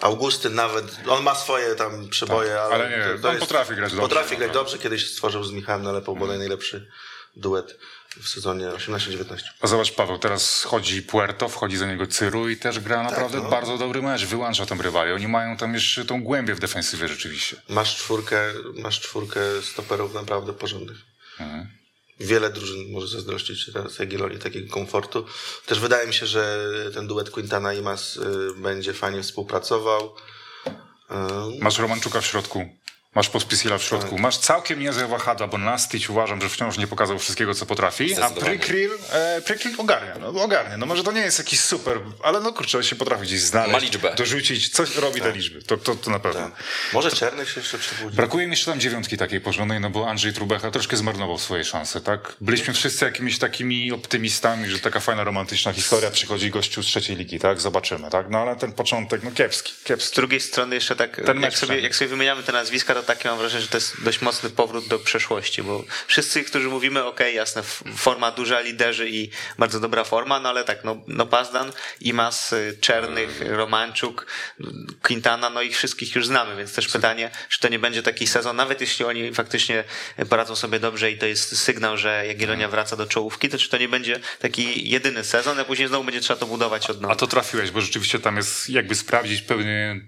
Augustyn 0.00 0.54
nawet, 0.54 0.84
on 1.08 1.22
ma 1.22 1.34
swoje 1.34 1.74
tam 1.74 2.08
przeboje, 2.08 2.60
ale, 2.60 2.74
ale 2.74 2.90
nie, 2.90 3.28
on 3.28 3.36
potrafi 3.38 3.74
grać 3.74 3.90
dobrze, 3.90 4.02
Potrafi 4.02 4.28
grać 4.28 4.48
naprawdę. 4.48 4.58
dobrze, 4.58 4.78
kiedyś 4.78 5.10
stworzył 5.10 5.44
z 5.44 5.52
Michałem 5.52 5.82
Nalepą 5.82 6.14
bodaj 6.14 6.38
najlepszy 6.38 6.90
duet 7.36 7.78
w 8.20 8.28
sezonie 8.28 8.66
18-19. 8.66 9.36
A 9.60 9.66
zobacz, 9.66 9.92
Paweł, 9.92 10.18
teraz 10.18 10.62
chodzi 10.62 11.02
Puerto, 11.02 11.48
wchodzi 11.48 11.76
za 11.76 11.86
niego 11.86 12.06
Cyru 12.06 12.48
i 12.48 12.56
też 12.56 12.80
gra 12.80 13.02
naprawdę 13.02 13.38
no. 13.38 13.50
bardzo 13.50 13.78
dobry 13.78 14.02
mecz, 14.02 14.24
wyłącza 14.24 14.66
tam 14.66 14.80
rywali. 14.80 15.12
Oni 15.12 15.28
mają 15.28 15.56
tam 15.56 15.74
jeszcze 15.74 16.04
tą 16.04 16.22
głębię 16.22 16.54
w 16.54 16.60
defensywie 16.60 17.08
rzeczywiście. 17.08 17.56
Masz 17.68 17.96
czwórkę, 17.96 18.52
masz 18.74 19.00
czwórkę 19.00 19.40
stoperów 19.62 20.14
naprawdę 20.14 20.52
porządnych. 20.52 20.96
Mhm. 21.40 21.68
Wiele 22.20 22.50
drużyn 22.50 22.92
może 22.92 23.08
zazdrościć 23.08 23.72
teraz 23.72 23.98
Jagiellonii 23.98 24.38
takiego 24.38 24.74
komfortu. 24.74 25.26
Też 25.66 25.80
wydaje 25.80 26.06
mi 26.06 26.14
się, 26.14 26.26
że 26.26 26.70
ten 26.94 27.06
duet 27.06 27.30
Quintana 27.30 27.74
i 27.74 27.82
Mas 27.82 28.16
y, 28.16 28.20
będzie 28.56 28.92
fajnie 28.92 29.22
współpracował. 29.22 30.14
Y, 30.66 31.60
Masz 31.60 31.78
Romanczuka 31.78 32.20
w 32.20 32.26
środku, 32.26 32.68
masz 33.14 33.28
Pospisila 33.28 33.78
w 33.78 33.80
Tak. 33.80 33.88
środku, 33.88 34.18
masz 34.18 34.38
całkiem 34.38 34.80
niezłe 34.80 35.06
wahadła, 35.08 35.46
bo 35.46 35.58
Nastić 35.58 36.10
uważam, 36.10 36.40
że 36.40 36.48
wciąż 36.48 36.78
nie 36.78 36.86
pokazał 36.86 37.18
wszystkiego, 37.18 37.54
co 37.54 37.66
potrafi, 37.66 38.14
a. 38.22 38.30
Prykryl, 38.30 38.90
e, 39.12 39.40
Prykryl 39.42 39.72
ogarnia, 39.78 40.14
no 40.20 40.28
ogarnia. 40.42 40.76
No 40.76 40.86
może 40.86 41.04
to 41.04 41.12
nie 41.12 41.20
jest 41.20 41.38
jakiś 41.38 41.60
super, 41.60 41.98
ale 42.22 42.40
no 42.40 42.52
kurczę, 42.52 42.78
on 42.78 42.84
się 42.84 42.96
potrafi 42.96 43.22
gdzieś 43.22 43.40
znaleźć, 43.40 43.72
Ma 43.72 43.78
liczbę. 43.78 44.14
dorzucić, 44.14 44.68
coś 44.68 44.96
robi 44.96 45.20
te 45.20 45.32
liczby, 45.32 45.62
to, 45.62 45.76
to, 45.76 45.94
to 45.94 46.10
na 46.10 46.18
pewno. 46.18 46.40
tak. 46.40 46.52
Może 46.92 47.10
Czernych 47.10 47.50
się 47.50 47.60
jeszcze 47.60 47.78
przebudzi. 47.78 48.16
Brakuje 48.16 48.46
mi 48.46 48.50
jeszcze 48.50 48.70
tam 48.70 48.80
dziewiątki 48.80 49.16
takiej 49.16 49.40
porządnej, 49.40 49.80
no 49.80 49.90
bo 49.90 50.08
Andrzej 50.10 50.32
Trubecha 50.32 50.70
troszkę 50.70 50.96
zmarnował 50.96 51.38
swoje 51.38 51.64
szanse, 51.64 52.00
tak? 52.00 52.32
Byliśmy 52.40 52.74
wszyscy 52.74 53.04
jakimiś 53.04 53.38
takimi 53.38 53.92
optymistami, 53.92 54.70
że 54.70 54.78
taka 54.78 55.00
fajna, 55.00 55.24
romantyczna 55.24 55.72
historia, 55.72 56.10
przychodzi 56.10 56.50
gościu 56.50 56.82
z 56.82 56.86
trzeciej 56.86 57.16
ligi, 57.16 57.38
tak? 57.38 57.60
Zobaczymy, 57.60 58.10
tak? 58.10 58.26
No 58.30 58.38
ale 58.38 58.56
ten 58.56 58.72
początek, 58.72 59.22
no 59.22 59.30
kiepski, 59.30 59.72
Z 59.80 59.84
kiepski. 59.84 60.16
drugiej 60.16 60.40
strony 60.40 60.74
jeszcze 60.74 60.96
tak, 60.96 61.20
Ten 61.26 61.40
jak 61.40 61.58
sobie, 61.58 61.80
jak 61.80 61.94
sobie 61.96 62.08
wymieniamy 62.08 62.42
te 62.42 62.52
nazwiska, 62.52 62.94
to 63.02 63.06
takie 63.06 63.28
mam 63.28 63.38
wrażenie, 63.38 63.62
że 63.62 63.68
to 63.68 63.76
jest 63.76 64.04
dość 64.04 64.20
mocny 64.20 64.50
powrót 64.50 64.88
do 64.88 64.98
przeszłości, 64.98 65.62
bo 65.62 65.84
wszyscy, 66.06 66.44
którzy 66.44 66.68
mówimy, 66.68 67.04
okej, 67.04 67.36
jasne, 67.36 67.62
forma 67.96 68.30
duża, 68.30 68.60
liderzy 68.60 69.10
i 69.10 69.30
bardzo 69.58 69.80
dobra 69.80 70.04
forma, 70.04 70.40
no 70.40 70.48
ale 70.48 70.64
tak, 70.64 70.84
no, 70.84 71.02
no 71.06 71.26
Pazdan, 71.26 71.72
Imas, 72.00 72.52
y, 72.52 72.76
Czernych, 72.80 73.40
Romanczuk, 73.46 74.26
Quintana, 75.02 75.50
no 75.50 75.62
ich 75.62 75.76
wszystkich 75.76 76.14
już 76.14 76.26
znamy, 76.26 76.56
więc 76.56 76.74
też 76.74 76.88
pytanie, 76.88 77.30
czy 77.48 77.60
to 77.60 77.68
nie 77.68 77.78
będzie 77.78 78.02
taki 78.02 78.26
sezon, 78.26 78.56
nawet 78.56 78.80
jeśli 78.80 79.04
oni 79.04 79.34
faktycznie 79.34 79.84
poradzą 80.28 80.56
sobie 80.56 80.80
dobrze 80.80 81.10
i 81.10 81.18
to 81.18 81.26
jest 81.26 81.58
sygnał, 81.58 81.96
że 81.96 82.26
Jagiellonia 82.26 82.68
wraca 82.68 82.96
do 82.96 83.06
czołówki, 83.06 83.48
to 83.48 83.58
czy 83.58 83.68
to 83.68 83.78
nie 83.78 83.88
będzie 83.88 84.20
taki 84.38 84.90
jedyny 84.90 85.24
sezon, 85.24 85.60
a 85.60 85.64
później 85.64 85.88
znowu 85.88 86.04
będzie 86.04 86.20
trzeba 86.20 86.40
to 86.40 86.46
budować 86.46 86.90
od 86.90 87.00
nowa. 87.00 87.14
A 87.14 87.16
to 87.16 87.26
trafiłeś, 87.26 87.70
bo 87.70 87.80
rzeczywiście 87.80 88.18
tam 88.18 88.36
jest 88.36 88.70
jakby 88.70 88.94
sprawdzić 88.94 89.42
pewnie 89.42 90.00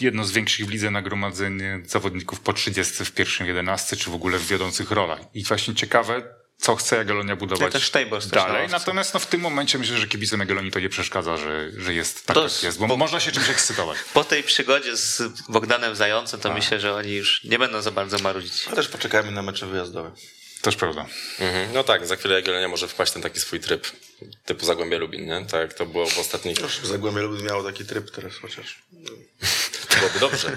jedno 0.00 0.24
z 0.24 0.32
większych 0.32 0.66
w 0.66 0.70
lidze 0.70 0.90
nagromadzenie 0.90 1.80
zawodników 1.86 2.39
po 2.44 2.52
30 2.52 3.04
w 3.04 3.12
pierwszym 3.12 3.46
11, 3.46 3.96
czy 3.96 4.10
w 4.10 4.14
ogóle 4.14 4.38
w 4.38 4.46
wiodących 4.46 4.90
rolach. 4.90 5.20
I 5.34 5.44
właśnie 5.44 5.74
ciekawe, 5.74 6.22
co 6.58 6.76
chce 6.76 6.96
Jagiellonia 6.96 7.36
budować 7.36 7.60
Ja 7.60 7.70
też 7.80 7.90
też 7.90 8.26
dalej. 8.26 8.62
ławce. 8.62 8.72
Natomiast 8.78 9.14
no, 9.14 9.20
w 9.20 9.26
tym 9.26 9.40
momencie 9.40 9.78
myślę, 9.78 9.98
że 9.98 10.06
kibicom 10.06 10.40
Jagiellonii 10.40 10.70
to 10.70 10.80
nie 10.80 10.88
przeszkadza, 10.88 11.36
że, 11.36 11.70
że 11.76 11.94
jest 11.94 12.26
tak, 12.26 12.34
To 12.34 12.42
jak 12.42 12.62
jest- 12.62 12.78
bo, 12.78 12.86
bo- 12.86 12.96
można 12.96 13.20
się 13.20 13.32
czymś 13.32 13.48
ekscytować. 13.48 13.98
Po 14.14 14.24
tej 14.24 14.42
przygodzie 14.42 14.96
z 14.96 15.22
Bogdanem 15.48 15.96
Zającem, 15.96 16.40
to 16.40 16.54
myślę, 16.54 16.80
że 16.80 16.94
oni 16.94 17.12
już 17.14 17.44
nie 17.44 17.58
będą 17.58 17.82
za 17.82 17.90
bardzo 17.90 18.18
marudzić. 18.18 18.68
A 18.72 18.74
też 18.76 18.88
poczekajmy 18.88 19.30
na 19.32 19.42
mecze 19.42 19.66
wyjazdowe. 19.66 20.10
Też 20.62 20.76
prawda. 20.76 21.06
Mhm. 21.38 21.68
No 21.74 21.84
tak, 21.84 22.06
za 22.06 22.16
chwilę 22.16 22.34
Jagiellonia 22.34 22.68
może 22.68 22.88
wpaść 22.88 23.10
w 23.10 23.14
ten 23.14 23.22
taki 23.22 23.40
swój 23.40 23.60
tryb, 23.60 23.86
typu 24.44 24.66
Zagłębie 24.66 24.98
Lubin, 24.98 25.26
nie? 25.26 25.46
Tak 25.46 25.60
jak 25.60 25.74
to 25.74 25.86
było 25.86 26.06
w 26.06 26.18
ostatnich... 26.18 26.60
Już 26.60 26.76
Zagłębie 26.78 27.20
Lubin 27.22 27.46
miało 27.46 27.62
taki 27.62 27.84
tryb 27.84 28.10
teraz 28.10 28.32
chociaż. 28.36 28.82
Byłoby 29.98 30.18
dobrze. 30.20 30.56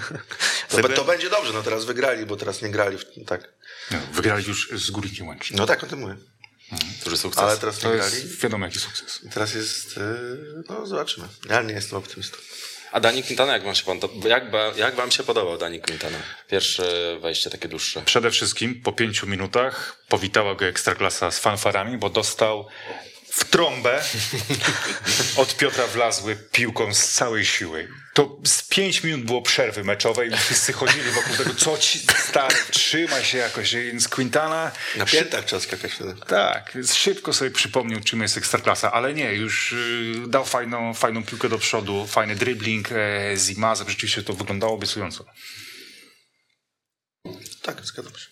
To, 0.68 0.76
be- 0.82 0.88
to 0.88 1.04
będzie 1.04 1.30
dobrze, 1.30 1.52
no 1.52 1.62
teraz 1.62 1.84
wygrali, 1.84 2.26
bo 2.26 2.36
teraz 2.36 2.62
nie 2.62 2.68
grali. 2.70 2.98
W, 2.98 3.04
tak. 3.26 3.52
No, 3.90 3.98
wygrali 4.12 4.44
już 4.46 4.70
z 4.72 4.90
Górnikiem 4.90 5.28
Łęcznym. 5.28 5.58
No 5.58 5.66
tak, 5.66 5.84
o 5.84 5.86
tym 5.86 5.98
mówię. 6.00 6.16
Duży 7.04 7.16
sukces. 7.16 7.42
Ale 7.44 7.56
teraz 7.56 7.78
To 7.78 7.88
nie 7.90 7.96
grali. 7.96 8.14
jest 8.14 8.40
wiadomo 8.40 8.66
jaki 8.66 8.78
sukces. 8.78 9.20
Teraz 9.34 9.54
jest, 9.54 9.96
yy, 9.96 10.62
no 10.68 10.86
zobaczymy. 10.86 11.28
Ja 11.48 11.62
nie 11.62 11.74
jestem 11.74 11.98
optymistą. 11.98 12.36
A 12.92 13.00
Dani 13.00 13.22
Quintana, 13.22 13.52
jak 13.52 13.64
wam 13.64 13.74
się, 13.74 13.84
pan, 13.84 13.98
jak, 14.24 14.44
jak 14.76 14.94
wam 14.94 15.10
się 15.10 15.22
podobał 15.22 15.58
Dani 15.58 15.80
Quintana? 15.80 16.18
Pierwsze 16.48 17.16
wejście 17.20 17.50
takie 17.50 17.68
dłuższe. 17.68 18.02
Przede 18.02 18.30
wszystkim 18.30 18.82
po 18.82 18.92
pięciu 18.92 19.26
minutach 19.26 19.96
powitała 20.08 20.54
go 20.54 20.64
Ekstraklasa 20.64 21.30
z 21.30 21.38
fanfarami, 21.38 21.98
bo 21.98 22.10
dostał 22.10 22.68
w 23.30 23.44
trąbę 23.44 24.02
od 25.36 25.56
Piotra 25.56 25.86
Wlazły 25.86 26.36
piłką 26.36 26.94
z 26.94 27.08
całej 27.12 27.44
siły. 27.44 27.88
To 28.14 28.38
z 28.44 28.62
pięć 28.62 29.04
minut 29.04 29.26
było 29.26 29.42
przerwy 29.42 29.84
meczowej 29.84 30.32
i 30.32 30.36
wszyscy 30.36 30.72
chodzili 30.72 31.10
wokół 31.10 31.36
tego, 31.36 31.54
co 31.54 31.78
ci 31.78 31.98
stary, 31.98 32.54
trzymaj 32.70 33.24
się 33.24 33.38
jakoś. 33.38 33.74
Więc 33.74 34.08
Quintana 34.08 34.72
Na 34.96 35.06
piętach 35.06 35.44
trzeba 35.44 35.60
skakać 35.60 35.92
tak, 36.26 36.70
więc 36.74 36.94
szybko 36.94 37.32
sobie 37.32 37.50
przypomniał, 37.50 38.00
czym 38.00 38.22
jest 38.22 38.36
Ekstraklasa, 38.36 38.92
ale 38.92 39.14
nie, 39.14 39.32
już 39.32 39.72
y, 39.72 40.14
dał 40.28 40.44
fajną, 40.44 40.94
fajną 40.94 41.24
piłkę 41.24 41.48
do 41.48 41.58
przodu, 41.58 42.06
fajny 42.06 42.36
dribbling 42.36 42.88
e, 42.92 43.36
z 43.36 43.50
Imazem, 43.50 43.88
rzeczywiście 43.88 44.22
to 44.22 44.32
wyglądało 44.32 44.74
obiecująco. 44.74 45.24
Tak, 47.62 47.80
zgadzam 47.84 48.12
się. 48.12 48.26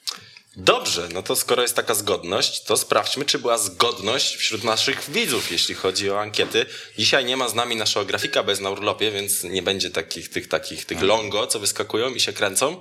Dobrze, 0.56 1.08
no 1.12 1.22
to 1.22 1.36
skoro 1.36 1.62
jest 1.62 1.76
taka 1.76 1.94
zgodność, 1.94 2.62
to 2.62 2.76
sprawdźmy, 2.76 3.24
czy 3.24 3.38
była 3.38 3.58
zgodność 3.58 4.36
wśród 4.36 4.64
naszych 4.64 5.10
widzów, 5.10 5.52
jeśli 5.52 5.74
chodzi 5.74 6.10
o 6.10 6.20
ankiety. 6.20 6.66
Dzisiaj 6.98 7.24
nie 7.24 7.36
ma 7.36 7.48
z 7.48 7.54
nami 7.54 7.76
naszego 7.76 8.06
grafika, 8.06 8.42
bez 8.42 8.60
na 8.60 8.70
urlopie, 8.70 9.10
więc 9.10 9.44
nie 9.44 9.62
będzie 9.62 9.90
takich, 9.90 10.28
tych, 10.30 10.48
takich, 10.48 10.84
tych 10.84 11.02
longo, 11.02 11.46
co 11.46 11.60
wyskakują 11.60 12.14
i 12.14 12.20
się 12.20 12.32
kręcą. 12.32 12.80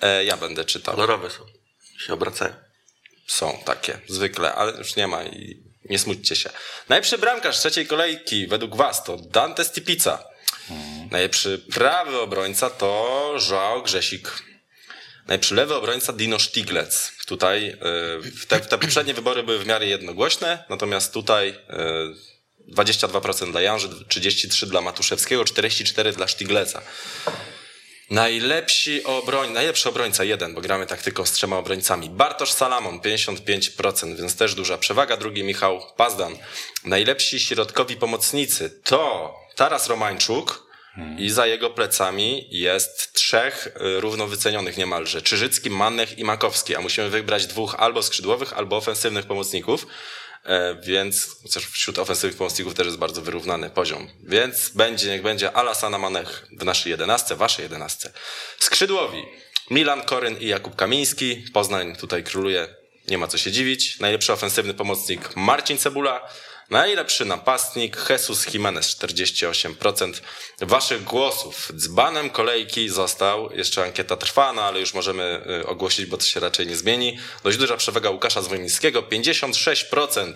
E, 0.00 0.24
ja 0.24 0.36
będę 0.36 0.64
czytał. 0.64 0.94
Kolorowe 0.94 1.30
są. 1.30 1.46
Się 2.06 2.12
obracają. 2.12 2.54
Są 3.26 3.58
takie, 3.64 4.00
zwykle, 4.08 4.54
ale 4.54 4.78
już 4.78 4.96
nie 4.96 5.06
ma 5.06 5.24
i 5.24 5.62
nie 5.84 5.98
smućcie 5.98 6.36
się. 6.36 6.50
Najlepszy 6.88 7.18
bramkarz 7.18 7.58
trzeciej 7.58 7.86
kolejki 7.86 8.46
według 8.46 8.76
was 8.76 9.04
to 9.04 9.16
Dante 9.16 9.64
Stipica. 9.64 10.24
Najlepszy 11.10 11.58
prawy 11.58 12.20
obrońca 12.20 12.70
to 12.70 13.34
Joao 13.50 13.82
Grzesik. 13.82 14.51
Najlepszy 15.26 15.54
lewy 15.54 15.74
obrońca 15.74 16.12
Dino 16.12 16.38
Stiglec. 16.38 17.12
Tutaj 17.26 17.68
y, 17.68 18.46
te, 18.46 18.60
te 18.60 18.78
poprzednie 18.78 19.14
wybory 19.14 19.42
były 19.42 19.58
w 19.58 19.66
miarę 19.66 19.86
jednogłośne, 19.86 20.64
natomiast 20.68 21.12
tutaj 21.12 21.48
y, 22.68 22.74
22% 22.74 23.50
dla 23.50 23.60
Janży, 23.60 23.88
33% 23.88 24.66
dla 24.66 24.80
Matuszewskiego, 24.80 25.42
44% 25.42 26.12
dla 26.12 26.28
Stigleca. 26.28 26.82
Najlepsi 28.10 29.04
obroń, 29.04 29.50
najlepszy 29.50 29.88
obrońca 29.88 30.24
jeden, 30.24 30.54
bo 30.54 30.60
gramy 30.60 30.86
taktyką 30.86 31.26
z 31.26 31.32
trzema 31.32 31.56
obrońcami. 31.56 32.10
Bartosz 32.10 32.52
Salamon 32.52 33.00
55%, 33.00 34.16
więc 34.16 34.36
też 34.36 34.54
duża 34.54 34.78
przewaga. 34.78 35.16
Drugi 35.16 35.44
Michał 35.44 35.82
Pazdan. 35.96 36.38
Najlepsi 36.84 37.40
środkowi 37.40 37.96
pomocnicy 37.96 38.80
to 38.84 39.34
Taras 39.56 39.86
Romańczuk 39.86 40.71
i 41.18 41.30
za 41.30 41.46
jego 41.46 41.70
plecami 41.70 42.46
jest 42.50 43.12
trzech 43.12 43.66
y, 43.66 44.00
równo 44.00 44.26
wycenionych 44.26 44.76
niemalże. 44.76 45.22
Czyżycki, 45.22 45.70
Mannech 45.70 46.18
i 46.18 46.24
Makowski, 46.24 46.76
a 46.76 46.80
musimy 46.80 47.10
wybrać 47.10 47.46
dwóch 47.46 47.74
albo 47.78 48.02
skrzydłowych, 48.02 48.52
albo 48.52 48.76
ofensywnych 48.76 49.26
pomocników. 49.26 49.86
E, 50.44 50.76
więc 50.82 51.36
chociaż 51.42 51.66
wśród 51.66 51.98
ofensywnych 51.98 52.38
pomocników 52.38 52.74
też 52.74 52.86
jest 52.86 52.98
bardzo 52.98 53.22
wyrównany 53.22 53.70
poziom. 53.70 54.08
Więc 54.22 54.68
będzie, 54.68 55.10
niech 55.10 55.22
będzie 55.22 55.52
Alasana 55.52 55.98
Manech 55.98 56.46
w 56.58 56.64
naszej 56.64 56.90
jedenastce, 56.90 57.36
waszej 57.36 57.62
jedenastce. 57.62 58.12
Skrzydłowi 58.58 59.22
Milan 59.70 60.02
Koryn 60.02 60.38
i 60.38 60.46
Jakub 60.46 60.76
Kamiński. 60.76 61.44
Poznań 61.52 61.96
tutaj 61.96 62.24
króluje, 62.24 62.68
nie 63.08 63.18
ma 63.18 63.26
co 63.26 63.38
się 63.38 63.52
dziwić. 63.52 64.00
Najlepszy 64.00 64.32
ofensywny 64.32 64.74
pomocnik 64.74 65.36
Marcin 65.36 65.78
Cebula. 65.78 66.28
Najlepszy 66.72 67.24
napastnik 67.24 67.96
Jesus 68.10 68.54
Jimenez 68.54 68.96
48% 68.96 70.12
waszych 70.60 71.04
głosów. 71.04 71.72
Dzbanem 71.76 72.30
kolejki 72.30 72.88
został, 72.88 73.52
jeszcze 73.52 73.82
ankieta 73.84 74.16
trwa, 74.16 74.52
no 74.52 74.62
ale 74.62 74.80
już 74.80 74.94
możemy 74.94 75.44
y, 75.62 75.66
ogłosić, 75.66 76.06
bo 76.06 76.16
to 76.16 76.24
się 76.24 76.40
raczej 76.40 76.66
nie 76.66 76.76
zmieni. 76.76 77.18
Dość 77.44 77.58
duża 77.58 77.76
przewaga 77.76 78.10
Łukasza 78.10 78.42
Zwojnickiego, 78.42 79.02
56% 79.02 80.32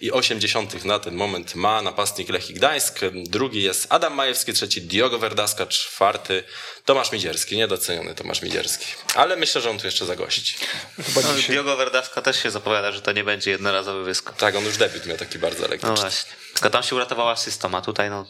i 0.00 0.12
80 0.12 0.84
na 0.84 0.98
ten 0.98 1.14
moment 1.14 1.54
ma 1.54 1.82
napastnik 1.82 2.28
Lechii 2.28 2.54
Gdańsk. 2.54 3.00
Drugi 3.14 3.62
jest 3.62 3.86
Adam 3.88 4.14
Majewski, 4.14 4.52
trzeci 4.52 4.82
Diogo 4.82 5.18
Verdaska, 5.18 5.66
czwarty 5.66 6.44
Tomasz 6.86 7.12
Midzierski, 7.12 7.56
niedoceniony 7.56 8.14
Tomasz 8.14 8.42
Midzierski. 8.42 8.86
Ale 9.14 9.36
myślę, 9.36 9.60
że 9.60 9.70
on 9.70 9.78
tu 9.78 9.86
jeszcze 9.86 10.06
zagości. 10.06 10.56
No, 10.98 11.22
Diogo 11.48 11.76
Verdawka 11.76 12.22
też 12.22 12.42
się 12.42 12.50
zapowiada, 12.50 12.92
że 12.92 13.02
to 13.02 13.12
nie 13.12 13.24
będzie 13.24 13.50
jednorazowy 13.50 14.04
wyskok. 14.04 14.36
Tak, 14.36 14.56
on 14.56 14.64
już 14.64 14.76
debiut 14.76 15.06
miał 15.06 15.16
taki 15.16 15.38
bardzo 15.38 15.60
No 15.60 15.66
elektryczny. 15.66 16.00
właśnie. 16.00 16.32
Tylko 16.54 16.70
tam 16.70 16.82
się 16.82 16.94
uratowała 16.96 17.32
asystą, 17.32 17.74
a 17.74 17.80
tutaj 17.82 18.10
no 18.10 18.26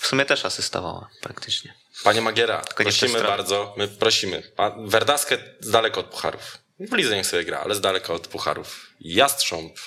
w 0.00 0.06
sumie 0.06 0.24
też 0.24 0.44
asystowała 0.44 1.08
praktycznie. 1.20 1.74
Panie 2.04 2.20
Magiera, 2.20 2.62
prosimy 2.76 3.22
bardzo, 3.22 3.74
my 3.76 3.88
prosimy. 3.88 4.42
Pan 4.56 4.88
Werdaskę 4.88 5.38
z 5.60 5.70
daleka 5.70 6.00
od 6.00 6.06
pucharów. 6.06 6.58
W 6.80 6.94
lidze 6.94 7.16
niech 7.16 7.26
sobie 7.26 7.44
gra, 7.44 7.58
ale 7.60 7.74
z 7.74 7.80
daleka 7.80 8.12
od 8.12 8.26
pucharów. 8.28 8.86
Jastrząb. 9.00 9.78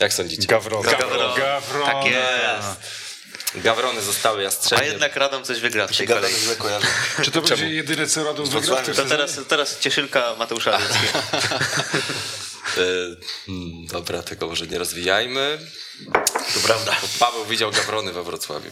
Jak 0.00 0.12
sądzicie? 0.12 0.46
Gawron. 0.48 0.82
Gawron. 0.82 1.38
Gawron. 1.38 1.86
Tak 1.86 2.04
jest. 2.04 3.09
Gawrony 3.54 4.02
zostały 4.02 4.38
A 4.38 4.42
jastrzębie. 4.42 4.86
jednak 4.86 5.16
Radom 5.16 5.44
coś 5.44 5.60
wygra 5.60 5.86
w 5.86 5.96
tej. 5.96 6.06
Czy 7.24 7.30
to 7.30 7.42
będzie 7.42 7.68
jedyne 7.68 8.06
co 8.06 8.24
Radom 8.24 8.46
wygra 8.46 8.76
To 8.76 8.84
sezonie? 8.84 9.08
teraz, 9.08 9.40
teraz 9.48 9.78
cieszynka 9.80 10.34
Mateusza. 10.38 10.78
E, 12.76 12.82
hmm, 13.46 13.86
dobra, 13.86 14.22
tego 14.22 14.46
może 14.46 14.66
nie 14.66 14.78
rozwijajmy. 14.78 15.58
To 16.54 16.60
prawda. 16.64 16.96
Paweł 17.18 17.44
widział 17.44 17.70
Gawrony 17.70 18.12
we 18.12 18.22
Wrocławiu. 18.22 18.70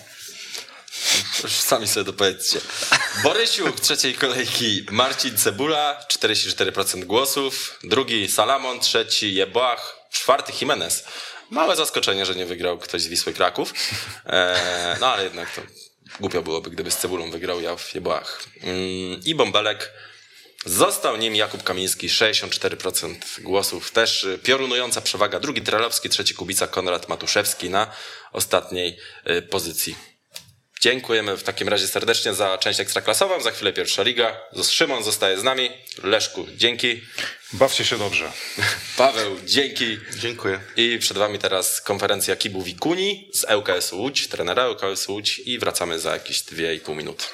Już 1.42 1.52
Sami 1.52 1.88
sobie 1.88 2.04
dopowiedzcie. 2.04 2.60
Borysiuk 3.22 3.80
trzeciej 3.80 4.14
kolejki 4.14 4.86
Marcin 4.90 5.38
Cebula, 5.38 6.00
44% 6.12 7.04
głosów. 7.04 7.78
Drugi 7.84 8.28
Salamon, 8.28 8.80
trzeci 8.80 9.34
Jebłach, 9.34 9.96
czwarty 10.10 10.52
Jimenez. 10.60 11.04
Małe 11.50 11.76
zaskoczenie, 11.76 12.26
że 12.26 12.34
nie 12.34 12.46
wygrał 12.46 12.78
ktoś 12.78 13.02
z 13.02 13.08
Wisły 13.08 13.32
Kraków. 13.32 13.74
E, 14.26 14.96
no 15.00 15.06
ale 15.12 15.24
jednak 15.24 15.54
to 15.54 15.62
głupio 16.20 16.42
byłoby, 16.42 16.70
gdyby 16.70 16.90
z 16.90 16.96
Cebulą 16.96 17.30
wygrał 17.30 17.60
ja 17.60 17.76
w 17.76 17.94
Jebłach. 17.94 18.44
Mm, 18.62 19.20
I 19.24 19.34
Bąbelek. 19.34 19.92
Został 20.66 21.16
nim 21.16 21.36
Jakub 21.36 21.62
Kamiński, 21.62 22.08
64% 22.08 23.14
głosów. 23.40 23.90
Też 23.90 24.24
y, 24.24 24.38
piorunująca 24.38 25.00
przewaga. 25.00 25.40
Drugi 25.40 25.62
Trelowski, 25.62 26.08
trzeci 26.08 26.34
Kubica, 26.34 26.66
Konrad 26.66 27.08
Matuszewski 27.08 27.70
na 27.70 27.90
ostatniej 28.32 28.98
y, 29.30 29.42
pozycji. 29.42 29.96
Dziękujemy 30.80 31.36
w 31.36 31.42
takim 31.42 31.68
razie 31.68 31.88
serdecznie 31.88 32.34
za 32.34 32.58
część 32.58 32.80
ekstraklasową. 32.80 33.40
Za 33.40 33.50
chwilę 33.50 33.72
pierwsza 33.72 34.02
liga. 34.02 34.40
Szymon 34.70 35.04
zostaje 35.04 35.38
z 35.38 35.42
nami. 35.42 35.70
Leszku, 36.02 36.46
dzięki. 36.56 37.02
Bawcie 37.52 37.84
się 37.84 37.98
dobrze. 37.98 38.32
Paweł, 38.96 39.36
dzięki. 39.46 39.98
Dziękuję. 40.18 40.60
I 40.76 40.98
przed 40.98 41.18
wami 41.18 41.38
teraz 41.38 41.80
konferencja 41.80 42.36
Kibu 42.36 42.62
Wikuni 42.62 43.30
z 43.34 43.44
ŁKS 43.44 43.92
Łódź, 43.92 44.28
trenera 44.28 44.68
ŁKS 44.70 45.08
Łódź 45.08 45.38
i 45.38 45.58
wracamy 45.58 45.98
za 46.00 46.12
jakieś 46.12 46.42
2,5 46.42 46.96
minuty. 46.96 47.24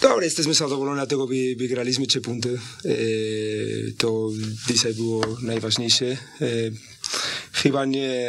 Dobra, 0.00 0.24
jesteśmy 0.24 0.54
zadowoleni, 0.54 0.96
dlatego 0.96 1.26
wy, 1.26 1.54
wygraliśmy 1.56 2.06
trzy 2.06 2.20
punkty. 2.20 2.58
E, 2.84 2.90
to 3.98 4.30
dzisiaj 4.68 4.94
było 4.94 5.24
najważniejsze. 5.42 6.16
Chyba 7.52 7.84
nie 7.84 8.28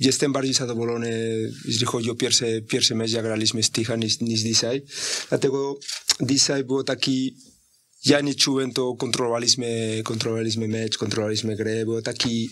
jestem 0.00 0.32
bardziej 0.32 0.54
zadowolony, 0.54 1.40
jeśli 1.64 1.86
chodzi 1.86 2.10
o 2.10 2.14
pierwsze, 2.14 2.62
pierwsze 2.62 2.94
mecz, 2.94 3.10
jak 3.10 3.24
graliśmy 3.24 3.62
z 3.62 3.70
Tycha 3.70 3.96
niż, 3.96 4.20
niż 4.20 4.40
dzisiaj. 4.40 4.82
Dlatego 5.28 5.78
dzisiaj 6.20 6.64
było 6.64 6.84
taki 6.84 7.36
ja 8.04 8.20
nie 8.20 8.34
czułem 8.34 8.72
to, 8.72 8.94
kontrolowaliśmy, 8.94 10.00
kontrolowaliśmy 10.04 10.68
mecz, 10.68 10.98
kontrolowaliśmy 10.98 11.56
grę, 11.56 11.84
było 11.84 12.02
taki 12.02 12.50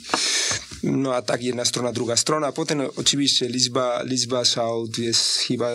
no 0.83 1.15
atak 1.15 1.43
jedna 1.43 1.65
strona, 1.65 1.93
druga 1.93 2.17
strona. 2.17 2.53
Potem 2.53 2.81
oczywiście 2.97 3.49
liczba, 3.49 4.03
liczba 4.03 4.45
shout 4.45 4.99
jest 4.99 5.39
chyba 5.39 5.71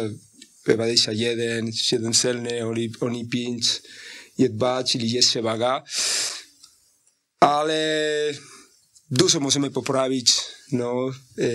21, 0.65 1.73
7 1.73 2.13
celny, 2.13 2.67
oni, 2.67 2.91
oni 2.99 3.27
5 3.27 3.81
je 4.37 4.49
2, 4.49 4.83
czyli 4.83 5.11
jest 5.11 5.29
przewaga. 5.29 5.83
Ale 7.39 8.33
dużo 9.11 9.39
możemy 9.39 9.71
poprawić. 9.71 10.35
No, 10.71 11.09
e, 11.39 11.47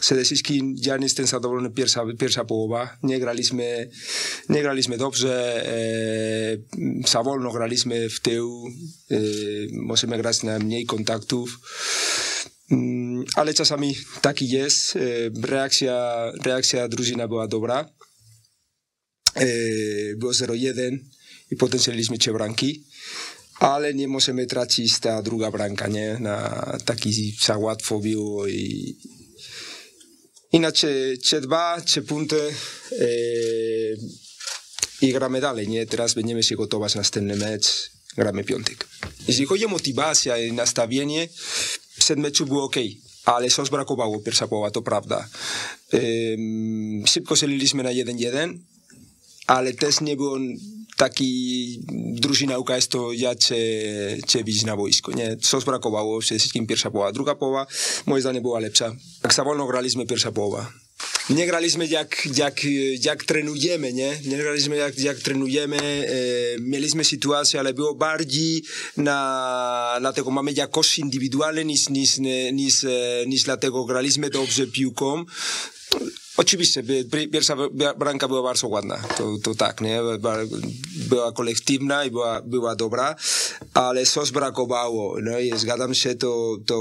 przede 0.00 0.24
wszystkim 0.24 0.74
ja 0.78 0.96
nie 0.96 1.04
jestem 1.04 1.26
zadowolony 1.26 1.70
pierwsza, 1.70 2.04
pierwsza 2.18 2.44
połowa. 2.44 2.98
Nie 3.02 3.20
graliśmy, 3.20 3.90
nie 4.48 4.62
graliśmy 4.62 4.98
dobrze. 4.98 5.66
E, 5.66 7.08
za 7.08 7.22
wolno 7.22 7.52
graliśmy 7.52 8.10
w 8.10 8.20
tył. 8.20 8.64
E, 9.10 9.16
możemy 9.72 10.18
grać 10.18 10.42
na 10.42 10.58
mniej 10.58 10.86
kontaktów. 10.86 11.58
Mm, 12.70 13.24
ale 13.34 13.54
czasami 13.54 13.96
taki 14.20 14.48
jest. 14.48 14.96
E, 14.96 15.00
reakcja, 15.42 16.24
reakcja 16.42 16.88
drużyna 16.88 17.28
była 17.28 17.48
dobra. 17.48 17.88
E, 19.34 19.46
było 20.16 20.32
0-1 20.32 20.98
i 21.50 21.56
potem 21.56 21.80
strzeliliśmy 21.80 22.18
trzy 22.18 22.32
bramki. 22.32 22.84
Ale 23.60 23.94
nie 23.94 24.08
możemy 24.08 24.46
tracić 24.46 24.98
ta 24.98 25.22
druga 25.22 25.50
bramka, 25.50 25.86
nie? 25.86 26.16
Na 26.20 26.78
taki 26.84 27.36
za 27.44 27.58
łatwo 27.58 27.98
było 27.98 28.46
i 28.48 28.96
inaczej 30.52 31.18
trzy 31.18 31.40
dwa, 31.40 31.80
trzy 31.80 32.02
punkty 32.02 32.40
e, 32.92 33.06
i 35.02 35.12
gramy 35.12 35.40
dalej, 35.40 35.68
nie? 35.68 35.86
Teraz 35.86 36.14
będziemy 36.14 36.42
się 36.42 36.56
gotować 36.56 36.94
na 36.94 37.00
następny 37.00 37.36
mecz, 37.36 37.90
gramy 38.16 38.44
piątek. 38.44 38.88
Jeśli 39.28 39.46
chodzi 39.46 39.66
o 39.66 39.68
motywację 39.68 40.48
i 40.48 40.52
nastawienie, 40.52 41.28
przed 41.98 42.18
meczu 42.18 42.46
było 42.46 42.64
ok, 42.64 42.76
ale 43.24 43.50
coś 43.50 43.70
brakowało 43.70 44.20
pierwsza 44.20 44.48
połowa, 44.48 44.70
to 44.70 44.82
prawda. 44.82 45.28
Ym, 45.94 47.04
szybko 47.06 47.36
strzeliliśmy 47.36 47.82
na 47.82 47.90
1-1, 47.90 48.58
ale 49.46 49.72
też 49.72 50.00
nie 50.00 50.16
było 50.16 50.38
taki 51.00 51.80
drużyna 52.12 52.58
UKS 52.58 52.88
to 52.88 53.12
ja 53.12 53.34
cię, 53.34 53.56
cię 54.28 54.44
widzieć 54.44 54.64
na 54.64 54.76
boisku, 54.76 55.12
nie? 55.12 55.36
Coś 55.36 55.64
brakowało, 55.64 56.20
przede 56.20 56.38
wszystkim 56.38 56.66
pierwsza 56.66 56.90
połowa. 56.90 57.12
Druga 57.12 57.34
połowa, 57.34 57.66
moim 58.06 58.20
zdaniem, 58.20 58.42
była 58.42 58.60
lepsza. 58.60 58.96
Tak 59.22 59.44
wolno 59.44 59.66
graliśmy 59.66 60.06
pierwsza 60.06 60.32
połowa. 60.32 60.72
Nie 61.30 61.46
graliśmy 61.46 61.86
jak, 61.86 62.28
jak, 62.36 62.60
jak 63.02 63.24
trenujemy, 63.24 63.92
nie? 63.92 64.18
Nie 64.26 64.36
graliśmy 64.36 64.76
jak, 64.76 64.98
jak 64.98 65.18
trenujemy. 65.18 65.76
E, 65.76 66.60
mieliśmy 66.60 67.04
sytuację, 67.04 67.60
ale 67.60 67.74
było 67.74 67.94
bardziej 67.94 68.62
na, 68.96 69.96
dlatego 70.00 70.30
mamy 70.30 70.52
jakości 70.52 71.00
indywidualne 71.00 71.64
niż, 71.64 71.88
niż, 71.88 72.18
niż, 72.52 72.84
e, 72.84 73.24
niż 73.26 73.42
dlatego 73.42 73.84
graliśmy 73.84 74.30
dobrze 74.30 74.66
piłką. 74.66 75.24
Oczywiście, 76.40 76.82
pierwsza 77.32 77.56
bra- 77.56 77.98
bramka 77.98 78.28
była 78.28 78.42
bardzo 78.42 78.68
ładna, 78.68 78.96
to, 79.16 79.36
to 79.42 79.54
tak, 79.54 79.80
nie? 79.80 80.00
Była 81.08 81.32
kolektywna 81.32 82.04
i 82.04 82.10
była, 82.10 82.42
była 82.42 82.76
dobra, 82.76 83.16
ale 83.74 84.06
coś 84.06 84.30
brakowało, 84.30 85.16
no 85.22 85.38
i 85.38 85.58
zgadzam 85.58 85.94
się, 85.94 86.14
to, 86.14 86.56
to 86.66 86.76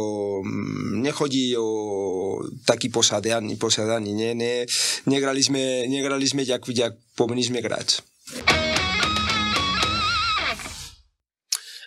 mm, 0.45 1.01
nie 1.01 1.12
chodzi 1.12 1.55
o 1.57 2.39
taki 2.66 2.89
posiadanie, 2.89 3.57
posiadanie 3.57 4.14
nie? 4.14 4.36
Nie, 4.36 4.66
nie, 5.07 5.22
graliśmy, 5.22 5.86
nie 5.89 6.03
graliśmy 6.03 6.43
jak, 6.43 6.78
jak 6.78 6.93
powinniśmy 7.16 7.62
grać. 7.62 8.01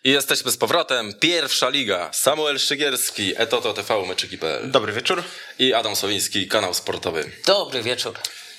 I 0.05 0.11
jesteśmy 0.11 0.51
z 0.51 0.57
powrotem. 0.57 1.15
Pierwsza 1.21 1.69
liga. 1.69 2.11
Samuel 2.13 2.59
Szygierski, 2.59 3.33
Etoto 3.37 3.75
TV, 3.75 4.07
meczyki.pl 4.07 4.71
Dobry 4.71 4.93
wieczór. 4.93 5.23
i 5.59 5.75
Adam 5.75 5.97
Sowiński, 5.97 6.49
kanał 6.49 6.75
sportowy. 6.75 7.31
Dobry 7.47 7.83
wieczór. 7.83 8.15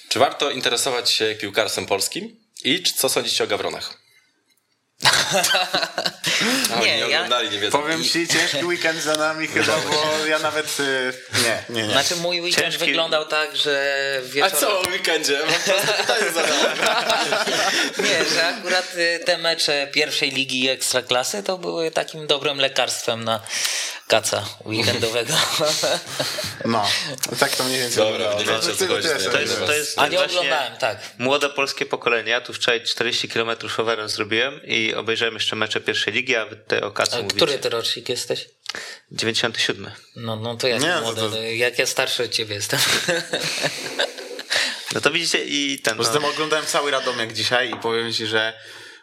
Czy 0.10 0.20
warto 0.20 0.52
interesować 0.52 1.10
się 1.12 1.36
piłkarstwem 1.40 1.86
polskim? 1.86 2.36
I 2.64 2.84
czy- 2.84 2.94
co 2.94 3.10
sądzicie 3.10 3.44
o 3.44 3.48
Gawronach? 3.48 3.98
A, 6.76 6.80
Nie, 6.80 6.86
nie 6.86 6.98
ja- 7.00 7.06
oglądali, 7.06 7.50
nie 7.50 7.60
wiedzą. 7.60 7.82
Powiem 7.82 8.04
ci, 8.04 8.28
ciężki 8.28 8.66
weekend 8.66 9.02
za 9.04 9.16
nami 9.16 9.48
chyba, 9.48 9.74
bo 9.78 10.26
ja 10.26 10.40
nawet... 10.40 10.80
y, 10.80 11.14
Nie, 11.44 11.64
nie, 11.70 11.88
nie. 11.88 11.94
Znaczy 11.94 12.16
mój 12.16 12.42
weekend 12.42 12.66
Ciężki- 12.76 12.80
wyglądał 12.86 13.26
tak, 13.26 13.56
że 13.58 13.94
A 14.20 14.34
wieczorem... 14.34 14.58
co 14.60 14.80
o 14.80 14.84
weekendzie? 14.90 15.40
Pytanie 15.98 16.32
zadałem. 16.34 16.78
Nie, 18.10 18.26
że 18.36 18.48
akurat 18.48 18.96
y, 18.96 19.20
te 19.26 19.38
mecze 19.38 19.88
pierwszej 19.94 20.32
ligi 20.32 20.70
ekstraklasy 20.70 21.44
to 21.44 21.58
były 21.58 21.92
takim 21.92 22.28
dobrym 22.28 22.58
lekarstwem 22.60 23.24
na 23.24 23.40
kaca 24.14 24.46
weekendowego. 24.66 25.34
No, 26.66 26.86
tak 27.40 27.56
to 27.56 27.64
mniej 27.64 27.80
więcej 27.80 28.04
Dobra, 28.04 28.34
nie 28.34 28.46
co 28.46 28.76
tyle 28.76 28.96
nie? 28.96 29.04
sobie 29.04 29.32
To 29.32 29.40
jest, 29.40 29.60
to 29.66 29.74
jest 29.74 30.00
A 30.00 30.08
nie 30.08 30.22
oglądałem, 30.24 30.78
tak. 30.78 30.98
Młode 31.18 31.50
polskie 31.50 31.86
pokolenie. 31.86 32.32
Ja 32.32 32.42
tu 32.42 32.54
wczoraj 32.54 32.84
40 32.84 33.30
km 33.30 33.50
rowerem 33.78 34.10
zrobiłem 34.10 34.62
i 34.64 34.94
obejrzałem 34.94 35.34
jeszcze 35.34 35.56
mecze 35.56 35.82
pierwszej 35.82 36.14
ligi, 36.14 36.36
a 36.36 36.46
wy 36.46 36.56
tutaj 36.56 36.82
o 36.82 36.92
Kacu 36.92 37.16
A 37.16 37.18
mówicie. 37.18 37.36
który 37.36 37.60
ty 37.60 37.70
rocznik 37.70 38.10
jesteś? 38.10 38.50
97. 39.12 39.92
No, 40.16 40.36
no 40.36 40.56
to 40.56 40.68
jak 40.68 40.82
Nie, 40.82 40.88
no 40.88 41.02
młody, 41.02 41.22
to- 41.22 41.30
to... 41.30 41.42
jak 41.42 41.80
ja 41.80 41.86
starszy 41.86 42.24
od 42.24 42.32
ciebie 42.32 42.56
jestem. 42.56 42.80
No 44.96 45.02
to 45.02 45.12
widzicie 45.12 45.46
i 45.46 45.80
ten... 45.80 45.98
Poza 45.98 46.14
No, 46.14 46.20
tym 46.20 46.26
oglądałem 46.30 46.66
cały 46.66 46.92
Radomiak 46.92 47.34
dzisiaj 47.34 47.72
i 47.72 47.76
powiem 47.76 48.14
ci, 48.14 48.26
że 48.26 48.54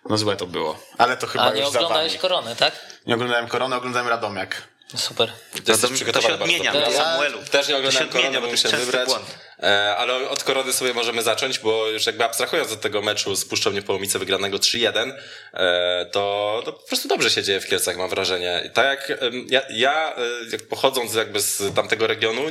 no 0.09 0.19
złe 0.19 0.37
to 0.37 0.47
było. 0.47 0.83
Ale 0.99 1.17
to 1.17 1.27
chyba 1.27 1.45
A 1.45 1.53
nie 1.53 1.61
już 1.61 1.69
oglądałeś 1.69 2.17
korony, 2.17 2.57
tak? 2.57 2.73
Nie 3.07 3.15
oglądałem 3.15 3.49
Korony, 3.49 3.77
oglądałem 3.77 4.09
Radomiak. 4.09 4.70
Super. 4.97 5.33
To 5.65 5.79
to 5.79 5.89
przygotowany 5.89 6.35
się 6.37 6.43
odmienia 6.43 6.73
na 6.75 6.91
Samuelu. 6.91 7.39
Też 7.51 7.69
nie 7.69 7.83
To 7.83 7.91
się 7.91 8.05
odmienia, 8.05 8.41
bo 8.41 8.47
to 8.47 8.53
jest 8.53 8.75
wybrać. 8.75 9.07
błąd. 9.09 9.25
E, 9.63 9.97
Ale 9.97 10.29
od 10.29 10.45
korony 10.45 10.73
sobie 10.73 10.95
możemy 10.95 11.23
zacząć, 11.23 11.59
bo 11.59 11.89
już 11.89 12.07
jakby 12.07 12.25
abstrahując 12.25 12.73
od 12.73 12.81
tego 12.81 13.03
meczu 13.03 13.37
z 13.37 13.45
Puszczą 13.45 13.73
Niepołomice 13.73 14.19
wygranego 14.19 14.59
3-1, 14.59 15.13
e, 15.55 16.07
to, 16.13 16.63
to 16.65 16.73
po 16.73 16.89
prostu 16.89 17.09
dobrze 17.09 17.31
się 17.31 17.43
dzieje 17.43 17.61
w 17.61 17.67
Kielcach, 17.67 17.97
mam 17.97 18.11
wrażenie. 18.11 18.71
Tak 18.75 19.09
jak 19.09 19.23
ja, 19.49 19.63
ja 19.71 20.17
e, 20.17 20.21
jak 20.53 20.63
pochodząc 20.63 21.15
jakby 21.15 21.41
z 21.41 21.75
tamtego 21.75 22.07
regionu, 22.07 22.43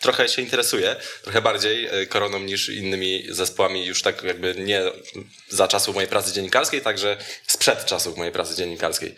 trochę 0.00 0.28
się 0.28 0.42
interesuję, 0.42 0.96
trochę 1.22 1.42
bardziej 1.42 1.88
koroną 2.08 2.38
niż 2.38 2.68
innymi 2.68 3.26
zespołami, 3.28 3.86
już 3.86 4.02
tak 4.02 4.22
jakby 4.22 4.54
nie 4.54 4.82
za 5.48 5.68
czasów 5.68 5.94
mojej 5.94 6.10
pracy 6.10 6.32
dziennikarskiej, 6.32 6.80
także 6.80 7.16
sprzed 7.46 7.84
czasów 7.84 8.16
mojej 8.16 8.32
pracy 8.32 8.54
dziennikarskiej. 8.54 9.14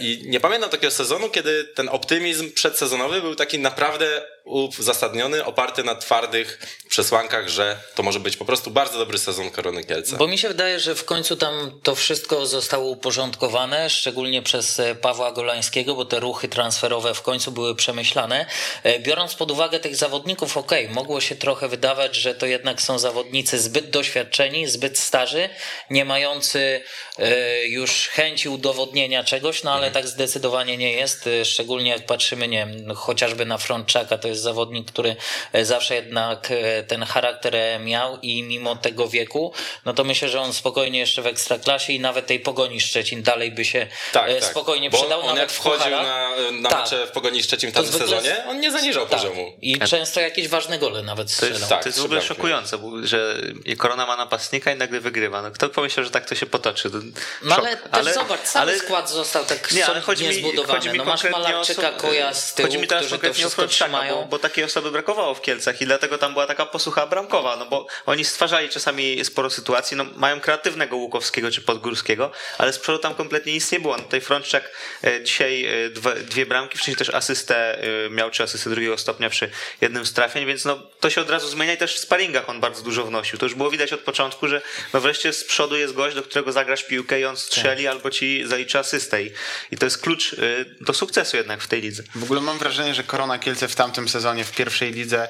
I 0.00 0.22
nie 0.26 0.40
pamiętam 0.40 0.70
takiego 0.70 0.90
sezonu, 0.90 1.30
kiedy 1.30 1.64
ten 1.64 1.88
optymizm 1.88 2.52
przedsezonowy 2.52 3.20
był 3.20 3.34
taki 3.34 3.58
naprawdę 3.58 4.22
uzasadniony, 4.44 5.44
oparty 5.44 5.84
na 5.84 5.94
twardych 5.94 6.58
przesłankach, 6.92 7.48
że 7.48 7.76
to 7.94 8.02
może 8.02 8.20
być 8.20 8.36
po 8.36 8.44
prostu 8.44 8.70
bardzo 8.70 8.98
dobry 8.98 9.18
sezon 9.18 9.50
Korony 9.50 9.84
Kielce. 9.84 10.16
Bo 10.16 10.28
mi 10.28 10.38
się 10.38 10.48
wydaje, 10.48 10.80
że 10.80 10.94
w 10.94 11.04
końcu 11.04 11.36
tam 11.36 11.80
to 11.82 11.94
wszystko 11.94 12.46
zostało 12.46 12.88
uporządkowane, 12.88 13.90
szczególnie 13.90 14.42
przez 14.42 14.80
e, 14.80 14.94
Pawła 14.94 15.32
Golańskiego, 15.32 15.94
bo 15.94 16.04
te 16.04 16.20
ruchy 16.20 16.48
transferowe 16.48 17.14
w 17.14 17.22
końcu 17.22 17.52
były 17.52 17.74
przemyślane. 17.74 18.46
E, 18.82 18.98
Biorąc 18.98 19.34
pod 19.34 19.50
uwagę 19.50 19.80
tych 19.80 19.96
zawodników, 19.96 20.56
okej, 20.56 20.88
mogło 20.88 21.20
się 21.20 21.36
trochę 21.36 21.68
wydawać, 21.68 22.16
że 22.16 22.34
to 22.34 22.46
jednak 22.46 22.82
są 22.82 22.98
zawodnicy 22.98 23.58
zbyt 23.58 23.90
doświadczeni, 23.90 24.66
zbyt 24.66 24.98
starzy, 24.98 25.48
nie 25.90 26.04
mający 26.04 26.80
e, 27.18 27.66
już 27.66 28.08
chęci 28.08 28.48
udowodnienia 28.48 29.24
czegoś, 29.24 29.62
no 29.62 29.72
ale 29.72 29.90
tak 29.90 30.06
zdecydowanie 30.06 30.76
nie 30.76 30.92
jest, 30.92 31.28
szczególnie 31.44 31.90
jak 31.90 32.06
patrzymy, 32.06 32.48
nie 32.48 32.66
wiem, 32.66 32.94
chociażby 32.94 33.46
na 33.46 33.58
Frontczaka, 33.58 34.18
to 34.18 34.28
jest 34.28 34.42
zawodnik, 34.42 34.86
który 34.92 35.16
zawsze 35.62 35.94
jednak 35.94 36.48
ten 36.82 37.02
charakter 37.04 37.56
e, 37.56 37.78
miał 37.78 38.18
i 38.22 38.42
mimo 38.42 38.76
tego 38.76 39.08
wieku, 39.08 39.52
no 39.84 39.92
to 39.94 40.04
myślę, 40.04 40.28
że 40.28 40.40
on 40.40 40.52
spokojnie 40.52 40.98
jeszcze 40.98 41.22
w 41.22 41.26
Ekstraklasie 41.26 41.92
i 41.92 42.00
nawet 42.00 42.26
tej 42.26 42.40
Pogoni 42.40 42.80
Szczecin 42.80 43.22
dalej 43.22 43.52
by 43.52 43.64
się 43.64 43.86
tak, 44.12 44.30
e, 44.30 44.34
tak. 44.34 44.50
spokojnie 44.50 44.90
Bo 44.90 44.98
przydał, 44.98 45.20
on 45.20 45.26
nawet 45.26 45.40
jak 45.40 45.52
wchodził 45.52 45.90
na, 45.90 46.28
na 46.60 46.68
Tak. 46.70 46.80
mecze 46.80 47.06
w 47.06 47.10
Pogoni 47.10 47.42
Szczecin 47.42 47.70
w 47.70 47.74
To 47.74 47.82
tamtym 47.82 48.00
sezonie, 48.00 48.44
on 48.48 48.60
nie 48.60 48.70
zaniżał 48.70 49.06
Tak. 49.06 49.18
poziomu. 49.20 49.52
I 49.62 49.78
często 49.80 50.20
jakieś 50.20 50.48
ważne 50.48 50.78
gole 50.78 51.02
nawet 51.02 51.26
To 51.28 51.32
strzelał. 51.34 51.58
jest, 51.58 51.68
Tak, 51.68 51.82
to 51.82 51.88
jest 51.88 51.98
w 52.00 52.04
ogóle 52.04 52.22
szokujące, 52.22 52.78
że 53.02 53.36
Korona 53.78 54.06
ma 54.06 54.16
napastnika 54.16 54.72
i 54.72 54.76
nagle 54.76 55.00
wygrywa. 55.00 55.42
No, 55.42 55.50
kto 55.50 55.68
pomyślał, 55.68 56.04
że 56.04 56.10
tak 56.10 56.26
to 56.28 56.34
się 56.34 56.46
potoczy? 56.46 56.90
To 56.90 56.98
No 57.42 57.54
szok. 57.54 57.64
ale 57.90 58.04
też 58.04 58.14
zobacz, 58.14 58.40
cały 58.40 58.78
skład 58.78 59.10
został 59.10 59.44
tak 59.44 59.72
Nie, 59.72 59.86
ale 59.86 60.00
chodzi 60.00 60.28
mi, 60.28 60.34
zbudowany. 60.34 60.78
chodzi 60.78 60.90
mi 60.90 60.98
no 60.98 61.04
masz 61.04 61.24
Malarczyka, 61.24 61.88
o 61.96 62.00
Koja 62.00 62.34
z 62.34 62.54
tyłu, 62.54 62.68
Chodzi 62.68 62.78
mi 62.78 62.88
teraz 62.88 63.06
którzy 63.06 63.20
to 63.22 63.34
wszystko 63.34 63.66
trzymają. 63.68 64.16
bo, 64.16 64.24
bo 64.26 64.38
takiej 64.38 64.64
osoby 64.64 64.90
brakowało 64.90 65.34
w 65.34 65.42
Kielcach 65.42 65.80
i 65.82 65.86
dlatego 65.86 66.18
tam 66.18 66.32
była 66.32 66.46
taka 66.46 66.66
posłucha 66.72 67.06
bramkowa, 67.06 67.56
no 67.56 67.66
bo 67.66 67.86
oni 68.06 68.24
stwarzali 68.24 68.68
czasami 68.68 69.24
sporo 69.24 69.50
sytuacji, 69.50 69.96
no 69.96 70.04
mają 70.16 70.40
kreatywnego 70.40 70.96
Łukowskiego 70.96 71.50
czy 71.50 71.60
Podgórskiego, 71.60 72.30
ale 72.58 72.72
z 72.72 72.78
przodu 72.78 72.98
tam 72.98 73.14
kompletnie 73.14 73.52
nic 73.52 73.72
nie 73.72 73.80
było. 73.80 73.96
No, 73.96 74.02
tutaj 74.02 74.20
Frączczak 74.20 74.70
e, 75.04 75.24
dzisiaj 75.24 75.64
e, 75.64 75.90
dwa, 75.90 76.14
dwie 76.14 76.46
bramki, 76.46 76.78
wcześniej 76.78 76.96
też 76.96 77.10
asystę 77.10 77.78
e, 77.78 78.10
miał, 78.10 78.30
czy 78.30 78.42
asystę 78.42 78.70
drugiego 78.70 78.98
stopnia 78.98 79.30
przy 79.30 79.50
jednym 79.80 80.06
z 80.06 80.12
trafień, 80.12 80.46
więc 80.46 80.64
no 80.64 80.82
to 81.00 81.10
się 81.10 81.20
od 81.20 81.30
razu 81.30 81.48
zmienia 81.48 81.72
i 81.72 81.76
też 81.76 81.96
w 81.96 81.98
sparingach 81.98 82.48
on 82.48 82.60
bardzo 82.60 82.82
dużo 82.82 83.04
wnosił. 83.04 83.38
To 83.38 83.46
już 83.46 83.54
było 83.54 83.70
widać 83.70 83.92
od 83.92 84.00
początku, 84.00 84.48
że 84.48 84.62
no 84.92 85.00
wreszcie 85.00 85.32
z 85.32 85.44
przodu 85.44 85.76
jest 85.76 85.94
gość, 85.94 86.16
do 86.16 86.22
którego 86.22 86.52
zagrasz 86.52 86.84
piłkę 86.84 87.20
i 87.20 87.24
on 87.24 87.36
strzeli 87.36 87.86
albo 87.86 88.10
ci 88.10 88.46
zaliczy 88.46 88.78
asystę 88.78 89.22
i, 89.22 89.30
i 89.70 89.76
to 89.76 89.86
jest 89.86 89.98
klucz 89.98 90.36
do 90.80 90.94
sukcesu 90.94 91.36
jednak 91.36 91.60
w 91.60 91.68
tej 91.68 91.80
lidze. 91.80 92.02
W 92.14 92.22
ogóle 92.22 92.40
mam 92.40 92.58
wrażenie, 92.58 92.94
że 92.94 93.04
Korona 93.04 93.38
Kielce 93.38 93.68
w 93.68 93.74
tamtym 93.74 94.08
sezonie 94.08 94.44
w 94.44 94.52
pierwszej 94.52 94.92
lidze 94.92 95.28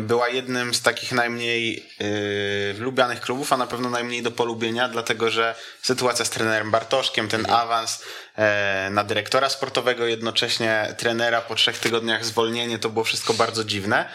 była 0.00 0.28
jednym 0.28 0.74
z 0.74 0.82
takich 0.82 1.12
najmniej 1.12 1.86
yy, 2.00 2.78
lubianych 2.78 3.20
klubów, 3.20 3.52
a 3.52 3.56
na 3.56 3.66
pewno 3.66 3.90
najmniej 3.90 4.22
do 4.22 4.30
polubienia, 4.30 4.88
dlatego 4.88 5.30
że 5.30 5.54
sytuacja 5.82 6.24
z 6.24 6.30
trenerem 6.30 6.70
Bartoszkiem, 6.70 7.28
ten 7.28 7.50
awans 7.50 8.02
e, 8.36 8.88
na 8.90 9.04
dyrektora 9.04 9.48
sportowego, 9.48 10.06
jednocześnie 10.06 10.94
trenera 10.98 11.40
po 11.40 11.54
trzech 11.54 11.78
tygodniach 11.78 12.24
zwolnienie, 12.24 12.78
to 12.78 12.88
było 12.88 13.04
wszystko 13.04 13.34
bardzo 13.34 13.64
dziwne. 13.64 14.08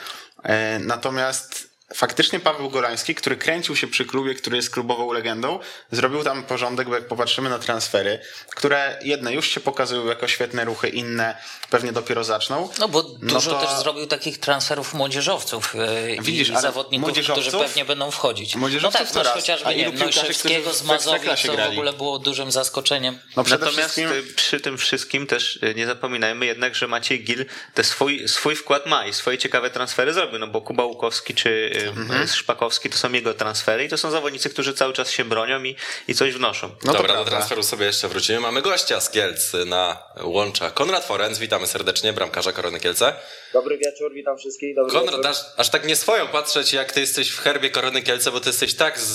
E, 0.44 0.80
natomiast 0.80 1.71
faktycznie 1.96 2.40
Paweł 2.40 2.70
Golański, 2.70 3.16
który 3.16 3.38
kręcił 3.38 3.76
się 3.76 3.88
przy 3.88 4.06
klubie, 4.06 4.36
który 4.36 4.56
jest 4.58 4.70
klubową 4.70 5.14
legendą, 5.14 5.60
zrobił 5.92 6.24
tam 6.24 6.44
porządek, 6.44 6.90
bo 6.90 6.96
jak 6.96 7.08
popatrzymy 7.08 7.50
na 7.50 7.60
transfery, 7.60 8.20
które 8.50 9.00
jedne 9.04 9.34
już 9.34 9.48
się 9.48 9.60
pokazują 9.60 10.06
jako 10.06 10.28
świetne 10.28 10.66
ruchy, 10.66 10.90
inne 10.90 11.38
pewnie 11.70 11.92
dopiero 11.92 12.24
zaczną. 12.24 12.70
No 12.80 12.88
bo 12.88 13.04
dużo 13.04 13.52
to- 13.52 13.66
też 13.66 13.80
zrobił 13.80 14.08
takich 14.08 14.40
transferów 14.40 14.94
młodzieżowców 14.94 15.76
e, 15.76 16.22
Widzisz, 16.22 16.50
i 16.50 16.52
ale 16.52 16.62
zawodników, 16.62 17.10
młodzieżowców- 17.10 17.42
którzy 17.48 17.64
pewnie 17.66 17.86
będą 17.86 18.12
wchodzić. 18.12 18.56
No 18.82 18.92
tak, 18.92 19.12
to 19.12 19.16
masz 19.20 19.26
raz, 19.26 19.34
chociażby 19.34 19.76
nie, 19.76 19.90
Nojszewskiego 19.92 20.74
z 20.74 20.82
w 20.82 20.92
Ekstraklasie 20.92 21.48
co 21.48 21.54
w 21.54 21.56
grali? 21.56 21.72
ogóle 21.72 21.94
było 21.94 22.20
dużym 22.20 22.52
zaskoczeniem. 22.52 23.20
No 23.38 23.44
przede 23.44 23.66
Natomiast 23.66 23.94
wszystkim 23.94 24.36
przy 24.36 24.60
tym 24.60 24.78
wszystkim 24.78 25.28
też 25.28 25.56
y, 25.64 25.74
nie 25.76 25.86
zapominajmy 25.86 26.46
jednak, 26.46 26.76
że 26.76 26.88
Maciej 26.88 27.24
Gil 27.24 27.46
te 27.74 27.84
swój, 27.84 28.28
swój 28.28 28.56
wkład 28.56 28.86
ma 28.86 29.06
i 29.06 29.14
swoje 29.14 29.38
ciekawe 29.38 29.70
transfery 29.70 30.14
zrobił, 30.14 30.40
no 30.40 30.48
bo 30.48 30.62
Kuba 30.62 30.84
Łukowski 30.86 31.36
czy 31.36 31.50
y, 31.76 31.81
Mhm. 31.90 32.28
Szpakowski 32.28 32.90
to 32.90 32.98
są 32.98 33.12
jego 33.12 33.34
transfery 33.34 33.84
i 33.84 33.90
to 33.90 33.98
są 33.98 34.12
zawodnicy, 34.12 34.50
którzy 34.50 34.74
cały 34.74 34.94
czas 34.94 35.12
się 35.12 35.26
bronią 35.26 35.64
i, 35.64 35.76
i 36.08 36.16
coś 36.16 36.34
wnoszą. 36.34 36.68
No 36.68 36.76
to 36.80 36.98
Dobra, 36.98 37.02
do 37.02 37.14
prawda. 37.14 37.32
transferu 37.32 37.64
sobie 37.64 37.86
jeszcze 37.86 38.08
wrócimy. 38.08 38.40
Mamy 38.40 38.62
gościa 38.62 39.02
z 39.02 39.10
Kielc 39.10 39.54
na 39.66 40.04
łącza. 40.24 40.72
Konrad 40.72 41.06
Forenc, 41.06 41.38
witamy 41.40 41.68
serdecznie, 41.68 42.14
bramkarza 42.14 42.52
Korony 42.54 42.80
Kielce. 42.80 43.14
Dobry 43.54 43.78
wieczór, 43.78 44.14
witam 44.14 44.38
wszystkich. 44.38 44.76
Dobry 44.76 44.92
Konrad, 44.92 45.16
wieczór. 45.16 45.28
aż, 45.32 45.38
aż 45.58 45.70
tak 45.70 45.86
nie 45.88 45.96
swoją 45.96 46.28
patrzeć, 46.28 46.74
jak 46.74 46.92
ty 46.92 47.00
jesteś 47.00 47.30
w 47.32 47.40
herbie 47.40 47.70
Korony 47.70 48.02
Kielce, 48.02 48.32
bo 48.32 48.40
ty 48.40 48.50
jesteś 48.50 48.76
tak 48.76 49.00
z 49.00 49.08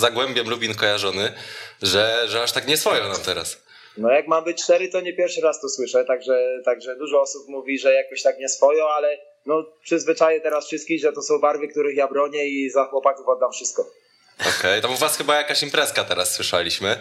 Zagłębiem 0.00 0.50
Lubin 0.50 0.74
kojarzony, 0.74 1.32
że, 1.82 2.24
że 2.28 2.42
aż 2.42 2.52
tak 2.52 2.66
nie 2.66 2.76
swoją 2.76 3.08
nam 3.08 3.22
teraz. 3.24 3.64
No 3.96 4.10
jak 4.10 4.26
mam 4.26 4.44
być 4.44 4.62
cztery, 4.62 4.88
to 4.88 5.00
nie 5.00 5.12
pierwszy 5.12 5.40
raz 5.40 5.60
to 5.60 5.68
słyszę, 5.68 6.04
także, 6.04 6.60
także 6.64 6.96
dużo 6.96 7.20
osób 7.20 7.48
mówi, 7.48 7.78
że 7.78 7.92
jakoś 7.94 8.22
tak 8.22 8.38
nie 8.38 8.48
swoją, 8.48 8.88
ale 8.88 9.18
no 9.46 9.64
przyzwyczaję 9.82 10.40
teraz 10.40 10.66
wszystkich, 10.66 11.00
że 11.00 11.12
to 11.12 11.22
są 11.22 11.38
barwy, 11.38 11.68
których 11.68 11.96
ja 11.96 12.08
bronię 12.08 12.46
i 12.46 12.70
za 12.70 12.84
chłopaków 12.84 13.28
oddam 13.28 13.52
wszystko. 13.52 13.90
Okej, 14.58 14.82
to 14.82 14.90
u 14.90 14.96
was 14.96 15.16
chyba 15.16 15.36
jakaś 15.36 15.62
imprezka 15.62 16.04
teraz 16.04 16.34
słyszeliśmy. 16.34 17.00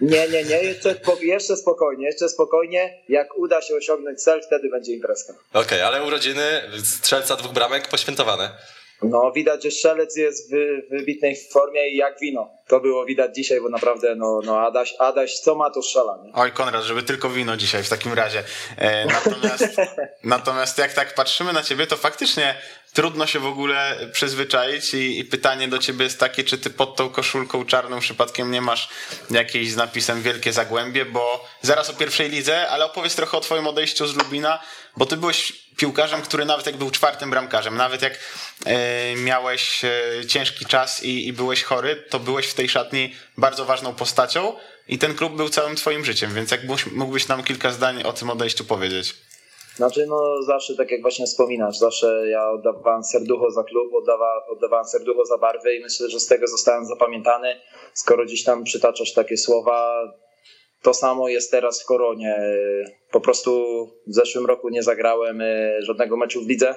Nie, 0.00 0.28
nie, 0.28 0.44
nie, 0.44 0.62
jeszcze, 0.62 0.96
jeszcze 1.22 1.56
spokojnie, 1.56 2.06
jeszcze 2.06 2.28
spokojnie. 2.28 3.02
Jak 3.08 3.38
uda 3.38 3.62
się 3.62 3.74
osiągnąć 3.74 4.22
cel, 4.22 4.42
wtedy 4.46 4.70
będzie 4.70 4.92
imprezka. 4.92 5.32
Okej, 5.52 5.82
ale 5.82 6.04
urodziny 6.04 6.62
strzelca 6.84 7.36
dwóch 7.36 7.52
bramek 7.52 7.88
poświętowane. 7.88 8.50
No 9.02 9.32
widać, 9.32 9.62
że 9.62 9.70
strzelec 9.70 10.16
jest 10.16 10.50
w 10.50 10.88
wybitnej 10.90 11.36
formie 11.52 11.88
i 11.88 11.96
jak 11.96 12.20
wino. 12.20 12.50
To 12.68 12.80
było 12.80 13.04
widać 13.04 13.36
dzisiaj, 13.36 13.60
bo 13.60 13.68
naprawdę 13.68 14.14
no, 14.14 14.40
no 14.44 14.60
Adaś, 14.60 14.94
Adaś 14.98 15.38
co 15.40 15.54
ma 15.54 15.70
to 15.70 15.82
strzela, 15.82 16.18
nie? 16.24 16.32
Oj, 16.34 16.52
Konrad, 16.52 16.84
żeby 16.84 17.02
tylko 17.02 17.30
wino 17.30 17.56
dzisiaj 17.56 17.82
w 17.82 17.88
takim 17.88 18.12
razie. 18.12 18.42
E, 18.76 19.06
natomiast, 19.06 19.76
natomiast 20.24 20.78
jak 20.78 20.92
tak 20.92 21.14
patrzymy 21.14 21.52
na 21.52 21.62
ciebie, 21.62 21.86
to 21.86 21.96
faktycznie 21.96 22.54
trudno 22.92 23.26
się 23.26 23.38
w 23.38 23.46
ogóle 23.46 23.96
przyzwyczaić 24.12 24.94
i, 24.94 25.18
i 25.18 25.24
pytanie 25.24 25.68
do 25.68 25.78
ciebie 25.78 26.04
jest 26.04 26.20
takie, 26.20 26.44
czy 26.44 26.58
ty 26.58 26.70
pod 26.70 26.96
tą 26.96 27.10
koszulką 27.10 27.64
czarną 27.64 28.00
przypadkiem 28.00 28.50
nie 28.50 28.60
masz 28.60 28.88
jakiejś 29.30 29.72
z 29.72 29.76
napisem 29.76 30.22
Wielkie 30.22 30.52
Zagłębie, 30.52 31.04
bo 31.04 31.44
zaraz 31.62 31.90
o 31.90 31.94
pierwszej 31.94 32.30
lidze, 32.30 32.68
ale 32.68 32.84
opowiedz 32.84 33.16
trochę 33.16 33.36
o 33.36 33.40
twoim 33.40 33.66
odejściu 33.66 34.06
z 34.06 34.16
Lubina, 34.16 34.58
bo 34.96 35.06
ty 35.06 35.16
byłeś 35.16 35.69
piłkarzem, 35.80 36.22
który 36.22 36.44
nawet 36.44 36.66
jak 36.66 36.76
był 36.76 36.90
czwartym 36.90 37.30
bramkarzem, 37.30 37.76
nawet 37.76 38.02
jak 38.02 38.12
e, 38.66 39.16
miałeś 39.16 39.84
e, 39.84 40.26
ciężki 40.26 40.66
czas 40.66 41.04
i, 41.04 41.28
i 41.28 41.32
byłeś 41.32 41.62
chory, 41.62 42.04
to 42.10 42.18
byłeś 42.18 42.46
w 42.46 42.54
tej 42.54 42.68
szatni 42.68 43.14
bardzo 43.38 43.64
ważną 43.64 43.94
postacią 43.94 44.52
i 44.88 44.98
ten 44.98 45.14
klub 45.14 45.36
był 45.36 45.48
całym 45.48 45.76
twoim 45.76 46.04
życiem, 46.04 46.34
więc 46.34 46.50
jak 46.50 46.60
mógłbyś 46.92 47.28
nam 47.28 47.44
kilka 47.44 47.70
zdań 47.70 48.02
o 48.02 48.12
tym 48.12 48.30
odejściu 48.30 48.64
powiedzieć? 48.64 49.14
Znaczy, 49.76 50.06
no 50.06 50.42
zawsze 50.42 50.76
tak 50.76 50.90
jak 50.90 51.02
właśnie 51.02 51.26
wspominasz, 51.26 51.78
zawsze 51.78 52.28
ja 52.28 52.50
oddawałem 52.50 53.04
serducho 53.04 53.50
za 53.50 53.64
klub, 53.64 53.94
oddawa, 53.94 54.46
oddawałem 54.48 54.84
serducho 54.84 55.24
za 55.24 55.38
barwy 55.38 55.76
i 55.76 55.80
myślę, 55.80 56.08
że 56.08 56.20
z 56.20 56.26
tego 56.26 56.46
zostałem 56.46 56.86
zapamiętany. 56.86 57.60
Skoro 57.94 58.24
gdzieś 58.24 58.44
tam 58.44 58.64
przytaczasz 58.64 59.12
takie 59.12 59.36
słowa, 59.36 60.02
to 60.82 60.94
samo 60.94 61.28
jest 61.28 61.50
teraz 61.50 61.82
w 61.82 61.86
Koronie. 61.86 62.36
Po 63.10 63.20
prostu 63.20 63.50
w 64.06 64.14
zeszłym 64.14 64.46
roku 64.46 64.68
nie 64.68 64.82
zagrałem 64.82 65.40
e, 65.40 65.82
żadnego 65.82 66.16
meczu 66.16 66.44
w 66.44 66.48
lidze 66.48 66.74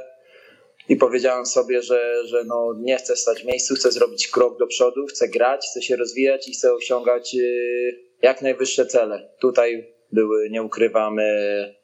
i 0.89 0.95
powiedziałem 0.95 1.45
sobie, 1.45 1.81
że, 1.81 2.27
że 2.27 2.43
no 2.43 2.73
nie 2.79 2.97
chcę 2.97 3.15
stać 3.15 3.41
w 3.41 3.45
miejscu, 3.45 3.75
chcę 3.75 3.91
zrobić 3.91 4.27
krok 4.27 4.59
do 4.59 4.67
przodu, 4.67 5.05
chcę 5.05 5.27
grać, 5.27 5.65
chcę 5.71 5.81
się 5.81 5.95
rozwijać 5.95 6.47
i 6.47 6.51
chcę 6.51 6.73
osiągać 6.73 7.35
e, 7.35 7.39
jak 8.21 8.41
najwyższe 8.41 8.85
cele. 8.85 9.29
Tutaj 9.39 9.93
były, 10.11 10.49
nie 10.49 10.63
ukrywam, 10.63 11.19
e, 11.19 11.75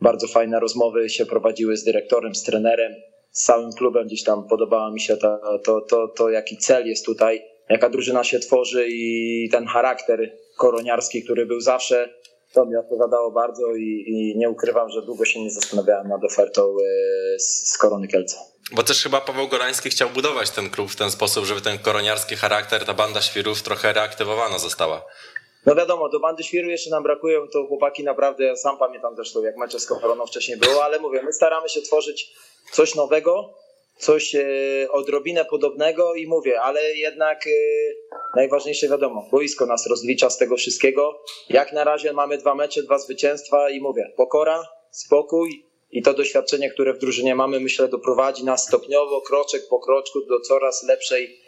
bardzo 0.00 0.26
fajne 0.26 0.60
rozmowy 0.60 1.08
się 1.08 1.26
prowadziły 1.26 1.76
z 1.76 1.84
dyrektorem, 1.84 2.34
z 2.34 2.42
trenerem, 2.42 2.94
z 3.30 3.44
całym 3.44 3.72
klubem. 3.72 4.06
Gdzieś 4.06 4.22
tam 4.22 4.48
podobało 4.48 4.92
mi 4.92 5.00
się 5.00 5.16
to, 5.16 5.58
to, 5.64 5.80
to, 5.80 6.08
to 6.08 6.30
jaki 6.30 6.56
cel 6.56 6.86
jest 6.86 7.06
tutaj, 7.06 7.42
jaka 7.68 7.90
drużyna 7.90 8.24
się 8.24 8.38
tworzy 8.38 8.86
i 8.88 9.48
ten 9.52 9.66
charakter 9.66 10.32
koroniarski, 10.56 11.24
który 11.24 11.46
był 11.46 11.60
zawsze. 11.60 12.14
To 12.52 12.66
mi 12.66 12.76
odpowiadało 12.76 13.30
bardzo 13.30 13.74
i, 13.74 14.04
i 14.06 14.38
nie 14.38 14.50
ukrywam, 14.50 14.90
że 14.90 15.02
długo 15.02 15.24
się 15.24 15.42
nie 15.42 15.50
zastanawiałem 15.50 16.08
nad 16.08 16.24
ofertą 16.24 16.62
e, 16.62 17.38
z, 17.38 17.70
z 17.72 17.78
Korony 17.78 18.08
Kielce. 18.08 18.36
Bo 18.72 18.82
też 18.82 19.02
chyba 19.02 19.20
Paweł 19.20 19.48
Gorański 19.48 19.90
chciał 19.90 20.10
budować 20.10 20.50
ten 20.50 20.70
klub 20.70 20.90
w 20.90 20.96
ten 20.96 21.10
sposób, 21.10 21.44
żeby 21.44 21.60
ten 21.60 21.78
koroniarski 21.78 22.36
charakter, 22.36 22.84
ta 22.84 22.94
banda 22.94 23.22
świrów 23.22 23.62
trochę 23.62 23.92
reaktywowana 23.92 24.58
została. 24.58 25.04
No 25.66 25.74
wiadomo, 25.74 26.08
do 26.08 26.20
bandy 26.20 26.42
świru 26.42 26.70
jeszcze 26.70 26.90
nam 26.90 27.02
brakuje, 27.02 27.40
to 27.52 27.66
chłopaki 27.66 28.04
naprawdę, 28.04 28.44
ja 28.44 28.56
sam 28.56 28.78
pamiętam 28.78 29.16
zresztą 29.16 29.42
jak 29.42 29.56
mecze 29.56 29.80
z 29.80 29.86
Koroną 29.86 30.26
wcześniej 30.26 30.56
było, 30.56 30.84
ale 30.84 30.98
mówię, 30.98 31.22
my 31.22 31.32
staramy 31.32 31.68
się 31.68 31.82
tworzyć 31.82 32.32
coś 32.72 32.94
nowego, 32.94 33.54
coś 33.98 34.34
e, 34.34 34.42
odrobinę 34.90 35.44
podobnego 35.44 36.14
i 36.14 36.26
mówię, 36.26 36.60
ale 36.60 36.92
jednak 36.92 37.46
e, 37.46 37.50
najważniejsze 38.36 38.88
wiadomo, 38.88 39.28
boisko 39.30 39.66
nas 39.66 39.86
rozlicza 39.86 40.30
z 40.30 40.38
tego 40.38 40.56
wszystkiego. 40.56 41.22
Jak 41.48 41.72
na 41.72 41.84
razie 41.84 42.12
mamy 42.12 42.38
dwa 42.38 42.54
mecze, 42.54 42.82
dwa 42.82 42.98
zwycięstwa 42.98 43.70
i 43.70 43.80
mówię, 43.80 44.12
pokora, 44.16 44.68
spokój 44.90 45.64
i 45.90 46.02
to 46.02 46.14
doświadczenie, 46.14 46.70
które 46.70 46.94
w 46.94 46.98
drużynie 46.98 47.34
mamy, 47.34 47.60
myślę, 47.60 47.88
doprowadzi 47.88 48.44
nas 48.44 48.66
stopniowo, 48.66 49.20
kroczek 49.20 49.62
po 49.70 49.80
kroczku 49.80 50.20
do 50.20 50.40
coraz 50.40 50.82
lepszej 50.82 51.43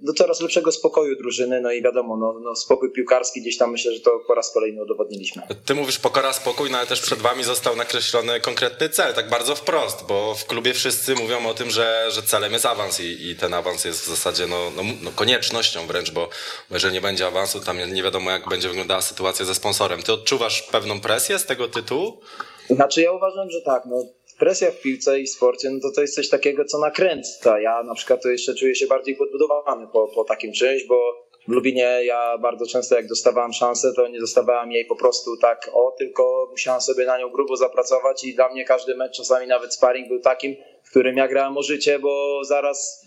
do 0.00 0.12
coraz 0.12 0.40
lepszego 0.40 0.72
spokoju 0.72 1.16
drużyny, 1.16 1.60
no 1.60 1.72
i 1.72 1.82
wiadomo, 1.82 2.16
no, 2.16 2.40
no 2.40 2.56
spokój 2.56 2.92
piłkarski 2.92 3.40
gdzieś 3.40 3.58
tam 3.58 3.70
myślę, 3.70 3.92
że 3.92 4.00
to 4.00 4.20
po 4.26 4.34
raz 4.34 4.52
kolejny 4.52 4.82
udowodniliśmy. 4.82 5.42
Ty 5.64 5.74
mówisz 5.74 5.98
pokora, 5.98 6.32
spokój, 6.32 6.70
no 6.70 6.78
ale 6.78 6.86
też 6.86 7.00
przed 7.00 7.18
wami 7.18 7.44
został 7.44 7.76
nakreślony 7.76 8.40
konkretny 8.40 8.88
cel, 8.88 9.14
tak 9.14 9.28
bardzo 9.28 9.54
wprost, 9.54 10.06
bo 10.06 10.34
w 10.34 10.44
klubie 10.46 10.74
wszyscy 10.74 11.14
mówią 11.14 11.46
o 11.46 11.54
tym, 11.54 11.70
że, 11.70 12.06
że 12.10 12.22
celem 12.22 12.52
jest 12.52 12.66
awans 12.66 13.00
i, 13.00 13.30
i 13.30 13.36
ten 13.36 13.54
awans 13.54 13.84
jest 13.84 14.00
w 14.00 14.08
zasadzie 14.08 14.46
no, 14.46 14.70
no, 14.76 14.82
no 15.02 15.10
koniecznością 15.10 15.86
wręcz, 15.86 16.10
bo 16.10 16.28
jeżeli 16.70 16.94
nie 16.94 17.00
będzie 17.00 17.26
awansu, 17.26 17.60
tam 17.60 17.94
nie 17.94 18.02
wiadomo 18.02 18.30
jak 18.30 18.48
będzie 18.48 18.68
wyglądała 18.68 19.00
sytuacja 19.00 19.44
ze 19.44 19.54
sponsorem. 19.54 20.02
Ty 20.02 20.12
odczuwasz 20.12 20.62
pewną 20.62 21.00
presję 21.00 21.38
z 21.38 21.46
tego 21.46 21.68
tytułu? 21.68 22.20
Znaczy 22.70 23.02
ja 23.02 23.12
uważam, 23.12 23.50
że 23.50 23.60
tak, 23.60 23.82
no 23.86 24.04
presja 24.38 24.70
w 24.70 24.80
piłce 24.80 25.20
i 25.20 25.26
sporcie, 25.26 25.70
no 25.70 25.80
to 25.80 25.90
to 25.90 26.00
jest 26.00 26.14
coś 26.14 26.28
takiego, 26.28 26.64
co 26.64 26.78
nakręca. 26.78 27.60
Ja 27.60 27.82
na 27.82 27.94
przykład 27.94 28.22
to 28.22 28.28
jeszcze 28.28 28.54
czuję 28.54 28.74
się 28.74 28.86
bardziej 28.86 29.16
podbudowany 29.16 29.86
po, 29.92 30.08
po 30.08 30.24
takim 30.24 30.52
czymś, 30.52 30.84
bo 30.86 31.24
w 31.48 31.52
Lubinie 31.52 32.00
ja 32.04 32.38
bardzo 32.38 32.66
często 32.66 32.94
jak 32.94 33.06
dostawałem 33.06 33.52
szansę, 33.52 33.92
to 33.96 34.08
nie 34.08 34.20
dostawałem 34.20 34.72
jej 34.72 34.84
po 34.84 34.96
prostu 34.96 35.36
tak 35.36 35.70
o, 35.72 35.94
tylko 35.98 36.48
musiałem 36.50 36.80
sobie 36.80 37.06
na 37.06 37.18
nią 37.18 37.30
grubo 37.30 37.56
zapracować 37.56 38.24
i 38.24 38.34
dla 38.34 38.48
mnie 38.48 38.64
każdy 38.64 38.96
mecz, 38.96 39.16
czasami 39.16 39.46
nawet 39.46 39.74
sparring 39.74 40.08
był 40.08 40.20
takim, 40.20 40.56
w 40.82 40.90
którym 40.90 41.16
ja 41.16 41.28
grałem 41.28 41.56
o 41.56 41.62
życie, 41.62 41.98
bo 41.98 42.40
zaraz 42.44 43.04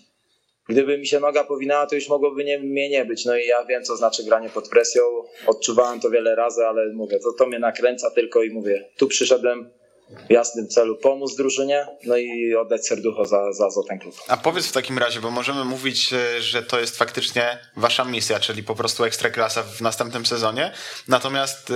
gdyby 0.69 0.97
mi 0.97 1.07
się 1.07 1.19
noga 1.19 1.43
powinęła, 1.43 1.85
to 1.85 1.95
już 1.95 2.09
mogłoby 2.09 2.43
nie, 2.43 2.59
mnie 2.59 2.89
nie 2.89 3.05
być. 3.05 3.25
No 3.25 3.37
i 3.37 3.45
ja 3.45 3.65
wiem, 3.65 3.83
co 3.83 3.95
znaczy 3.95 4.23
granie 4.23 4.49
pod 4.49 4.69
presją. 4.69 5.03
Odczuwałem 5.47 5.99
to 5.99 6.09
wiele 6.09 6.35
razy, 6.35 6.65
ale 6.65 6.93
mówię, 6.93 7.19
to, 7.19 7.33
to 7.33 7.47
mnie 7.47 7.59
nakręca 7.59 8.11
tylko 8.11 8.43
i 8.43 8.49
mówię, 8.49 8.89
tu 8.97 9.07
przyszedłem 9.07 9.69
w 10.09 10.31
jasnym 10.31 10.67
celu 10.67 10.95
pomóc 10.95 11.35
drużynie, 11.35 11.87
no 12.03 12.17
i 12.17 12.55
oddać 12.55 12.87
serducho 12.87 13.25
za, 13.25 13.53
za, 13.53 13.69
za 13.69 13.83
ten 13.89 13.99
klub. 13.99 14.15
A 14.27 14.37
powiedz 14.37 14.67
w 14.67 14.71
takim 14.71 14.97
razie, 14.97 15.21
bo 15.21 15.31
możemy 15.31 15.65
mówić, 15.65 16.13
e, 16.13 16.41
że 16.41 16.63
to 16.63 16.79
jest 16.79 16.97
faktycznie 16.97 17.59
wasza 17.75 18.05
misja, 18.05 18.39
czyli 18.39 18.63
po 18.63 18.75
prostu 18.75 19.03
ekstraklasa 19.03 19.63
w 19.63 19.81
następnym 19.81 20.25
sezonie, 20.25 20.71
natomiast 21.07 21.69
y, 21.69 21.73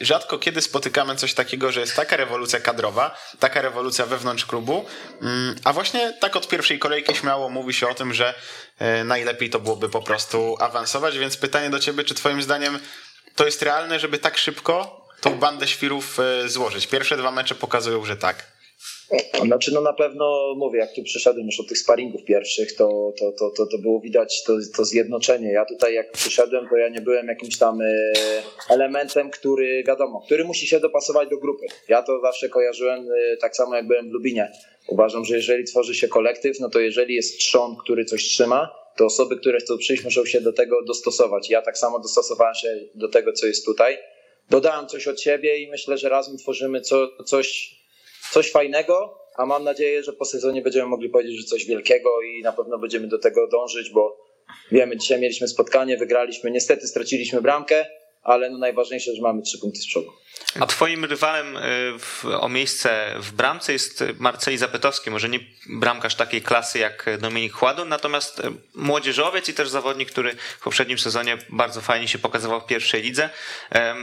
rzadko 0.00 0.38
kiedy 0.38 0.60
spotykamy 0.60 1.16
coś 1.16 1.34
takiego, 1.34 1.72
że 1.72 1.80
jest 1.80 1.96
taka 1.96 2.16
rewolucja 2.16 2.60
kadrowa, 2.60 3.18
taka 3.38 3.62
rewolucja 3.62 4.06
wewnątrz 4.06 4.46
klubu, 4.46 4.84
y, 5.22 5.26
a 5.64 5.72
właśnie 5.72 6.12
tak 6.20 6.36
od 6.36 6.48
pierwszej 6.48 6.78
kolejki 6.78 7.14
śmiało 7.14 7.48
mówi 7.48 7.74
się 7.74 7.88
o 7.88 7.94
tym, 7.94 8.14
że 8.14 8.34
y, 9.00 9.04
najlepiej 9.04 9.50
to 9.50 9.60
byłoby 9.60 9.88
po 9.88 10.02
prostu 10.02 10.56
awansować, 10.60 11.18
więc 11.18 11.36
pytanie 11.36 11.70
do 11.70 11.80
ciebie, 11.80 12.04
czy 12.04 12.14
twoim 12.14 12.42
zdaniem 12.42 12.78
to 13.36 13.44
jest 13.44 13.62
realne, 13.62 14.00
żeby 14.00 14.18
tak 14.18 14.38
szybko 14.38 15.01
tą 15.22 15.38
bandę 15.38 15.66
świrów 15.66 16.18
e, 16.20 16.48
złożyć. 16.48 16.86
Pierwsze 16.86 17.16
dwa 17.16 17.30
mecze 17.30 17.54
pokazują, 17.54 18.04
że 18.04 18.16
tak. 18.16 18.52
Znaczy, 19.46 19.74
no 19.74 19.80
na 19.80 19.92
pewno 19.92 20.54
mówię, 20.56 20.78
jak 20.78 20.94
tu 20.94 21.02
przyszedłem 21.02 21.46
już 21.46 21.60
od 21.60 21.68
tych 21.68 21.78
sparingów 21.78 22.24
pierwszych, 22.24 22.76
to, 22.76 23.12
to, 23.18 23.32
to, 23.32 23.50
to, 23.50 23.66
to 23.66 23.78
było 23.78 24.00
widać 24.00 24.42
to, 24.42 24.52
to 24.76 24.84
zjednoczenie. 24.84 25.52
Ja 25.52 25.64
tutaj 25.64 25.94
jak 25.94 26.12
przyszedłem, 26.12 26.68
to 26.68 26.76
ja 26.76 26.88
nie 26.88 27.00
byłem 27.00 27.26
jakimś 27.26 27.58
tam 27.58 27.80
e, 27.80 28.12
elementem, 28.68 29.30
który 29.30 29.84
wiadomo, 29.86 30.22
który 30.26 30.44
musi 30.44 30.66
się 30.66 30.80
dopasować 30.80 31.28
do 31.28 31.36
grupy. 31.36 31.66
Ja 31.88 32.02
to 32.02 32.20
zawsze 32.20 32.48
kojarzyłem 32.48 33.00
e, 33.00 33.36
tak 33.36 33.56
samo 33.56 33.76
jak 33.76 33.86
byłem 33.86 34.08
w 34.08 34.12
Lubinie. 34.12 34.52
Uważam, 34.88 35.24
że 35.24 35.36
jeżeli 35.36 35.64
tworzy 35.64 35.94
się 35.94 36.08
kolektyw, 36.08 36.60
no 36.60 36.70
to 36.70 36.80
jeżeli 36.80 37.14
jest 37.14 37.38
trzon, 37.38 37.76
który 37.76 38.04
coś 38.04 38.24
trzyma, 38.24 38.70
to 38.96 39.04
osoby, 39.04 39.36
które 39.36 39.58
chcą 39.58 39.78
przyjść, 39.78 40.04
muszą 40.04 40.24
się 40.24 40.40
do 40.40 40.52
tego 40.52 40.82
dostosować. 40.82 41.50
Ja 41.50 41.62
tak 41.62 41.78
samo 41.78 41.98
dostosowałem 41.98 42.54
się 42.54 42.68
do 42.94 43.08
tego, 43.08 43.32
co 43.32 43.46
jest 43.46 43.64
tutaj 43.64 43.98
dodałem 44.52 44.86
coś 44.86 45.08
od 45.08 45.20
siebie 45.20 45.58
i 45.58 45.70
myślę, 45.70 45.98
że 45.98 46.08
razem 46.08 46.36
tworzymy 46.36 46.80
co, 46.80 47.08
coś, 47.24 47.76
coś 48.30 48.50
fajnego, 48.50 49.18
a 49.36 49.46
mam 49.46 49.64
nadzieję, 49.64 50.02
że 50.02 50.12
po 50.12 50.24
sezonie 50.24 50.62
będziemy 50.62 50.86
mogli 50.86 51.08
powiedzieć, 51.08 51.40
że 51.40 51.44
coś 51.44 51.66
wielkiego 51.66 52.22
i 52.22 52.42
na 52.42 52.52
pewno 52.52 52.78
będziemy 52.78 53.08
do 53.08 53.18
tego 53.18 53.48
dążyć, 53.48 53.90
bo 53.90 54.16
wiemy, 54.72 54.96
dzisiaj 54.96 55.20
mieliśmy 55.20 55.48
spotkanie, 55.48 55.96
wygraliśmy, 55.96 56.50
niestety 56.50 56.86
straciliśmy 56.86 57.42
bramkę, 57.42 57.86
ale 58.22 58.50
no 58.50 58.58
najważniejsze, 58.58 59.14
że 59.16 59.22
mamy 59.22 59.42
trzy 59.42 59.58
punkty 59.58 59.80
z 59.80 59.86
przodu. 59.86 60.12
A 60.60 60.66
twoim 60.66 61.04
rywalem 61.04 61.56
y, 61.56 61.60
w, 61.98 62.24
o 62.24 62.48
miejsce 62.48 63.14
w 63.18 63.32
bramce 63.32 63.72
jest 63.72 64.04
Marceli 64.18 64.58
Zapytowski. 64.58 65.10
Może 65.10 65.28
nie 65.28 65.40
bramkarz 65.68 66.14
takiej 66.14 66.42
klasy 66.42 66.78
jak 66.78 67.10
Dominik 67.20 67.52
Chładun, 67.52 67.88
natomiast 67.88 68.40
y, 68.40 68.42
młodzieżowiec 68.74 69.48
i 69.48 69.54
też 69.54 69.68
zawodnik, 69.68 70.10
który 70.10 70.36
w 70.58 70.62
poprzednim 70.64 70.98
sezonie 70.98 71.38
bardzo 71.48 71.80
fajnie 71.80 72.08
się 72.08 72.18
pokazywał 72.18 72.60
w 72.60 72.66
pierwszej 72.66 73.02
lidze. 73.02 73.30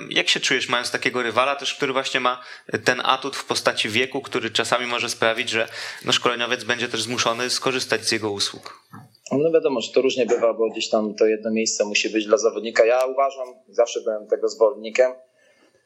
Jak 0.10 0.30
się 0.30 0.40
czujesz 0.40 0.70
mając 0.70 0.91
takiego 0.91 1.24
rywala 1.24 1.56
też, 1.56 1.74
który 1.74 1.94
właśnie 1.94 2.20
ma 2.20 2.44
ten 2.84 3.02
atut 3.04 3.36
w 3.36 3.46
postaci 3.46 3.90
wieku, 3.90 4.22
który 4.22 4.52
czasami 4.52 4.86
może 4.86 5.10
sprawić, 5.10 5.50
że 5.50 5.68
no, 6.06 6.12
szkoleniowiec 6.12 6.64
będzie 6.64 6.88
też 6.88 7.02
zmuszony 7.02 7.50
skorzystać 7.50 8.06
z 8.08 8.12
jego 8.12 8.32
usług? 8.32 8.84
No 9.31 9.51
wiadomo, 9.51 9.81
że 9.81 9.93
to 9.93 10.01
różnie 10.01 10.26
bywa, 10.26 10.53
bo 10.53 10.69
gdzieś 10.69 10.89
tam 10.89 11.15
to 11.15 11.26
jedno 11.26 11.51
miejsce 11.51 11.85
musi 11.85 12.10
być 12.10 12.26
dla 12.26 12.38
zawodnika. 12.38 12.85
Ja 12.85 13.06
uważam, 13.06 13.47
zawsze 13.69 14.01
byłem 14.01 14.27
tego 14.27 14.47
zwolennikiem, 14.49 15.11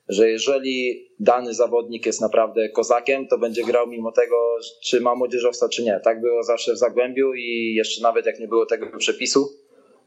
że 0.10 0.30
jeżeli 0.30 1.08
dany 1.20 1.54
zawodnik 1.54 2.06
jest 2.06 2.22
naprawdę 2.22 2.70
kozakiem, 2.70 3.28
to 3.28 3.38
będzie 3.38 3.64
grał 3.64 3.88
mimo 3.88 4.12
tego, 4.12 4.56
czy 4.84 5.02
ma 5.02 5.16
młodzieżowca, 5.16 5.70
czy 5.70 5.84
nie. 5.84 6.00
Tak 6.04 6.22
było 6.22 6.44
zawsze 6.44 6.74
w 6.74 6.78
Zagłębiu 6.78 7.34
i 7.34 7.74
jeszcze 7.76 8.02
nawet 8.02 8.26
jak 8.26 8.40
nie 8.40 8.48
było 8.48 8.66
tego 8.66 8.98
przepisu, 8.98 9.50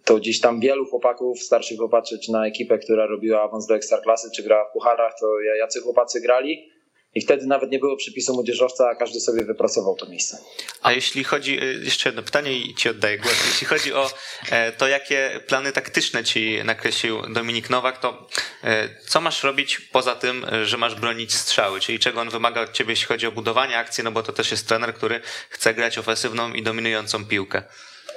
to 0.04 0.16
gdzieś 0.16 0.40
tam 0.40 0.60
wielu 0.60 0.84
chłopaków 0.84 1.40
starszych 1.40 1.78
popatrzeć 1.78 2.28
na 2.28 2.46
ekipę, 2.46 2.78
która 2.78 3.06
robiła 3.06 3.42
awans 3.42 3.66
do 3.66 3.74
ekstraklasy, 3.74 4.28
czy 4.36 4.42
grała 4.42 4.64
w 4.64 4.72
pucharach, 4.72 5.12
to 5.20 5.40
jacy 5.58 5.80
chłopacy 5.80 6.20
grali 6.20 6.75
i 7.16 7.20
wtedy 7.20 7.46
nawet 7.46 7.70
nie 7.70 7.78
było 7.78 7.96
przepisu 7.96 8.34
młodzieżowca, 8.34 8.88
a 8.88 8.94
każdy 8.94 9.20
sobie 9.20 9.44
wypracował 9.44 9.94
to 9.94 10.06
miejsce. 10.06 10.38
A 10.82 10.92
jeśli 10.92 11.24
chodzi, 11.24 11.62
y, 11.62 11.84
jeszcze 11.84 12.08
jedno 12.08 12.22
pytanie 12.22 12.52
i 12.52 12.74
ci 12.74 12.88
oddaję 12.88 13.18
głos. 13.18 13.46
Jeśli 13.46 13.66
chodzi 13.66 13.92
o 13.92 14.10
e, 14.50 14.72
to, 14.72 14.88
jakie 14.88 15.40
plany 15.46 15.72
taktyczne 15.72 16.24
ci 16.24 16.58
nakreślił 16.64 17.22
Dominik 17.34 17.70
Nowak, 17.70 18.00
to 18.00 18.28
e, 18.64 18.88
co 19.08 19.20
masz 19.20 19.42
robić 19.42 19.80
poza 19.80 20.14
tym, 20.14 20.46
że 20.64 20.76
masz 20.76 20.94
bronić 20.94 21.34
strzały? 21.34 21.80
Czyli 21.80 21.98
czego 21.98 22.20
on 22.20 22.30
wymaga 22.30 22.60
od 22.60 22.72
ciebie, 22.72 22.92
jeśli 22.92 23.06
chodzi 23.06 23.26
o 23.26 23.32
budowanie 23.32 23.78
akcji, 23.78 24.04
no 24.04 24.12
bo 24.12 24.22
to 24.22 24.32
też 24.32 24.50
jest 24.50 24.68
trener, 24.68 24.94
który 24.94 25.20
chce 25.50 25.74
grać 25.74 25.98
ofensywną 25.98 26.52
i 26.52 26.62
dominującą 26.62 27.26
piłkę. 27.26 27.62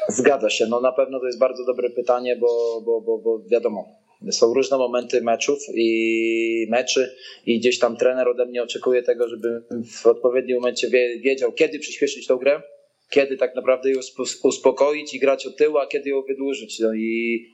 Zgadza 0.07 0.49
się. 0.49 0.65
No 0.65 0.81
na 0.81 0.91
pewno 0.91 1.19
to 1.19 1.25
jest 1.25 1.39
bardzo 1.39 1.65
dobre 1.65 1.89
pytanie, 1.89 2.35
bo, 2.35 2.81
bo, 2.81 3.01
bo, 3.01 3.17
bo 3.17 3.39
wiadomo, 3.51 3.98
Są 4.31 4.53
różne 4.53 4.77
momenty 4.77 5.21
meczów 5.21 5.59
i 5.73 6.67
meczy 6.69 7.15
i 7.45 7.59
gdzieś 7.59 7.79
tam 7.79 7.97
trener 7.97 8.27
ode 8.27 8.45
mnie 8.45 8.63
oczekuje 8.63 9.03
tego, 9.03 9.29
żeby 9.29 9.63
w 10.01 10.07
odpowiednim 10.07 10.55
momencie 10.55 10.89
wiedział, 11.23 11.51
kiedy 11.51 11.79
przyspieszyć 11.79 12.27
tą 12.27 12.37
grę, 12.37 12.61
kiedy 13.09 13.37
tak 13.37 13.55
naprawdę 13.55 13.91
ją 13.91 13.99
uspokoić 14.43 15.13
i 15.13 15.19
grać 15.19 15.47
od 15.47 15.57
tyłu, 15.57 15.77
a 15.77 15.87
kiedy 15.87 16.09
ją 16.09 16.21
wydłużyć. 16.21 16.79
No 16.79 16.93
i 16.93 17.45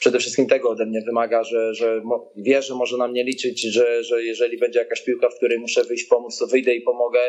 przede 0.00 0.18
wszystkim 0.18 0.46
tego 0.46 0.70
ode 0.70 0.86
mnie 0.86 1.00
wymaga, 1.00 1.44
że, 1.44 1.74
że 1.74 2.02
wie, 2.36 2.62
że 2.62 2.74
może 2.74 2.96
na 2.96 3.08
mnie 3.08 3.24
liczyć, 3.24 3.62
że, 3.62 4.04
że 4.04 4.24
jeżeli 4.24 4.58
będzie 4.58 4.78
jakaś 4.78 5.02
piłka, 5.02 5.28
w 5.28 5.36
której 5.36 5.58
muszę 5.58 5.84
wyjść 5.84 6.04
pomóc, 6.04 6.38
to 6.38 6.46
wyjdę 6.46 6.74
i 6.74 6.80
pomogę, 6.80 7.20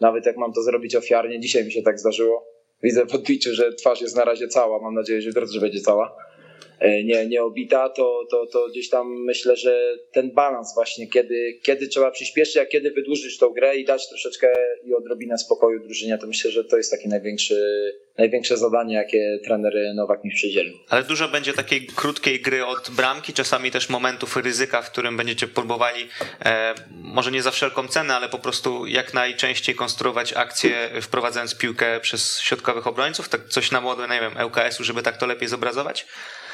nawet 0.00 0.26
jak 0.26 0.36
mam 0.36 0.52
to 0.52 0.62
zrobić 0.62 0.96
ofiarnie. 0.96 1.40
Dzisiaj 1.40 1.64
mi 1.64 1.72
się 1.72 1.82
tak 1.82 2.00
zdarzyło. 2.00 2.46
Widzę 2.82 3.06
w 3.06 3.14
odbiciu, 3.14 3.54
że 3.54 3.72
twarz 3.72 4.00
jest 4.00 4.16
na 4.16 4.24
razie 4.24 4.48
cała. 4.48 4.82
Mam 4.82 4.94
nadzieję, 4.94 5.22
że 5.22 5.28
jutro 5.28 5.46
też 5.46 5.58
będzie 5.58 5.80
cała. 5.80 6.16
E, 6.80 7.04
nie, 7.04 7.26
nie 7.26 7.42
obita, 7.42 7.88
to, 7.88 8.26
to, 8.30 8.46
to 8.46 8.68
gdzieś 8.68 8.88
tam 8.88 9.24
myślę, 9.24 9.56
że 9.56 9.94
ten 10.12 10.30
balans 10.30 10.74
właśnie, 10.74 11.08
kiedy, 11.08 11.58
kiedy 11.62 11.88
trzeba 11.88 12.10
przyspieszyć, 12.10 12.56
a 12.56 12.66
kiedy 12.66 12.90
wydłużyć 12.90 13.38
tą 13.38 13.48
grę 13.48 13.76
i 13.76 13.84
dać 13.84 14.08
troszeczkę 14.08 14.52
i 14.84 14.94
odrobinę 14.94 15.38
spokoju 15.38 15.80
drużynie, 15.80 16.18
to 16.18 16.26
myślę, 16.26 16.50
że 16.50 16.64
to 16.64 16.76
jest 16.76 16.90
takie 16.90 17.08
największy, 17.08 17.92
największe 18.18 18.56
zadanie, 18.56 18.94
jakie 18.94 19.38
trener 19.44 19.74
Nowak 19.94 20.24
mi 20.24 20.30
przydzielił. 20.30 20.78
Ale 20.88 21.02
dużo 21.02 21.28
będzie 21.28 21.52
takiej 21.52 21.86
krótkiej 21.86 22.40
gry 22.40 22.66
od 22.66 22.90
bramki, 22.90 23.32
czasami 23.32 23.70
też 23.70 23.88
momentów 23.88 24.36
ryzyka, 24.36 24.82
w 24.82 24.90
którym 24.90 25.16
będziecie 25.16 25.46
próbowali, 25.48 26.08
e, 26.44 26.74
może 26.90 27.30
nie 27.30 27.42
za 27.42 27.50
wszelką 27.50 27.88
cenę, 27.88 28.16
ale 28.16 28.28
po 28.28 28.38
prostu 28.38 28.86
jak 28.86 29.14
najczęściej 29.14 29.74
konstruować 29.74 30.32
akcję, 30.32 30.90
wprowadzając 31.02 31.54
piłkę 31.54 32.00
przez 32.00 32.40
środkowych 32.40 32.86
obrońców, 32.86 33.28
tak 33.28 33.48
coś 33.48 33.70
na 33.70 33.80
modę, 33.80 34.08
nie 34.08 34.20
wiem, 34.20 34.46
ŁKS-u, 34.46 34.84
żeby 34.84 35.02
tak 35.02 35.16
to 35.16 35.26
lepiej 35.26 35.48
zobrazować? 35.48 36.06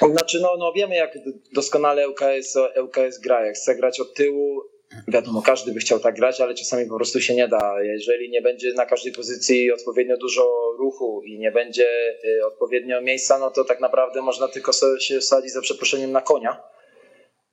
Znaczy, 0.07 0.41
no, 0.41 0.57
no 0.59 0.73
wiemy, 0.73 0.95
jak 0.95 1.19
doskonale 1.53 2.09
ŁKS, 2.09 2.57
ŁKS 2.83 3.19
gra. 3.19 3.47
Jak 3.47 3.55
chce 3.55 3.75
grać 3.75 4.01
od 4.01 4.15
tyłu, 4.15 4.63
wiadomo, 5.09 5.43
każdy 5.43 5.73
by 5.73 5.81
chciał 5.81 6.01
tak 6.01 6.15
grać, 6.15 6.41
ale 6.41 6.55
czasami 6.55 6.87
po 6.87 6.97
prostu 6.97 7.21
się 7.21 7.35
nie 7.35 7.49
da. 7.49 7.83
Jeżeli 7.83 8.31
nie 8.31 8.43
będzie 8.43 8.73
na 8.73 8.87
każdej 8.87 9.13
pozycji 9.13 9.73
odpowiednio 9.73 10.17
dużo 10.17 10.75
ruchu 10.79 11.23
i 11.25 11.39
nie 11.39 11.53
będzie 11.53 11.89
y, 12.25 12.47
odpowiednio 12.47 13.03
miejsca, 13.03 13.39
no 13.39 13.51
to 13.51 13.65
tak 13.65 13.81
naprawdę 13.81 14.23
można 14.23 14.49
tylko 14.49 14.73
się 15.01 15.21
wsadzić 15.21 15.53
za 15.53 15.61
przeproszeniem 15.61 16.13
na 16.13 16.21
konia. 16.21 16.63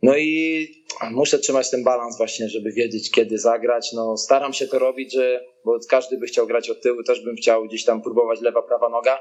No 0.02 0.18
i 0.18 0.68
muszę 1.12 1.40
trzymać 1.40 1.70
ten 1.70 1.84
balans 1.84 2.18
właśnie, 2.18 2.50
żeby 2.50 2.72
wiedzieć, 2.72 3.12
kiedy 3.12 3.38
zagrać. 3.38 3.94
No, 3.94 4.18
staram 4.18 4.54
się 4.54 4.68
to 4.68 4.80
robić, 4.80 5.14
że, 5.14 5.46
bo 5.66 5.80
każdy 5.90 6.18
by 6.18 6.26
chciał 6.26 6.48
grać 6.48 6.70
od 6.70 6.82
tyłu, 6.82 7.04
też 7.04 7.22
bym 7.22 7.36
chciał 7.36 7.66
gdzieś 7.66 7.86
tam 7.86 8.02
próbować 8.02 8.42
lewa, 8.42 8.62
prawa 8.62 8.90
noga 8.90 9.20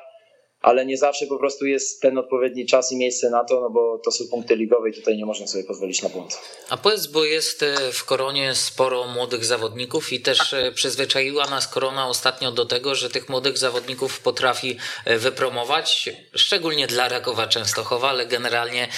ale 0.64 0.86
nie 0.86 0.96
zawsze 0.96 1.26
po 1.26 1.38
prostu 1.38 1.66
jest 1.66 2.00
ten 2.00 2.18
odpowiedni 2.18 2.66
czas 2.66 2.92
i 2.92 2.96
miejsce 2.96 3.30
na 3.30 3.44
to, 3.44 3.60
no 3.60 3.70
bo 3.70 3.98
to 3.98 4.10
są 4.10 4.24
punkty 4.30 4.56
ligowe 4.56 4.90
i 4.90 4.92
tutaj 4.92 5.16
nie 5.16 5.26
można 5.26 5.46
sobie 5.46 5.64
pozwolić 5.64 6.02
na 6.02 6.08
błąd. 6.08 6.38
A 6.68 6.76
powiedz, 6.76 7.06
bo 7.06 7.24
jest 7.24 7.62
e, 7.62 7.92
w 7.92 8.04
Koronie 8.04 8.54
sporo 8.54 9.06
młodych 9.06 9.44
zawodników 9.44 10.12
i 10.12 10.20
też 10.20 10.52
e, 10.52 10.72
przyzwyczaiła 10.72 11.46
nas 11.46 11.68
Korona 11.68 12.08
ostatnio 12.08 12.52
do 12.52 12.66
tego, 12.66 12.94
że 12.94 13.10
tych 13.10 13.28
młodych 13.28 13.58
zawodników 13.58 14.20
potrafi 14.20 14.76
e, 15.04 15.18
wypromować, 15.18 16.10
szczególnie 16.34 16.86
dla 16.86 17.08
Rakowa 17.08 17.46
Częstochowa, 17.46 18.08
ale 18.08 18.26
generalnie 18.26 18.88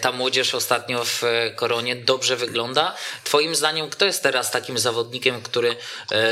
ta 0.00 0.12
młodzież 0.12 0.54
ostatnio 0.54 1.04
w 1.04 1.22
Koronie 1.56 1.96
dobrze 1.96 2.36
wygląda. 2.36 2.96
Twoim 3.24 3.54
zdaniem 3.54 3.90
kto 3.90 4.04
jest 4.04 4.22
teraz 4.22 4.50
takim 4.50 4.78
zawodnikiem, 4.78 5.42
który 5.42 5.76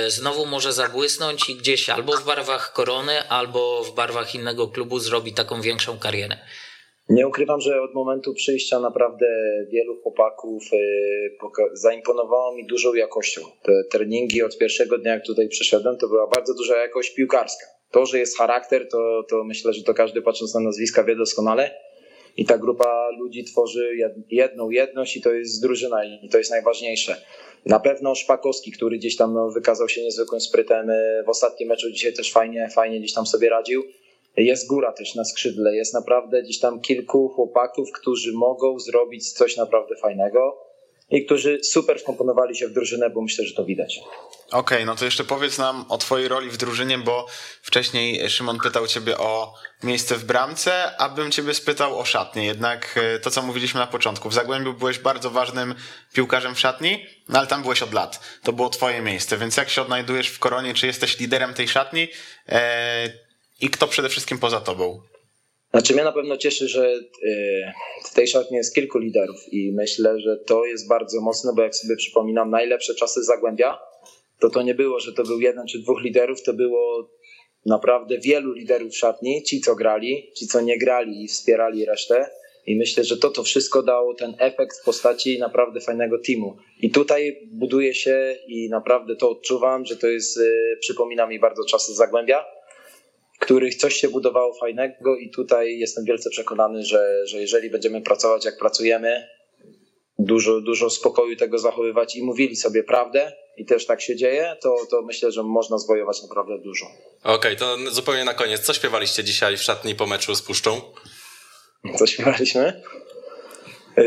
znowu 0.08 0.46
może 0.46 0.72
zabłysnąć 0.72 1.48
i 1.48 1.56
gdzieś 1.56 1.90
albo 1.90 2.16
w 2.16 2.24
barwach 2.24 2.72
Korony, 2.72 3.28
albo 3.28 3.84
w 3.84 3.94
barwach 3.94 4.34
innego 4.34 4.68
klubu 4.68 4.83
klubu 4.84 4.98
zrobi 4.98 5.32
taką 5.32 5.60
większą 5.60 5.98
karierę? 5.98 6.36
Nie 7.08 7.28
ukrywam, 7.28 7.60
że 7.60 7.82
od 7.82 7.94
momentu 7.94 8.34
przyjścia 8.34 8.80
naprawdę 8.80 9.26
wielu 9.72 9.96
chłopaków 10.02 10.62
e, 10.72 10.76
zaimponowało 11.72 12.56
mi 12.56 12.66
dużą 12.66 12.94
jakością. 12.94 13.40
Te 13.62 13.72
treningi 13.90 14.42
od 14.42 14.58
pierwszego 14.58 14.98
dnia, 14.98 15.14
jak 15.14 15.26
tutaj 15.26 15.48
przyszedłem, 15.48 15.96
to 15.96 16.08
była 16.08 16.26
bardzo 16.26 16.54
duża 16.54 16.76
jakość 16.76 17.14
piłkarska. 17.14 17.66
To, 17.90 18.06
że 18.06 18.18
jest 18.18 18.38
charakter, 18.38 18.88
to, 18.88 19.24
to 19.28 19.44
myślę, 19.44 19.72
że 19.72 19.82
to 19.82 19.94
każdy 19.94 20.22
patrząc 20.22 20.54
na 20.54 20.60
nazwiska 20.60 21.04
wie 21.04 21.16
doskonale. 21.16 21.70
I 22.36 22.44
ta 22.44 22.58
grupa 22.58 23.08
ludzi 23.18 23.44
tworzy 23.44 23.96
jedną 24.30 24.70
jedność 24.70 25.16
i 25.16 25.22
to 25.22 25.32
jest 25.32 25.62
drużyna 25.62 26.04
i 26.04 26.28
to 26.28 26.38
jest 26.38 26.50
najważniejsze. 26.50 27.16
Na 27.66 27.80
pewno 27.80 28.14
Szpakowski, 28.14 28.72
który 28.72 28.98
gdzieś 28.98 29.16
tam 29.16 29.34
no, 29.34 29.50
wykazał 29.50 29.88
się 29.88 30.02
niezwykłym 30.02 30.40
sprytem 30.40 30.90
e, 30.90 31.22
w 31.26 31.28
ostatnim 31.28 31.68
meczu, 31.68 31.90
dzisiaj 31.90 32.12
też 32.12 32.32
fajnie, 32.32 32.68
fajnie 32.74 32.98
gdzieś 32.98 33.12
tam 33.12 33.26
sobie 33.26 33.48
radził. 33.48 33.82
Jest 34.36 34.68
góra 34.68 34.92
też 34.92 35.14
na 35.14 35.24
skrzydle, 35.24 35.76
jest 35.76 35.94
naprawdę 35.94 36.42
gdzieś 36.42 36.58
tam 36.58 36.80
kilku 36.80 37.28
chłopaków, 37.28 37.88
którzy 37.92 38.32
mogą 38.32 38.78
zrobić 38.78 39.32
coś 39.32 39.56
naprawdę 39.56 39.96
fajnego 39.96 40.64
i 41.10 41.24
którzy 41.24 41.58
super 41.62 42.00
wkomponowali 42.00 42.56
się 42.56 42.68
w 42.68 42.72
drużynę, 42.72 43.10
bo 43.10 43.22
myślę, 43.22 43.44
że 43.44 43.54
to 43.54 43.64
widać. 43.64 44.00
Okej, 44.46 44.60
okay, 44.60 44.84
no 44.84 44.96
to 44.96 45.04
jeszcze 45.04 45.24
powiedz 45.24 45.58
nam 45.58 45.84
o 45.88 45.98
twojej 45.98 46.28
roli 46.28 46.50
w 46.50 46.56
drużynie, 46.56 46.98
bo 46.98 47.26
wcześniej 47.62 48.30
Szymon 48.30 48.58
pytał 48.58 48.86
ciebie 48.86 49.18
o 49.18 49.54
miejsce 49.82 50.16
w 50.16 50.24
bramce, 50.24 50.96
abym 50.96 51.30
ciebie 51.30 51.54
spytał 51.54 51.98
o 51.98 52.04
szatnię. 52.04 52.46
Jednak 52.46 53.00
e, 53.02 53.18
to, 53.18 53.30
co 53.30 53.42
mówiliśmy 53.42 53.80
na 53.80 53.86
początku, 53.86 54.28
w 54.28 54.34
Zagłębiu 54.34 54.74
byłeś 54.74 54.98
bardzo 54.98 55.30
ważnym 55.30 55.74
piłkarzem 56.12 56.54
w 56.54 56.60
szatni, 56.60 57.06
no 57.28 57.38
ale 57.38 57.48
tam 57.48 57.62
byłeś 57.62 57.82
od 57.82 57.92
lat. 57.92 58.20
To 58.42 58.52
było 58.52 58.70
twoje 58.70 59.00
miejsce, 59.00 59.38
więc 59.38 59.56
jak 59.56 59.70
się 59.70 59.82
odnajdujesz 59.82 60.28
w 60.28 60.38
Koronie? 60.38 60.74
Czy 60.74 60.86
jesteś 60.86 61.18
liderem 61.18 61.54
tej 61.54 61.68
szatni? 61.68 62.08
Eee, 62.48 63.23
i 63.60 63.68
kto 63.68 63.86
przede 63.86 64.08
wszystkim 64.08 64.38
poza 64.38 64.60
tobą? 64.60 65.00
Znaczy 65.70 65.94
mnie 65.94 66.04
na 66.04 66.12
pewno 66.12 66.36
cieszy, 66.36 66.68
że 66.68 67.00
w 68.04 68.14
tej 68.14 68.26
szatni 68.26 68.56
jest 68.56 68.74
kilku 68.74 68.98
liderów 68.98 69.52
i 69.52 69.72
myślę, 69.72 70.20
że 70.20 70.36
to 70.36 70.64
jest 70.64 70.88
bardzo 70.88 71.20
mocne, 71.20 71.52
bo 71.56 71.62
jak 71.62 71.76
sobie 71.76 71.96
przypominam 71.96 72.50
najlepsze 72.50 72.94
czasy 72.94 73.22
Zagłębia, 73.22 73.78
to 74.40 74.50
to 74.50 74.62
nie 74.62 74.74
było, 74.74 75.00
że 75.00 75.12
to 75.12 75.22
był 75.22 75.40
jeden 75.40 75.66
czy 75.66 75.78
dwóch 75.78 76.02
liderów, 76.02 76.42
to 76.42 76.52
było 76.52 77.10
naprawdę 77.66 78.18
wielu 78.18 78.52
liderów 78.52 78.96
szatni, 78.96 79.42
ci 79.42 79.60
co 79.60 79.74
grali, 79.74 80.30
ci 80.34 80.46
co 80.46 80.60
nie 80.60 80.78
grali 80.78 81.24
i 81.24 81.28
wspierali 81.28 81.84
resztę. 81.84 82.30
I 82.66 82.76
myślę, 82.76 83.04
że 83.04 83.16
to 83.16 83.30
to 83.30 83.42
wszystko 83.42 83.82
dało 83.82 84.14
ten 84.14 84.34
efekt 84.38 84.80
w 84.80 84.84
postaci 84.84 85.38
naprawdę 85.38 85.80
fajnego 85.80 86.18
teamu. 86.18 86.56
I 86.80 86.90
tutaj 86.90 87.48
buduje 87.52 87.94
się 87.94 88.36
i 88.46 88.68
naprawdę 88.68 89.16
to 89.16 89.30
odczuwam, 89.30 89.84
że 89.84 89.96
to 89.96 90.06
jest, 90.06 90.36
y, 90.36 90.76
przypomina 90.80 91.26
mi 91.26 91.38
bardzo 91.38 91.64
czasy 91.64 91.94
Zagłębia 91.94 92.44
których 93.44 93.74
coś 93.74 93.94
się 93.94 94.08
budowało 94.08 94.54
fajnego 94.54 95.16
i 95.16 95.30
tutaj 95.30 95.78
jestem 95.78 96.04
wielce 96.04 96.30
przekonany, 96.30 96.84
że, 96.84 97.26
że 97.26 97.40
jeżeli 97.40 97.70
będziemy 97.70 98.00
pracować 98.00 98.44
jak 98.44 98.58
pracujemy, 98.58 99.28
dużo, 100.18 100.60
dużo 100.60 100.90
spokoju 100.90 101.36
tego 101.36 101.58
zachowywać 101.58 102.16
i 102.16 102.22
mówili 102.22 102.56
sobie 102.56 102.84
prawdę 102.84 103.32
i 103.56 103.64
też 103.64 103.86
tak 103.86 104.02
się 104.02 104.16
dzieje, 104.16 104.56
to, 104.62 104.76
to 104.90 105.02
myślę, 105.02 105.32
że 105.32 105.42
można 105.42 105.78
zwojować 105.78 106.22
naprawdę 106.22 106.58
dużo. 106.58 106.86
Okej, 107.22 107.34
okay, 107.34 107.56
to 107.56 107.76
zupełnie 107.90 108.24
na 108.24 108.34
koniec. 108.34 108.60
Co 108.60 108.74
śpiewaliście 108.74 109.24
dzisiaj 109.24 109.56
w 109.56 109.62
szatni 109.62 109.94
po 109.94 110.06
meczu 110.06 110.34
z 110.34 110.42
Puszczą? 110.42 110.80
Co 111.98 112.06
śpiewaliśmy? 112.06 112.82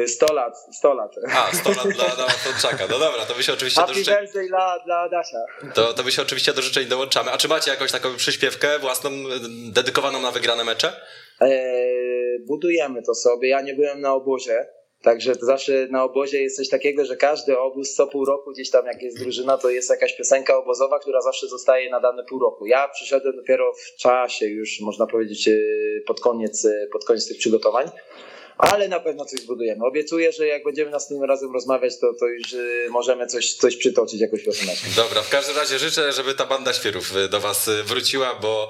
100 0.07 0.33
lat, 0.33 0.53
100 0.71 0.93
lat. 0.93 1.15
A, 1.35 1.55
100 1.55 1.69
lat 1.69 1.87
dla 1.87 2.05
Adama 2.05 2.29
Frączaka. 2.29 2.87
No 2.89 2.99
dobra, 2.99 3.25
to 3.25 3.33
by 3.33 3.43
się 3.43 3.53
oczywiście 3.53 3.81
Happy 3.81 3.93
do 3.93 3.99
życzeń... 3.99 4.47
dla, 4.47 4.79
dla 4.85 4.99
Adasia. 4.99 5.37
To, 5.73 5.93
to 5.93 6.03
by 6.03 6.11
się 6.11 6.21
oczywiście 6.21 6.53
do 6.53 6.61
życzeń 6.61 6.85
dołączamy. 6.85 7.31
A 7.31 7.37
czy 7.37 7.47
macie 7.47 7.71
jakąś 7.71 7.91
taką 7.91 8.15
przyśpiewkę 8.15 8.79
własną, 8.79 9.09
dedykowaną 9.71 10.21
na 10.21 10.31
wygrane 10.31 10.63
mecze? 10.63 10.93
Eee, 11.41 12.39
budujemy 12.47 13.03
to 13.03 13.15
sobie. 13.15 13.49
Ja 13.49 13.61
nie 13.61 13.73
byłem 13.73 14.01
na 14.01 14.13
obozie. 14.13 14.67
Także 15.01 15.35
to 15.35 15.45
zawsze 15.45 15.87
na 15.91 16.03
obozie 16.03 16.41
jest 16.41 16.57
coś 16.57 16.69
takiego, 16.69 17.05
że 17.05 17.17
każdy 17.17 17.59
obóz 17.59 17.93
co 17.93 18.07
pół 18.07 18.25
roku 18.25 18.51
gdzieś 18.51 18.69
tam 18.69 18.85
jak 18.85 19.01
jest 19.01 19.19
drużyna, 19.19 19.57
to 19.57 19.69
jest 19.69 19.89
jakaś 19.89 20.17
piosenka 20.17 20.57
obozowa, 20.57 20.99
która 20.99 21.21
zawsze 21.21 21.47
zostaje 21.47 21.89
na 21.89 21.99
dane 21.99 22.23
pół 22.23 22.39
roku. 22.39 22.65
Ja 22.65 22.87
przyszedłem 22.87 23.35
dopiero 23.35 23.73
w 23.73 23.95
czasie 23.95 24.45
już, 24.45 24.79
można 24.81 25.07
powiedzieć, 25.07 25.47
e, 25.47 25.51
pod 26.07 26.19
koniec, 26.19 26.65
e, 26.65 26.87
pod 26.91 27.05
koniec 27.05 27.27
tych 27.27 27.37
przygotowań 27.37 27.89
ale 28.57 28.87
na 28.87 28.99
pewno 28.99 29.25
coś 29.25 29.39
zbudujemy. 29.39 29.85
Obiecuję, 29.85 30.31
że 30.31 30.47
jak 30.47 30.63
będziemy 30.63 30.91
następnym 30.91 31.29
razem 31.29 31.53
rozmawiać, 31.53 31.99
to, 31.99 32.13
to 32.19 32.27
już 32.27 32.53
y, 32.53 32.87
możemy 32.89 33.27
coś, 33.27 33.53
coś 33.53 33.77
przytoczyć, 33.77 34.21
jakąś 34.21 34.43
pioseneczkę. 34.43 34.87
Dobra, 34.95 35.21
w 35.21 35.29
każdym 35.29 35.55
razie 35.55 35.79
życzę, 35.79 36.13
żeby 36.13 36.33
ta 36.33 36.45
banda 36.45 36.73
świerów 36.73 37.15
y, 37.15 37.29
do 37.29 37.39
was 37.39 37.67
y, 37.67 37.83
wróciła, 37.83 38.35
bo 38.41 38.69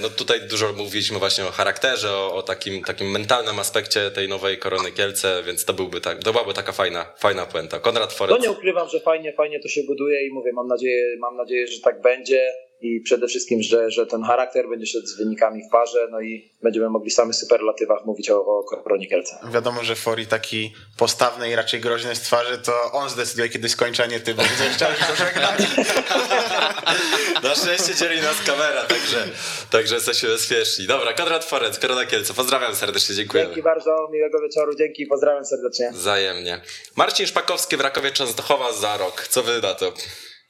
no 0.00 0.08
tutaj 0.08 0.40
dużo 0.40 0.72
mówiliśmy 0.72 1.18
właśnie 1.18 1.46
o 1.46 1.50
charakterze, 1.50 2.10
o, 2.12 2.34
o, 2.34 2.42
takim, 2.42 2.84
takim 2.84 3.10
mentalnym 3.10 3.58
aspekcie 3.58 4.10
tej 4.10 4.28
nowej 4.28 4.58
Korony 4.58 4.92
Kielce, 4.92 5.42
więc 5.46 5.64
to 5.64 5.72
byłby 5.74 6.00
tak, 6.00 6.22
to 6.24 6.32
byłaby 6.32 6.54
taka 6.54 6.72
fajna, 6.72 7.14
fajna 7.18 7.46
puenta. 7.46 7.80
Konrad 7.80 8.12
Forec. 8.12 8.36
No 8.36 8.42
nie 8.42 8.50
ukrywam, 8.50 8.88
że 8.88 9.00
fajnie, 9.00 9.32
fajnie 9.32 9.60
to 9.60 9.68
się 9.68 9.82
buduje 9.82 10.26
i 10.26 10.30
mówię, 10.30 10.52
mam 10.52 10.68
nadzieję, 10.68 11.16
mam 11.18 11.36
nadzieję, 11.36 11.66
że 11.66 11.80
tak 11.80 12.00
będzie 12.00 12.52
i 12.80 13.00
przede 13.00 13.28
wszystkim, 13.28 13.62
że, 13.62 13.90
że 13.90 14.06
ten 14.06 14.22
charakter 14.22 14.68
będzie 14.68 14.86
szedł 14.86 15.06
z 15.06 15.16
wynikami 15.16 15.62
w 15.68 15.72
parze, 15.72 16.08
no 16.10 16.20
i 16.20 16.50
będziemy 16.62 16.90
mogli 16.90 17.10
w 17.10 17.14
samych 17.14 17.36
superlatywach 17.36 18.04
mówić 18.04 18.30
o, 18.30 18.46
o 18.46 18.62
Koronie 18.62 19.06
Kielce. 19.06 19.38
Wiadomo, 19.52 19.84
że 19.84 19.96
Fori 19.96 20.26
taki 20.26 20.74
postawny 20.98 21.50
i 21.50 21.54
raczej 21.54 21.80
groźny 21.80 22.16
z 22.16 22.20
twarzy, 22.20 22.58
to 22.58 22.92
on 22.92 23.10
zdecyduje, 23.10 23.48
kiedy 23.48 23.68
skończy, 23.68 24.02
a 24.02 24.06
nie 24.06 24.20
ty, 24.20 24.34
bo 24.34 24.42
widzę, 24.42 24.64
że 24.64 24.70
chciałeś 24.70 24.98
go 24.98 25.16
żegnać. 25.16 25.60
Na 27.42 27.54
szczęście 27.54 27.94
dzieli 27.94 28.20
nas 28.20 28.36
kamera, 28.46 28.82
także, 28.82 29.28
także 29.70 29.94
jesteśmy 29.94 30.28
bezpieczni. 30.28 30.86
Dobra, 30.86 31.12
Konrad 31.12 31.44
Forec, 31.44 31.78
Korona 31.78 32.06
Kielce, 32.06 32.34
pozdrawiam 32.34 32.74
serdecznie, 32.74 33.14
dziękujemy. 33.14 33.48
Dzięki 33.48 33.62
bardzo, 33.62 34.08
miłego 34.12 34.40
wieczoru, 34.40 34.74
dzięki, 34.74 35.06
pozdrawiam 35.06 35.44
serdecznie. 35.44 35.90
Wzajemnie. 35.92 36.60
Marcin 36.96 37.26
Szpakowski 37.26 37.76
w 37.76 37.80
Rakowie 37.80 38.10
Częstochowa 38.10 38.72
za 38.72 38.96
rok. 38.96 39.26
Co 39.28 39.42
wy 39.42 39.60
na 39.62 39.74
to? 39.74 39.92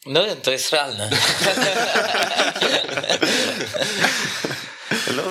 No 0.07 0.37
to 0.43 0.51
jest 0.51 0.73
realne. 0.73 1.11
No, 5.17 5.23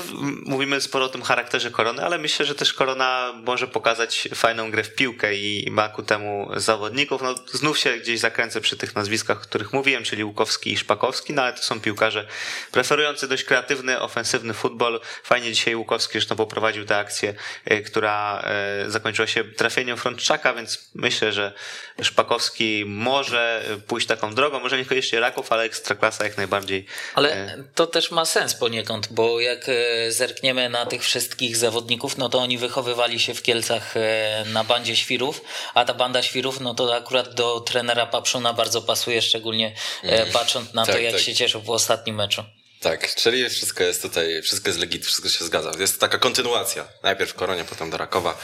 mówimy 0.45 0.81
sporo 0.81 1.05
o 1.05 1.09
tym 1.09 1.21
charakterze 1.21 1.71
Korony, 1.71 2.05
ale 2.05 2.17
myślę, 2.17 2.45
że 2.45 2.55
też 2.55 2.73
Korona 2.73 3.33
może 3.43 3.67
pokazać 3.67 4.29
fajną 4.35 4.71
grę 4.71 4.83
w 4.83 4.95
piłkę 4.95 5.35
i 5.35 5.67
ma 5.71 5.89
ku 5.89 6.03
temu 6.03 6.49
zawodników. 6.55 7.21
No, 7.21 7.35
znów 7.53 7.79
się 7.79 7.97
gdzieś 7.97 8.19
zakręcę 8.19 8.61
przy 8.61 8.77
tych 8.77 8.95
nazwiskach, 8.95 9.37
o 9.37 9.41
których 9.41 9.73
mówiłem, 9.73 10.03
czyli 10.03 10.23
Łukowski 10.23 10.73
i 10.73 10.77
Szpakowski, 10.77 11.33
no 11.33 11.41
ale 11.41 11.53
to 11.53 11.63
są 11.63 11.81
piłkarze 11.81 12.27
preferujący 12.71 13.27
dość 13.27 13.43
kreatywny, 13.43 13.99
ofensywny 13.99 14.53
futbol. 14.53 14.99
Fajnie 15.23 15.53
dzisiaj 15.53 15.75
Łukowski 15.75 16.11
zresztą 16.11 16.35
poprowadził 16.35 16.85
tę 16.85 16.97
akcję, 16.97 17.33
e, 17.65 17.81
która 17.81 18.41
e, 18.43 18.89
zakończyła 18.89 19.27
się 19.27 19.43
trafieniem 19.43 19.97
Frontczaka, 19.97 20.53
więc 20.53 20.89
myślę, 20.95 21.31
że 21.31 21.53
Szpakowski 22.01 22.83
może 22.87 23.63
pójść 23.87 24.07
taką 24.07 24.35
drogą, 24.35 24.59
może 24.59 24.77
niekoniecznie 24.77 25.19
Raków, 25.19 25.51
ale 25.51 25.63
Ekstraklasa 25.63 26.23
jak 26.23 26.37
najbardziej. 26.37 26.85
Ale 27.15 27.33
e, 27.33 27.63
to 27.75 27.87
też 27.87 28.11
ma 28.11 28.25
sens 28.25 28.55
poniekąd, 28.55 29.07
bo 29.11 29.39
jak 29.39 29.68
zerkniemy 30.09 30.69
na 30.69 30.85
tych 30.85 31.03
wszystkich 31.03 31.57
zawodników, 31.57 32.17
no 32.17 32.29
to 32.29 32.39
oni 32.39 32.57
wychowywali 32.57 33.19
się 33.19 33.33
w 33.33 33.41
Kielcach 33.41 33.97
e, 33.97 34.43
na 34.53 34.63
bandzie 34.63 34.95
świrów, 34.95 35.41
a 35.73 35.85
ta 35.85 35.93
banda 35.93 36.23
świrów, 36.23 36.59
no 36.59 36.73
to 36.73 36.95
akurat 36.95 37.33
do 37.33 37.59
trenera 37.59 38.05
Papszuna 38.05 38.53
bardzo 38.53 38.81
pasuje, 38.81 39.21
szczególnie 39.21 39.75
mm. 40.03 40.31
patrząc 40.31 40.73
na 40.73 40.85
tak, 40.85 40.95
to, 40.95 41.01
jak 41.01 41.13
tak. 41.13 41.21
się 41.21 41.35
cieszył 41.35 41.61
w 41.61 41.69
ostatnim 41.69 42.15
meczu. 42.15 42.43
Tak, 42.79 43.15
czyli 43.15 43.49
wszystko 43.49 43.83
jest 43.83 44.01
tutaj, 44.01 44.41
wszystko 44.41 44.69
jest 44.69 44.79
legit, 44.79 45.05
wszystko 45.05 45.29
się 45.29 45.45
zgadza. 45.45 45.71
Jest 45.79 45.99
taka 45.99 46.17
kontynuacja. 46.17 46.87
Najpierw 47.03 47.31
w 47.31 47.33
Koronie, 47.33 47.63
potem 47.63 47.89
do 47.89 47.97
Rakowa 47.97 48.37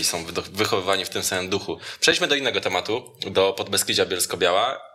i 0.00 0.04
są 0.04 0.24
wychowywani 0.52 1.04
w 1.04 1.08
tym 1.08 1.22
samym 1.22 1.48
duchu. 1.48 1.78
Przejdźmy 2.00 2.26
do 2.26 2.34
innego 2.34 2.60
tematu, 2.60 3.16
do 3.20 3.52
Podbeskidzia 3.52 4.06
Bielsko-Biała. 4.06 4.87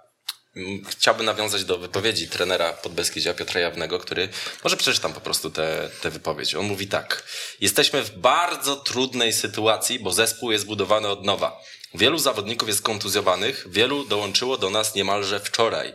Chciałbym 0.90 1.26
nawiązać 1.26 1.66
do 1.66 1.78
wypowiedzi 1.78 2.28
trenera 2.28 2.74
Podbeskidzia 2.74 3.34
Piotra 3.34 3.62
Jawnego, 3.62 4.00
który, 4.00 4.30
może 4.64 4.78
przeczytam 4.78 5.14
po 5.14 5.22
prostu 5.22 5.52
tę 5.52 5.64
te, 5.64 5.90
te 6.02 6.10
wypowiedź. 6.10 6.56
On 6.56 6.66
mówi 6.66 6.88
tak. 6.88 7.24
Jesteśmy 7.62 8.04
w 8.04 8.18
bardzo 8.18 8.76
trudnej 8.76 9.34
sytuacji, 9.34 10.00
bo 10.00 10.12
zespół 10.12 10.52
jest 10.52 10.66
budowany 10.66 11.08
od 11.08 11.26
nowa. 11.26 11.62
Wielu 11.94 12.18
zawodników 12.18 12.68
jest 12.68 12.82
kontuzjowanych, 12.82 13.66
wielu 13.70 14.06
dołączyło 14.06 14.58
do 14.58 14.70
nas 14.70 14.96
niemalże 14.96 15.40
wczoraj. 15.40 15.94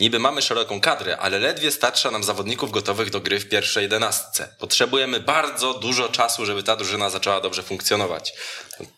Niby 0.00 0.18
mamy 0.18 0.42
szeroką 0.42 0.80
kadrę, 0.80 1.18
ale 1.18 1.38
ledwie 1.38 1.70
starcza 1.70 2.10
nam 2.10 2.24
zawodników 2.24 2.70
gotowych 2.70 3.10
do 3.10 3.20
gry 3.20 3.40
w 3.40 3.48
pierwszej 3.48 3.82
jedenastce. 3.82 4.48
Potrzebujemy 4.58 5.20
bardzo 5.20 5.74
dużo 5.74 6.08
czasu, 6.08 6.46
żeby 6.46 6.62
ta 6.62 6.76
drużyna 6.76 7.10
zaczęła 7.10 7.40
dobrze 7.40 7.62
funkcjonować. 7.62 8.34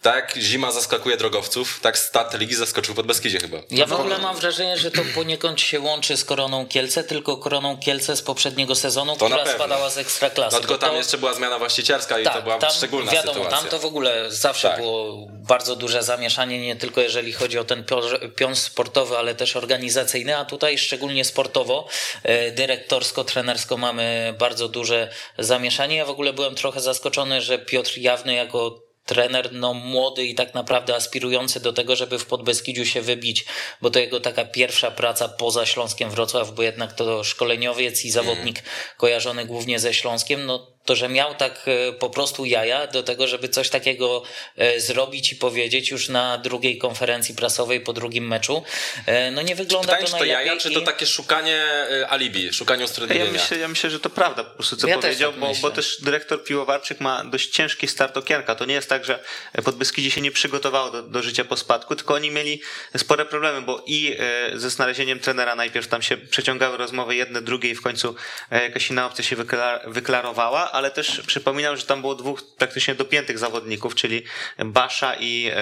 Tak 0.02 0.34
zima 0.40 0.72
zaskakuje 0.72 1.16
drogowców, 1.16 1.80
tak 1.82 1.98
start 1.98 2.34
ligi 2.38 2.55
zaskoczył 2.55 2.94
pod 2.94 3.06
Beskidzie 3.06 3.38
chyba. 3.40 3.56
Ja 3.70 3.86
w 3.86 3.92
ogóle 3.92 4.18
mam 4.18 4.36
wrażenie, 4.36 4.76
że 4.78 4.90
to 4.90 5.02
poniekąd 5.14 5.60
się 5.60 5.80
łączy 5.80 6.16
z 6.16 6.24
Koroną 6.24 6.66
Kielce, 6.66 7.05
tylko 7.05 7.36
Koroną 7.36 7.76
Kielce 7.78 8.16
z 8.16 8.22
poprzedniego 8.22 8.74
sezonu, 8.74 9.16
To 9.16 9.26
która 9.26 9.46
spadała 9.46 9.90
z 9.90 9.98
Ekstraklasy. 9.98 10.55
No 10.56 10.60
tylko 10.60 10.78
tam 10.78 10.90
to- 10.90 10.96
jeszcze 10.96 11.18
była 11.18 11.34
zmiana 11.34 11.59
właścicielska 11.59 12.18
i 12.18 12.24
to 12.24 12.42
była 12.42 12.59
tam, 12.59 12.70
szczególna 12.70 13.12
wiadomo, 13.12 13.34
sytuacja. 13.34 13.59
Tam 13.59 13.68
to 13.68 13.78
w 13.78 13.84
ogóle 13.84 14.24
zawsze 14.32 14.68
Tak. 14.68 14.80
było 14.80 15.26
bardzo 15.30 15.76
duże 15.76 16.02
zamieszanie, 16.02 16.60
nie 16.60 16.76
tylko 16.76 17.00
jeżeli 17.00 17.32
chodzi 17.32 17.59
o 17.59 17.64
ten 17.64 17.84
pion, 17.84 18.02
pion 18.36 18.56
sportowy, 18.56 19.18
ale 19.18 19.34
też 19.34 19.56
organizacyjny, 19.56 20.36
a 20.36 20.44
tutaj 20.44 20.78
szczególnie 20.78 21.24
sportowo, 21.24 21.88
e, 22.22 22.52
dyrektorsko-trenersko 22.52 23.76
mamy 23.76 24.34
bardzo 24.38 24.68
duże 24.68 25.10
zamieszanie. 25.38 25.96
Ja 25.96 26.05
w 26.05 26.10
ogóle 26.10 26.32
byłem 26.32 26.55
trochę 26.55 26.80
zaskoczony, 26.80 27.40
że 27.42 27.59
Piotr 27.59 27.98
Jawny 27.98 28.34
jako 28.34 28.88
trener 29.09 29.52
no, 29.52 29.74
młody 29.74 30.24
i 30.24 30.35
tak 30.35 30.55
naprawdę 30.55 30.94
aspirujący 30.94 31.60
do 31.60 31.72
tego, 31.72 31.97
żeby 31.97 32.18
w 32.18 32.26
Podbeskidziu 32.26 32.86
się 32.86 33.02
wybić, 33.02 33.44
bo 33.82 33.90
to 33.90 33.98
jego 33.98 34.20
taka 34.20 34.44
pierwsza 34.44 34.90
praca 34.90 35.28
poza 35.28 35.66
Śląskiem 35.66 36.10
Wrocław, 36.10 36.55
bo 36.55 36.62
jednak 36.62 36.93
to 36.93 37.24
szkoleniowiec 37.24 38.05
i 38.05 38.10
zawodnik 38.10 38.62
kojarzony 38.97 39.44
głównie 39.44 39.78
ze 39.78 39.94
Śląskiem, 39.94 40.47
no 40.47 40.77
to, 40.89 40.97
że 40.97 41.09
miał 41.09 41.35
tak 41.35 41.60
e, 41.66 41.93
po 41.93 42.10
prostu 42.10 42.44
jaja 42.44 42.86
do 42.86 43.02
tego, 43.02 43.27
żeby 43.28 43.48
coś 43.48 43.69
takiego 43.69 44.23
e, 44.56 44.81
zrobić 44.81 45.32
i 45.32 45.36
powiedzieć 45.36 45.90
już 45.90 46.09
na 46.09 46.39
drugiej 46.39 46.78
konferencji 46.78 47.35
prasowej 47.35 47.81
po 47.81 47.93
drugim 47.93 48.27
meczu, 48.28 48.62
e, 49.06 49.31
no 49.31 49.43
nie 49.43 49.55
wygląda 49.55 49.86
Pytanie, 49.89 50.01
to 50.02 50.06
czy 50.06 50.12
to 50.12 50.19
najlepiej. 50.19 50.47
jaja, 50.47 50.60
czy 50.60 50.70
to 50.70 50.81
takie 50.81 51.06
szukanie 51.06 51.65
alibi, 52.09 52.52
szukanie 52.52 52.81
Ja 52.81 52.85
usprawiedliwienia? 52.85 53.32
myślę, 53.32 53.59
ja 53.59 53.69
myślę, 53.69 53.90
że 53.90 54.01
to 54.01 54.10
prawda 54.10 54.44
po 54.44 54.55
prostu, 54.55 54.77
co 54.77 54.89
Ja 54.89 54.94
też 54.94 55.02
powiedział, 55.02 55.31
tak 55.32 55.40
bo, 55.40 55.52
bo 55.62 55.70
też 55.70 55.97
dyrektor 56.02 56.44
Piłowarczyk 56.44 57.01
ma 57.01 57.24
dość 57.24 57.51
ciężki 57.51 57.89
start 57.89 58.16
okienka. 58.16 58.55
To 58.55 58.65
nie 58.65 58.74
jest 58.74 58.89
tak, 58.89 59.05
że 59.05 59.24
Podbeskidzie 59.65 60.10
się 60.10 60.20
nie 60.20 60.31
przygotowało 60.31 60.90
do, 60.90 61.02
do 61.02 61.23
życia 61.23 61.44
po 61.44 61.56
spadku, 61.56 61.97
tylko 61.97 62.15
oni 62.15 62.31
mieli 62.31 62.60
spore 62.97 63.24
problemy, 63.27 63.62
bo 63.62 63.82
i 63.86 64.16
ze 64.55 64.70
znalezieniem 64.70 65.20
trenera 65.20 65.55
najpierw 65.55 65.89
tam 65.89 66.02
się 66.02 66.16
przeciągały 66.16 66.77
rozmowy 66.77 67.16
jedne, 67.16 67.43
drugie 67.43 67.70
i 67.70 67.74
w 67.74 67.82
końcu 67.82 68.15
jakaś 68.51 68.90
inna 68.90 69.06
opcja 69.06 69.24
się 69.24 69.36
wykla- 69.36 69.81
wyklarowała, 69.86 70.73
ale 70.78 70.90
też 70.90 71.20
przypominam, 71.26 71.76
że 71.76 71.82
tam 71.82 72.00
było 72.00 72.14
dwóch 72.14 72.42
praktycznie 72.56 72.94
dopiętych 72.94 73.38
zawodników, 73.38 73.94
czyli 73.94 74.22
Basza 74.59 75.14
i 75.20 75.52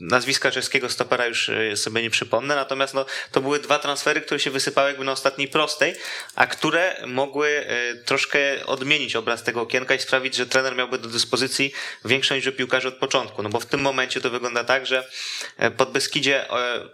nazwiska 0.00 0.50
czeskiego 0.50 0.88
stopera 0.88 1.26
już 1.26 1.48
e, 1.48 1.76
sobie 1.76 2.02
nie 2.02 2.10
przypomnę, 2.10 2.56
natomiast 2.56 2.94
no, 2.94 3.06
to 3.32 3.40
były 3.40 3.58
dwa 3.58 3.78
transfery, 3.78 4.20
które 4.20 4.40
się 4.40 4.50
wysypały 4.50 4.88
jakby 4.88 5.04
na 5.04 5.12
ostatniej 5.12 5.48
prostej, 5.48 5.94
a 6.34 6.46
które 6.46 6.96
mogły 7.06 7.48
e, 7.48 7.94
troszkę 7.94 8.66
odmienić 8.66 9.16
obraz 9.16 9.42
tego 9.42 9.60
okienka 9.60 9.94
i 9.94 9.98
sprawić, 9.98 10.34
że 10.34 10.46
trener 10.46 10.76
miałby 10.76 10.98
do 10.98 11.08
dyspozycji 11.08 11.72
większą 12.04 12.34
liczbę 12.34 12.52
piłkarzy 12.52 12.88
od 12.88 12.94
początku. 12.94 13.42
No 13.42 13.48
bo 13.48 13.60
w 13.60 13.66
tym 13.66 13.80
momencie 13.80 14.20
to 14.20 14.30
wygląda 14.30 14.64
tak, 14.64 14.86
że 14.86 15.08
e, 15.56 15.70
pod 15.70 15.92
Beskidzie 15.92 16.46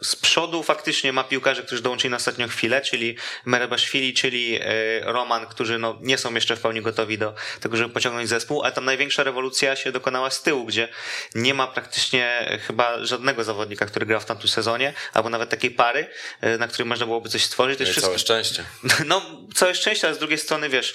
z 0.02 0.16
przodu 0.16 0.62
faktycznie 0.62 1.12
ma 1.12 1.24
piłkarzy, 1.24 1.62
którzy 1.62 1.82
dołączyli 1.82 2.10
na 2.10 2.16
ostatnią 2.16 2.48
chwilę, 2.48 2.80
czyli 2.80 3.16
Merebaszwili, 3.44 4.14
czyli 4.14 4.60
Roman, 5.02 5.46
którzy 5.46 5.78
no, 5.78 5.98
nie 6.00 6.18
są 6.18 6.34
jeszcze 6.34 6.56
w 6.56 6.60
pełni 6.60 6.82
gotowi 6.82 7.18
do 7.18 7.34
tego, 7.60 7.69
żeby 7.76 7.94
pociągnąć 7.94 8.28
zespół, 8.28 8.62
ale 8.62 8.72
tam 8.72 8.84
największa 8.84 9.22
rewolucja 9.22 9.76
się 9.76 9.92
dokonała 9.92 10.30
z 10.30 10.42
tyłu, 10.42 10.64
gdzie 10.64 10.88
nie 11.34 11.54
ma 11.54 11.66
praktycznie 11.66 12.58
chyba 12.66 13.04
żadnego 13.04 13.44
zawodnika, 13.44 13.86
który 13.86 14.06
grał 14.06 14.20
w 14.20 14.24
tamtym 14.24 14.48
sezonie, 14.48 14.92
albo 15.12 15.30
nawet 15.30 15.50
takiej 15.50 15.70
pary, 15.70 16.06
e, 16.40 16.58
na 16.58 16.68
której 16.68 16.88
można 16.88 17.06
byłoby 17.06 17.28
coś 17.28 17.44
stworzyć. 17.44 17.78
To 17.78 17.84
No 17.84 17.88
jest 17.88 18.00
całe 18.00 18.14
wszystko, 18.18 18.34
szczęście. 18.34 18.64
no, 19.10 19.22
całe 19.54 19.74
szczęście, 19.74 20.06
ale 20.06 20.16
z 20.16 20.18
drugiej 20.18 20.38
strony, 20.38 20.68
wiesz, 20.68 20.94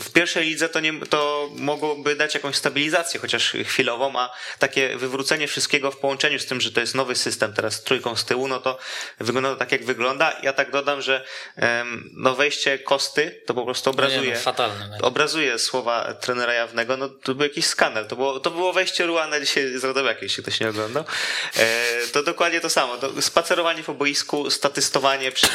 w 0.00 0.10
pierwszej 0.10 0.44
lidze 0.44 0.68
to, 0.68 0.80
nie, 0.80 1.00
to 1.00 1.50
mogłoby 1.56 2.16
dać 2.16 2.34
jakąś 2.34 2.56
stabilizację, 2.56 3.20
chociaż 3.20 3.52
chwilową, 3.64 4.18
a 4.18 4.30
takie 4.58 4.96
wywrócenie 4.96 5.48
wszystkiego 5.48 5.90
w 5.90 5.96
połączeniu 5.96 6.38
z 6.38 6.46
tym, 6.46 6.60
że 6.60 6.72
to 6.72 6.80
jest 6.80 6.94
nowy 6.94 7.16
system 7.16 7.52
teraz 7.52 7.74
z 7.74 7.82
trójką 7.82 8.16
z 8.16 8.24
tyłu, 8.24 8.48
no 8.48 8.60
to 8.60 8.78
wygląda 9.20 9.50
to 9.50 9.56
tak, 9.56 9.72
jak 9.72 9.84
wygląda. 9.84 10.32
Ja 10.42 10.52
tak 10.52 10.70
dodam, 10.70 11.02
że 11.02 11.24
no 12.12 12.34
wejście 12.34 12.78
Kosty 12.78 13.42
to 13.46 13.54
po 13.54 13.64
prostu 13.64 13.90
obrazuje, 13.90 14.28
Nie, 14.28 14.34
no, 14.34 14.40
fatalne 14.40 14.88
będzie. 14.88 15.04
obrazuje 15.04 15.58
słowa 15.58 16.14
trenera 16.14 16.52
Jawnego, 16.52 16.96
no 16.96 17.08
to 17.08 17.34
był 17.34 17.42
jakiś 17.46 17.66
skandal. 17.66 18.06
To 18.06 18.16
było, 18.16 18.40
to 18.40 18.50
było 18.50 18.72
wejście 18.72 19.06
Ruana 19.06 19.40
dzisiaj 19.40 19.78
z 19.78 19.84
Radomiakiem, 19.84 20.22
jeśli 20.22 20.42
ktoś 20.42 20.60
nie 20.60 20.68
oglądał. 20.68 21.04
E, 21.56 22.06
to 22.12 22.22
dokładnie 22.22 22.60
to 22.60 22.70
samo. 22.70 22.96
To 22.96 23.22
spacerowanie 23.22 23.82
po 23.82 23.94
boisku, 23.94 24.50
statystowanie 24.50 25.32
przy 25.32 25.48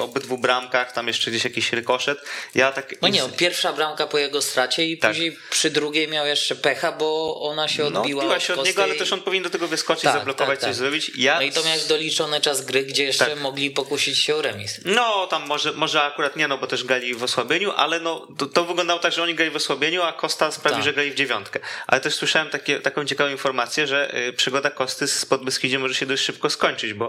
obydwu 0.00 0.38
bramkach, 0.38 0.92
tam 0.92 1.08
jeszcze 1.08 1.30
gdzieś 1.30 1.44
jakiś 1.44 1.72
rykoszet. 1.72 2.18
Ja 2.54 2.72
tak... 2.72 2.94
No 3.02 3.08
nie, 3.08 3.22
pierwsza 3.36 3.72
bramka 3.74 4.06
po 4.06 4.18
jego 4.18 4.42
stracie 4.42 4.86
i 4.86 4.98
Tak. 4.98 5.10
później 5.10 5.36
przy 5.50 5.70
drugiej 5.70 6.08
miał 6.08 6.26
jeszcze 6.26 6.56
pecha, 6.56 6.92
bo 6.92 7.40
ona 7.40 7.68
się 7.68 7.90
no, 7.90 8.00
odbiła 8.00 8.22
odbiła 8.22 8.40
się 8.40 8.52
od 8.52 8.58
Kosty 8.58 8.70
niego, 8.70 8.82
ale 8.82 8.94
też 8.94 9.12
on 9.12 9.22
powinien 9.22 9.42
do 9.44 9.50
tego 9.50 9.68
wyskoczyć, 9.68 10.04
Tak, 10.04 10.14
zablokować, 10.14 10.60
tak, 10.60 10.60
coś 10.60 10.68
tak. 10.68 10.74
zrobić. 10.74 11.10
Ja... 11.16 11.34
No 11.34 11.42
i 11.42 11.52
to 11.52 11.62
miał 11.62 11.78
doliczony 11.88 12.40
czas 12.40 12.64
gry, 12.64 12.82
gdzie 12.84 13.04
jeszcze 13.04 13.26
Tak. 13.26 13.40
mogli 13.40 13.70
pokusić 13.70 14.18
się 14.18 14.36
o 14.36 14.42
remis. 14.42 14.80
No, 14.84 15.26
tam 15.26 15.46
może, 15.46 15.72
może 15.72 16.02
akurat 16.02 16.36
nie, 16.36 16.48
no 16.48 16.58
bo 16.58 16.66
też 16.66 16.84
grali 16.84 17.14
w 17.14 17.22
osłabieniu, 17.22 17.72
ale 17.76 18.00
no, 18.00 18.26
to, 18.38 18.46
to 18.46 18.64
wyglądało 18.64 19.00
tak, 19.00 19.12
że 19.12 19.22
oni 19.22 19.34
grali 19.34 19.50
w 19.50 19.56
osłabieniu, 19.56 20.02
a 20.02 20.12
Costa 20.12 20.50
sprawił, 20.52 20.76
Tak. 20.76 20.84
że 20.84 20.92
grali 20.92 21.10
w 21.10 21.14
dziewiątkę. 21.14 21.60
Ale 21.86 22.00
też 22.00 22.14
słyszałem 22.14 22.50
takie, 22.50 22.80
taką 22.80 23.04
ciekawą 23.04 23.30
informację, 23.30 23.86
że 23.86 24.18
y, 24.28 24.32
przygoda 24.32 24.70
Kosty 24.70 25.08
z 25.08 25.26
Podbeskidzie 25.26 25.78
może 25.78 25.94
się 25.94 26.06
dość 26.06 26.24
szybko 26.24 26.50
skończyć, 26.50 26.92
bo 26.92 27.08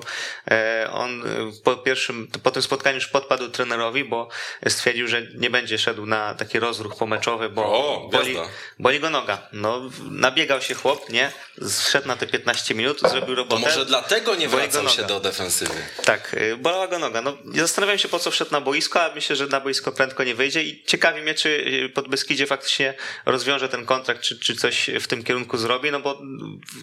e, 0.51 0.89
on 0.93 1.21
y, 1.21 1.61
po 1.63 1.75
pierwszym, 1.77 2.27
po 2.43 2.51
tym 2.51 2.61
spotkaniu 2.61 2.95
już 2.95 3.07
podpadł 3.07 3.49
trenerowi, 3.49 4.03
bo 4.03 4.27
stwierdził, 4.67 5.07
że 5.07 5.21
nie 5.35 5.49
będzie 5.49 5.77
szedł 5.77 6.05
na 6.05 6.33
takiego 6.35 6.54
taki 6.55 6.65
rozruch 6.65 6.95
pomeczowy, 6.95 7.49
bo 7.49 7.63
O, 7.65 8.09
boli, 8.11 8.35
boli 8.79 8.99
go 8.99 9.09
noga. 9.09 9.47
No, 9.53 9.81
nabiegał 10.11 10.61
się 10.61 10.73
chłop, 10.75 11.09
nie? 11.09 11.31
Zszedł 11.67 12.07
na 12.07 12.15
te 12.15 12.27
15 12.27 12.75
minut, 12.75 12.99
zrobił 12.99 13.21
To 13.27 13.35
robotę. 13.35 13.61
może 13.61 13.85
dlatego 13.85 14.35
nie 14.35 14.47
wracał 14.47 14.89
się 14.89 15.03
do 15.03 15.19
defensywy. 15.19 15.73
Tak, 16.05 16.33
y, 16.33 16.57
bolała 16.57 16.87
go 16.87 16.99
noga. 16.99 17.21
No, 17.21 17.37
zastanawiam 17.55 17.97
się, 17.97 18.07
po 18.07 18.19
co 18.19 18.31
wszedł 18.31 18.51
na 18.51 18.61
boisko, 18.61 19.01
a 19.03 19.15
myślę, 19.15 19.35
że 19.35 19.47
na 19.47 19.61
boisko 19.61 19.91
prędko 19.91 20.23
nie 20.23 20.35
wyjdzie 20.35 20.63
i 20.63 20.83
ciekawi 20.83 21.21
mnie, 21.21 21.33
czy 21.33 21.49
y, 21.49 21.89
pod 21.89 22.07
Beskidzie 22.07 22.47
faktycznie 22.47 22.93
rozwiąże 23.25 23.69
ten 23.69 23.85
kontrakt, 23.85 24.21
czy, 24.21 24.39
czy 24.39 24.55
coś 24.55 24.89
w 25.01 25.07
tym 25.07 25.23
kierunku 25.23 25.57
zrobi, 25.57 25.91
no 25.91 25.99
bo 25.99 26.21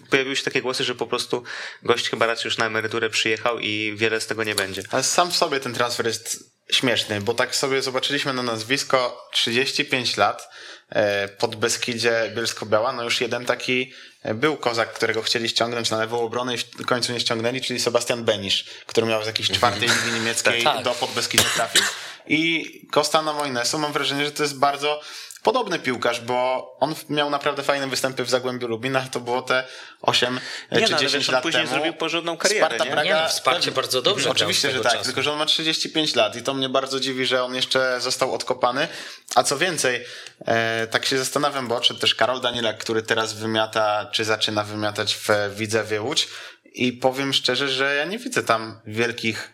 pojawiły 0.09 0.35
się 0.35 0.43
takie 0.43 0.61
głosy, 0.61 0.83
że 0.83 0.95
po 0.95 1.07
prostu 1.07 1.43
gość 1.83 2.09
chyba 2.09 2.25
raczej 2.25 2.45
już 2.45 2.57
na 2.57 2.65
emeryturę 2.65 3.09
przyjechał 3.09 3.59
i 3.59 3.93
wiele 3.97 4.21
z 4.21 4.27
tego 4.27 4.43
nie 4.43 4.55
będzie. 4.55 4.83
Ale 4.91 5.03
sam 5.03 5.31
w 5.31 5.35
sobie 5.35 5.59
ten 5.59 5.73
transfer 5.73 6.05
jest 6.07 6.52
śmieszny, 6.71 7.21
bo 7.21 7.33
tak 7.33 7.55
sobie 7.55 7.81
zobaczyliśmy 7.81 8.33
na 8.33 8.43
nazwisko 8.43 9.27
35 9.31 10.17
lat 10.17 10.49
e, 10.89 11.27
pod 11.27 11.55
Beskidzie 11.55 12.31
Bielsko-Biała, 12.35 12.93
no 12.93 13.03
już 13.03 13.21
jeden 13.21 13.45
taki 13.45 13.93
e, 14.23 14.33
był 14.33 14.57
kozak, 14.57 14.93
którego 14.93 15.21
chcieli 15.21 15.49
ściągnąć 15.49 15.89
na 15.89 15.97
lewą 15.97 16.19
obronę 16.19 16.55
i 16.55 16.57
w 16.57 16.85
końcu 16.85 17.13
nie 17.13 17.19
ściągnęli, 17.19 17.61
czyli 17.61 17.79
Sebastian 17.79 18.23
Benisz, 18.23 18.65
który 18.85 19.07
miał 19.07 19.23
z 19.23 19.27
jakiejś 19.27 19.51
czwartej 19.51 19.89
ligi 19.89 20.11
niemieckiej 20.13 20.63
Tak. 20.63 20.83
do 20.83 20.91
Podbeskidzia 20.91 21.49
trafić. 21.55 21.81
I 22.27 22.81
Costa 22.91 23.21
na 23.21 23.33
Moinesu 23.33 23.79
mam 23.79 23.93
wrażenie, 23.93 24.25
że 24.25 24.31
to 24.31 24.43
jest 24.43 24.59
bardzo 24.59 25.01
podobny 25.43 25.79
piłkarz, 25.79 26.21
bo 26.21 26.67
on 26.79 26.95
miał 27.09 27.29
naprawdę 27.29 27.63
fajne 27.63 27.87
występy 27.87 28.23
w 28.23 28.29
Zagłębiu 28.29 28.67
Lubina, 28.67 29.01
to 29.11 29.19
było 29.19 29.41
te 29.41 29.63
8 30.01 30.33
Nie, 30.33 30.81
czy 30.81 30.91
no, 30.91 30.97
ale 30.97 31.05
10 31.05 31.13
wiesz, 31.13 31.29
on 31.29 31.33
lat 31.33 31.43
później 31.43 31.63
temu. 31.63 31.75
zrobił 31.75 31.93
porządną 31.93 32.37
karierę, 32.37 32.65
Sparta 32.65 32.85
nie? 32.85 32.91
Praga, 32.91 33.15
Nie, 33.15 33.23
no, 33.23 33.29
wsparcie 33.29 33.71
bardzo 33.71 34.01
dobrze 34.01 34.23
grał 34.23 34.31
Oczywiście, 34.31 34.71
że 34.71 34.79
tak, 34.79 34.91
czasu. 34.91 35.05
tylko 35.05 35.21
że 35.21 35.31
on 35.31 35.37
ma 35.37 35.45
35 35.45 36.15
lat 36.15 36.35
i 36.35 36.43
to 36.43 36.53
mnie 36.53 36.69
bardzo 36.69 36.99
dziwi, 36.99 37.25
że 37.25 37.43
on 37.43 37.55
jeszcze 37.55 38.01
został 38.01 38.33
odkopany. 38.33 38.87
A 39.35 39.43
co 39.43 39.57
więcej, 39.57 40.05
e, 40.45 40.87
tak 40.87 41.05
się 41.05 41.17
zastanawiam, 41.17 41.67
bo 41.67 41.75
odszedł 41.75 41.99
też 41.99 42.15
Karol 42.15 42.41
Danielak, 42.41 42.77
który 42.77 43.03
teraz 43.03 43.33
wymiata, 43.33 44.05
czy 44.11 44.25
zaczyna 44.25 44.63
wymiatać 44.63 45.15
w 45.15 45.29
Widzewie 45.55 46.01
Łódź 46.01 46.27
i 46.73 46.93
powiem 46.93 47.33
szczerze, 47.33 47.69
że 47.69 47.95
ja 47.95 48.05
nie 48.05 48.19
widzę 48.19 48.43
tam 48.43 48.79
wielkich 48.85 49.52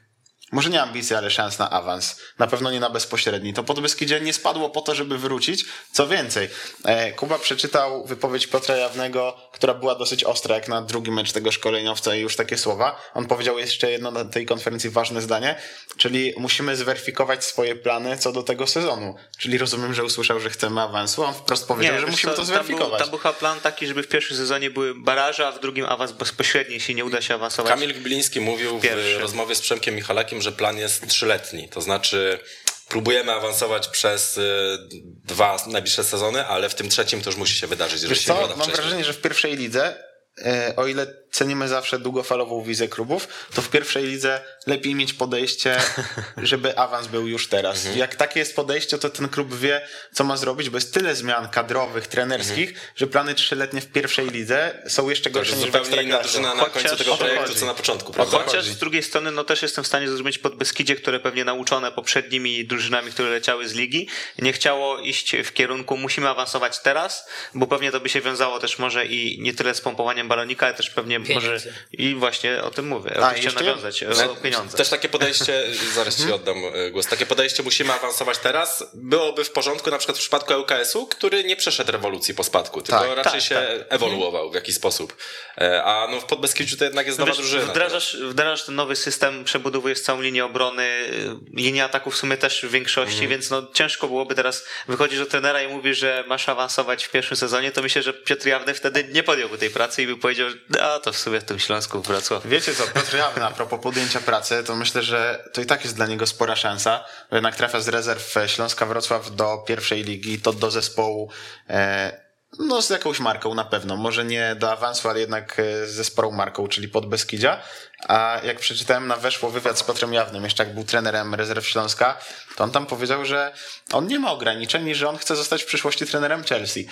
może 0.52 0.70
nie 0.70 0.82
ambicji, 0.82 1.16
ale 1.16 1.32
szans 1.32 1.60
na 1.60 1.70
awans. 1.70 2.20
Na 2.40 2.48
pewno 2.48 2.72
nie 2.72 2.80
na 2.80 2.90
bezpośredni. 2.90 3.54
To 3.54 3.64
Podbeskidzie 3.64 4.22
nie 4.22 4.34
spadło 4.34 4.70
po 4.70 4.82
to, 4.82 4.96
żeby 4.96 5.18
wrócić. 5.18 5.66
Co 5.92 6.08
więcej, 6.08 6.50
e, 6.86 7.12
Kuba 7.12 7.40
przeczytał 7.40 8.06
wypowiedź 8.06 8.48
Piotra 8.48 8.76
Jawnego, 8.78 9.38
która 9.52 9.74
była 9.74 9.96
dosyć 9.96 10.24
ostra, 10.24 10.56
jak 10.56 10.68
na 10.68 10.82
drugi 10.82 11.12
mecz 11.12 11.32
tego 11.32 11.52
szkoleniowca 11.52 12.16
i 12.16 12.20
już 12.20 12.36
takie 12.36 12.58
słowa. 12.58 13.02
On 13.14 13.26
powiedział 13.26 13.60
jeszcze 13.60 13.92
jedno 13.92 14.12
na 14.12 14.26
tej 14.26 14.46
konferencji 14.46 14.90
ważne 14.90 15.22
zdanie, 15.22 15.56
czyli 15.98 16.34
musimy 16.38 16.76
zweryfikować 16.76 17.46
swoje 17.46 17.76
plany 17.76 18.18
co 18.18 18.32
do 18.32 18.44
tego 18.44 18.68
sezonu. 18.68 19.16
Czyli 19.38 19.58
rozumiem, 19.58 19.94
że 19.94 20.04
usłyszał, 20.04 20.40
że 20.40 20.50
chcemy 20.50 20.82
awansu. 20.82 21.24
On 21.24 21.34
wprost 21.34 21.68
powiedział, 21.68 21.96
że 21.96 22.02
wiesz 22.02 22.12
musimy 22.12 22.34
to 22.34 22.38
tam 22.38 22.46
był, 22.46 22.56
zweryfikować. 22.56 23.00
tam 23.02 23.10
był 23.10 23.20
chyba 23.20 23.34
plan 23.34 23.60
taki, 23.60 23.88
żeby 23.88 24.04
w 24.04 24.08
pierwszym 24.08 24.38
sezonie 24.38 24.70
były 24.70 24.96
baraże, 24.96 25.48
a 25.48 25.52
w 25.52 25.60
drugim 25.60 25.86
awans 25.86 26.12
bezpośredni, 26.12 26.74
jeśli 26.74 26.96
nie 26.96 27.06
uda 27.06 27.22
się 27.22 27.34
awansować. 27.36 27.72
Kamil 27.74 27.94
Gbiliński 27.94 28.40
mówił 28.42 28.80
w 28.80 28.82
Pierwszy. 28.82 29.20
rozmowie 29.20 29.56
z 29.56 29.62
Przemkiem 29.62 29.96
Michalakiem, 29.96 30.39
że 30.42 30.52
plan 30.52 30.78
jest 30.78 31.08
trzyletni. 31.08 31.70
To 31.70 31.82
znaczy 31.82 32.40
próbujemy 32.88 33.32
awansować 33.32 33.88
przez 33.88 34.38
y, 34.38 34.78
dwa 35.26 35.58
najbliższe 35.68 36.04
sezony, 36.04 36.46
ale 36.48 36.70
w 36.70 36.76
tym 36.76 36.90
trzecim 36.90 37.22
to 37.22 37.30
już 37.30 37.38
musi 37.38 37.56
się 37.56 37.68
wydarzyć, 37.68 38.02
że 38.02 38.08
Wiesz 38.08 38.20
się 38.20 38.26
co, 38.26 38.42
mam 38.42 38.50
wcześniej. 38.52 38.76
wrażenie, 38.76 39.04
że 39.04 39.14
w 39.14 39.22
pierwszej 39.22 39.58
lidze, 39.58 40.04
e, 40.46 40.74
o 40.76 40.88
ile 40.88 41.08
cenimy 41.32 41.68
zawsze 41.68 42.00
długofalową 42.00 42.64
wizję 42.64 42.88
klubów, 42.88 43.28
to 43.54 43.62
w 43.62 43.70
pierwszej 43.70 44.04
lidze 44.04 44.42
lepiej 44.68 44.96
mieć 44.96 45.14
podejście, 45.14 45.78
żeby 46.38 46.78
awans 46.78 47.08
był 47.08 47.28
już 47.28 47.48
teraz. 47.48 47.78
Mhm. 47.78 47.98
Jak 47.98 48.16
takie 48.16 48.40
jest 48.40 48.56
podejście, 48.56 48.98
to 48.98 49.10
ten 49.10 49.30
klub 49.30 49.56
wie, 49.56 49.88
co 50.14 50.24
ma 50.24 50.38
zrobić, 50.38 50.70
bo 50.70 50.78
jest 50.78 50.94
tyle 50.94 51.16
zmian 51.16 51.50
kadrowych, 51.50 52.08
trenerskich, 52.08 52.74
że 52.96 53.08
plany 53.08 53.36
trzyletnie 53.36 53.82
w 53.82 53.88
pierwszej 53.88 54.30
lidze 54.30 54.84
są 54.88 55.10
jeszcze 55.10 55.30
Mhm. 55.30 55.34
To 55.34 55.40
gorsze 55.40 55.56
niż 55.56 55.70
w 55.70 55.86
zupełnie 55.86 56.04
inna 56.04 56.20
drużyna 56.20 56.56
na 56.56 56.64
końcu 56.64 56.80
Chociaż 56.80 56.98
tego 56.98 57.14
o 57.14 57.18
to 57.18 57.26
projektu, 57.26 57.56
co 57.56 57.66
na 57.66 57.74
początku, 57.74 58.14
prawda? 58.14 58.38
Chociaż 58.38 58.66
z 58.66 58.78
drugiej 58.78 59.04
strony, 59.04 59.32
no 59.32 59.44
też 59.44 59.62
jestem 59.62 59.84
w 59.84 59.88
stanie 59.88 60.08
zrozumieć 60.08 60.38
pod 60.38 60.56
Beskidzie, 60.56 60.96
które 60.96 61.20
pewnie 61.20 61.46
nauczone 61.46 61.92
poprzednimi 61.92 62.66
drużynami, 62.66 63.12
które 63.12 63.30
leciały 63.30 63.68
z 63.68 63.74
ligi, 63.74 64.08
nie 64.40 64.54
chciało 64.54 65.00
iść 65.00 65.36
w 65.44 65.54
kierunku 65.54 65.98
musimy 65.98 66.30
awansować 66.30 66.80
teraz, 66.80 67.28
bo 67.54 67.68
pewnie 67.68 67.92
to 67.92 68.00
by 68.00 68.10
się 68.10 68.22
wiązało 68.22 68.60
też 68.60 68.80
może 68.80 69.06
i 69.06 69.42
nie 69.42 69.54
tyle 69.54 69.74
z 69.74 69.82
pompowaniem 69.82 70.28
balonika, 70.28 70.66
ale 70.66 70.76
też 70.76 70.90
pewnie 70.90 71.19
Pieniędzy. 71.26 71.48
może 71.50 71.60
i 71.92 72.16
właśnie 72.16 72.64
o 72.64 72.72
tym 72.72 72.88
mówię. 72.88 73.12
A, 73.24 73.28
O 73.30 73.34
tym 73.34 73.40
chciałem 73.42 73.56
nawiązać, 73.68 74.04
o 74.04 74.36
pieniądze. 74.36 74.78
Też 74.78 74.90
takie 74.90 75.10
podejście, 75.10 75.64
zaraz 75.96 76.20
Mhm. 76.20 76.30
ci 76.30 76.34
oddam 76.36 76.58
e, 76.74 76.92
głos, 76.92 77.08
takie 77.08 77.26
podejście 77.26 77.64
musimy 77.64 77.94
awansować 77.94 78.38
teraz, 78.38 78.84
byłoby 78.94 79.44
w 79.44 79.52
porządku 79.52 79.90
na 79.92 79.98
przykład 79.98 80.18
w 80.18 80.22
przypadku 80.22 80.54
ŁKS-u, 80.54 81.08
który 81.08 81.44
nie 81.44 81.56
przeszedł 81.56 81.92
rewolucji 81.92 82.34
po 82.34 82.44
spadku, 82.44 82.82
tylko 82.82 83.00
Tak, 83.02 83.16
raczej 83.18 83.32
tak, 83.32 83.42
się 83.42 83.56
tak. 83.56 83.86
ewoluował 83.90 84.52
w 84.52 84.56
jakiś 84.56 84.76
sposób. 84.76 85.16
E, 85.62 85.84
A 85.84 86.08
no 86.12 86.20
w 86.22 86.26
Podbeskidziu 86.26 86.78
to 86.78 86.84
jednak 86.84 87.06
jest 87.08 87.20
No 87.20 87.26
nowa 87.26 87.38
wiesz, 87.38 87.50
drużyna. 87.50 87.72
wdrażasz, 87.72 88.18
wdrażasz 88.18 88.64
ten 88.66 88.76
nowy 88.76 88.96
system, 88.96 89.44
przebudowujesz 89.44 90.02
całą 90.02 90.22
linię 90.22 90.46
obrony, 90.46 90.84
y, 90.84 91.36
linię 91.54 91.84
ataku 91.86 92.12
w 92.12 92.18
sumie 92.18 92.38
też 92.38 92.66
w 92.66 92.72
większości, 92.72 93.12
Mhm. 93.14 93.30
więc 93.30 93.50
no 93.50 93.68
ciężko 93.74 94.08
byłoby 94.08 94.36
teraz 94.36 94.66
wychodzisz 94.88 95.20
do 95.20 95.26
trenera 95.26 95.64
i 95.64 95.68
mówisz, 95.68 95.98
że 95.98 96.24
masz 96.28 96.50
awansować 96.50 97.06
w 97.06 97.12
pierwszym 97.12 97.38
sezonie, 97.38 97.72
to 97.72 97.82
myślę, 97.82 98.04
że 98.04 98.14
Piotr 98.14 98.48
Jawny 98.48 98.74
wtedy 98.74 99.08
nie 99.12 99.24
podjąłby 99.24 99.58
tej 99.58 99.70
pracy 99.70 100.04
i 100.04 100.08
by 100.08 100.18
powiedział, 100.18 100.50
a 100.82 101.00
to 101.00 101.09
w 101.14 101.18
sobie 101.18 101.40
w 101.40 101.44
tym 101.44 101.60
Śląsku 101.60 102.02
w 102.02 102.08
Wrocławiu. 102.08 102.50
Wiecie 102.50 102.76
co, 102.76 102.84
Piotr 102.88 103.16
Jawny, 103.18 103.46
a 103.46 103.52
propos 103.52 103.80
podjęcia 103.84 104.20
pracy, 104.20 104.64
to 104.64 104.76
myślę, 104.76 105.04
że 105.04 105.50
to 105.54 105.62
i 105.62 105.66
tak 105.66 105.84
jest 105.84 105.96
dla 105.96 106.08
niego 106.08 106.28
spora 106.28 106.56
szansa, 106.56 107.06
bo 107.30 107.36
jednak 107.36 107.56
trafia 107.56 107.82
z 107.82 107.88
rezerw 107.88 108.36
Śląska 108.48 108.86
Wrocław 108.86 109.36
do 109.36 109.58
pierwszej 109.58 110.04
ligi, 110.04 110.42
to 110.42 110.54
do 110.54 110.72
zespołu 110.72 111.30
e, 111.70 112.30
no 112.60 112.82
z 112.82 112.90
jakąś 112.90 113.20
marką 113.20 113.56
na 113.56 113.66
pewno, 113.66 113.98
może 113.98 114.26
nie 114.26 114.56
do 114.56 114.72
awansu, 114.72 115.10
ale 115.10 115.20
jednak 115.20 115.60
e, 115.60 115.88
ze 115.88 116.04
sporą 116.04 116.32
marką, 116.32 116.68
czyli 116.68 116.88
pod 116.88 117.10
Beskidzia, 117.10 117.62
a 118.08 118.42
jak 118.44 118.60
przeczytałem 118.60 119.08
na 119.08 119.16
weszło 119.16 119.50
wywiad 119.50 119.80
z 119.80 119.84
Piotrem 119.84 120.14
Jawnym, 120.14 120.44
jeszcze 120.44 120.64
jak 120.64 120.74
był 120.74 120.84
trenerem 120.84 121.36
rezerw 121.36 121.68
Śląska, 121.68 122.18
to 122.56 122.64
on 122.64 122.72
tam 122.72 122.86
powiedział, 122.86 123.26
że 123.26 123.54
on 123.92 124.08
nie 124.08 124.20
ma 124.20 124.32
ograniczeń 124.32 124.88
i 124.88 124.96
że 124.96 125.10
on 125.10 125.18
chce 125.18 125.36
zostać 125.36 125.64
w 125.64 125.66
przyszłości 125.66 126.06
trenerem 126.06 126.44
Chelsea. 126.44 126.88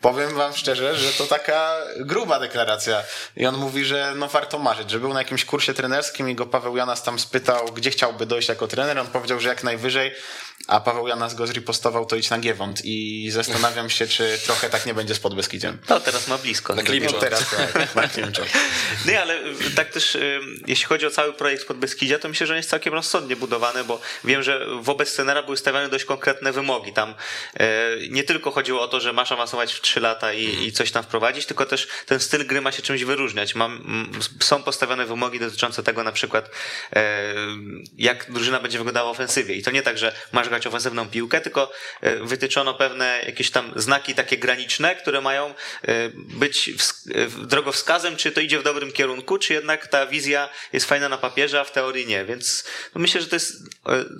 Powiem 0.00 0.34
wam 0.34 0.56
szczerze, 0.56 0.96
że 0.96 1.12
to 1.12 1.26
taka 1.26 1.76
gruba 1.96 2.40
deklaracja. 2.40 3.02
I 3.36 3.46
on 3.46 3.56
mówi, 3.56 3.84
że 3.84 4.12
no 4.16 4.28
warto 4.28 4.58
marzyć, 4.58 4.90
że 4.90 5.00
był 5.00 5.12
na 5.12 5.18
jakimś 5.18 5.44
kursie 5.44 5.74
trenerskim 5.74 6.30
i 6.30 6.34
go 6.34 6.46
Paweł 6.46 6.76
Janas 6.76 7.02
tam 7.02 7.18
spytał, 7.18 7.66
gdzie 7.66 7.90
chciałby 7.90 8.26
dojść 8.26 8.48
jako 8.48 8.68
trener. 8.68 8.98
On 8.98 9.06
powiedział, 9.06 9.40
że 9.40 9.48
jak 9.48 9.64
najwyżej, 9.64 10.14
a 10.68 10.80
Paweł 10.80 11.08
Janas 11.08 11.34
go 11.34 11.46
zripostował, 11.46 12.06
to 12.06 12.16
idź 12.16 12.30
na 12.30 12.38
Giewont. 12.38 12.84
I 12.84 13.28
zastanawiam 13.30 13.90
się, 13.90 14.06
czy 14.06 14.38
trochę 14.44 14.70
tak 14.70 14.86
nie 14.86 14.94
będzie 14.94 15.14
z 15.14 15.18
Podbeskidziem. 15.18 15.78
No 15.88 16.00
teraz 16.00 16.28
ma 16.28 16.38
blisko. 16.38 16.74
Na 16.74 16.82
Klimczo. 16.82 17.12
No 17.12 17.20
teraz 17.20 17.50
tak, 17.50 17.94
na 17.94 18.08
nie, 19.06 19.20
ale 19.22 19.44
y, 19.44 19.70
tak 19.76 19.90
też 19.90 20.14
y, 20.14 20.40
jeśli 20.66 20.86
chodzi 20.86 21.06
o 21.06 21.10
cały 21.10 21.32
projekt 21.32 21.66
Podbeskidzia, 21.66 22.18
to 22.18 22.28
myślę, 22.28 22.46
że 22.46 22.52
on 22.52 22.56
jest 22.56 22.70
całkiem 22.70 22.94
rozsądnie 22.94 23.36
budowany, 23.36 23.84
bo 23.84 24.00
wiem, 24.24 24.42
że 24.42 24.66
wobec 24.80 25.14
trenera 25.14 25.42
były 25.42 25.56
stawiane 25.56 25.88
dość 25.88 26.04
konkretne 26.04 26.52
wymogi. 26.52 26.92
Tam 26.92 27.14
y, 27.60 28.08
nie 28.10 28.24
tylko 28.24 28.50
chodziło 28.50 28.82
o 28.82 28.88
to, 28.88 29.00
że 29.00 29.12
masz 29.12 29.32
awansować 29.32 29.72
w 29.72 29.80
3 29.80 30.00
lata 30.00 30.32
i, 30.32 30.66
i 30.66 30.72
coś 30.72 30.90
tam 30.90 31.02
wprowadzić, 31.02 31.46
tylko 31.46 31.66
też 31.66 31.88
ten 32.06 32.20
styl 32.20 32.46
gry 32.46 32.60
ma 32.60 32.72
się 32.72 32.82
czymś 32.82 33.04
wyróżniać. 33.04 33.54
Mam, 33.54 34.10
są 34.40 34.62
postawione 34.62 35.06
wymogi 35.06 35.40
dotyczące 35.40 35.82
tego 35.82 36.04
na 36.04 36.12
przykład 36.12 36.50
e, 36.92 37.34
jak 37.98 38.32
drużyna 38.32 38.60
będzie 38.60 38.78
wyglądała 38.78 39.08
w 39.08 39.10
ofensywie. 39.10 39.54
I 39.54 39.62
to 39.62 39.70
nie 39.70 39.82
tak, 39.82 39.98
że 39.98 40.14
masz 40.32 40.48
grać 40.58 40.66
ofensywną 40.66 41.08
piłkę, 41.08 41.40
tylko 41.40 41.72
e, 42.00 42.16
wytyczono 42.16 42.74
pewne 42.74 43.22
jakieś 43.26 43.50
tam 43.50 43.72
znaki 43.76 44.14
takie 44.14 44.38
graniczne, 44.38 44.96
które 44.96 45.20
mają 45.20 45.46
e, 45.46 45.54
być 46.14 46.68
e, 46.68 47.28
drogowskazem, 47.46 48.16
czy 48.16 48.32
to 48.32 48.40
idzie 48.40 48.58
w 48.58 48.62
dobrym 48.62 48.92
kierunku, 48.92 49.38
czy 49.38 49.54
jednak 49.54 49.86
ta 49.86 50.06
wizja 50.06 50.48
jest 50.72 50.86
fajna 50.86 51.08
na 51.08 51.18
papierze, 51.18 51.60
a 51.60 51.64
w 51.64 51.72
teorii 51.72 52.06
nie. 52.06 52.24
Więc 52.24 52.64
no 52.94 53.00
myślę, 53.00 53.20
że 53.20 53.26
to 53.26 53.36
jest 53.36 53.52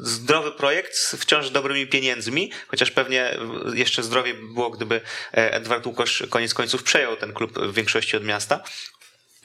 zdrowy 0.01 0.52
projekt 0.52 0.97
z 0.97 1.15
wciąż 1.15 1.51
dobrymi 1.51 1.86
pieniędzmi, 1.86 2.52
chociaż 2.69 2.90
pewnie 2.90 3.39
jeszcze 3.74 4.02
zdrowie 4.02 4.35
by 4.35 4.55
było, 4.55 4.70
gdyby 4.70 5.01
Edward 5.32 5.86
Łukosz 5.86 6.23
koniec 6.31 6.55
końców 6.55 6.82
przejął 6.82 7.16
ten 7.16 7.32
klub 7.32 7.59
w 7.59 7.74
większości 7.74 8.16
od 8.16 8.24
miasta. 8.24 8.60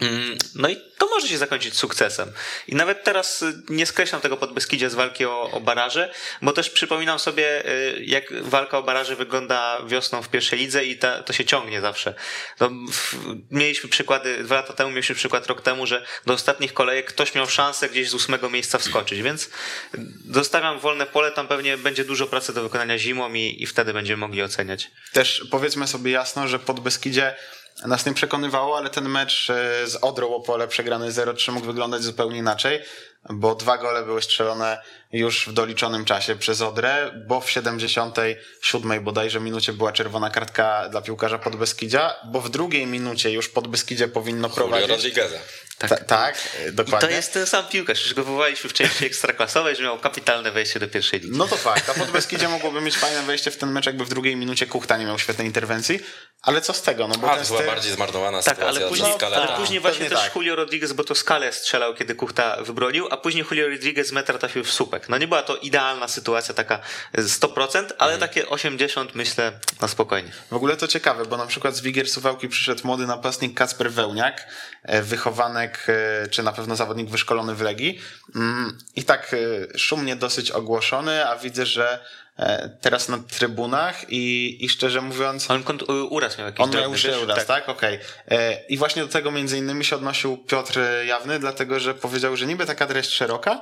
Mm, 0.02 0.38
No 0.56 0.70
i 0.70 0.78
to 0.98 1.08
może 1.10 1.28
się 1.28 1.38
zakończyć 1.38 1.78
sukcesem. 1.78 2.32
I 2.68 2.76
nawet 2.76 3.04
teraz 3.04 3.42
y, 3.42 3.54
nie 3.70 3.86
skreślam 3.86 4.22
tego 4.22 4.38
Podbeskidzia 4.38 4.90
z 4.90 4.96
walki 4.96 5.26
o, 5.26 5.52
o 5.52 5.60
baraże, 5.60 6.14
bo 6.42 6.54
też 6.54 6.70
przypominam 6.70 7.20
sobie, 7.20 7.70
y, 7.70 8.04
jak 8.06 8.44
walka 8.44 8.78
o 8.78 8.84
baraże 8.84 9.16
wygląda 9.16 9.82
wiosną 9.88 10.22
w 10.22 10.30
pierwszej 10.30 10.60
lidze 10.60 10.86
i 10.86 10.98
ta, 10.98 11.24
to 11.24 11.34
się 11.34 11.46
ciągnie 11.46 11.82
zawsze. 11.82 12.14
No, 12.60 12.70
w, 12.92 13.16
mieliśmy 13.52 13.90
przykłady, 13.90 14.44
dwa 14.44 14.56
lata 14.56 14.74
temu 14.74 14.90
mieliśmy 14.92 15.16
przykład 15.16 15.48
rok 15.48 15.62
temu, 15.62 15.86
że 15.86 16.06
do 16.26 16.34
ostatnich 16.34 16.74
kolejek 16.74 17.06
ktoś 17.06 17.36
miał 17.36 17.50
szansę 17.50 17.90
gdzieś 17.90 18.10
z 18.10 18.14
ósmego 18.14 18.50
miejsca 18.50 18.78
wskoczyć, 18.78 19.22
więc 19.22 19.50
zostawiam 20.32 20.80
wolne 20.80 21.06
pole, 21.06 21.32
tam 21.32 21.48
pewnie 21.48 21.78
będzie 21.78 22.06
dużo 22.06 22.28
pracy 22.28 22.54
do 22.54 22.64
wykonania 22.64 22.98
zimą 22.98 23.34
i, 23.34 23.64
i 23.64 23.66
wtedy 23.66 23.94
będziemy 23.94 24.18
mogli 24.18 24.44
oceniać. 24.44 24.92
Też 25.14 25.48
powiedzmy 25.52 25.88
sobie 25.88 26.12
jasno, 26.12 26.48
że 26.48 26.60
Podbeskidzie 26.60 27.36
nas 27.86 28.06
nie 28.06 28.14
przekonywało, 28.14 28.78
ale 28.78 28.90
ten 28.90 29.10
mecz 29.10 29.50
e, 29.50 29.88
z 29.88 29.96
Odrą 29.96 30.36
Opole 30.36 30.68
przegrany 30.68 31.12
0-3 31.12 31.52
mógł 31.52 31.66
wyglądać 31.66 32.04
zupełnie 32.04 32.38
inaczej, 32.38 32.82
bo 33.30 33.56
dwa 33.56 33.78
gole 33.78 34.04
były 34.04 34.22
strzelone 34.22 34.82
już 35.12 35.48
w 35.48 35.54
doliczonym 35.54 36.06
czasie 36.06 36.36
przez 36.36 36.62
Odrę, 36.62 37.12
bo 37.28 37.42
w 37.42 37.50
77 37.50 39.04
bodajże 39.04 39.40
minucie 39.40 39.74
była 39.74 39.92
czerwona 39.92 40.30
kartka 40.30 40.90
dla 40.90 41.02
piłkarza 41.02 41.40
Podbeskidzia, 41.40 42.16
bo 42.26 42.42
w 42.42 42.50
drugiej 42.50 42.88
minucie 42.88 43.32
już 43.32 43.50
Podbeskidzie 43.50 44.08
powinno 44.08 44.48
Julio 44.48 44.56
prowadzić. 44.56 44.90
Rodrigueza. 44.90 45.38
Tak, 45.78 46.04
tak, 46.04 46.36
e, 46.66 46.70
I 46.70 46.74
dokładnie. 46.74 47.08
to 47.08 47.16
jest 47.16 47.34
ten 47.34 47.46
sam 47.46 47.68
piłkarz, 47.68 48.04
już 48.04 48.14
go 48.14 48.24
wywołaliśmy 48.24 48.70
w 48.70 48.74
części 48.74 49.06
ekstraklasowej, 49.06 49.76
że 49.76 49.84
miał 49.84 50.00
kapitalne 50.00 50.52
wejście 50.52 50.80
do 50.80 50.88
pierwszej 50.88 51.20
ligi. 51.20 51.38
No 51.38 51.48
to 51.48 51.56
fakt, 51.56 51.90
a 51.90 51.94
Podbeskidzie 51.94 52.50
mogłoby 52.50 52.82
mieć 52.82 52.98
fajne 52.98 53.22
wejście 53.22 53.52
w 53.52 53.58
ten 53.58 53.72
mecz, 53.72 53.86
jakby 53.86 54.06
w 54.06 54.10
drugiej 54.10 54.36
minucie 54.36 54.68
Kuchta 54.68 54.98
nie 54.98 55.06
miał 55.06 55.20
świetnej 55.20 55.48
interwencji, 55.48 56.00
ale 56.44 56.62
co 56.62 56.74
z 56.74 56.82
tego, 56.82 57.08
no 57.08 57.16
bo 57.16 57.32
A, 57.32 57.38
to 57.38 57.46
była 57.46 57.60
styl... 57.60 57.72
bardziej 57.72 57.94
zmarnowana 57.94 58.44
Tak, 58.44 58.56
sytuacja 58.56 58.82
ale 58.82 58.90
później, 58.90 59.14
Scalera. 59.14 59.44
ale 59.44 59.58
później 59.58 59.80
właśnie 59.80 60.00
Pewnie 60.00 60.18
też 60.18 60.26
tak. 60.26 60.36
Julio 60.36 60.56
Rodriguez, 60.56 60.94
bo 60.94 61.04
to 61.04 61.16
Skalę 61.16 61.54
strzelał, 61.54 61.94
kiedy 61.94 62.16
Kuchta 62.16 62.64
wybronił, 62.64 63.08
a 63.12 63.18
później 63.18 63.46
Julio 63.52 63.70
Rodriguez 63.70 64.08
z 64.08 64.12
metra 64.12 64.38
trafił 64.38 64.64
w 64.64 64.72
słupek. 64.72 65.10
No 65.10 65.18
nie 65.18 65.28
była 65.28 65.44
to 65.44 65.58
idealna 65.58 66.08
sytuacja, 66.08 66.54
taka 66.54 66.80
100%, 67.18 67.86
ale 67.98 68.18
takie 68.18 68.50
80 68.50 69.16
myślę 69.16 69.52
na 69.82 69.88
spokojnie. 69.88 70.32
W 70.52 70.54
ogóle 70.56 70.78
to 70.78 70.88
ciekawe, 70.88 71.26
bo 71.26 71.38
na 71.38 71.46
przykład 71.48 71.76
z 71.76 71.82
Wigier 71.82 72.10
Suwałki 72.10 72.50
przyszedł 72.50 72.82
młody 72.88 73.08
napastnik 73.08 73.58
Kacper 73.58 73.92
Wełniak, 73.92 74.48
e, 74.84 75.02
wychowanek, 75.02 75.86
e, 75.88 76.28
czy 76.28 76.44
na 76.44 76.52
pewno 76.52 76.76
zawodnik 76.76 77.10
wyszkolony 77.10 77.56
w 77.56 77.62
Legii 77.62 78.02
Mm, 78.36 78.78
i 78.96 79.04
tak 79.04 79.34
e, 79.34 79.78
szumnie 79.78 80.16
dosyć 80.16 80.52
ogłoszony, 80.52 81.28
a 81.28 81.36
widzę, 81.36 81.66
że 81.66 82.00
teraz 82.82 83.10
na 83.10 83.18
trybunach 83.18 84.06
i, 84.10 84.58
i 84.66 84.70
szczerze 84.70 85.02
mówiąc... 85.02 85.52
On 85.52 85.64
kont- 85.64 86.08
uraz 86.10 86.38
miał 86.38 86.48
jakiś 86.48 86.62
On 86.62 86.72
miał 86.72 86.92
już 86.92 87.06
uraz, 87.24 87.46
tak? 87.46 87.70
Okej. 87.70 88.00
E, 88.32 88.66
I 88.66 88.78
właśnie 88.78 89.02
do 89.02 89.08
tego 89.08 89.32
między 89.32 89.58
innymi 89.58 89.86
się 89.86 89.96
odnosił 89.96 90.38
Piotr 90.38 90.80
Jawny, 91.06 91.40
dlatego 91.40 91.80
że 91.80 91.94
powiedział, 91.94 92.38
że 92.38 92.46
niby 92.46 92.66
taka 92.66 92.88
treść 92.88 93.10
szeroka, 93.14 93.62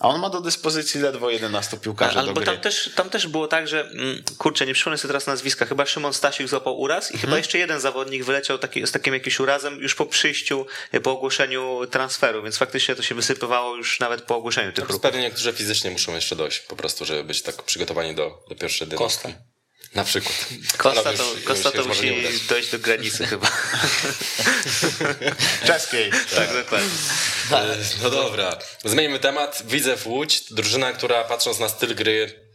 a 0.00 0.08
on 0.08 0.20
ma 0.20 0.30
do 0.30 0.40
dyspozycji 0.40 1.00
ledwo 1.00 1.30
11 1.30 1.76
piłkarzy 1.76 2.18
Ale 2.18 2.28
do 2.28 2.34
bo 2.34 2.40
gry. 2.40 2.46
tam 2.52 2.60
też, 2.60 2.90
tam 2.94 3.10
też 3.10 3.26
było 3.26 3.48
tak, 3.48 3.68
że 3.68 3.80
mm, 3.80 4.22
kurczę, 4.38 4.66
nie 4.66 4.74
przypomnę 4.74 4.98
sobie 4.98 5.08
teraz 5.08 5.26
nazwiska, 5.26 5.66
chyba 5.66 5.86
Szymon 5.86 6.12
Stasiuk 6.14 6.48
złapał 6.48 6.80
uraz 6.80 7.12
i 7.14 7.18
chyba 7.18 7.36
jeszcze 7.36 7.58
jeden 7.58 7.80
zawodnik 7.80 8.24
wyleciał 8.24 8.58
taki, 8.58 8.86
z 8.86 8.92
takim 8.92 9.14
jakimś 9.14 9.40
urazem 9.40 9.78
już 9.80 9.94
po 9.94 10.06
przyjściu, 10.06 10.66
e, 10.92 11.00
po 11.00 11.12
ogłoszeniu 11.12 11.80
transferu, 11.90 12.42
więc 12.42 12.56
faktycznie 12.56 12.94
to 12.94 13.02
się 13.02 13.14
wysypywało 13.14 13.76
już 13.76 14.00
nawet 14.00 14.22
po 14.22 14.36
ogłoszeniu 14.36 14.72
tych 14.72 14.84
ruchów. 14.84 15.02
Pewnie 15.02 15.20
niektórzy 15.20 15.52
fizycznie 15.52 15.90
muszą 15.90 16.14
jeszcze 16.14 16.36
dojść 16.36 16.60
po 16.60 16.76
prostu, 16.76 17.04
żeby 17.04 17.24
być 17.24 17.42
tak 17.42 17.62
przygotowani 17.62 18.14
do, 18.14 18.44
do 18.48 18.54
pierwszej 18.54 18.88
dynastki. 18.88 19.22
Kosta. 19.22 19.49
Na 19.94 20.04
przykład. 20.04 20.46
Kosta 20.76 21.02
to, 21.02 21.10
już- 21.34 21.44
Kosta 21.44 21.68
już 21.68 21.78
to 21.82 21.88
musi 21.88 22.22
dojść 22.48 22.70
do 22.70 22.78
granicy 22.78 23.26
chyba. 23.26 23.50
Czeskiej. 25.66 26.10
tak, 26.36 26.52
dokładnie. 26.54 26.88
E, 27.52 27.76
No 28.02 28.10
dobra, 28.10 28.58
zmieńmy 28.84 29.18
temat. 29.18 29.62
Widzę 29.66 29.96
w 29.96 30.06
Łódź, 30.06 30.52
drużyna, 30.52 30.92
która 30.92 31.24
patrząc 31.24 31.58
na 31.58 31.68
styl 31.68 31.94
gry 31.94 32.50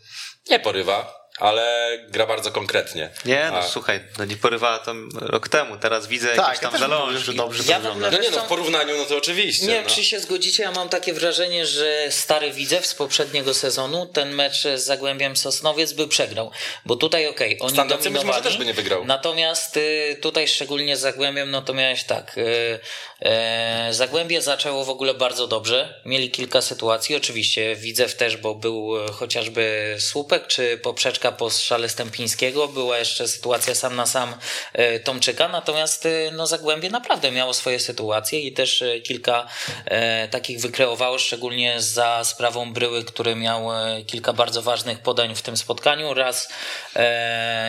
nie 0.49 0.59
porywa, 0.59 1.24
ale 1.39 1.97
gra 2.07 2.27
bardzo 2.27 2.51
konkretnie. 2.51 3.09
Nie, 3.25 3.47
no 3.51 3.57
A- 3.57 3.67
słuchaj, 3.67 3.99
no 4.17 4.25
nie 4.25 4.37
porywała 4.37 4.79
to 4.79 4.93
rok 5.21 5.49
temu, 5.49 5.77
teraz 5.77 6.07
widzę 6.07 6.27
Tak, 6.27 6.37
jakieś 6.37 6.55
ja 6.55 6.61
tam 6.61 6.71
powiedział, 6.71 6.89
zalążki. 6.99 7.23
że 7.25 7.33
dobrze 7.33 7.63
to 7.63 7.71
Ja 7.71 7.79
w 7.79 7.85
ogóle 7.85 8.11
No 8.11 8.17
nie 8.19 8.29
no, 8.31 8.39
w 8.41 8.47
porównaniu 8.47 8.97
no 8.97 9.05
to 9.05 9.17
oczywiście. 9.17 9.65
Nie 9.65 9.73
wiem, 9.73 9.83
no. 9.83 9.95
czy 9.95 10.03
się 10.03 10.19
zgodzicie, 10.19 10.63
ja 10.63 10.71
mam 10.71 10.89
takie 10.89 11.13
wrażenie, 11.13 11.65
że 11.65 12.07
stary 12.11 12.51
widzew 12.51 12.85
z 12.87 12.95
poprzedniego 12.95 13.53
sezonu 13.53 14.05
ten 14.05 14.33
mecz 14.35 14.61
z 14.63 14.83
Zagłębiem 14.83 15.35
Sosnowiec 15.35 15.93
by 15.93 16.07
przegrał. 16.07 16.51
Bo 16.85 16.95
tutaj 16.95 17.27
okej, 17.27 17.59
oni 17.59 17.73
Standard 17.73 18.03
dominowali. 18.03 18.27
może 18.27 18.41
też 18.41 18.57
by 18.57 18.65
nie 18.65 18.73
wygrał. 18.73 19.05
Natomiast 19.05 19.77
y, 19.77 20.17
tutaj 20.21 20.47
szczególnie 20.47 20.97
z 20.97 20.99
Zagłębiem, 20.99 21.51
no 21.51 21.61
to 21.61 21.73
miałeś 21.73 22.03
tak. 22.03 22.37
Y, 22.37 22.79
e, 23.21 23.87
Zagłębie 23.91 24.41
zaczęło 24.41 24.85
w 24.85 24.89
ogóle 24.89 25.13
bardzo 25.13 25.47
dobrze. 25.47 26.01
Mieli 26.05 26.31
kilka 26.31 26.61
sytuacji. 26.61 27.15
Oczywiście 27.15 27.75
widzew 27.75 28.15
też, 28.15 28.37
bo 28.37 28.55
był 28.55 28.91
chociażby 29.13 29.95
słupek, 29.99 30.47
czy 30.47 30.77
poprzeczka 30.77 31.24
po 31.31 31.49
strzale 31.49 31.89
Stępińskiego. 31.89 32.67
Była 32.67 32.97
jeszcze 32.97 33.27
sytuacja 33.27 33.75
sam 33.75 33.95
na 33.95 34.05
sam 34.05 34.35
e, 34.73 34.99
Tomczyka. 34.99 35.47
Natomiast 35.47 36.05
e, 36.05 36.31
no, 36.31 36.47
Zagłębie 36.47 36.89
naprawdę 36.89 37.31
miało 37.31 37.53
swoje 37.53 37.79
sytuacje 37.79 38.39
i 38.39 38.51
też 38.53 38.81
e, 38.81 38.99
kilka 38.99 39.47
takich 40.31 40.59
wykreowało, 40.59 41.19
szczególnie 41.19 41.81
za 41.81 42.23
sprawą 42.23 42.73
Bryły, 42.73 43.03
który 43.03 43.35
miał 43.35 43.67
kilka 44.07 44.33
bardzo 44.33 44.61
ważnych 44.61 44.99
podań 44.99 45.35
w 45.35 45.41
tym 45.41 45.57
spotkaniu. 45.57 46.13
Raz 46.13 46.49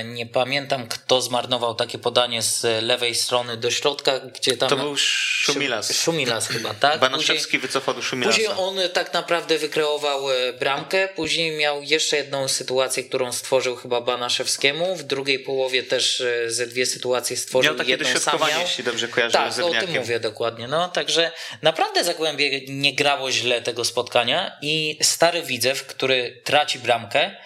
nie 0.04 0.26
pamiętam, 0.26 0.88
kto 0.88 1.22
zmarnował 1.22 1.74
takie 1.74 1.98
podanie 1.98 2.42
z 2.42 2.82
lewej 2.84 3.14
strony 3.14 3.56
do 3.56 3.70
środka, 3.70 4.18
gdzie 4.18 4.56
tam. 4.56 4.68
To 4.68 4.76
był 4.76 4.96
Szumilas. 4.96 5.92
Szumilas 5.92 6.48
chyba, 6.48 6.74
tak? 6.74 7.00
Banaszewski 7.00 7.58
wycofał 7.58 7.94
do 7.94 8.02
Szumilasa. 8.02 8.38
Później 8.38 8.56
on 8.56 8.76
tak 8.92 9.12
naprawdę 9.12 9.58
wykreował 9.58 10.22
bramkę, 10.60 11.08
później 11.08 11.56
miał 11.56 11.82
jeszcze 11.82 12.16
jedną 12.16 12.48
sytuację, 12.48 13.04
którą 13.04 13.32
stworzył 13.46 13.76
chyba 13.76 14.00
Banaszewskiemu, 14.00 14.96
w 14.96 15.02
drugiej 15.02 15.38
połowie 15.38 15.82
też 15.82 16.20
e, 16.20 16.50
ze 16.50 16.66
dwie 16.66 16.86
sytuacje 16.86 17.36
stworzył, 17.36 17.70
Miał 17.70 17.78
takie 17.78 17.90
jedną 17.90 18.06
sam 18.06 18.14
dośrodkowanie, 18.14 18.52
miał. 18.52 18.62
jeśli 18.62 18.84
dobrze 18.84 19.08
kojarzę, 19.08 19.32
Tak, 19.32 19.52
z 19.52 19.60
o 19.60 19.70
tym 19.70 19.94
mówię 19.94 20.20
dokładnie, 20.20 20.68
no 20.68 20.88
także 20.88 21.32
naprawdę 21.62 22.04
Zagłębie 22.04 22.60
nie 22.68 22.94
grało 22.94 23.30
źle 23.32 23.62
tego 23.62 23.84
spotkania 23.84 24.58
i 24.62 24.98
stary 25.02 25.42
widzew, 25.42 25.86
który 25.86 26.40
traci 26.44 26.78
bramkę, 26.78 27.36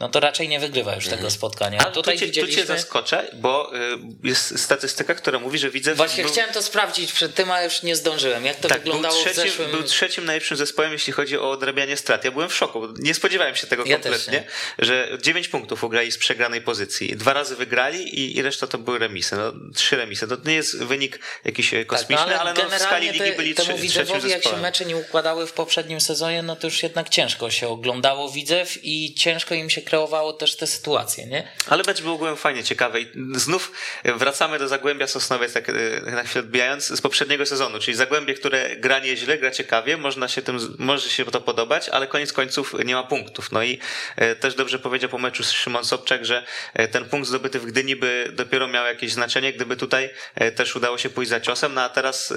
no 0.00 0.08
to 0.08 0.20
raczej 0.20 0.48
nie 0.48 0.60
wygrywa 0.60 0.94
już 0.94 1.06
tego 1.06 1.30
spotkania. 1.30 1.80
Ale 1.80 1.92
Tutaj 1.92 2.14
tu, 2.14 2.20
cię, 2.20 2.26
tu 2.26 2.34
cię 2.34 2.40
widzieliśmy... 2.40 2.76
zaskoczę, 2.76 3.30
bo 3.34 3.76
y, 3.76 3.78
jest 4.24 4.60
statystyka, 4.60 5.14
która 5.14 5.38
mówi, 5.38 5.58
że 5.58 5.70
widzę... 5.70 5.94
Właśnie 5.94 6.24
chciałem 6.24 6.52
to 6.52 6.62
sprawdzić 6.62 7.12
przed 7.12 7.34
tym, 7.34 7.50
ale 7.50 7.64
już 7.64 7.82
nie 7.82 7.96
zdążyłem. 7.96 8.44
Jak 8.44 8.56
to 8.56 8.68
tak, 8.68 8.78
wyglądało 8.78 9.14
był 9.14 9.24
w 9.24 9.26
trzecim, 9.26 9.50
zeszłym... 9.50 9.70
był 9.70 9.82
trzecim 9.82 10.24
najlepszym 10.24 10.56
zespołem, 10.56 10.92
jeśli 10.92 11.12
chodzi 11.12 11.38
o 11.38 11.50
odrabianie 11.50 11.96
strat. 11.96 12.24
Ja 12.24 12.30
byłem 12.30 12.48
w 12.48 12.54
szoku. 12.54 12.88
Nie 12.98 13.14
spodziewałem 13.14 13.56
się 13.56 13.66
tego 13.66 13.84
Ja 13.86 13.94
kompletnie, 13.98 14.44
że 14.78 15.18
9 15.22 15.48
punktów 15.48 15.84
ugrali 15.84 16.12
z 16.12 16.18
przegranej 16.18 16.60
pozycji. 16.62 17.16
Dwa 17.16 17.32
razy 17.32 17.56
wygrali 17.56 18.20
i, 18.20 18.36
i 18.36 18.42
reszta 18.42 18.66
to 18.66 18.78
były 18.78 18.98
remisy. 18.98 19.36
No, 19.36 19.52
trzy 19.74 19.96
remisy. 19.96 20.28
To 20.28 20.36
nie 20.44 20.54
jest 20.54 20.78
wynik 20.78 21.18
jakiś 21.44 21.74
e, 21.74 21.84
kosmiczny, 21.84 22.26
Tak, 22.26 22.40
ale, 22.40 22.54
no, 22.54 22.70
w 22.70 22.82
skali 22.82 23.10
ligi 23.10 23.32
byli 23.32 23.54
trzy, 23.54 23.62
trzecim 23.62 23.82
widzewowi, 23.82 24.20
jak 24.22 24.22
się 24.22 24.28
zespołem. 24.28 24.60
mecze 24.60 24.84
nie 24.84 24.96
układały 24.96 25.46
w 25.46 25.52
poprzednim 25.52 26.00
sezonie, 26.00 26.42
no 26.42 26.56
to 26.56 26.66
już 26.66 26.82
jednak 26.82 27.08
ciężko 27.08 27.50
się 27.50 27.68
oglądało 27.68 28.30
widzew 28.30 28.78
i 28.82 29.14
ciężko 29.14 29.54
im 29.54 29.70
się 29.70 29.82
kreowało 29.90 30.32
też 30.32 30.56
te 30.56 30.66
sytuacje, 30.66 31.26
nie? 31.26 31.48
Ale 31.66 31.82
mecz 31.86 32.02
był 32.02 32.12
ogółem 32.12 32.36
fajnie 32.36 32.64
ciekawy 32.64 33.00
i 33.00 33.06
znów 33.34 33.72
wracamy 34.04 34.58
do 34.58 34.68
Zagłębia 34.68 35.06
Sosnowiec, 35.06 35.52
tak 35.52 35.68
e, 35.68 35.72
na 36.10 36.24
chwilę 36.24 36.40
odbijając, 36.40 36.86
z 36.86 37.00
poprzedniego 37.00 37.46
sezonu, 37.46 37.78
czyli 37.78 37.96
Zagłębie, 37.96 38.34
które 38.34 38.76
gra 38.76 38.98
nieźle, 38.98 39.38
gra 39.38 39.50
ciekawie, 39.50 39.96
można 39.96 40.28
się 40.28 40.42
tym, 40.42 40.76
może 40.78 41.08
się 41.08 41.24
to 41.24 41.40
podobać, 41.40 41.88
ale 41.88 42.06
koniec 42.06 42.32
końców 42.32 42.74
nie 42.84 42.94
ma 42.94 43.02
punktów. 43.02 43.52
No 43.52 43.62
i 43.62 43.78
e, 44.16 44.36
też 44.36 44.54
dobrze 44.54 44.78
powiedział 44.78 45.10
po 45.10 45.18
meczu 45.18 45.44
Szymon 45.44 45.84
Sobczak, 45.84 46.24
że 46.24 46.44
e, 46.74 46.88
ten 46.88 47.04
punkt 47.04 47.28
zdobyty 47.28 47.60
w 47.60 47.66
Gdyni 47.66 47.96
by 47.96 48.32
dopiero 48.32 48.68
miał 48.68 48.86
jakieś 48.86 49.12
znaczenie, 49.12 49.52
gdyby 49.52 49.76
tutaj 49.76 50.10
też 50.56 50.76
udało 50.76 50.98
się 50.98 51.10
pójść 51.10 51.30
za 51.30 51.40
ciosem, 51.40 51.74
no 51.74 51.82
a 51.82 51.88
teraz 51.88 52.34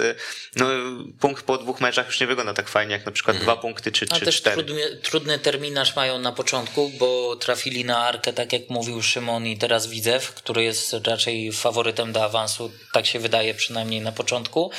no, 0.56 0.66
punkt 1.20 1.44
po 1.44 1.58
dwóch 1.58 1.80
meczach 1.80 2.06
już 2.06 2.20
nie 2.20 2.26
wygląda 2.26 2.54
tak 2.54 2.68
fajnie, 2.68 2.92
jak 2.92 3.06
na 3.06 3.12
przykład 3.12 3.36
dwa 3.36 3.56
punkty 3.56 3.92
czy, 3.92 4.06
A 4.10 4.14
czy 4.14 4.24
też 4.24 4.36
cztery. 4.36 4.56
trudny, 4.56 4.96
trudny 5.02 5.38
terminarz 5.38 5.96
mają 5.96 6.18
na 6.18 6.32
początku, 6.32 6.88
bo 6.98 7.36
trafili 7.44 7.84
na 7.84 7.98
Arkę, 7.98 8.32
tak 8.32 8.52
jak 8.52 8.68
mówił 8.70 9.02
Szymon 9.02 9.46
i 9.46 9.58
teraz 9.58 9.86
Widzew, 9.86 10.34
który 10.34 10.64
jest 10.64 10.92
raczej 11.06 11.52
faworytem 11.52 12.12
do 12.12 12.24
awansu, 12.24 12.70
tak 12.92 13.06
się 13.06 13.18
wydaje 13.18 13.54
przynajmniej 13.54 14.00
na 14.00 14.12
początku. 14.12 14.70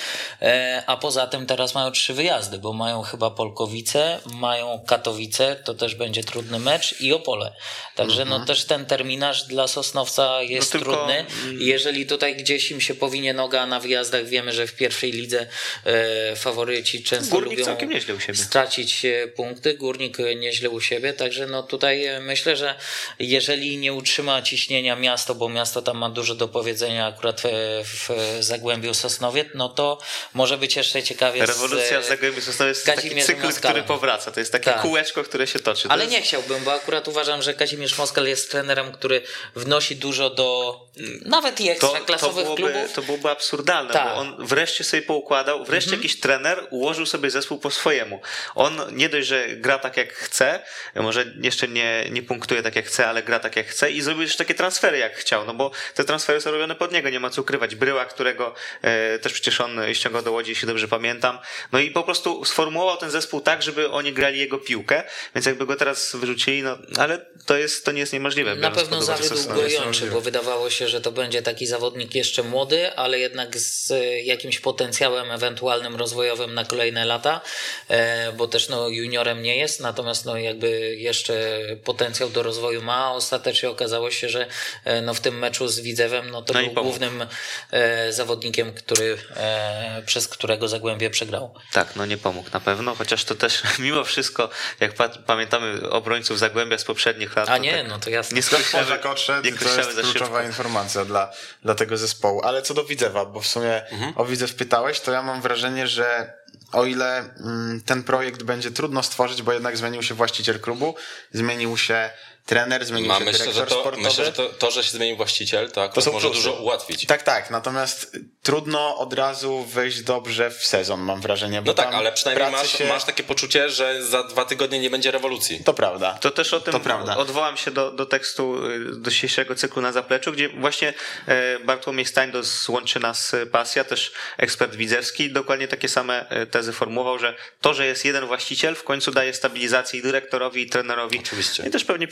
E, 0.41 0.83
A 0.87 0.97
poza 0.97 1.27
tym 1.27 1.45
teraz 1.45 1.75
mają 1.75 1.91
trzy 1.91 2.13
wyjazdy, 2.13 2.57
bo 2.59 2.73
mają 2.73 3.01
chyba 3.01 3.29
Polkowice, 3.31 4.19
mają 4.33 4.83
Katowice, 4.87 5.55
to 5.55 5.73
też 5.73 5.95
będzie 5.95 6.23
trudny 6.23 6.59
mecz 6.59 7.01
i 7.01 7.13
Opole. 7.13 7.53
Także 7.95 8.25
no 8.25 8.45
też 8.45 8.65
ten 8.65 8.85
terminarz 8.85 9.43
dla 9.43 9.67
Sosnowca 9.67 10.41
jest 10.41 10.73
No 10.73 10.79
tylko- 10.79 10.95
trudny. 10.95 11.25
Jeżeli 11.59 12.05
tutaj 12.05 12.35
gdzieś 12.35 12.71
im 12.71 12.81
się 12.81 12.95
powinie 12.95 13.33
noga 13.33 13.65
na 13.65 13.79
wyjazdach, 13.79 14.25
wiemy, 14.25 14.51
że 14.51 14.67
w 14.67 14.75
pierwszej 14.75 15.11
lidze 15.11 15.47
e, 15.85 16.35
faworyci 16.35 17.03
często 17.03 17.31
Górnik 17.35 17.51
lubią 17.51 17.65
całkiem 17.65 17.89
nieźle 17.89 18.15
u 18.15 18.19
siebie. 18.19 18.37
stracić 18.37 19.05
e, 19.05 19.27
punkty. 19.27 19.73
Górnik 19.73 20.17
nieźle 20.35 20.69
u 20.69 20.81
siebie, 20.81 21.13
także 21.13 21.47
no 21.47 21.63
tutaj 21.63 22.05
e, 22.05 22.19
myślę, 22.55 22.67
że 22.67 22.75
jeżeli 23.19 23.77
nie 23.77 23.93
utrzyma 23.93 24.41
ciśnienia 24.41 24.95
miasto, 24.95 25.35
bo 25.35 25.49
miasto 25.49 25.81
tam 25.81 25.97
ma 25.97 26.09
dużo 26.09 26.35
do 26.35 26.47
powiedzenia 26.47 27.07
akurat 27.07 27.41
w, 27.41 28.09
w 28.39 28.43
Zagłębiu 28.43 28.93
Sosnowiec, 28.93 29.47
no 29.55 29.69
to 29.69 29.99
może 30.33 30.57
być 30.57 30.75
jeszcze 30.75 31.03
ciekawie. 31.03 31.45
Rewolucja 31.45 32.01
w 32.01 32.05
z, 32.05 32.07
Zagłębiu 32.07 32.41
Sosnowiec 32.41 32.83
to 32.83 32.93
taki 32.93 33.09
cykl, 33.21 33.41
Moskalem. 33.43 33.53
który 33.59 33.83
powraca. 33.83 34.31
To 34.31 34.39
jest 34.39 34.51
takie 34.51 34.71
Tak. 34.71 34.81
kółeczko, 34.81 35.23
które 35.23 35.47
się 35.47 35.59
toczy. 35.59 35.83
To 35.83 35.91
ale 35.91 36.03
jest... 36.03 36.15
nie 36.15 36.21
chciałbym, 36.21 36.63
bo 36.63 36.73
akurat 36.73 37.07
uważam, 37.07 37.41
że 37.41 37.53
Kazimierz 37.53 37.97
Moskal 37.97 38.27
jest 38.27 38.51
trenerem, 38.51 38.91
który 38.91 39.21
wnosi 39.55 39.95
dużo 39.95 40.29
do 40.29 40.79
nawet 41.25 41.61
i 41.61 41.67
to, 41.67 41.73
to, 41.75 41.87
ekstraklasowych 41.87 42.43
byłoby, 42.43 42.61
klubów. 42.63 42.93
to 42.93 43.01
byłoby 43.01 43.29
absurdalne, 43.29 43.93
Tak. 43.93 44.07
Mhm. 44.07 44.15
bo 44.35 44.39
on 44.41 44.47
wreszcie 44.47 44.83
sobie 44.83 45.01
poukładał, 45.03 45.65
wreszcie 45.65 45.95
jakiś 45.95 46.19
trener 46.19 46.67
ułożył 46.69 47.05
sobie 47.05 47.29
zespół 47.29 47.57
po 47.59 47.71
swojemu. 47.71 48.21
On 48.55 48.81
nie 48.91 49.09
dość, 49.09 49.27
że 49.27 49.47
gra 49.47 49.79
tak 49.79 49.97
jak 49.97 50.13
chce, 50.13 50.59
może 50.95 51.25
jeszcze 51.41 51.67
nie, 51.67 52.05
nie 52.11 52.21
punktuje 52.21 52.34
tak 52.63 52.75
jak 52.75 52.85
chce, 52.85 53.07
ale 53.07 53.23
gra 53.23 53.39
tak 53.39 53.55
jak 53.55 53.67
chce 53.67 53.91
i 53.91 54.01
zrobił 54.01 54.21
już 54.21 54.35
takie 54.35 54.53
transfery 54.53 54.97
jak 54.97 55.15
chciał, 55.15 55.45
no 55.45 55.53
bo 55.53 55.71
te 55.95 56.03
transfery 56.03 56.41
są 56.41 56.51
robione 56.51 56.75
pod 56.75 56.91
niego, 56.91 57.09
nie 57.09 57.19
ma 57.19 57.29
co 57.29 57.41
ukrywać. 57.41 57.75
Bryła, 57.75 58.05
którego 58.05 58.55
e, 58.81 59.19
też 59.19 59.33
przecież 59.33 59.61
on 59.61 59.79
ściągał 59.93 60.21
do 60.21 60.31
Łodzi, 60.31 60.51
jeśli 60.51 60.67
dobrze 60.67 60.87
pamiętam. 60.87 61.39
No 61.71 61.79
i 61.79 61.91
po 61.91 62.03
prostu 62.03 62.45
sformułował 62.45 62.97
ten 62.97 63.11
zespół 63.11 63.41
tak, 63.41 63.63
żeby 63.63 63.91
oni 63.91 64.13
grali 64.13 64.39
jego 64.39 64.57
piłkę, 64.57 65.03
więc 65.35 65.45
jakby 65.45 65.65
go 65.65 65.75
teraz 65.75 66.15
wyrzucili, 66.15 66.63
no 66.63 66.77
ale 66.97 67.25
to 67.45 67.57
jest, 67.57 67.85
to 67.85 67.91
nie 67.91 67.99
jest 67.99 68.13
niemożliwe. 68.13 68.55
Na 68.55 68.71
pewno 68.71 69.01
zawiódł 69.01 69.37
sytuację. 69.37 69.77
gojący, 69.77 70.11
bo 70.11 70.21
wydawało 70.21 70.69
się, 70.69 70.87
że 70.87 71.01
to 71.01 71.11
będzie 71.11 71.41
taki 71.41 71.67
zawodnik 71.67 72.15
jeszcze 72.15 72.43
młody, 72.43 72.95
ale 72.95 73.19
jednak 73.19 73.57
z 73.57 73.91
e, 73.91 74.21
jakimś 74.21 74.59
potencjałem 74.59 75.31
ewentualnym 75.31 75.95
rozwojowym 75.95 76.53
na 76.53 76.65
kolejne 76.65 77.05
lata, 77.05 77.41
e, 77.89 78.31
bo 78.33 78.47
też 78.47 78.69
no 78.69 78.89
juniorem 78.89 79.41
nie 79.41 79.57
jest, 79.57 79.79
natomiast 79.79 80.25
no 80.25 80.37
jakby 80.37 80.95
jeszcze 80.95 81.59
potencjał 81.83 82.24
do 82.29 82.43
rozwoju 82.43 82.81
ma, 82.81 82.95
a 83.05 83.11
ostatecznie 83.11 83.69
okazało 83.69 84.11
się, 84.11 84.29
że 84.29 84.47
e, 84.85 85.01
no 85.01 85.13
w 85.13 85.19
tym 85.19 85.37
meczu 85.39 85.67
z 85.67 85.79
Widzewem 85.79 86.29
no 86.31 86.41
to 86.41 86.53
No 86.53 86.59
był 86.59 86.69
pomógł. 86.69 86.89
głównym 86.89 87.27
e, 87.71 88.13
zawodnikiem, 88.13 88.73
który, 88.73 89.17
e, 89.37 90.01
przez 90.05 90.27
którego 90.27 90.67
Zagłębie 90.67 91.09
przegrało. 91.09 91.53
Tak, 91.73 91.95
no 91.95 92.05
nie 92.05 92.17
pomógł 92.17 92.49
na 92.53 92.59
pewno, 92.59 92.95
chociaż 92.95 93.23
to 93.23 93.35
też 93.35 93.61
mimo 93.79 94.03
wszystko, 94.03 94.49
jak 94.79 94.93
pa- 94.93 95.09
pamiętamy 95.09 95.89
obrońców 95.89 96.39
Zagłębia 96.39 96.77
z 96.77 96.83
poprzednich 96.83 97.35
lat. 97.35 97.49
A 97.49 97.57
nie, 97.57 97.77
tak 97.77 97.87
no 97.87 97.99
to 97.99 98.09
jasne. 98.09 98.35
Nie 98.35 98.43
skreślamy, 98.43 98.85
Bożek 98.85 99.05
odszedł, 99.05 99.45
nie 99.45 99.53
to 99.57 99.77
jest 99.77 99.95
za 99.95 100.01
kluczowa 100.01 100.25
szybko. 100.25 100.43
informacja 100.43 101.05
dla, 101.05 101.31
dla 101.63 101.75
tego 101.75 101.97
zespołu. 101.97 102.41
Ale 102.43 102.61
co 102.61 102.73
do 102.73 102.83
Widzewa, 102.83 103.25
bo 103.25 103.41
w 103.41 103.47
sumie 103.47 103.81
o 104.15 104.25
Widzew 104.25 104.55
pytałeś, 104.55 104.99
to 104.99 105.11
ja 105.11 105.21
mam 105.23 105.41
wrażenie, 105.41 105.87
że 105.87 106.33
o 106.71 106.85
ile 106.85 107.33
mm, 107.39 107.81
ten 107.81 108.03
projekt 108.03 108.43
będzie 108.43 108.71
trudno 108.71 109.03
stworzyć, 109.03 109.41
bo 109.41 109.53
jednak 109.53 109.77
zmienił 109.77 110.03
się 110.03 110.15
właściciel 110.15 110.59
klubu, 110.59 110.95
zmienił 111.31 111.77
się 111.77 112.09
trener, 112.45 112.85
zmienił 112.85 113.07
Ma, 113.07 113.17
się 113.19 113.25
myślę, 113.25 113.39
dyrektor 113.39 113.63
że 113.69 113.75
to, 113.75 113.79
sportowy. 113.81 114.03
myślę, 114.07 114.25
że 114.25 114.33
to, 114.33 114.49
to, 114.49 114.71
że 114.71 114.83
się 114.83 114.91
zmienił 114.91 115.17
właściciel, 115.17 115.71
tak, 115.71 115.93
to, 115.93 116.01
są 116.01 116.11
może 116.11 116.27
plusy. 116.29 116.43
dużo 116.43 116.61
ułatwić. 116.61 117.05
Tak, 117.05 117.23
tak. 117.23 117.51
Natomiast 117.51 118.17
trudno 118.43 118.97
od 118.97 119.13
razu 119.13 119.63
wejść 119.63 120.01
dobrze 120.01 120.51
w 120.51 120.65
sezon, 120.65 120.99
mam 121.01 121.21
wrażenie. 121.21 121.61
Bo 121.61 121.67
No 121.67 121.73
tak, 121.73 121.93
ale 121.93 122.11
przynajmniej 122.11 122.51
masz, 122.51 122.77
się... 122.77 122.85
masz 122.87 123.03
takie 123.03 123.23
poczucie, 123.23 123.69
że 123.69 124.03
za 124.05 124.23
dwa 124.23 124.45
tygodnie 124.45 124.79
nie 124.79 124.89
będzie 124.89 125.11
rewolucji. 125.11 125.63
To 125.63 125.73
prawda. 125.73 126.17
To 126.21 126.31
też 126.31 126.53
o 126.53 126.59
tym 126.59 126.71
To 126.71 126.79
prawda. 126.79 127.17
odwołam 127.17 127.57
się 127.57 127.71
do, 127.71 127.91
do 127.91 128.05
tekstu 128.05 128.65
y, 128.71 128.95
do 128.95 129.11
dzisiejszego 129.11 129.55
cyklu 129.55 129.81
na 129.81 129.91
zapleczu, 129.91 130.31
gdzie 130.31 130.49
właśnie 130.49 130.93
e, 131.27 131.59
Bartłomiej 131.59 132.05
Stańdos 132.05 132.69
łączy 132.69 132.99
nas 132.99 133.33
y, 133.33 133.45
pasja, 133.45 133.83
też 133.83 134.11
ekspert 134.37 134.75
widzewski, 134.75 135.31
dokładnie 135.31 135.67
takie 135.67 135.89
same 135.89 136.29
e, 136.29 136.45
tezy 136.45 136.73
formułował, 136.73 137.19
że 137.19 137.35
to, 137.61 137.73
że 137.73 137.85
jest 137.85 138.05
jeden 138.05 138.25
właściciel 138.25 138.75
w 138.75 138.83
końcu 138.83 139.11
daje 139.11 139.33
stabilizację 139.33 139.99
i 139.99 140.03
dyrektorowi, 140.03 140.61
i 140.61 140.69
trenerowi, 140.69 141.19
Oczywiście. 141.19 141.63
i 141.67 141.71
też 141.71 141.85
pewnie 141.85 142.07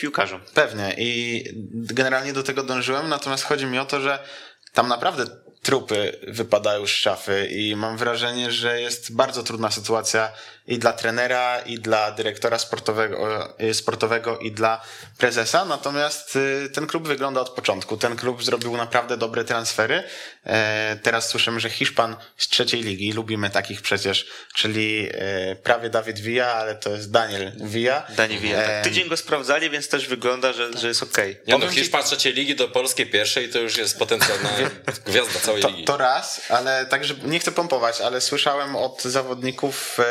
Pewnie 0.53 0.95
i 0.97 1.43
generalnie 1.73 2.33
do 2.33 2.43
tego 2.43 2.63
dążyłem, 2.63 3.09
natomiast 3.09 3.43
chodzi 3.43 3.65
mi 3.65 3.79
o 3.79 3.85
to, 3.85 4.01
że 4.01 4.19
tam 4.73 4.87
naprawdę 4.87 5.25
trupy 5.61 6.19
wypadają 6.27 6.87
z 6.87 6.89
szafy 6.89 7.47
i 7.51 7.75
mam 7.75 7.97
wrażenie, 7.97 8.51
że 8.51 8.81
jest 8.81 9.15
bardzo 9.15 9.43
trudna 9.43 9.71
sytuacja 9.71 10.31
i 10.68 10.80
dla 10.80 10.94
trenera, 10.94 11.60
i 11.60 11.80
dla 11.80 12.11
dyrektora 12.11 12.60
sportowego, 12.60 13.49
y, 13.61 13.73
sportowego 13.73 14.38
i 14.40 14.52
dla 14.52 14.81
prezesa, 15.18 15.65
natomiast 15.65 16.35
y, 16.35 16.69
ten 16.73 16.88
klub 16.88 17.07
wygląda 17.07 17.41
od 17.41 17.49
początku. 17.49 17.98
Ten 17.98 18.15
klub 18.15 18.44
zrobił 18.44 18.77
naprawdę 18.77 19.18
dobre 19.18 19.44
transfery. 19.44 20.03
E, 20.45 20.98
Teraz 21.03 21.30
słyszymy, 21.30 21.60
że 21.60 21.69
Hiszpan 21.69 22.15
z 22.38 22.48
trzeciej 22.48 22.81
ligi, 22.84 23.11
lubimy 23.14 23.49
takich 23.49 23.81
przecież, 23.81 24.27
czyli 24.56 25.10
e, 25.14 25.56
prawie 25.56 25.90
Dawid 25.90 26.19
Villa, 26.19 26.53
ale 26.53 26.76
to 26.76 26.90
jest 26.90 27.11
Daniel 27.11 27.52
Villa. 27.61 28.07
Dani 28.18 28.38
Wija. 28.40 28.61
E, 28.64 28.68
Tak. 28.68 28.84
Tydzień 28.84 29.10
go 29.10 29.18
sprawdzali, 29.18 29.69
więc 29.69 29.90
też 29.90 30.07
wygląda, 30.07 30.53
że, 30.53 30.77
że 30.77 30.88
jest 30.88 31.03
okej. 31.03 31.40
Nie 31.48 31.57
no, 31.57 31.68
Hiszpan 31.69 32.03
trzeciej 32.03 32.34
ligi 32.34 32.56
do 32.56 32.68
polskiej 32.68 33.06
pierwszej 33.07 33.49
to 33.49 33.60
już 33.60 33.77
jest 33.77 33.99
potencjalna 33.99 34.49
gwiazda 35.07 35.40
całej 35.40 35.61
To, 35.61 35.68
ligi. 35.69 35.85
to 35.85 35.98
raz, 35.98 36.41
ale 36.49 36.85
także 36.85 37.14
nie 37.23 37.40
chcę 37.40 37.52
pompować, 37.52 38.02
ale 38.02 38.22
słyszałem 38.22 38.76
od 38.76 39.02
zawodników 39.03 39.98
e, 39.99 40.03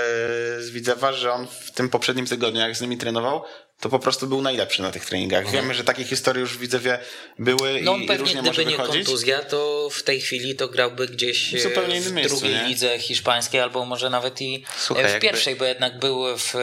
z 0.60 0.70
Widzewa, 0.70 1.12
że 1.12 1.32
on 1.32 1.46
w 1.46 1.70
tym 1.70 1.88
poprzednim 1.88 2.26
tygodniu, 2.26 2.60
jak 2.60 2.76
z 2.76 2.80
nimi 2.80 2.98
trenował, 2.98 3.42
to 3.82 3.88
po 3.88 3.98
prostu 3.98 4.26
był 4.26 4.42
najlepszy 4.42 4.82
na 4.82 4.90
tych 4.90 5.04
treningach. 5.06 5.50
Wiemy, 5.50 5.74
że 5.74 5.84
takie 5.84 6.04
historie 6.04 6.40
już 6.40 6.56
w 6.56 6.60
Widzewie 6.60 6.98
były 7.38 7.80
No 7.82 7.96
i, 7.96 8.04
i 8.04 8.06
pewnie 8.06 8.20
różnie 8.24 8.42
może 8.42 8.52
gdyby 8.52 8.70
nie 8.70 8.76
wychodzić. 8.76 9.04
kontuzja, 9.06 9.42
to 9.42 9.88
w 9.92 10.02
tej 10.02 10.20
chwili 10.20 10.54
to 10.56 10.68
grałby 10.68 11.06
gdzieś 11.08 11.54
W 11.54 11.60
zupełnie 11.62 11.94
e, 11.94 11.98
innym 11.98 12.10
w 12.12 12.14
miejscu, 12.14 12.36
drugiej 12.36 12.56
nie? 12.56 12.64
lidze 12.68 12.98
hiszpańskiej, 12.98 13.60
albo 13.60 13.84
może 13.84 14.10
nawet 14.10 14.40
i 14.42 14.64
Słuchaj, 14.78 15.04
e, 15.04 15.08
w 15.08 15.10
jakby- 15.10 15.28
pierwszej, 15.28 15.56
bo 15.56 15.64
jednak 15.64 15.98
był 15.98 16.38
w 16.38 16.54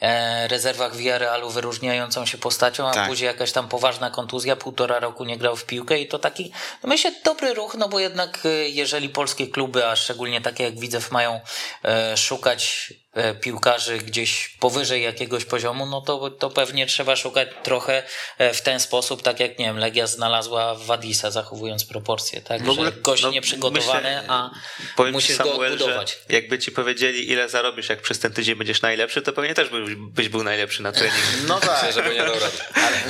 e, 0.00 0.48
rezerwach 0.48 0.96
Villarrealu 0.96 1.50
wyróżniającą 1.50 2.26
się 2.26 2.38
postacią, 2.38 2.88
a 2.88 2.92
Tak. 2.92 3.08
później 3.08 3.26
jakaś 3.26 3.52
tam 3.52 3.68
poważna 3.68 4.10
kontuzja, 4.10 4.56
półtora 4.56 5.00
roku 5.00 5.24
nie 5.24 5.38
grał 5.38 5.56
w 5.56 5.64
piłkę 5.64 6.00
i 6.00 6.08
to 6.08 6.18
taki, 6.18 6.52
no 6.82 6.88
myślę, 6.88 7.12
dobry 7.24 7.54
ruch, 7.54 7.74
no 7.78 7.88
bo 7.88 8.00
jednak 8.00 8.38
e, 8.44 8.48
jeżeli 8.68 9.08
polskie 9.08 9.46
kluby, 9.46 9.86
a 9.86 9.96
szczególnie 9.96 10.40
takie 10.40 10.64
jak 10.64 10.78
Widzew 10.80 11.10
mają 11.10 11.40
e, 11.84 12.16
szukać 12.16 12.92
e, 12.92 12.99
piłkarzy 13.40 13.98
gdzieś 13.98 14.48
powyżej 14.60 15.02
jakiegoś 15.02 15.44
poziomu, 15.44 15.86
no 15.86 16.00
to, 16.00 16.30
to 16.30 16.50
pewnie 16.50 16.86
trzeba 16.86 17.16
szukać 17.16 17.48
trochę 17.62 18.02
e, 18.38 18.54
w 18.54 18.62
ten 18.62 18.80
sposób, 18.80 19.22
tak 19.22 19.40
jak 19.40 19.58
nie 19.58 19.64
wiem, 19.64 19.78
Legia 19.78 20.06
znalazła 20.06 20.74
Wadisa, 20.74 21.30
zachowując 21.30 21.84
proporcje, 21.84 22.40
tak? 22.40 22.62
W 22.62 22.70
ogóle, 22.70 22.90
że 22.90 22.96
gość 23.00 23.22
no, 23.22 23.30
nieprzygotowany, 23.30 24.02
myślę, 24.02 24.24
a 24.28 24.50
Powiem 24.96 25.12
musisz 25.12 25.36
ci, 25.36 25.42
go 25.42 25.50
Samuel, 25.50 25.72
odbudować. 25.72 26.18
że 26.28 26.36
jakby 26.36 26.58
ci 26.58 26.72
powiedzieli, 26.72 27.30
ile 27.30 27.48
zarobisz, 27.48 27.88
jak 27.88 28.02
przez 28.02 28.18
ten 28.18 28.32
tydzień 28.32 28.54
będziesz 28.54 28.82
najlepszy, 28.82 29.22
to 29.22 29.32
pewnie 29.32 29.54
też 29.54 29.68
byś, 29.68 29.94
byś 29.94 30.28
był 30.28 30.42
najlepszy 30.44 30.82
na 30.82 30.92
treningu. 30.92 31.20
No 31.48 31.60
tak. 31.60 31.92
Żeby 31.92 32.14
nie 32.14 32.22
dał 32.22 32.34
rady. 32.34 32.58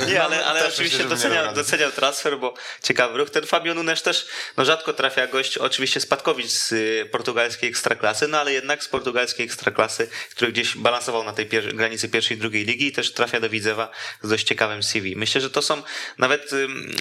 Nie, 0.07 0.23
ale, 0.23 0.45
ale 0.45 0.59
Też 0.59 0.73
oczywiście 0.73 1.03
myślę, 1.05 1.29
rady. 1.29 1.55
doceniał 1.55 1.91
transfer, 1.91 2.39
bo 2.39 2.53
ciekawy 2.83 3.17
ruch. 3.17 3.29
Ten 3.29 3.45
Fabio 3.45 3.73
Nunes 3.73 4.01
też 4.03 4.25
no 4.57 4.65
rzadko 4.65 4.93
trafia 4.93 5.27
gość, 5.27 5.57
oczywiście 5.57 5.99
spadkowicz 5.99 6.47
z 6.47 6.73
portugalskiej 7.11 7.69
ekstraklasy, 7.69 8.27
no 8.27 8.39
ale 8.39 8.53
jednak 8.53 8.83
z 8.83 8.87
portugalskiej 8.87 9.45
ekstraklasy, 9.45 9.90
który 10.31 10.51
gdzieś 10.51 10.77
balansował 10.77 11.23
na 11.23 11.33
tej 11.33 11.47
pier- 11.49 11.73
granicy 11.75 12.09
pierwszej 12.09 12.37
i 12.37 12.39
drugiej 12.39 12.65
ligi 12.65 12.87
i 12.87 12.91
też 12.91 13.13
trafia 13.13 13.39
do 13.39 13.49
Widzewa 13.49 13.91
z 14.23 14.29
dość 14.29 14.47
ciekawym 14.47 14.83
CV. 14.83 15.15
Myślę, 15.15 15.41
że 15.41 15.49
to 15.49 15.61
są 15.61 15.83
nawet, 16.17 16.49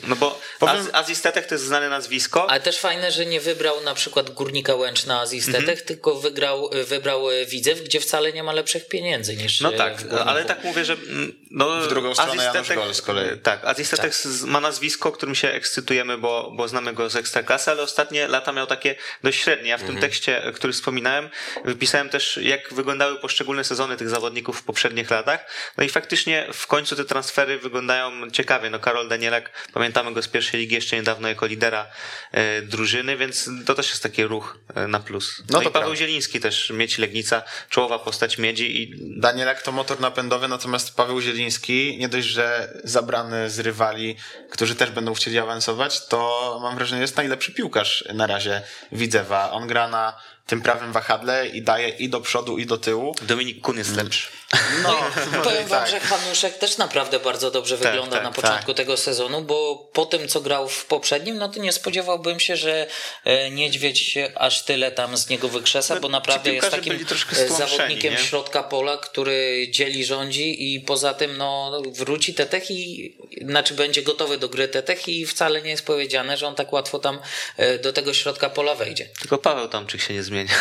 no 0.09 0.17
bo 0.17 0.41
Powiem- 0.59 0.77
Az, 0.77 0.89
Azistetek 0.93 1.47
to 1.47 1.55
jest 1.55 1.65
znane 1.65 1.89
nazwisko, 1.89 2.51
Ale 2.51 2.61
też 2.61 2.79
fajne, 2.79 3.13
że 3.13 3.27
nie 3.27 3.41
wybrał 3.41 3.81
na 3.85 3.95
przykład 3.95 4.31
Górnika 4.31 4.75
Łęcz 4.75 5.07
na 5.07 5.21
Azistetech, 5.21 5.61
Mhm. 5.61 5.79
tylko 5.79 6.15
wygrał, 6.15 6.71
wybrał 6.89 7.31
e, 7.31 7.47
Widzew, 7.47 7.83
gdzie 7.85 8.01
wcale 8.01 8.33
nie 8.33 8.43
ma 8.43 8.53
lepszych 8.53 8.89
pieniędzy 8.89 9.37
niż 9.37 9.61
No 9.61 9.73
e, 9.75 9.77
tak, 9.77 10.05
ale 10.27 10.45
tak 10.45 10.65
mówię, 10.65 10.85
że 10.85 10.93
mm, 10.93 11.33
no, 11.51 11.81
W 11.81 11.89
drugą 11.89 12.15
stronę 12.15 12.45
Janusz 12.45 12.57
Azistetek- 12.71 12.75
Gol 12.75 12.95
z 12.95 13.03
kolei. 13.03 13.39
Tak, 13.39 13.65
Azistetek 13.65 14.15
z- 14.15 14.43
ma 14.45 14.61
nazwisko, 14.61 15.13
którym 15.13 15.35
się 15.35 15.49
ekscytujemy, 15.49 16.19
bo, 16.19 16.53
bo 16.57 16.69
znamy 16.69 16.93
go 16.93 17.11
z 17.11 17.17
Ekstraklasy, 17.17 17.71
ale 17.71 17.83
ostatnie 17.83 18.29
lata 18.29 18.53
miał 18.53 18.67
takie 18.67 18.95
dość 19.23 19.41
średnie. 19.43 19.69
Ja 19.71 19.79
w 19.79 19.83
tym 19.83 20.01
tekście, 20.01 20.43
który 20.55 20.73
wspominałem, 20.73 21.31
wypisałem 21.65 22.09
też, 22.09 22.39
jak 22.43 22.73
wyglądały 22.81 23.19
poszczególne 23.19 23.65
sezony 23.65 23.97
tych 23.97 24.09
zawodników 24.09 24.59
w 24.59 24.63
poprzednich 24.63 25.11
latach. 25.11 25.41
No 25.77 25.85
i 25.85 25.89
faktycznie 25.89 26.47
w 26.53 26.67
końcu 26.67 26.97
te 26.97 27.05
transfery 27.05 27.59
wyglądają 27.59 28.31
ciekawie. 28.31 28.71
No 28.71 28.79
Karol 28.79 29.09
Danielak, 29.09 29.69
pamiętamy 29.73 30.13
go 30.13 30.23
z 30.23 30.29
pierwszej 30.29 30.61
ligi 30.61 30.75
jeszcze 30.75 30.97
niedawno 30.97 31.29
jako 31.29 31.47
lidera 31.47 31.87
e, 32.33 32.63
drużyny, 32.63 33.17
więc 33.17 33.51
to 33.67 33.75
też 33.75 33.91
jest 33.91 34.03
taki 34.03 34.25
ruch 34.25 34.59
e, 34.75 34.87
na 34.87 35.01
plus. 35.01 35.39
No, 35.39 35.45
No 35.53 35.63
i 35.63 35.65
to 35.65 35.71
Paweł. 35.71 35.95
Zieliński 35.95 36.41
też, 36.41 36.71
Mieć 36.71 36.99
Legnica, 36.99 37.43
czołowa 37.69 37.99
postać 37.99 38.39
Miedzi 38.39 38.83
i 38.83 38.95
Danielak 39.21 39.63
to 39.63 39.73
motor 39.73 40.01
napędowy, 40.01 40.49
natomiast 40.49 40.97
Paweł 40.97 41.21
Zieliński, 41.21 41.97
nie 41.99 42.09
dość, 42.09 42.27
że 42.27 42.73
zabrany 42.85 43.51
z 43.51 43.59
rywali, 43.59 44.17
którzy 44.51 44.75
też 44.75 44.91
będą 44.91 45.15
chcieli 45.15 45.39
awansować, 45.39 46.07
to 46.07 46.59
mam 46.63 46.75
wrażenie, 46.77 47.03
jest 47.03 47.17
najlepszy 47.17 47.53
piłkarz 47.53 48.05
na 48.15 48.27
razie 48.27 48.63
Widzewa. 48.93 49.51
On 49.51 49.67
gra 49.67 49.89
na 49.89 50.17
tym 50.51 50.63
prawym 50.63 50.93
wahadle 50.93 51.49
i 51.49 51.63
daje 51.63 51.89
i 51.89 52.09
do 52.09 52.21
przodu, 52.21 52.59
i 52.59 52.67
do 52.67 52.79
tyłu. 52.79 53.15
Dominik 53.23 53.61
Kun 53.61 53.79
jest 53.79 53.97
lepszy. 53.97 54.29
No, 54.83 54.99
Powiem 55.45 55.67
wam, 55.67 55.81
tak. 55.81 55.91
że 55.91 56.01
Hanuszek 56.01 56.59
też 56.59 56.79
naprawdę 56.79 57.21
bardzo 57.21 57.51
dobrze 57.51 57.77
wygląda 57.77 58.17
tak, 58.17 58.25
na 58.25 58.33
początku 58.33 58.75
tego 58.75 58.97
sezonu, 58.97 59.43
bo 59.43 59.89
po 59.93 60.07
tym, 60.07 60.29
co 60.29 60.41
grał 60.41 60.69
w 60.69 60.85
poprzednim, 60.85 61.39
no 61.39 61.49
to 61.49 61.61
nie 61.61 61.73
spodziewałbym 61.73 62.41
się, 62.41 62.57
że 62.57 62.87
e, 63.25 63.51
Niedźwiedź 63.51 64.19
aż 64.35 64.63
tyle 64.63 64.93
tam 64.93 65.17
z 65.17 65.29
niego 65.29 65.49
wykrzesa, 65.49 65.95
No, 65.95 66.01
bo 66.01 66.09
naprawdę 66.09 66.53
jest 66.55 66.71
takim 66.71 67.07
e, 67.37 67.49
zawodnikiem 67.49 68.13
nie? 68.13 68.19
środka 68.19 68.63
pola, 68.63 68.97
który 68.97 69.69
dzieli, 69.71 70.05
rządzi 70.05 70.75
i 70.75 70.81
poza 70.81 71.15
tym 71.15 71.37
no, 71.37 71.83
wróci 71.93 72.35
Tetech 72.35 72.71
i 72.71 73.17
znaczy 73.47 73.75
będzie 73.75 74.03
gotowy 74.03 74.39
do 74.39 74.49
gry 74.49 74.69
Tetech 74.69 75.09
i 75.09 75.27
wcale 75.27 75.63
nie 75.63 75.71
jest 75.71 75.87
powiedziane, 75.87 76.37
że 76.37 76.47
on 76.47 76.55
tak 76.55 76.73
łatwo 76.73 76.99
tam 76.99 77.19
e, 77.57 77.79
do 77.79 77.93
tego 77.93 78.15
środka 78.15 78.51
pola 78.51 78.75
wejdzie. 78.75 79.09
Tylko 79.21 79.39
Paweł 79.39 79.69
Tomczyk 79.69 80.01
się 80.03 80.15
nie 80.15 80.23
zmienia. 80.23 80.55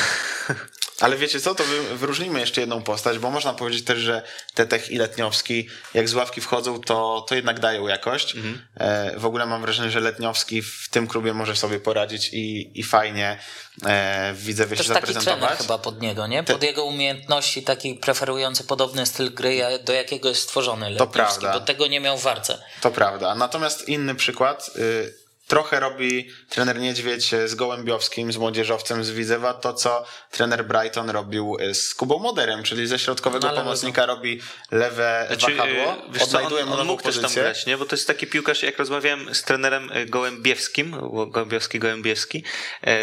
Ale 0.99 1.17
wiecie 1.17 1.39
co, 1.39 1.55
to 1.55 1.63
wy, 1.63 1.97
wyróżnijmy 1.97 2.39
jeszcze 2.39 2.61
jedną 2.61 2.83
postać, 2.83 3.19
bo 3.19 3.29
można 3.29 3.53
powiedzieć 3.53 3.78
też, 3.83 3.99
że 3.99 4.21
Tetech 4.53 4.91
i 4.91 4.97
Letniowski, 4.97 5.69
jak 5.93 6.09
z 6.09 6.13
ławki 6.13 6.41
wchodzą, 6.41 6.79
to, 6.81 7.25
to 7.29 7.35
jednak 7.35 7.59
dają 7.59 7.87
jakość. 7.87 8.35
Mhm. 8.35 8.61
E, 8.75 9.19
w 9.19 9.25
ogóle 9.25 9.45
mam 9.45 9.61
wrażenie, 9.61 9.91
że 9.91 9.99
Letniowski 9.99 10.61
w 10.61 10.89
tym 10.91 11.07
klubie 11.07 11.33
może 11.33 11.55
sobie 11.55 11.79
poradzić 11.79 12.29
i, 12.33 12.71
i 12.79 12.83
fajnie 12.83 13.39
e, 13.85 14.33
w 14.33 14.43
Widzewie 14.43 14.77
Też 14.77 14.87
się 14.87 14.93
taki 14.93 15.13
zaprezentować. 15.13 15.57
chyba 15.57 15.77
pod 15.77 16.01
niego, 16.01 16.27
nie? 16.27 16.43
Pod 16.43 16.63
jego 16.63 16.83
umiejętności, 16.83 17.63
taki 17.63 17.95
preferujący 17.95 18.63
podobny 18.63 19.05
styl 19.05 19.33
gry, 19.33 19.61
do 19.83 19.93
jakiego 19.93 20.29
jest 20.29 20.41
stworzony 20.41 20.89
Letniowski, 20.89 21.13
prawda. 21.13 21.53
bo 21.53 21.59
tego 21.59 21.87
nie 21.87 21.99
miał 21.99 22.17
w 22.17 22.23
Warce. 22.23 22.63
To 22.81 22.91
prawda. 22.91 23.35
Natomiast 23.35 23.89
inny 23.89 24.15
przykład. 24.15 24.69
Y, 24.75 25.18
trochę 25.49 25.79
robi 25.79 26.29
trener 26.49 26.79
Niedźwiedź 26.79 27.31
z 27.45 27.55
Gołębiowskim, 27.55 28.31
z 28.31 28.37
młodzieżowcem 28.37 29.03
z 29.03 29.11
Widzewa, 29.11 29.53
to 29.53 29.73
co 29.73 30.05
trener 30.31 30.65
Brighton 30.65 31.09
robił 31.09 31.57
y, 31.61 31.73
z 31.73 31.95
Kubą 31.95 32.19
Moderem, 32.19 32.63
czyli 32.63 32.87
ze 32.87 32.99
środkowego 32.99 33.47
No, 33.47 33.55
pomocnika 33.55 34.05
robi 34.05 34.41
lewe 34.71 35.25
Znaczy, 35.27 35.55
wahadło, 35.55 35.93
y, 35.93 36.11
wiesz 36.11 36.21
co, 36.21 36.27
odnajduje 36.27 36.63
on, 36.63 36.67
mu 36.67 36.73
on 36.73 36.79
nową 36.79 36.91
mógł 36.91 37.03
też 37.03 37.15
tam 37.15 37.23
pozycję. 37.23 37.43
grać, 37.43 37.65
nie? 37.65 37.77
Bo 37.77 37.85
to 37.85 37.95
jest 37.95 38.07
taki 38.07 38.27
piłkarz, 38.27 38.63
jak 38.63 38.77
rozmawiałem 38.79 39.35
z 39.35 39.43
trenerem 39.43 39.91
y, 39.91 40.05
Gołębiewskim, 40.05 40.95
Gołębiowski, 41.31 41.79
Gołębiewski, 41.79 42.43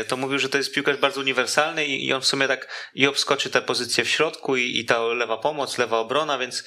to 0.09 0.17
mówił, 0.17 0.39
że 0.39 0.49
to 0.49 0.59
jest 0.59 0.73
piłkarz 0.75 0.97
bardzo 0.97 1.21
uniwersalny 1.21 1.87
i, 1.87 2.07
i 2.07 2.13
on 2.13 2.21
w 2.21 2.27
sumie 2.27 2.49
tak 2.49 2.69
i 2.95 3.07
obskoczy 3.07 3.51
tę 3.51 3.63
pozycję 3.63 4.05
w 4.05 4.09
środku 4.09 4.57
i, 4.57 4.79
i 4.79 4.85
ta 4.85 5.03
lewa 5.03 5.37
pomoc, 5.37 5.79
lewa 5.79 5.99
obrona, 5.99 6.39
więc 6.39 6.65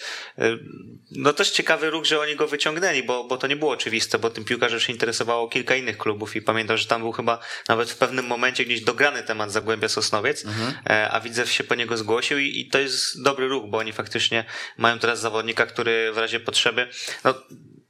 no 1.11 1.33
też 1.33 1.51
ciekawy 1.51 1.89
ruch, 1.89 2.05
że 2.05 2.19
oni 2.19 2.35
go 2.35 2.47
wyciągnęli, 2.47 3.03
bo, 3.03 3.23
bo 3.23 3.37
to 3.37 3.47
nie 3.47 3.55
było 3.55 3.71
oczywiste, 3.71 4.19
bo 4.19 4.29
tym 4.29 4.45
piłkarzem 4.45 4.79
się 4.79 4.93
interesowało 4.93 5.47
kilka 5.47 5.68
innych 5.75 5.97
klubów 5.97 6.35
i 6.35 6.41
pamiętam, 6.41 6.77
że 6.77 6.85
tam 6.85 7.01
był 7.01 7.11
chyba 7.11 7.39
nawet 7.67 7.91
w 7.91 7.97
pewnym 7.97 8.25
momencie 8.25 8.65
gdzieś 8.65 8.81
dograny 8.81 9.23
temat 9.23 9.51
Zagłębia 9.51 9.89
Sosnowiec, 9.89 10.45
e, 10.89 11.09
a 11.11 11.19
Widzew 11.19 11.51
się 11.51 11.63
po 11.63 11.75
niego 11.75 11.97
zgłosił 11.97 12.39
i, 12.39 12.59
i 12.59 12.69
to 12.69 12.79
jest 12.79 13.23
dobry 13.23 13.47
ruch, 13.47 13.69
bo 13.69 13.77
oni 13.77 13.93
faktycznie 13.93 14.45
mają 14.77 14.99
teraz 14.99 15.19
zawodnika, 15.19 15.65
który 15.65 16.11
w 16.13 16.17
razie 16.17 16.39
potrzeby, 16.39 16.89
no 17.23 17.33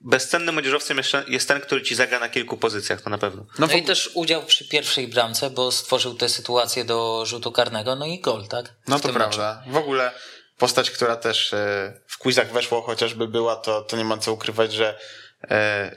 bezcennym 0.02 0.56
młodzieżowcem 0.56 1.02
jest 1.28 1.48
ten, 1.48 1.62
który 1.62 1.82
ci 1.82 1.96
zagra 1.96 2.20
na 2.20 2.30
kilku 2.30 2.58
pozycjach, 2.58 3.02
to 3.02 3.10
na 3.10 3.18
pewno. 3.18 3.46
No, 3.60 3.68
i 3.68 3.84
też 3.84 4.12
udział 4.14 4.44
przy 4.44 4.68
pierwszej 4.68 5.08
bramce, 5.08 5.50
bo 5.50 5.72
stworzył 5.72 6.14
tę 6.14 6.30
sytuację 6.30 6.86
do 6.86 7.26
rzutu 7.26 7.52
karnego, 7.52 7.96
no 7.96 8.06
i 8.06 8.20
gol, 8.20 8.48
tak? 8.48 8.74
No 8.88 9.00
to 9.00 9.10
prawda. 9.10 9.64
W 9.68 9.76
ogóle 9.76 10.12
postać, 10.58 10.92
która 10.92 11.16
też 11.16 11.54
e, 11.54 12.02
w 12.08 12.18
quizach 12.18 12.52
weszło, 12.52 12.82
chociażby 12.82 13.28
była, 13.28 13.56
to, 13.56 13.82
to 13.82 13.98
nie 13.98 14.06
ma 14.06 14.18
co 14.18 14.34
ukrywać, 14.34 14.74
że, 14.74 15.00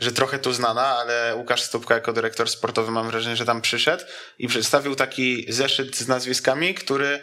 że 0.00 0.12
trochę 0.12 0.38
tu 0.38 0.52
znana, 0.52 0.86
ale 0.86 1.36
Łukasz 1.36 1.62
Stupka 1.62 1.94
jako 1.94 2.12
dyrektor 2.12 2.48
sportowy 2.48 2.90
mam 2.90 3.10
wrażenie, 3.10 3.36
że 3.36 3.44
tam 3.44 3.60
przyszedł 3.60 4.04
i 4.38 4.48
przedstawił 4.48 4.94
taki 4.94 5.52
zeszyt 5.52 5.96
z 5.96 6.08
nazwiskami, 6.08 6.74
który 6.74 7.20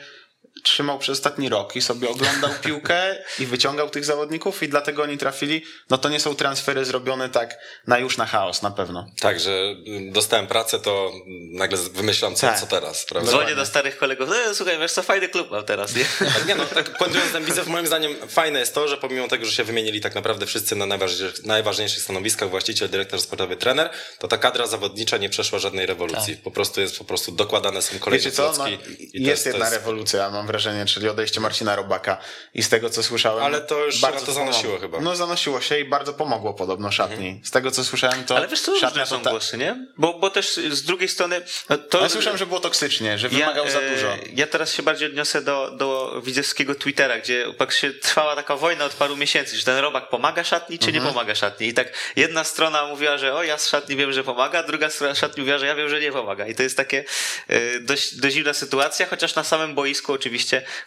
trzymał 0.63 0.99
przez 0.99 1.17
ostatni 1.17 1.49
rok 1.49 1.75
i 1.75 1.81
sobie 1.81 2.09
oglądał 2.09 2.49
piłkę 2.63 3.15
i 3.39 3.45
wyciągał 3.45 3.89
tych 3.89 4.05
zawodników 4.05 4.63
i 4.63 4.69
dlatego 4.69 5.03
oni 5.03 5.17
trafili. 5.17 5.63
No 5.89 5.97
to 5.97 6.09
nie 6.09 6.19
są 6.19 6.35
transfery 6.35 6.85
zrobione 6.85 7.29
tak 7.29 7.57
na 7.87 7.99
już 7.99 8.17
na 8.17 8.25
chaos 8.25 8.61
na 8.61 8.71
pewno. 8.71 9.07
Tak, 9.19 9.39
że 9.39 9.75
dostałem 10.11 10.47
pracę, 10.47 10.79
to 10.79 11.11
nagle 11.51 11.77
wymyślam, 11.77 12.35
co, 12.35 12.47
Tak. 12.47 12.59
co 12.59 12.67
teraz, 12.67 13.05
prawda? 13.05 13.31
Dzwonię 13.31 13.55
do 13.55 13.65
starych 13.65 13.97
kolegów, 13.97 14.29
no 14.29 14.55
słuchaj, 14.55 14.79
wiesz 14.79 14.91
co, 14.91 15.03
fajny 15.03 15.29
klub 15.29 15.51
mam 15.51 15.65
teraz, 15.65 15.95
nie? 15.95 16.05
Tak, 16.33 16.47
nie 16.47 16.55
no, 16.55 16.65
tak 16.65 16.97
ten 17.33 17.45
Widzew, 17.45 17.67
moim 17.67 17.87
zdaniem 17.87 18.15
fajne 18.27 18.59
jest 18.59 18.75
to, 18.75 18.87
że 18.87 18.97
pomimo 18.97 19.27
tego, 19.27 19.45
że 19.45 19.51
się 19.51 19.63
wymienili 19.63 20.01
tak 20.01 20.15
naprawdę 20.15 20.45
wszyscy 20.45 20.75
na 20.75 20.85
najważniejszych, 20.85 21.45
najważniejszych 21.45 22.03
stanowiskach, 22.03 22.49
właściciel, 22.49 22.89
dyrektor 22.89 23.21
sportowy, 23.21 23.55
trener, 23.55 23.89
to 24.19 24.27
ta 24.27 24.37
kadra 24.37 24.67
zawodnicza 24.67 25.17
nie 25.17 25.29
przeszła 25.29 25.59
żadnej 25.59 25.85
rewolucji. 25.85 26.37
Po 26.37 26.51
prostu 26.51 26.81
jest 26.81 26.97
po 26.97 27.03
prostu 27.03 27.31
dokładane 27.31 27.81
są 27.81 27.99
kolejne 27.99 28.25
Wiecie 28.25 28.37
co? 28.37 28.53
No, 28.57 28.67
jest 29.13 29.43
to 29.43 29.49
jedna 29.49 29.65
to 29.65 29.71
rewolucja, 29.71 30.29
mam 30.39 30.47
wrażenie, 30.47 30.85
czyli 30.85 31.09
odejście 31.09 31.39
Marcina 31.41 31.75
Robaka. 31.75 32.17
I 32.53 32.63
z 32.63 32.69
tego, 32.69 32.89
co 32.89 33.03
słyszałem... 33.03 33.43
Ale 33.43 33.61
to 33.61 33.85
już 33.85 34.01
bardzo 34.01 34.25
to 34.25 34.31
zanosiło 34.33 34.79
chyba. 34.79 34.99
No 35.01 35.15
zanosiło 35.15 35.61
się 35.61 35.79
i 35.79 35.85
bardzo 35.85 36.13
pomogło 36.13 36.53
podobno 36.53 36.91
szatni. 36.91 37.41
Z 37.43 37.51
tego, 37.51 37.71
co 37.71 37.83
słyszałem, 37.83 38.23
to 38.23 38.37
Ale 38.37 38.47
wiesz 38.47 38.61
co, 38.61 38.71
różne 38.71 39.05
są 39.05 39.21
to... 39.21 39.29
głosy, 39.29 39.57
nie? 39.57 39.87
Bo, 39.97 40.13
bo 40.19 40.29
też 40.29 40.53
z 40.69 40.83
drugiej 40.83 41.09
strony... 41.09 41.41
no 41.69 41.77
To, 41.77 42.01
Ja 42.01 42.09
słyszałem, 42.09 42.37
że 42.37 42.45
było 42.45 42.59
toksycznie, 42.59 43.17
że 43.17 43.29
wymagał 43.29 43.69
za 43.69 43.79
e, 43.79 43.95
dużo. 43.95 44.17
Ja 44.33 44.47
teraz 44.47 44.73
się 44.73 44.83
bardziej 44.83 45.07
odniosę 45.09 45.41
do, 45.41 45.71
do 45.77 46.21
widzewskiego 46.25 46.75
Twittera, 46.75 47.17
gdzie 47.19 47.53
tak 47.57 47.71
się 47.71 47.93
trwała 47.93 48.35
taka 48.35 48.55
wojna 48.55 48.85
od 48.85 48.93
paru 48.93 49.17
miesięcy, 49.17 49.57
czy 49.57 49.65
ten 49.65 49.77
robak 49.77 50.09
pomaga 50.09 50.43
szatni, 50.43 50.79
czy 50.79 50.87
Mhm. 50.87 51.03
nie 51.05 51.11
pomaga 51.11 51.35
szatni. 51.35 51.67
I 51.67 51.73
tak 51.73 51.93
jedna 52.15 52.43
strona 52.43 52.85
mówiła, 52.85 53.17
że 53.17 53.33
o, 53.35 53.43
ja 53.43 53.57
z 53.57 53.69
szatni 53.69 53.95
wiem, 53.95 54.13
że 54.13 54.23
pomaga, 54.23 54.63
druga 54.63 54.89
strona 54.89 55.15
szatni 55.15 55.41
mówiła, 55.41 55.57
że 55.57 55.65
ja 55.65 55.75
wiem, 55.75 55.89
że 55.89 55.99
nie 56.01 56.11
pomaga. 56.11 56.47
I 56.47 56.55
to 56.55 56.63
jest 56.63 56.77
takie 56.77 57.03
e, 57.47 57.79
dość, 57.79 58.15
dość 58.15 58.35
dziwna 58.35 58.53
sytuacja, 58.53 59.05
chociaż 59.05 59.35
na 59.35 59.43
samym 59.43 59.75
boisku 59.75 60.13
oczywiście 60.13 60.28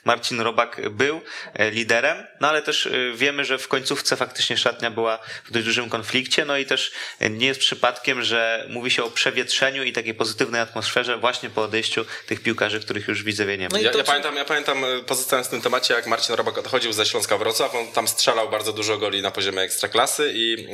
Marcin 0.04 0.40
Robak 0.40 0.90
był 0.90 1.20
e, 1.54 1.70
liderem, 1.70 2.26
no 2.40 2.48
ale 2.48 2.62
też 2.62 2.86
e, 2.86 2.90
wiemy, 3.14 3.44
że 3.44 3.58
w 3.58 3.68
końcówce 3.68 4.16
faktycznie 4.16 4.56
szatnia 4.56 4.90
była 4.90 5.18
w 5.44 5.52
dość 5.52 5.66
dużym 5.66 5.90
konflikcie, 5.90 6.44
no 6.44 6.56
i 6.56 6.66
też 6.66 6.92
e, 7.20 7.30
nie 7.30 7.46
jest 7.46 7.60
przypadkiem, 7.60 8.22
że 8.22 8.66
mówi 8.70 8.90
się 8.90 9.04
o 9.04 9.10
przewietrzeniu 9.10 9.82
i 9.82 9.92
takiej 9.92 10.14
pozytywnej 10.14 10.60
atmosferze 10.60 11.18
właśnie 11.18 11.50
po 11.50 11.62
odejściu 11.62 12.04
tych 12.26 12.42
piłkarzy, 12.42 12.80
których 12.80 13.08
już 13.08 13.22
widzę 13.22 13.58
nie 13.58 13.68
ma. 13.68 13.76
No 13.76 13.82
Ja, 13.82 13.90
to, 13.90 13.98
ja, 13.98 14.04
pamiętam, 14.04 14.36
ja 14.36 14.44
pamiętam, 14.44 14.84
pozostając 15.06 15.48
w 15.48 15.50
tym 15.50 15.60
temacie, 15.60 15.94
jak 15.94 16.06
Marcin 16.06 16.34
Robak 16.34 16.58
odchodził 16.58 16.92
ze 16.92 17.06
Śląska 17.06 17.38
Wrocław, 17.38 17.74
on 17.74 17.92
tam 17.92 18.08
strzelał 18.08 18.50
bardzo 18.50 18.72
dużo 18.72 18.98
goli 18.98 19.22
na 19.22 19.30
poziomie 19.30 19.60
ekstraklasy 19.62 20.32
i 20.34 20.66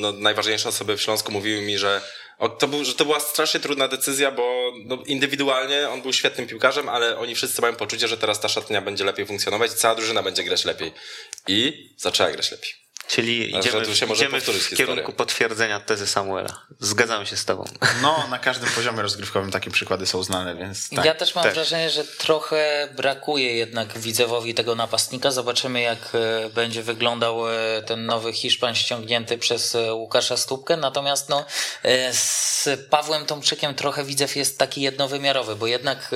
no, 0.00 0.12
najważniejsze 0.12 0.68
osoby 0.68 0.96
w 0.96 1.02
Śląsku 1.02 1.32
mówiły 1.32 1.62
mi, 1.62 1.78
że 1.78 2.00
to, 2.58 2.68
był, 2.68 2.84
że 2.84 2.94
to 2.94 3.04
była 3.04 3.20
strasznie 3.20 3.60
trudna 3.60 3.88
decyzja, 3.88 4.30
bo 4.30 4.72
no, 4.84 4.98
indywidualnie 5.06 5.88
on 5.88 6.02
był 6.02 6.12
świetnym 6.12 6.46
piłkarzem, 6.46 6.88
ale 6.88 7.18
oni 7.18 7.34
wszyscy 7.34 7.62
mają 7.62 7.76
poczucie, 7.76 8.08
że 8.08 8.16
teraz 8.16 8.40
ta 8.40 8.48
szatnia 8.48 8.82
będzie 8.82 9.04
lepiej 9.04 9.26
funkcjonować, 9.26 9.72
cała 9.72 9.94
drużyna 9.94 10.22
będzie 10.22 10.44
grać 10.44 10.64
lepiej. 10.64 10.92
I 11.48 11.88
zaczęła 11.96 12.30
grać 12.30 12.50
lepiej. 12.50 12.85
Czyli 13.08 13.56
idziemy, 13.58 13.84
tu 13.84 13.94
się 13.94 14.06
może 14.06 14.24
idziemy 14.24 14.40
w 14.40 14.76
kierunku 14.76 15.12
potwierdzenia 15.12 15.80
tezy 15.80 16.06
Samuela. 16.06 16.60
Zgadzam 16.80 17.26
się 17.26 17.36
z 17.36 17.44
tobą. 17.44 17.64
No, 18.02 18.26
na 18.30 18.38
każdym 18.38 18.68
poziomie 18.68 19.02
rozgrywkowym 19.02 19.50
takie 19.50 19.70
przykłady 19.70 20.06
są 20.06 20.22
znane, 20.22 20.56
więc 20.56 20.90
tak. 20.90 21.04
ja 21.04 21.14
też 21.14 21.34
mam 21.34 21.50
wrażenie, 21.50 21.90
że 21.90 22.04
trochę 22.04 22.88
brakuje 22.96 23.54
jednak 23.54 23.98
Widzewowi 23.98 24.54
tego 24.54 24.74
napastnika. 24.74 25.30
Zobaczymy, 25.30 25.80
jak 25.80 25.98
e, 26.14 26.50
będzie 26.50 26.82
wyglądał 26.82 27.50
e, 27.50 27.82
ten 27.82 28.06
nowy 28.06 28.32
Hiszpan 28.32 28.74
ściągnięty 28.74 29.38
przez 29.38 29.74
e, 29.74 29.94
Łukasza 29.94 30.36
Stupkę. 30.36 30.76
Natomiast 30.76 31.28
no, 31.28 31.44
z 32.12 32.68
Pawłem 32.90 33.26
Tomczykiem 33.26 33.74
trochę 33.74 34.04
Widzew 34.04 34.36
jest 34.36 34.58
taki 34.58 34.80
jednowymiarowy, 34.80 35.56
bo 35.56 35.66
jednak, 35.66 36.14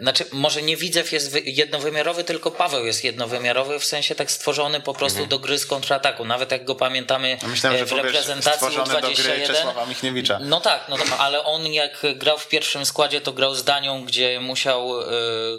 znaczy 0.00 0.24
może 0.32 0.62
nie 0.62 0.76
Widzew 0.76 1.12
jest 1.12 1.30
wy- 1.30 1.40
jednowymiarowy, 1.40 2.24
tylko 2.24 2.50
Paweł 2.50 2.86
jest 2.86 3.04
jednowymiarowy, 3.04 3.78
w 3.78 3.84
sensie 3.84 4.14
tak 4.14 4.30
stworzony 4.30 4.80
po 4.80 4.94
prostu 4.94 5.26
do 5.26 5.38
gry 5.38 5.58
z 5.58 5.66
kontrataku. 5.80 6.24
Nawet 6.24 6.52
jak 6.52 6.64
go 6.64 6.74
pamiętamy 6.74 7.38
myślałem, 7.46 7.86
w 7.86 7.92
reprezentacji 7.92 8.68
stworzony 8.68 9.00
do 9.00 9.08
gry 9.10 9.14
U21. 9.14 9.46
Czesława 9.46 9.86
Michniewicza. 9.86 10.38
No 10.42 10.60
tak, 10.60 10.80
no 10.88 10.98
tak, 10.98 11.06
ale 11.18 11.44
on 11.44 11.66
jak 11.66 12.02
grał 12.14 12.38
w 12.38 12.48
pierwszym 12.48 12.86
składzie, 12.86 13.20
to 13.20 13.32
grał 13.32 13.54
z 13.54 13.64
Danią, 13.64 14.04
gdzie 14.04 14.40
musiał 14.40 15.00
y, 15.00 15.04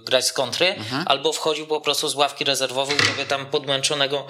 grać 0.01 0.25
z 0.27 0.33
kontry, 0.33 0.67
Mhm. 0.67 1.03
albo 1.07 1.33
wchodził 1.33 1.67
po 1.67 1.81
prostu 1.81 2.09
z 2.09 2.15
ławki 2.15 2.43
rezerwowej, 2.43 2.97
żeby 3.07 3.25
tam 3.25 3.45
podmęczonego. 3.45 4.27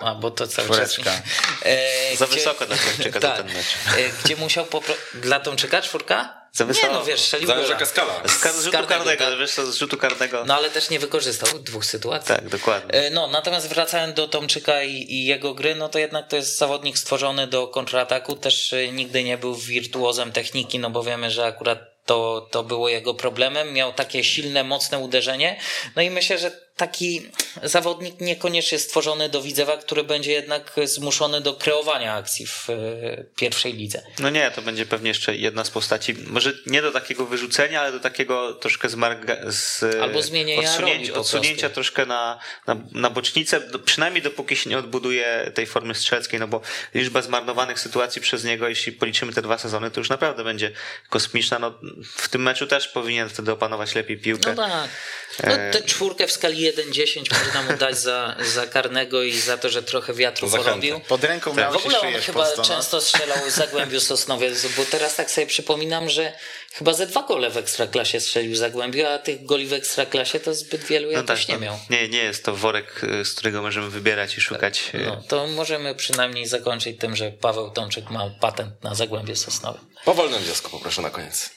A, 0.00 0.14
bo 0.14 0.30
to 0.30 0.46
cały 0.46 0.68
Czwóreczka. 0.68 1.02
czas. 1.04 1.20
E, 1.64 2.16
Za 2.16 2.26
gdzie- 2.26 2.34
wysoko 2.36 2.66
dla 2.66 2.76
Tomczyka 2.76 3.20
tak, 3.20 3.36
ten 3.36 3.46
mecz. 3.46 3.66
e, 3.98 4.22
Gdzie 4.24 4.36
musiał. 4.36 4.66
Dla 5.14 5.40
Tomczyka 5.40 5.82
czwórka? 5.82 6.41
Za 6.52 6.64
wysoko. 6.64 6.86
Nie 6.86 6.92
no, 6.92 7.04
wiesz, 7.04 7.20
strzelił 7.20 7.46
Zależy 7.46 7.72
jaka 7.72 7.86
skala. 7.86 8.14
Z, 8.26 8.40
kar- 8.40 8.52
z 8.52 8.64
rzutu 8.64 8.72
karnego, 8.72 8.94
karnego, 8.94 9.24
tak. 9.24 9.38
wiesz 9.38 9.50
z 9.50 9.74
rzutu 9.76 9.96
karnego. 9.96 10.44
No 10.46 10.54
ale 10.54 10.70
też 10.70 10.90
nie 10.90 10.98
wykorzystał 10.98 11.58
dwóch 11.58 11.84
sytuacji. 11.84 12.28
Tak, 12.28 12.48
dokładnie. 12.48 12.92
E, 12.92 13.10
No, 13.10 13.26
natomiast 13.26 13.68
wracając 13.68 14.14
do 14.14 14.28
Tomczyka 14.28 14.82
i, 14.82 14.92
i 14.92 15.24
jego 15.24 15.54
gry, 15.54 15.74
no 15.74 15.88
to 15.88 15.98
jednak 15.98 16.28
to 16.28 16.36
jest 16.36 16.58
zawodnik 16.58 16.98
stworzony 16.98 17.46
do 17.46 17.66
kontrataku. 17.68 18.36
Też 18.36 18.72
e, 18.72 18.88
nigdy 18.88 19.24
nie 19.24 19.38
był 19.38 19.54
wirtuozem 19.54 20.32
techniki, 20.32 20.78
no 20.78 20.90
bo 20.90 21.02
wiemy, 21.02 21.30
że 21.30 21.44
akurat 21.46 21.78
to, 22.06 22.48
to 22.50 22.62
było 22.62 22.88
jego 22.88 23.14
problemem. 23.14 23.72
Miał 23.72 23.92
takie 23.92 24.24
silne, 24.24 24.64
mocne 24.64 24.98
uderzenie. 24.98 25.60
No 25.96 26.02
i 26.02 26.10
myślę, 26.10 26.38
że 26.38 26.50
taki 26.86 27.30
zawodnik 27.62 28.20
niekoniecznie 28.20 28.78
stworzony 28.78 29.28
do 29.28 29.42
Widzewa, 29.42 29.76
który 29.76 30.04
będzie 30.04 30.32
jednak 30.32 30.72
zmuszony 30.84 31.40
do 31.40 31.54
kreowania 31.54 32.14
akcji 32.14 32.46
w 32.46 32.70
e, 32.70 32.74
pierwszej 33.36 33.72
lidze. 33.72 34.02
No 34.18 34.30
nie, 34.30 34.50
to 34.50 34.62
będzie 34.62 34.86
pewnie 34.86 35.08
jeszcze 35.08 35.36
jedna 35.36 35.64
z 35.64 35.70
postaci, 35.70 36.14
może 36.26 36.52
nie 36.66 36.82
do 36.82 36.90
takiego 36.90 37.26
wyrzucenia, 37.26 37.80
ale 37.80 37.92
do 37.92 38.00
takiego 38.00 38.54
troszkę 38.54 38.88
zmarga, 38.88 39.36
z, 39.46 39.96
Albo 40.02 40.22
zmienienia 40.22 40.70
odsunięcia, 40.70 41.14
odsunięcia 41.14 41.70
troszkę 41.70 42.06
na, 42.06 42.38
na, 42.66 42.76
na 42.92 43.10
bocznicę, 43.10 43.60
do, 43.60 43.78
przynajmniej 43.78 44.22
dopóki 44.22 44.56
się 44.56 44.70
nie 44.70 44.78
odbuduje 44.78 45.52
tej 45.54 45.66
formy 45.66 45.94
strzeleckiej, 45.94 46.40
no 46.40 46.48
bo 46.48 46.60
liczba 46.94 47.22
zmarnowanych 47.22 47.80
sytuacji 47.80 48.22
przez 48.22 48.44
niego, 48.44 48.68
jeśli 48.68 48.92
policzymy 48.92 49.32
te 49.32 49.42
dwa 49.42 49.58
sezony, 49.58 49.90
to 49.90 50.00
już 50.00 50.08
naprawdę 50.08 50.44
będzie 50.44 50.72
kosmiczna. 51.10 51.58
No, 51.58 51.74
w 52.16 52.28
tym 52.28 52.42
meczu 52.42 52.66
też 52.66 52.88
powinien 52.88 53.28
wtedy 53.28 53.52
opanować 53.52 53.94
lepiej 53.94 54.18
piłkę. 54.18 54.54
No 54.54 54.68
tak. 54.68 54.88
No, 55.46 55.56
tę 55.72 55.82
czwórkę 55.82 56.26
w 56.26 56.32
skali 56.32 56.71
1-10 56.76 57.44
można 57.46 57.62
mu 57.72 57.78
dać 57.78 57.98
za, 57.98 58.36
za 58.54 58.66
karnego 58.66 59.22
i 59.22 59.32
za 59.38 59.56
to, 59.58 59.68
że 59.70 59.82
trochę 59.82 60.14
wiatru 60.14 60.48
Zachętę. 60.48 60.70
porobił. 60.70 61.00
Pod 61.00 61.24
ręką 61.24 61.52
W 61.52 61.56
miał 61.56 61.72
się 61.72 61.78
ogóle 61.78 62.00
on 62.00 62.12
chyba 62.14 62.46
stoną. 62.46 62.68
często 62.68 63.00
strzelał 63.00 63.38
z 63.50 63.54
Zagłębiu 63.54 64.00
Sosnowiec, 64.00 64.66
bo 64.76 64.84
teraz 64.84 65.16
tak 65.16 65.30
sobie 65.30 65.46
przypominam, 65.46 66.08
że 66.08 66.32
chyba 66.72 66.92
ze 66.92 67.06
dwa 67.06 67.22
gole 67.22 67.50
w 67.50 67.56
Ekstraklasie 67.56 68.20
strzelił 68.20 68.56
Zagłębiu, 68.56 69.06
a 69.06 69.18
tych 69.18 69.44
goli 69.46 69.66
w 69.66 69.72
Ekstraklasie 69.72 70.40
to 70.40 70.54
zbyt 70.54 70.84
wielu 70.84 71.10
jakoś 71.10 71.48
nie 71.48 71.54
no, 71.54 71.60
miał. 71.60 71.78
Nie, 71.90 72.08
nie 72.08 72.18
jest 72.18 72.44
to 72.44 72.56
worek, 72.56 73.04
y, 73.20 73.24
z 73.24 73.34
którego 73.34 73.62
możemy 73.62 73.90
wybierać 73.90 74.38
i 74.38 74.40
szukać. 74.40 74.82
y, 74.94 74.98
No, 74.98 75.22
to 75.28 75.46
możemy 75.46 75.94
przynajmniej 75.94 76.46
zakończyć 76.46 76.98
tym, 77.00 77.16
że 77.16 77.30
Paweł 77.30 77.70
Tomczyk 77.70 78.10
ma 78.10 78.30
patent 78.40 78.82
na 78.82 78.94
Zagłębie 78.94 79.36
Sosnowe. 79.36 79.78
Po 80.04 80.14
wolnym 80.14 80.42
wniosku 80.42 80.70
poproszę 80.70 81.02
na 81.02 81.10
koniec. 81.10 81.50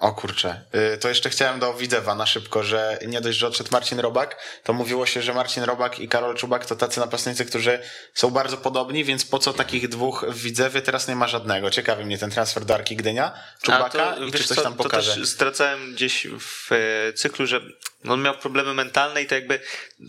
O 0.00 0.12
kurczę, 0.12 0.60
Y, 0.94 0.98
to 0.98 1.08
jeszcze 1.08 1.30
chciałem 1.30 1.60
do 1.60 1.74
Widzewa 1.74 2.14
na 2.14 2.26
szybko, 2.26 2.62
że 2.62 2.98
nie 3.06 3.20
dość, 3.20 3.38
że 3.38 3.46
odszedł 3.46 3.70
Marcin 3.72 4.00
Robak, 4.00 4.36
to 4.64 4.72
mówiło 4.72 5.06
się, 5.06 5.22
że 5.22 5.34
Marcin 5.34 5.64
Robak 5.64 5.98
i 5.98 6.08
Karol 6.08 6.36
Czubak 6.36 6.66
to 6.66 6.76
tacy 6.76 7.00
napastnicy, 7.00 7.44
którzy 7.44 7.78
są 8.14 8.30
bardzo 8.30 8.56
podobni, 8.56 9.04
więc 9.04 9.24
po 9.24 9.38
co 9.38 9.52
takich 9.52 9.88
dwóch 9.88 10.24
w 10.28 10.42
Widzewie 10.42 10.82
teraz 10.82 11.08
nie 11.08 11.16
ma 11.16 11.28
żadnego. 11.28 11.70
Ciekawi 11.70 12.04
mnie 12.04 12.18
ten 12.18 12.30
transfer 12.30 12.64
do 12.64 12.74
Arki 12.74 12.96
Gdynia, 12.96 13.32
Czubaka 13.62 14.16
i 14.16 14.30
wiesz 14.30 14.42
czy 14.42 14.48
coś 14.48 14.56
co, 14.56 14.62
tam 14.62 14.74
pokaże. 14.74 15.12
To 15.14 15.20
też 15.20 15.28
stracałem 15.28 15.94
gdzieś 15.94 16.26
w 16.40 16.72
e, 16.72 17.12
cyklu, 17.12 17.46
że 17.46 17.60
on 18.08 18.22
miał 18.22 18.34
problemy 18.34 18.74
mentalne 18.74 19.22
i 19.22 19.26
to 19.26 19.34
jakby 19.34 19.60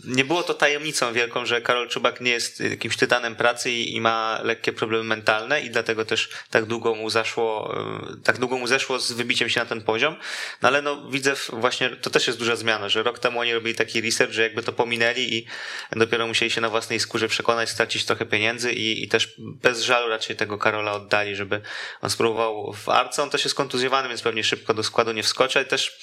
nie 0.04 0.24
było 0.24 0.42
to 0.42 0.54
tajemnicą 0.54 1.12
wielką, 1.12 1.46
że 1.46 1.60
Karol 1.60 1.88
Czubak 1.88 2.20
nie 2.20 2.30
jest 2.30 2.60
jakimś 2.60 2.96
tytanem 2.96 3.36
pracy 3.36 3.70
i, 3.70 3.96
i 3.96 4.00
ma 4.00 4.40
lekkie 4.42 4.72
problemy 4.72 5.04
mentalne 5.04 5.60
i 5.60 5.70
dlatego 5.70 6.04
też 6.04 6.30
tak 6.50 6.64
długo 6.64 6.94
mu 6.94 7.10
zaszło, 7.10 7.74
e, 8.12 8.16
tak 8.24 8.38
długo 8.38 8.58
mu 8.58 8.66
zeszło 8.66 8.98
z 8.98 9.12
wybiciem 9.12 9.48
się 9.48 9.60
na 9.60 9.66
ten 9.66 9.81
poziom. 9.82 10.16
No 10.62 10.68
ale 10.68 10.82
no 10.82 11.08
widzę 11.10 11.34
właśnie, 11.48 11.90
to 11.90 12.10
też 12.10 12.26
jest 12.26 12.38
duża 12.38 12.56
zmiana, 12.56 12.88
że 12.88 13.02
rok 13.02 13.18
temu 13.18 13.40
oni 13.40 13.54
robili 13.54 13.74
taki 13.74 14.00
research, 14.00 14.32
że 14.32 14.42
jakby 14.42 14.62
to 14.62 14.72
pominęli 14.72 15.34
i 15.34 15.46
dopiero 15.92 16.26
musieli 16.26 16.50
się 16.50 16.60
na 16.60 16.68
własnej 16.68 17.00
skórze 17.00 17.28
przekonać, 17.28 17.70
stracić 17.70 18.04
trochę 18.04 18.26
pieniędzy 18.26 18.72
i, 18.72 19.04
i 19.04 19.08
też 19.08 19.34
bez 19.38 19.82
żalu 19.82 20.08
raczej 20.08 20.36
tego 20.36 20.58
Karola 20.58 20.92
oddali, 20.92 21.36
żeby 21.36 21.60
on 22.02 22.10
spróbował 22.10 22.72
w 22.72 22.88
Arce. 22.88 23.22
On 23.22 23.30
też 23.30 23.44
jest 23.44 23.56
kontuzjowany, 23.56 24.08
więc 24.08 24.22
pewnie 24.22 24.44
szybko 24.44 24.74
do 24.74 24.82
składu 24.82 25.12
nie 25.12 25.22
wskoczy, 25.22 25.58
ale 25.58 25.66
też 25.66 25.98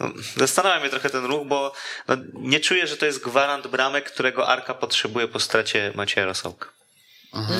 no, 0.00 0.10
zastanawia 0.36 0.80
mnie 0.80 0.90
trochę 0.90 1.10
ten 1.10 1.24
ruch, 1.24 1.46
bo 1.46 1.72
no, 2.08 2.16
nie 2.34 2.60
czuję, 2.60 2.86
że 2.86 2.96
to 2.96 3.06
jest 3.06 3.24
gwarant 3.24 3.66
bramek, 3.66 4.12
którego 4.12 4.48
Arka 4.48 4.74
potrzebuje 4.74 5.28
po 5.28 5.40
stracie 5.40 5.92
Macieja 5.94 6.26
Rosołka. 6.26 6.77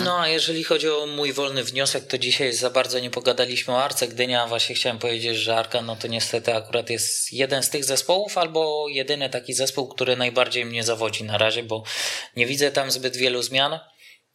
No 0.05 0.21
a 0.21 0.29
jeżeli 0.29 0.65
chodzi 0.65 0.89
o 0.91 1.07
mój 1.07 1.33
wolny 1.33 1.65
wniosek, 1.65 2.07
to 2.07 2.19
dzisiaj 2.19 2.53
za 2.53 2.71
bardzo 2.71 2.99
nie 2.99 3.11
pogadaliśmy 3.11 3.75
o 3.75 3.83
Arce 3.85 4.09
Gdynia. 4.09 4.47
Właśnie 4.47 4.75
chciałem 4.75 4.99
powiedzieć, 4.99 5.37
że 5.37 5.57
Arka 5.57 5.83
no 5.83 5.97
to 5.97 6.09
niestety 6.09 6.55
akurat 6.55 6.91
jest 6.91 7.33
jeden 7.33 7.63
z 7.63 7.71
tych 7.71 7.85
zespołów 7.85 8.39
albo 8.39 8.87
jedyny 8.89 9.31
taki 9.31 9.55
zespół, 9.55 9.89
który 9.89 10.17
najbardziej 10.17 10.65
mnie 10.65 10.85
zawodzi 10.85 11.25
na 11.25 11.39
razie, 11.39 11.63
bo 11.63 11.83
nie 12.37 12.47
widzę 12.47 12.71
tam 12.71 12.91
zbyt 12.91 13.17
wielu 13.17 13.43
zmian 13.43 13.79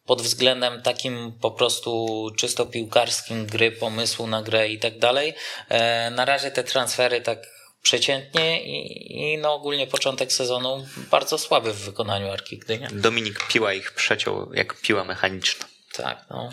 pod 0.06 0.22
względem 0.22 0.82
takim 0.82 1.32
po 1.40 1.50
prostu 1.50 2.06
czysto 2.38 2.66
piłkarskim 2.66 3.46
gry, 3.46 3.72
pomysłu 3.72 4.26
na 4.26 4.42
grę 4.42 4.68
i 4.68 4.78
tak 4.78 4.98
dalej. 4.98 5.34
E, 5.68 6.10
Na 6.10 6.24
razie 6.24 6.50
te 6.50 6.64
transfery 6.64 7.20
tak 7.20 7.53
przeciętnie 7.84 8.62
i, 8.62 9.32
i 9.32 9.38
no 9.38 9.54
ogólnie 9.54 9.86
początek 9.86 10.32
sezonu 10.32 10.86
bardzo 11.10 11.38
słaby 11.38 11.72
w 11.72 11.78
wykonaniu 11.78 12.30
Arki 12.30 12.58
Gdynia. 12.58 12.88
Dominik 12.92 13.46
Piła 13.48 13.72
ich 13.72 13.92
przeciął 13.92 14.52
jak 14.52 14.80
piła 14.80 15.04
mechaniczna. 15.04 15.66
Tak, 15.92 16.24
no. 16.30 16.52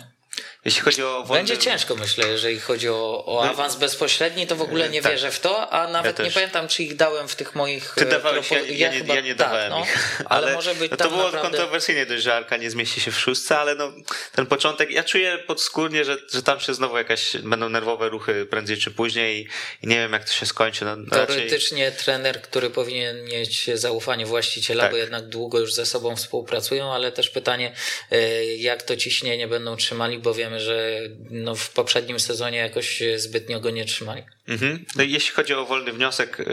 Jeśli 0.64 0.82
chodzi 0.82 1.02
o 1.02 1.22
wolny... 1.22 1.34
Będzie 1.34 1.58
ciężko, 1.58 1.96
myślę, 1.96 2.28
jeżeli 2.28 2.60
chodzi 2.60 2.88
o, 2.88 3.24
o 3.24 3.44
No, 3.44 3.50
awans 3.50 3.76
bezpośredni, 3.76 4.46
to 4.46 4.56
w 4.56 4.62
ogóle 4.62 4.88
nie 4.88 5.02
tak. 5.02 5.12
wierzę 5.12 5.30
w 5.30 5.40
to, 5.40 5.70
a 5.70 5.88
nawet 5.88 6.18
Ja 6.18 6.24
nie 6.24 6.30
pamiętam, 6.30 6.68
czy 6.68 6.82
ich 6.82 6.96
dałem 6.96 7.28
w 7.28 7.36
tych 7.36 7.54
moich. 7.54 7.92
Ty 7.94 8.06
e, 8.06 8.10
dawałeś, 8.10 8.50
ja, 8.50 8.60
ja, 8.60 8.92
nie, 8.92 8.98
chyba- 8.98 9.14
ja 9.14 9.20
nie 9.20 9.34
tak, 9.34 9.48
dawałem 9.48 9.70
no, 9.70 9.80
ich. 9.80 10.22
Ale, 10.24 10.52
może 10.54 10.74
być 10.74 10.90
no 10.90 10.96
to 10.96 11.08
było 11.08 11.22
naprawdę... 11.22 11.50
kontrowersyjnie 11.50 12.06
dość, 12.06 12.22
że 12.22 12.34
Arka 12.34 12.56
nie 12.56 12.70
zmieści 12.70 13.00
się 13.00 13.10
w 13.10 13.18
szóstce, 13.18 13.58
ale 13.58 13.74
no, 13.74 13.92
ten 14.34 14.46
początek, 14.46 14.90
ja 14.90 15.04
czuję 15.04 15.38
podskórnie, 15.46 16.04
że, 16.04 16.16
że 16.32 16.42
tam 16.42 16.60
się 16.60 16.74
znowu 16.74 16.98
jakaś 16.98 17.36
będą 17.36 17.68
nerwowe 17.68 18.08
ruchy 18.08 18.46
prędzej 18.46 18.76
czy 18.76 18.90
później 18.90 19.48
i, 19.82 19.86
nie 19.86 19.96
wiem 19.96 20.12
jak 20.12 20.24
to 20.24 20.32
się 20.32 20.46
skończy. 20.46 20.84
No, 20.84 20.96
raczej, 21.10 21.36
Teoretycznie 21.36 21.92
trener, 21.92 22.42
który 22.42 22.70
powinien 22.70 23.24
mieć 23.24 23.70
zaufanie 23.74 24.26
właściciela, 24.26 24.82
Tak. 24.82 24.92
bo 24.92 24.96
jednak 24.96 25.28
długo 25.28 25.58
już 25.58 25.74
ze 25.74 25.86
sobą 25.86 26.16
współpracują, 26.16 26.94
ale 26.94 27.12
też 27.12 27.30
pytanie, 27.30 27.74
e, 28.10 28.44
jak 28.44 28.82
to 28.82 28.96
ciśnienie 28.96 29.48
będą 29.48 29.76
trzymali, 29.76 30.18
bo 30.18 30.34
wiemy, 30.52 30.60
że 30.60 31.00
no 31.30 31.54
w 31.54 31.70
poprzednim 31.70 32.20
sezonie 32.20 32.58
jakoś 32.58 33.02
zbytnio 33.16 33.60
go 33.60 33.70
nie 33.70 33.84
trzymali. 33.84 34.22
Mhm. 34.48 34.84
No 34.96 35.02
jeśli 35.02 35.34
chodzi 35.34 35.54
o 35.54 35.64
wolny 35.64 35.92
wniosek, 35.92 36.40
y, 36.40 36.44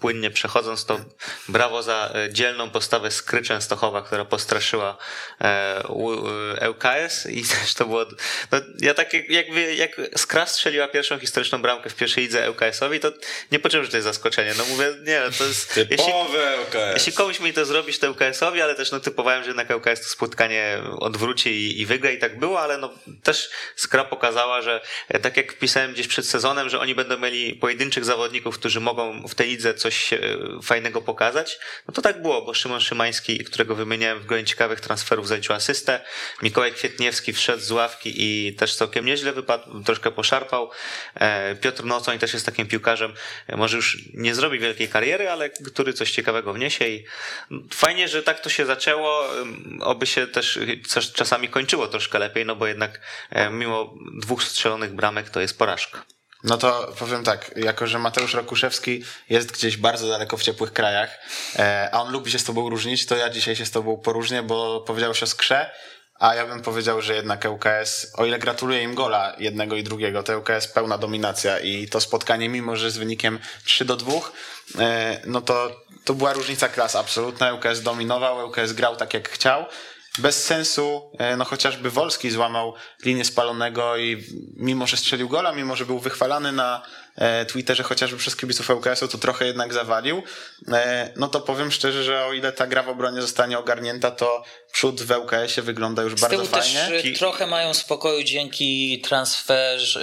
płynnie 0.00 0.30
przechodząc, 0.30 0.84
to 0.84 1.00
brawo 1.48 1.82
za 1.82 2.12
y, 2.28 2.32
dzielną 2.32 2.70
postawę 2.70 3.10
Skry 3.10 3.42
Częstochowa, 3.42 4.02
która 4.02 4.24
postraszyła 4.24 4.96
e, 5.40 5.82
y, 6.62 6.70
ŁKS 6.70 7.26
i 7.26 7.42
też 7.60 7.74
to 7.74 7.86
było, 7.86 8.06
no, 8.52 8.60
ja 8.80 8.94
tak 8.94 9.12
jak, 9.12 9.30
jakby, 9.30 9.74
jak 9.74 9.90
Skra 10.16 10.46
strzeliła 10.46 10.88
pierwszą 10.88 11.18
historyczną 11.18 11.62
bramkę 11.62 11.90
w 11.90 11.94
pierwszej 11.94 12.24
lidze 12.24 12.50
ŁKS-owi, 12.50 13.00
to 13.00 13.12
nie 13.52 13.58
poczułem, 13.58 13.84
że 13.84 13.90
to 13.90 13.96
jest 13.96 14.04
zaskoczenie. 14.04 14.54
No 14.58 14.64
mówię, 14.64 14.86
nie, 15.06 15.22
to 15.38 15.44
jest... 15.44 15.76
jeśli, 15.76 16.12
LKS. 16.62 16.94
jeśli 16.94 17.12
komuś 17.12 17.40
mi 17.40 17.52
to 17.52 17.64
zrobić, 17.64 17.98
to 17.98 18.10
ŁKS-owi, 18.10 18.62
ale 18.62 18.74
też 18.74 18.90
no, 18.90 19.00
typowałem, 19.00 19.42
że 19.42 19.48
jednak 19.48 19.70
ŁKS 19.70 20.00
to 20.00 20.08
spotkanie 20.08 20.82
odwróci 20.98 21.50
i, 21.50 21.80
i 21.80 21.86
wygra 21.86 22.10
i 22.10 22.18
tak 22.18 22.38
było, 22.38 22.60
ale 22.60 22.78
no, 22.78 22.94
też 23.22 23.50
Skra 23.76 24.04
pokazała, 24.04 24.62
że 24.62 24.80
e, 25.08 25.20
tak 25.20 25.36
jak 25.36 25.58
pisałem 25.58 25.92
gdzieś 25.92 26.06
przed 26.06 26.26
sezonem, 26.26 26.68
że 26.68 26.80
oni 26.80 26.94
będą 26.94 27.18
mieli 27.18 27.29
pojedynczych 27.60 28.04
zawodników, 28.04 28.58
którzy 28.58 28.80
mogą 28.80 29.28
w 29.28 29.34
tej 29.34 29.48
lidze 29.48 29.74
coś 29.74 30.12
e, 30.12 30.18
fajnego 30.62 31.02
pokazać, 31.02 31.58
no 31.88 31.94
to 31.94 32.02
tak 32.02 32.22
było, 32.22 32.42
bo 32.42 32.54
Szymon 32.54 32.80
Szymański, 32.80 33.44
którego 33.44 33.74
wymieniałem 33.74 34.20
w 34.20 34.26
gronie 34.26 34.44
ciekawych 34.44 34.80
transferów, 34.80 35.28
zaliczył 35.28 35.54
asystę, 35.54 36.00
Mikołaj 36.42 36.72
Kwietniewski 36.72 37.32
wszedł 37.32 37.62
z 37.62 37.70
ławki 37.70 38.12
i 38.16 38.54
też 38.54 38.74
całkiem 38.74 39.04
nieźle 39.04 39.32
wypadł, 39.32 39.82
troszkę 39.84 40.10
poszarpał, 40.10 40.70
E, 41.14 41.56
Piotr 41.56 41.84
Nocoń 41.84 42.18
też 42.18 42.32
jest 42.32 42.46
takim 42.46 42.66
piłkarzem, 42.66 43.14
e, 43.46 43.56
może 43.56 43.76
już 43.76 43.98
nie 44.14 44.34
zrobi 44.34 44.58
wielkiej 44.58 44.88
kariery, 44.88 45.30
ale 45.30 45.50
który 45.50 45.92
coś 45.92 46.10
ciekawego 46.10 46.52
wniesie 46.52 46.88
i 46.88 47.04
fajnie, 47.72 48.08
że 48.08 48.22
tak 48.22 48.40
to 48.40 48.50
się 48.50 48.66
zaczęło, 48.66 49.24
oby 49.80 50.06
się 50.06 50.26
też 50.26 50.58
czasami 51.14 51.48
kończyło 51.48 51.88
troszkę 51.88 52.18
lepiej, 52.18 52.46
no 52.46 52.56
bo 52.56 52.66
jednak 52.66 53.00
mimo 53.50 53.94
dwóch 54.20 54.44
strzelonych 54.44 54.92
bramek 54.92 55.30
to 55.30 55.40
jest 55.40 55.58
porażka. 55.58 56.04
No 56.44 56.56
to 56.56 56.92
powiem 56.98 57.24
tak, 57.24 57.50
jako 57.56 57.86
że 57.86 57.98
Mateusz 57.98 58.34
Rokuszewski 58.34 59.04
jest 59.30 59.52
gdzieś 59.52 59.76
bardzo 59.76 60.08
daleko 60.08 60.36
w 60.36 60.42
ciepłych 60.42 60.72
krajach, 60.72 61.18
e, 61.56 61.88
a 61.92 62.00
on 62.00 62.12
lubi 62.12 62.30
się 62.30 62.38
z 62.38 62.44
tobą 62.44 62.70
różnić, 62.70 63.06
to 63.06 63.16
ja 63.16 63.30
dzisiaj 63.30 63.56
się 63.56 63.66
z 63.66 63.70
tobą 63.70 63.96
poróżnię, 63.96 64.42
bo 64.42 64.80
powiedziałeś 64.80 65.22
o 65.22 65.26
skrze, 65.26 65.70
a 66.20 66.34
ja 66.34 66.46
bym 66.46 66.62
powiedział, 66.62 67.02
że 67.02 67.14
jednak 67.14 67.44
ŁKS, 67.44 68.12
o 68.16 68.26
ile 68.26 68.38
gratuluję 68.38 68.82
im 68.82 68.94
gola 68.94 69.36
jednego 69.38 69.76
i 69.76 69.82
drugiego, 69.82 70.22
to 70.22 70.38
ŁKS 70.38 70.68
pełna 70.68 70.98
dominacja 70.98 71.58
i 71.58 71.88
to 71.88 72.00
spotkanie, 72.00 72.48
mimo 72.48 72.76
że 72.76 72.90
z 72.90 72.96
wynikiem 72.96 73.38
3 73.64 73.84
do 73.84 73.96
2, 73.96 74.12
e, 74.78 75.20
no 75.26 75.40
to, 75.40 75.70
to 76.04 76.14
była 76.14 76.32
różnica 76.32 76.68
klas 76.68 76.96
absolutna. 76.96 77.52
ŁKS 77.52 77.82
dominował, 77.82 78.48
ŁKS 78.48 78.72
grał 78.72 78.96
tak 78.96 79.14
jak 79.14 79.28
chciał. 79.28 79.64
Bez 80.20 80.44
sensu, 80.44 81.10
e, 81.18 81.36
no 81.36 81.44
chociażby 81.44 81.90
Wolski 81.90 82.30
złamał 82.30 82.74
linię 83.04 83.24
spalonego 83.24 83.96
i 83.96 84.24
mimo, 84.56 84.86
że 84.86 84.96
strzelił 84.96 85.28
gola, 85.28 85.52
mimo, 85.52 85.76
że 85.76 85.86
był 85.86 85.98
wychwalany 85.98 86.52
na 86.52 86.82
Twitterze 87.48 87.82
chociażby 87.82 88.16
przez 88.16 88.36
kibiców 88.36 88.70
ŁKS-u, 88.70 89.08
to 89.08 89.18
trochę 89.18 89.46
jednak 89.46 89.72
zawalił. 89.72 90.22
E, 90.72 91.12
No 91.16 91.28
to 91.28 91.40
powiem 91.40 91.72
szczerze, 91.72 92.04
że 92.04 92.24
o 92.24 92.32
ile 92.32 92.52
ta 92.52 92.66
gra 92.66 92.82
w 92.82 92.88
obronie 92.88 93.20
zostanie 93.20 93.58
ogarnięta, 93.58 94.10
to 94.10 94.42
przód 94.72 95.02
w 95.02 95.10
ŁKS-ie 95.10 95.62
wygląda 95.62 96.02
już 96.02 96.14
Z 96.16 96.20
bardzo 96.20 96.36
tyłu 96.36 96.48
też 96.48 96.74
fajnie. 96.74 97.04
y, 97.10 97.18
trochę 97.18 97.46
mają 97.46 97.74
spokoju 97.74 98.22
dzięki 98.22 99.00
transferze. 99.00 100.00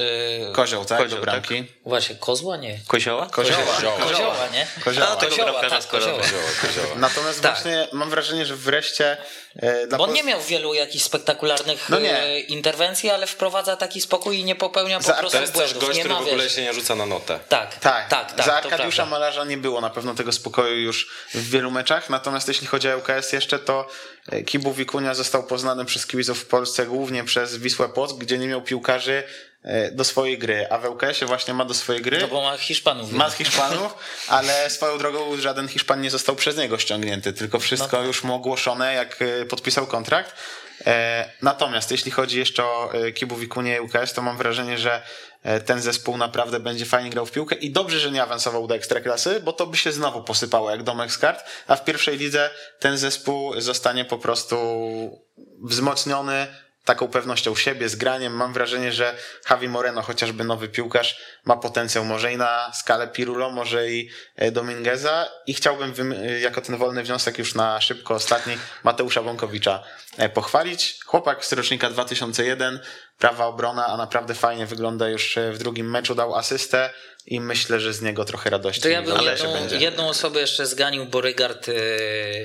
Kozioł, 0.53 0.85
tak? 0.85 0.97
Kozioł, 0.97 1.19
do 1.19 1.25
bramki. 1.25 1.63
Właśnie, 1.85 2.15
kozła 2.15 2.57
nie. 2.57 2.79
Kozioła? 2.88 3.29
Kozioła. 3.29 3.65
Kozioła, 3.99 4.47
nie? 4.53 4.67
Kozioła. 4.84 5.07
A, 5.07 5.15
tego 5.15 5.29
kozioła, 5.31 5.51
bramkarza 5.51 5.81
tak, 5.81 5.88
Korowy. 5.88 6.21
kozioła. 6.61 6.95
Natomiast 6.95 7.41
Tak. 7.41 7.51
właśnie 7.53 7.88
mam 7.91 8.09
wrażenie, 8.09 8.45
że 8.45 8.55
wreszcie 8.55 9.17
e, 9.55 9.88
Bo 9.88 10.03
on 10.03 10.13
nie 10.13 10.23
miał 10.23 10.41
wielu 10.41 10.73
jakichś 10.73 11.03
spektakularnych 11.05 11.89
No 11.89 11.99
e, 12.01 12.39
interwencji, 12.39 13.09
ale 13.09 13.27
wprowadza 13.27 13.75
taki 13.77 14.01
spokój 14.01 14.38
i 14.39 14.43
nie 14.43 14.55
popełnia 14.55 14.97
po 14.99 15.03
Za- 15.05 15.13
prostu 15.13 15.38
To 15.38 15.41
jest 15.41 15.53
też 15.53 15.61
błędów. 15.73 15.84
gość, 15.89 15.97
nie 15.97 16.03
który 16.03 16.15
w 16.23 16.27
ogóle 16.27 16.49
się 16.49 16.61
nie 16.61 16.73
rzuca 16.73 16.95
na 16.98 17.06
notę. 17.06 17.40
Tak, 17.49 17.76
Tak, 17.80 18.10
tak, 18.10 18.34
tak. 18.34 18.45
za 18.45 18.56
Arkadiusza. 18.56 19.06
Malarza 19.06 19.44
nie 19.45 19.57
było 19.57 19.82
na 19.82 19.90
pewno 19.90 20.14
tego 20.15 20.32
spokoju 20.32 20.76
już 20.76 21.10
w 21.34 21.49
wielu 21.49 21.72
meczach, 21.72 22.10
natomiast 22.10 22.48
jeśli 22.48 22.68
chodzi 22.68 22.90
o 22.90 22.98
ŁKS 22.98 23.34
jeszcze, 23.34 23.60
to 23.60 23.88
e, 24.30 24.41
Kibu 24.44 24.74
Wikunia 24.74 25.14
został 25.14 25.44
poznany 25.44 25.86
przez 25.86 26.07
kibiców 26.07 26.40
w 26.40 26.45
Polsce 26.45 26.86
głównie 26.86 27.24
przez 27.24 27.57
Wisłę 27.57 27.90
Płock, 27.90 28.15
gdzie 28.18 28.38
nie 28.38 28.48
miał 28.48 28.61
piłkarzy 28.61 29.24
e, 29.64 29.91
do 29.91 30.03
swojej 30.03 30.38
gry, 30.38 30.68
a 30.69 30.78
w 30.78 30.86
ŁKS-ie 30.86 31.28
właśnie 31.28 31.53
ma 31.53 31.65
do 31.65 31.74
swojej 31.74 32.02
gry. 32.02 32.18
No 32.22 32.28
bo 32.28 32.41
ma 32.41 32.57
Hiszpanów. 32.57 33.11
Ma 33.11 33.30
Hiszpanów, 33.30 33.95
ale 34.28 34.69
swoją 34.69 34.98
drogą 34.98 35.38
żaden 35.38 35.68
Hiszpan 35.68 36.02
nie 36.02 36.10
został 36.10 36.36
przez 36.36 36.57
niego 36.57 36.78
ściągnięty, 36.78 37.34
tylko 37.34 37.60
wszystko 37.60 38.03
już 38.03 38.24
mu 38.24 38.36
ogłoszone, 38.36 38.94
jak 38.94 39.22
e, 39.22 39.45
podpisał 39.45 39.88
kontrakt. 39.88 40.36
Natomiast 41.41 41.91
jeśli 41.91 42.11
chodzi 42.11 42.40
jeszcze 42.40 42.64
o 42.64 42.91
Kibu 43.15 43.36
Wikunię 43.36 43.76
i 43.76 43.80
UKS, 43.80 44.14
to 44.14 44.22
mam 44.22 44.38
wrażenie, 44.38 44.78
że 44.78 45.02
ten 45.65 45.81
zespół 45.81 46.18
naprawdę 46.18 46.59
będzie 46.59 46.85
fajnie 46.85 47.09
grał 47.09 47.26
w 47.26 47.31
piłkę 47.31 47.55
i 47.55 47.72
dobrze, 47.72 47.99
że 47.99 48.11
nie 48.11 48.23
awansował 48.23 48.68
do 48.68 48.76
ekstraklasy, 48.76 49.39
bo 49.39 49.53
to 49.53 49.68
by 49.68 49.77
się 49.77 49.91
znowu 49.91 50.23
posypało 50.23 50.72
jak 50.72 50.84
domek 50.84 51.11
z 51.11 51.18
kart, 51.18 51.45
a 51.68 51.76
w 51.76 51.85
pierwszej 51.85 52.18
lidze 52.18 52.49
ten 52.80 52.97
zespół 52.97 53.61
zostanie 53.61 54.05
po 54.05 54.18
prostu 54.18 54.57
wzmocniony 55.64 56.47
taką 56.88 57.07
pewnością 57.07 57.55
siebie, 57.55 57.89
z 57.89 57.95
graniem. 57.95 58.34
Mam 58.34 58.53
wrażenie, 58.53 58.91
że 58.91 59.15
Javi 59.49 59.69
Moreno, 59.69 60.01
chociażby 60.01 60.43
nowy 60.43 60.69
piłkarz, 60.69 61.22
ma 61.45 61.57
potencjał 61.57 62.05
może 62.05 62.34
i 62.34 62.38
na 62.38 62.72
skalę 62.73 63.07
Pirulo, 63.07 63.49
może 63.51 63.91
i 63.91 64.09
e, 64.35 64.51
Domingueza 64.51 65.30
i 65.47 65.53
chciałbym 65.53 65.93
wym- 65.93 66.14
jako 66.41 66.61
ten 66.61 66.77
wolny 66.77 67.03
wniosek 67.03 67.38
już 67.38 67.55
na 67.55 67.81
szybko 67.81 68.14
ostatni 68.14 68.57
Mateusza 68.84 69.22
Wąkowicza 69.22 69.84
e, 70.18 70.30
pochwalić. 70.30 70.99
Chłopak 71.05 71.45
z 71.45 71.53
rocznika 71.53 71.89
2001, 71.89 72.80
prawa 73.18 73.45
obrona, 73.45 73.88
a 73.88 73.97
naprawdę 73.97 74.35
fajnie 74.35 74.65
wygląda 74.65 75.09
już 75.09 75.38
e, 75.38 75.51
w 75.51 75.57
drugim 75.57 75.91
meczu, 75.91 76.15
dał 76.15 76.35
asystę 76.35 76.89
i 77.27 77.39
myślę, 77.39 77.79
że 77.79 77.93
z 77.93 78.01
niego 78.01 78.25
trochę 78.25 78.49
radości 78.49 78.81
To 78.81 78.89
ja 78.89 79.01
bym 79.01 79.17
ale 79.17 79.31
jedną, 79.31 79.53
będzie. 79.53 79.77
jedną 79.77 80.09
osobę 80.09 80.39
jeszcze 80.41 80.65
zganił, 80.65 81.05
bo 81.05 81.21
Rygard 81.21 81.69
e, 81.69 81.73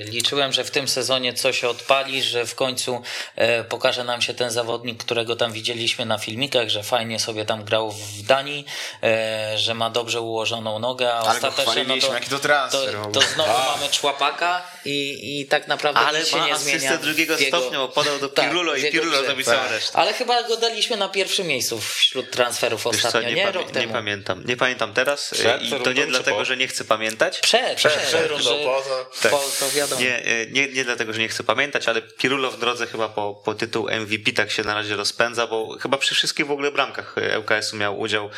liczyłem, 0.03 0.53
że 0.53 0.63
w 0.63 0.71
tym 0.71 0.87
sezonie 0.87 1.33
coś 1.33 1.63
odpali, 1.63 2.23
że 2.23 2.45
w 2.45 2.55
końcu 2.55 3.01
e, 3.35 3.63
pokaże 3.63 4.03
nam 4.03 4.21
się 4.21 4.33
ten 4.33 4.51
zawodnik, 4.51 5.03
którego 5.03 5.35
tam 5.35 5.51
widzieliśmy 5.51 6.05
na 6.05 6.17
filmikach, 6.17 6.69
że 6.69 6.83
fajnie 6.83 7.19
sobie 7.19 7.45
tam 7.45 7.63
grał 7.63 7.91
w 7.91 8.21
Danii, 8.27 8.65
e, 9.03 9.53
że 9.57 9.73
ma 9.73 9.89
dobrze 9.89 10.21
ułożoną 10.21 10.79
nogę, 10.79 11.13
a 11.13 11.17
Ale 11.19 11.29
ostatecznie 11.29 11.83
no 11.83 11.97
to, 11.97 12.13
jaki 12.13 12.29
to 12.29 12.39
transfer. 12.39 12.91
to, 12.95 13.05
to 13.11 13.21
znowu 13.21 13.51
mamy 13.51 13.91
człapaka 13.91 14.67
i, 14.85 15.19
i 15.41 15.45
tak 15.45 15.67
naprawdę 15.67 15.99
Ale 16.01 16.19
nic 16.19 16.27
się 16.27 16.37
ma 16.37 16.47
nie 16.47 16.55
zmienia. 16.55 16.97
drugiego 16.97 17.37
w 17.37 17.41
jego- 17.41 17.57
stopnia, 17.59 17.79
bo 17.79 17.87
podał 17.87 18.19
do 18.19 18.29
Tak, 18.29 18.49
Pirulo 18.49 18.73
w 18.73 18.77
i 18.77 18.91
Pirulo 18.91 19.23
zrobił 19.23 19.45
całą 19.45 19.59
Tak. 19.59 19.71
resztę. 19.71 19.97
Ale 19.97 20.13
chyba 20.13 20.43
go 20.43 20.57
daliśmy 20.57 20.97
na 20.97 21.09
pierwszym 21.09 21.47
miejscu 21.47 21.79
wśród 21.81 22.31
transferów 22.31 22.83
Wiesz 22.91 23.01
co, 23.01 23.07
ostatnio, 23.07 23.29
nie, 23.29 23.35
nie, 23.35 23.51
Rok 23.51 23.67
nie 23.67 23.73
temu. 23.73 23.93
pamiętam. 23.93 24.43
Nie 24.45 24.57
pamiętam 24.57 24.72
teraz 24.75 25.31
Przed 25.33 25.63
i 25.63 25.69
rundą 25.69 25.85
to 25.85 25.93
nie 25.93 26.07
dlatego, 26.07 26.37
po? 26.37 26.45
że 26.45 26.57
nie 26.57 26.67
chcę 26.67 26.85
pamiętać. 26.85 27.39
Przed, 27.39 27.77
przed, 27.77 27.93
przed 27.93 28.29
rundą, 28.29 28.43
że, 28.43 28.65
poza. 28.65 29.05
Tak. 29.21 29.31
po, 29.31 29.43
to 29.59 29.71
wiadomo. 29.71 30.01
Nie, 30.01 30.25
e, 30.25 30.45
nie, 30.45 30.67
nie 30.67 30.83
dlatego, 30.83 31.13
że 31.13 31.19
nie 31.19 31.27
chcę 31.27 31.43
pamiętać, 31.43 31.87
ale 31.87 32.01
Pirulo 32.01 32.51
w 32.51 32.59
drodze 32.59 32.87
chyba 32.87 33.09
po, 33.09 33.41
po 33.45 33.53
tytuł 33.53 33.89
MVP 33.89 34.31
tak 34.31 34.51
się 34.51 34.63
na 34.63 34.73
razie 34.73 34.95
rozpędza, 34.95 35.47
bo 35.47 35.77
chyba 35.77 35.97
przy 35.97 36.15
wszystkich 36.15 36.47
w 36.47 36.51
ogóle 36.51 36.71
bramkach 36.71 37.15
e, 37.17 37.39
ŁKS-u 37.39 37.75
miał 37.77 37.99
udział 37.99 38.29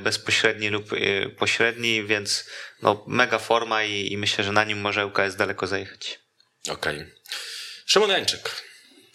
bezpośredni 0.00 0.68
lub 0.68 0.90
pośredni, 1.38 2.04
więc 2.04 2.44
no, 2.82 3.04
mega 3.06 3.38
forma 3.38 3.84
i, 3.84 4.12
i 4.12 4.18
myślę, 4.18 4.44
że 4.44 4.52
na 4.52 4.64
nim 4.64 4.80
może 4.80 5.06
ŁKS 5.06 5.36
daleko 5.36 5.66
zajechać. 5.66 6.18
Okej. 6.70 7.06
Szymon 7.86 8.10
Jańczyk. 8.10 8.50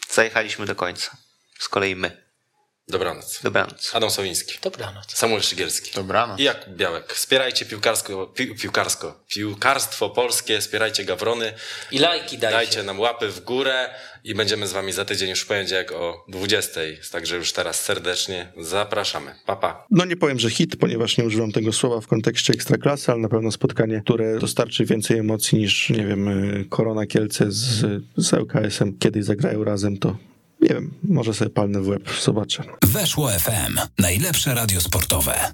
Zajechaliśmy 0.10 0.66
do 0.66 0.76
końca. 0.76 1.18
Z 1.60 1.70
kolei 1.70 1.96
my. 1.96 2.23
Dobranoc. 2.88 3.40
Dobranoc. 3.44 3.92
Adam 3.94 4.10
Sowiński. 4.10 4.58
Dobranoc. 4.64 5.18
Samuel 5.18 5.42
Szygielski. 5.42 5.92
Dobranoc. 5.96 6.40
I 6.40 6.44
Jakub 6.44 6.74
Białek. 6.74 7.14
Wspierajcie 7.14 7.66
piłkarsko, 7.66 8.28
pi, 8.28 8.56
piłkarsko, 8.56 9.24
piłkarstwo 9.28 10.10
polskie, 10.10 10.60
wspierajcie 10.60 11.06
gawrony. 11.06 11.54
I 11.92 12.00
lajki 12.00 12.38
dajcie. 12.38 12.58
Dajcie 12.58 12.84
nam 12.84 13.00
łapy 13.00 13.28
w 13.28 13.40
górę 13.40 13.90
i 14.24 14.36
będziemy 14.36 14.68
z 14.68 14.74
wami 14.74 14.92
za 14.92 15.06
tydzień 15.06 15.30
już 15.30 15.42
w 15.42 15.48
poniedziałek 15.48 15.92
o 15.92 16.26
20. 16.28 16.82
Także 17.12 17.36
już 17.36 17.54
teraz 17.54 17.82
serdecznie 17.82 18.52
zapraszamy. 18.58 19.36
Pa, 19.46 19.56
pa. 19.56 19.86
No 19.92 20.06
nie 20.06 20.16
powiem, 20.16 20.40
że 20.40 20.50
hit, 20.50 20.76
ponieważ 20.76 21.18
nie 21.18 21.26
używam 21.26 21.52
tego 21.52 21.74
słowa 21.74 22.02
w 22.02 22.08
kontekście 22.08 22.54
ekstraklasy, 22.54 23.12
ale 23.12 23.22
na 23.22 23.30
pewno 23.30 23.52
spotkanie, 23.52 24.02
które 24.02 24.40
dostarczy 24.40 24.86
więcej 24.86 25.18
emocji 25.18 25.60
niż, 25.60 25.90
nie 25.90 26.06
wiem, 26.06 26.28
y, 26.28 26.66
Korona 26.70 27.06
Kielce 27.06 27.52
z, 27.52 27.86
z 28.18 28.34
ŁKS-em. 28.34 28.98
Kiedyś 29.00 29.26
zagrają 29.26 29.64
razem, 29.64 29.98
to 29.98 30.18
nie 30.64 30.70
wiem, 30.70 30.94
może 31.04 31.34
sobie 31.34 31.50
palnę 31.50 31.82
w 31.82 31.88
łeb, 31.88 32.10
zobaczę. 32.22 32.64
Weszło 32.86 33.30
FM. 33.30 33.80
Najlepsze 34.00 34.54
radio 34.54 34.82
sportowe. 34.82 35.52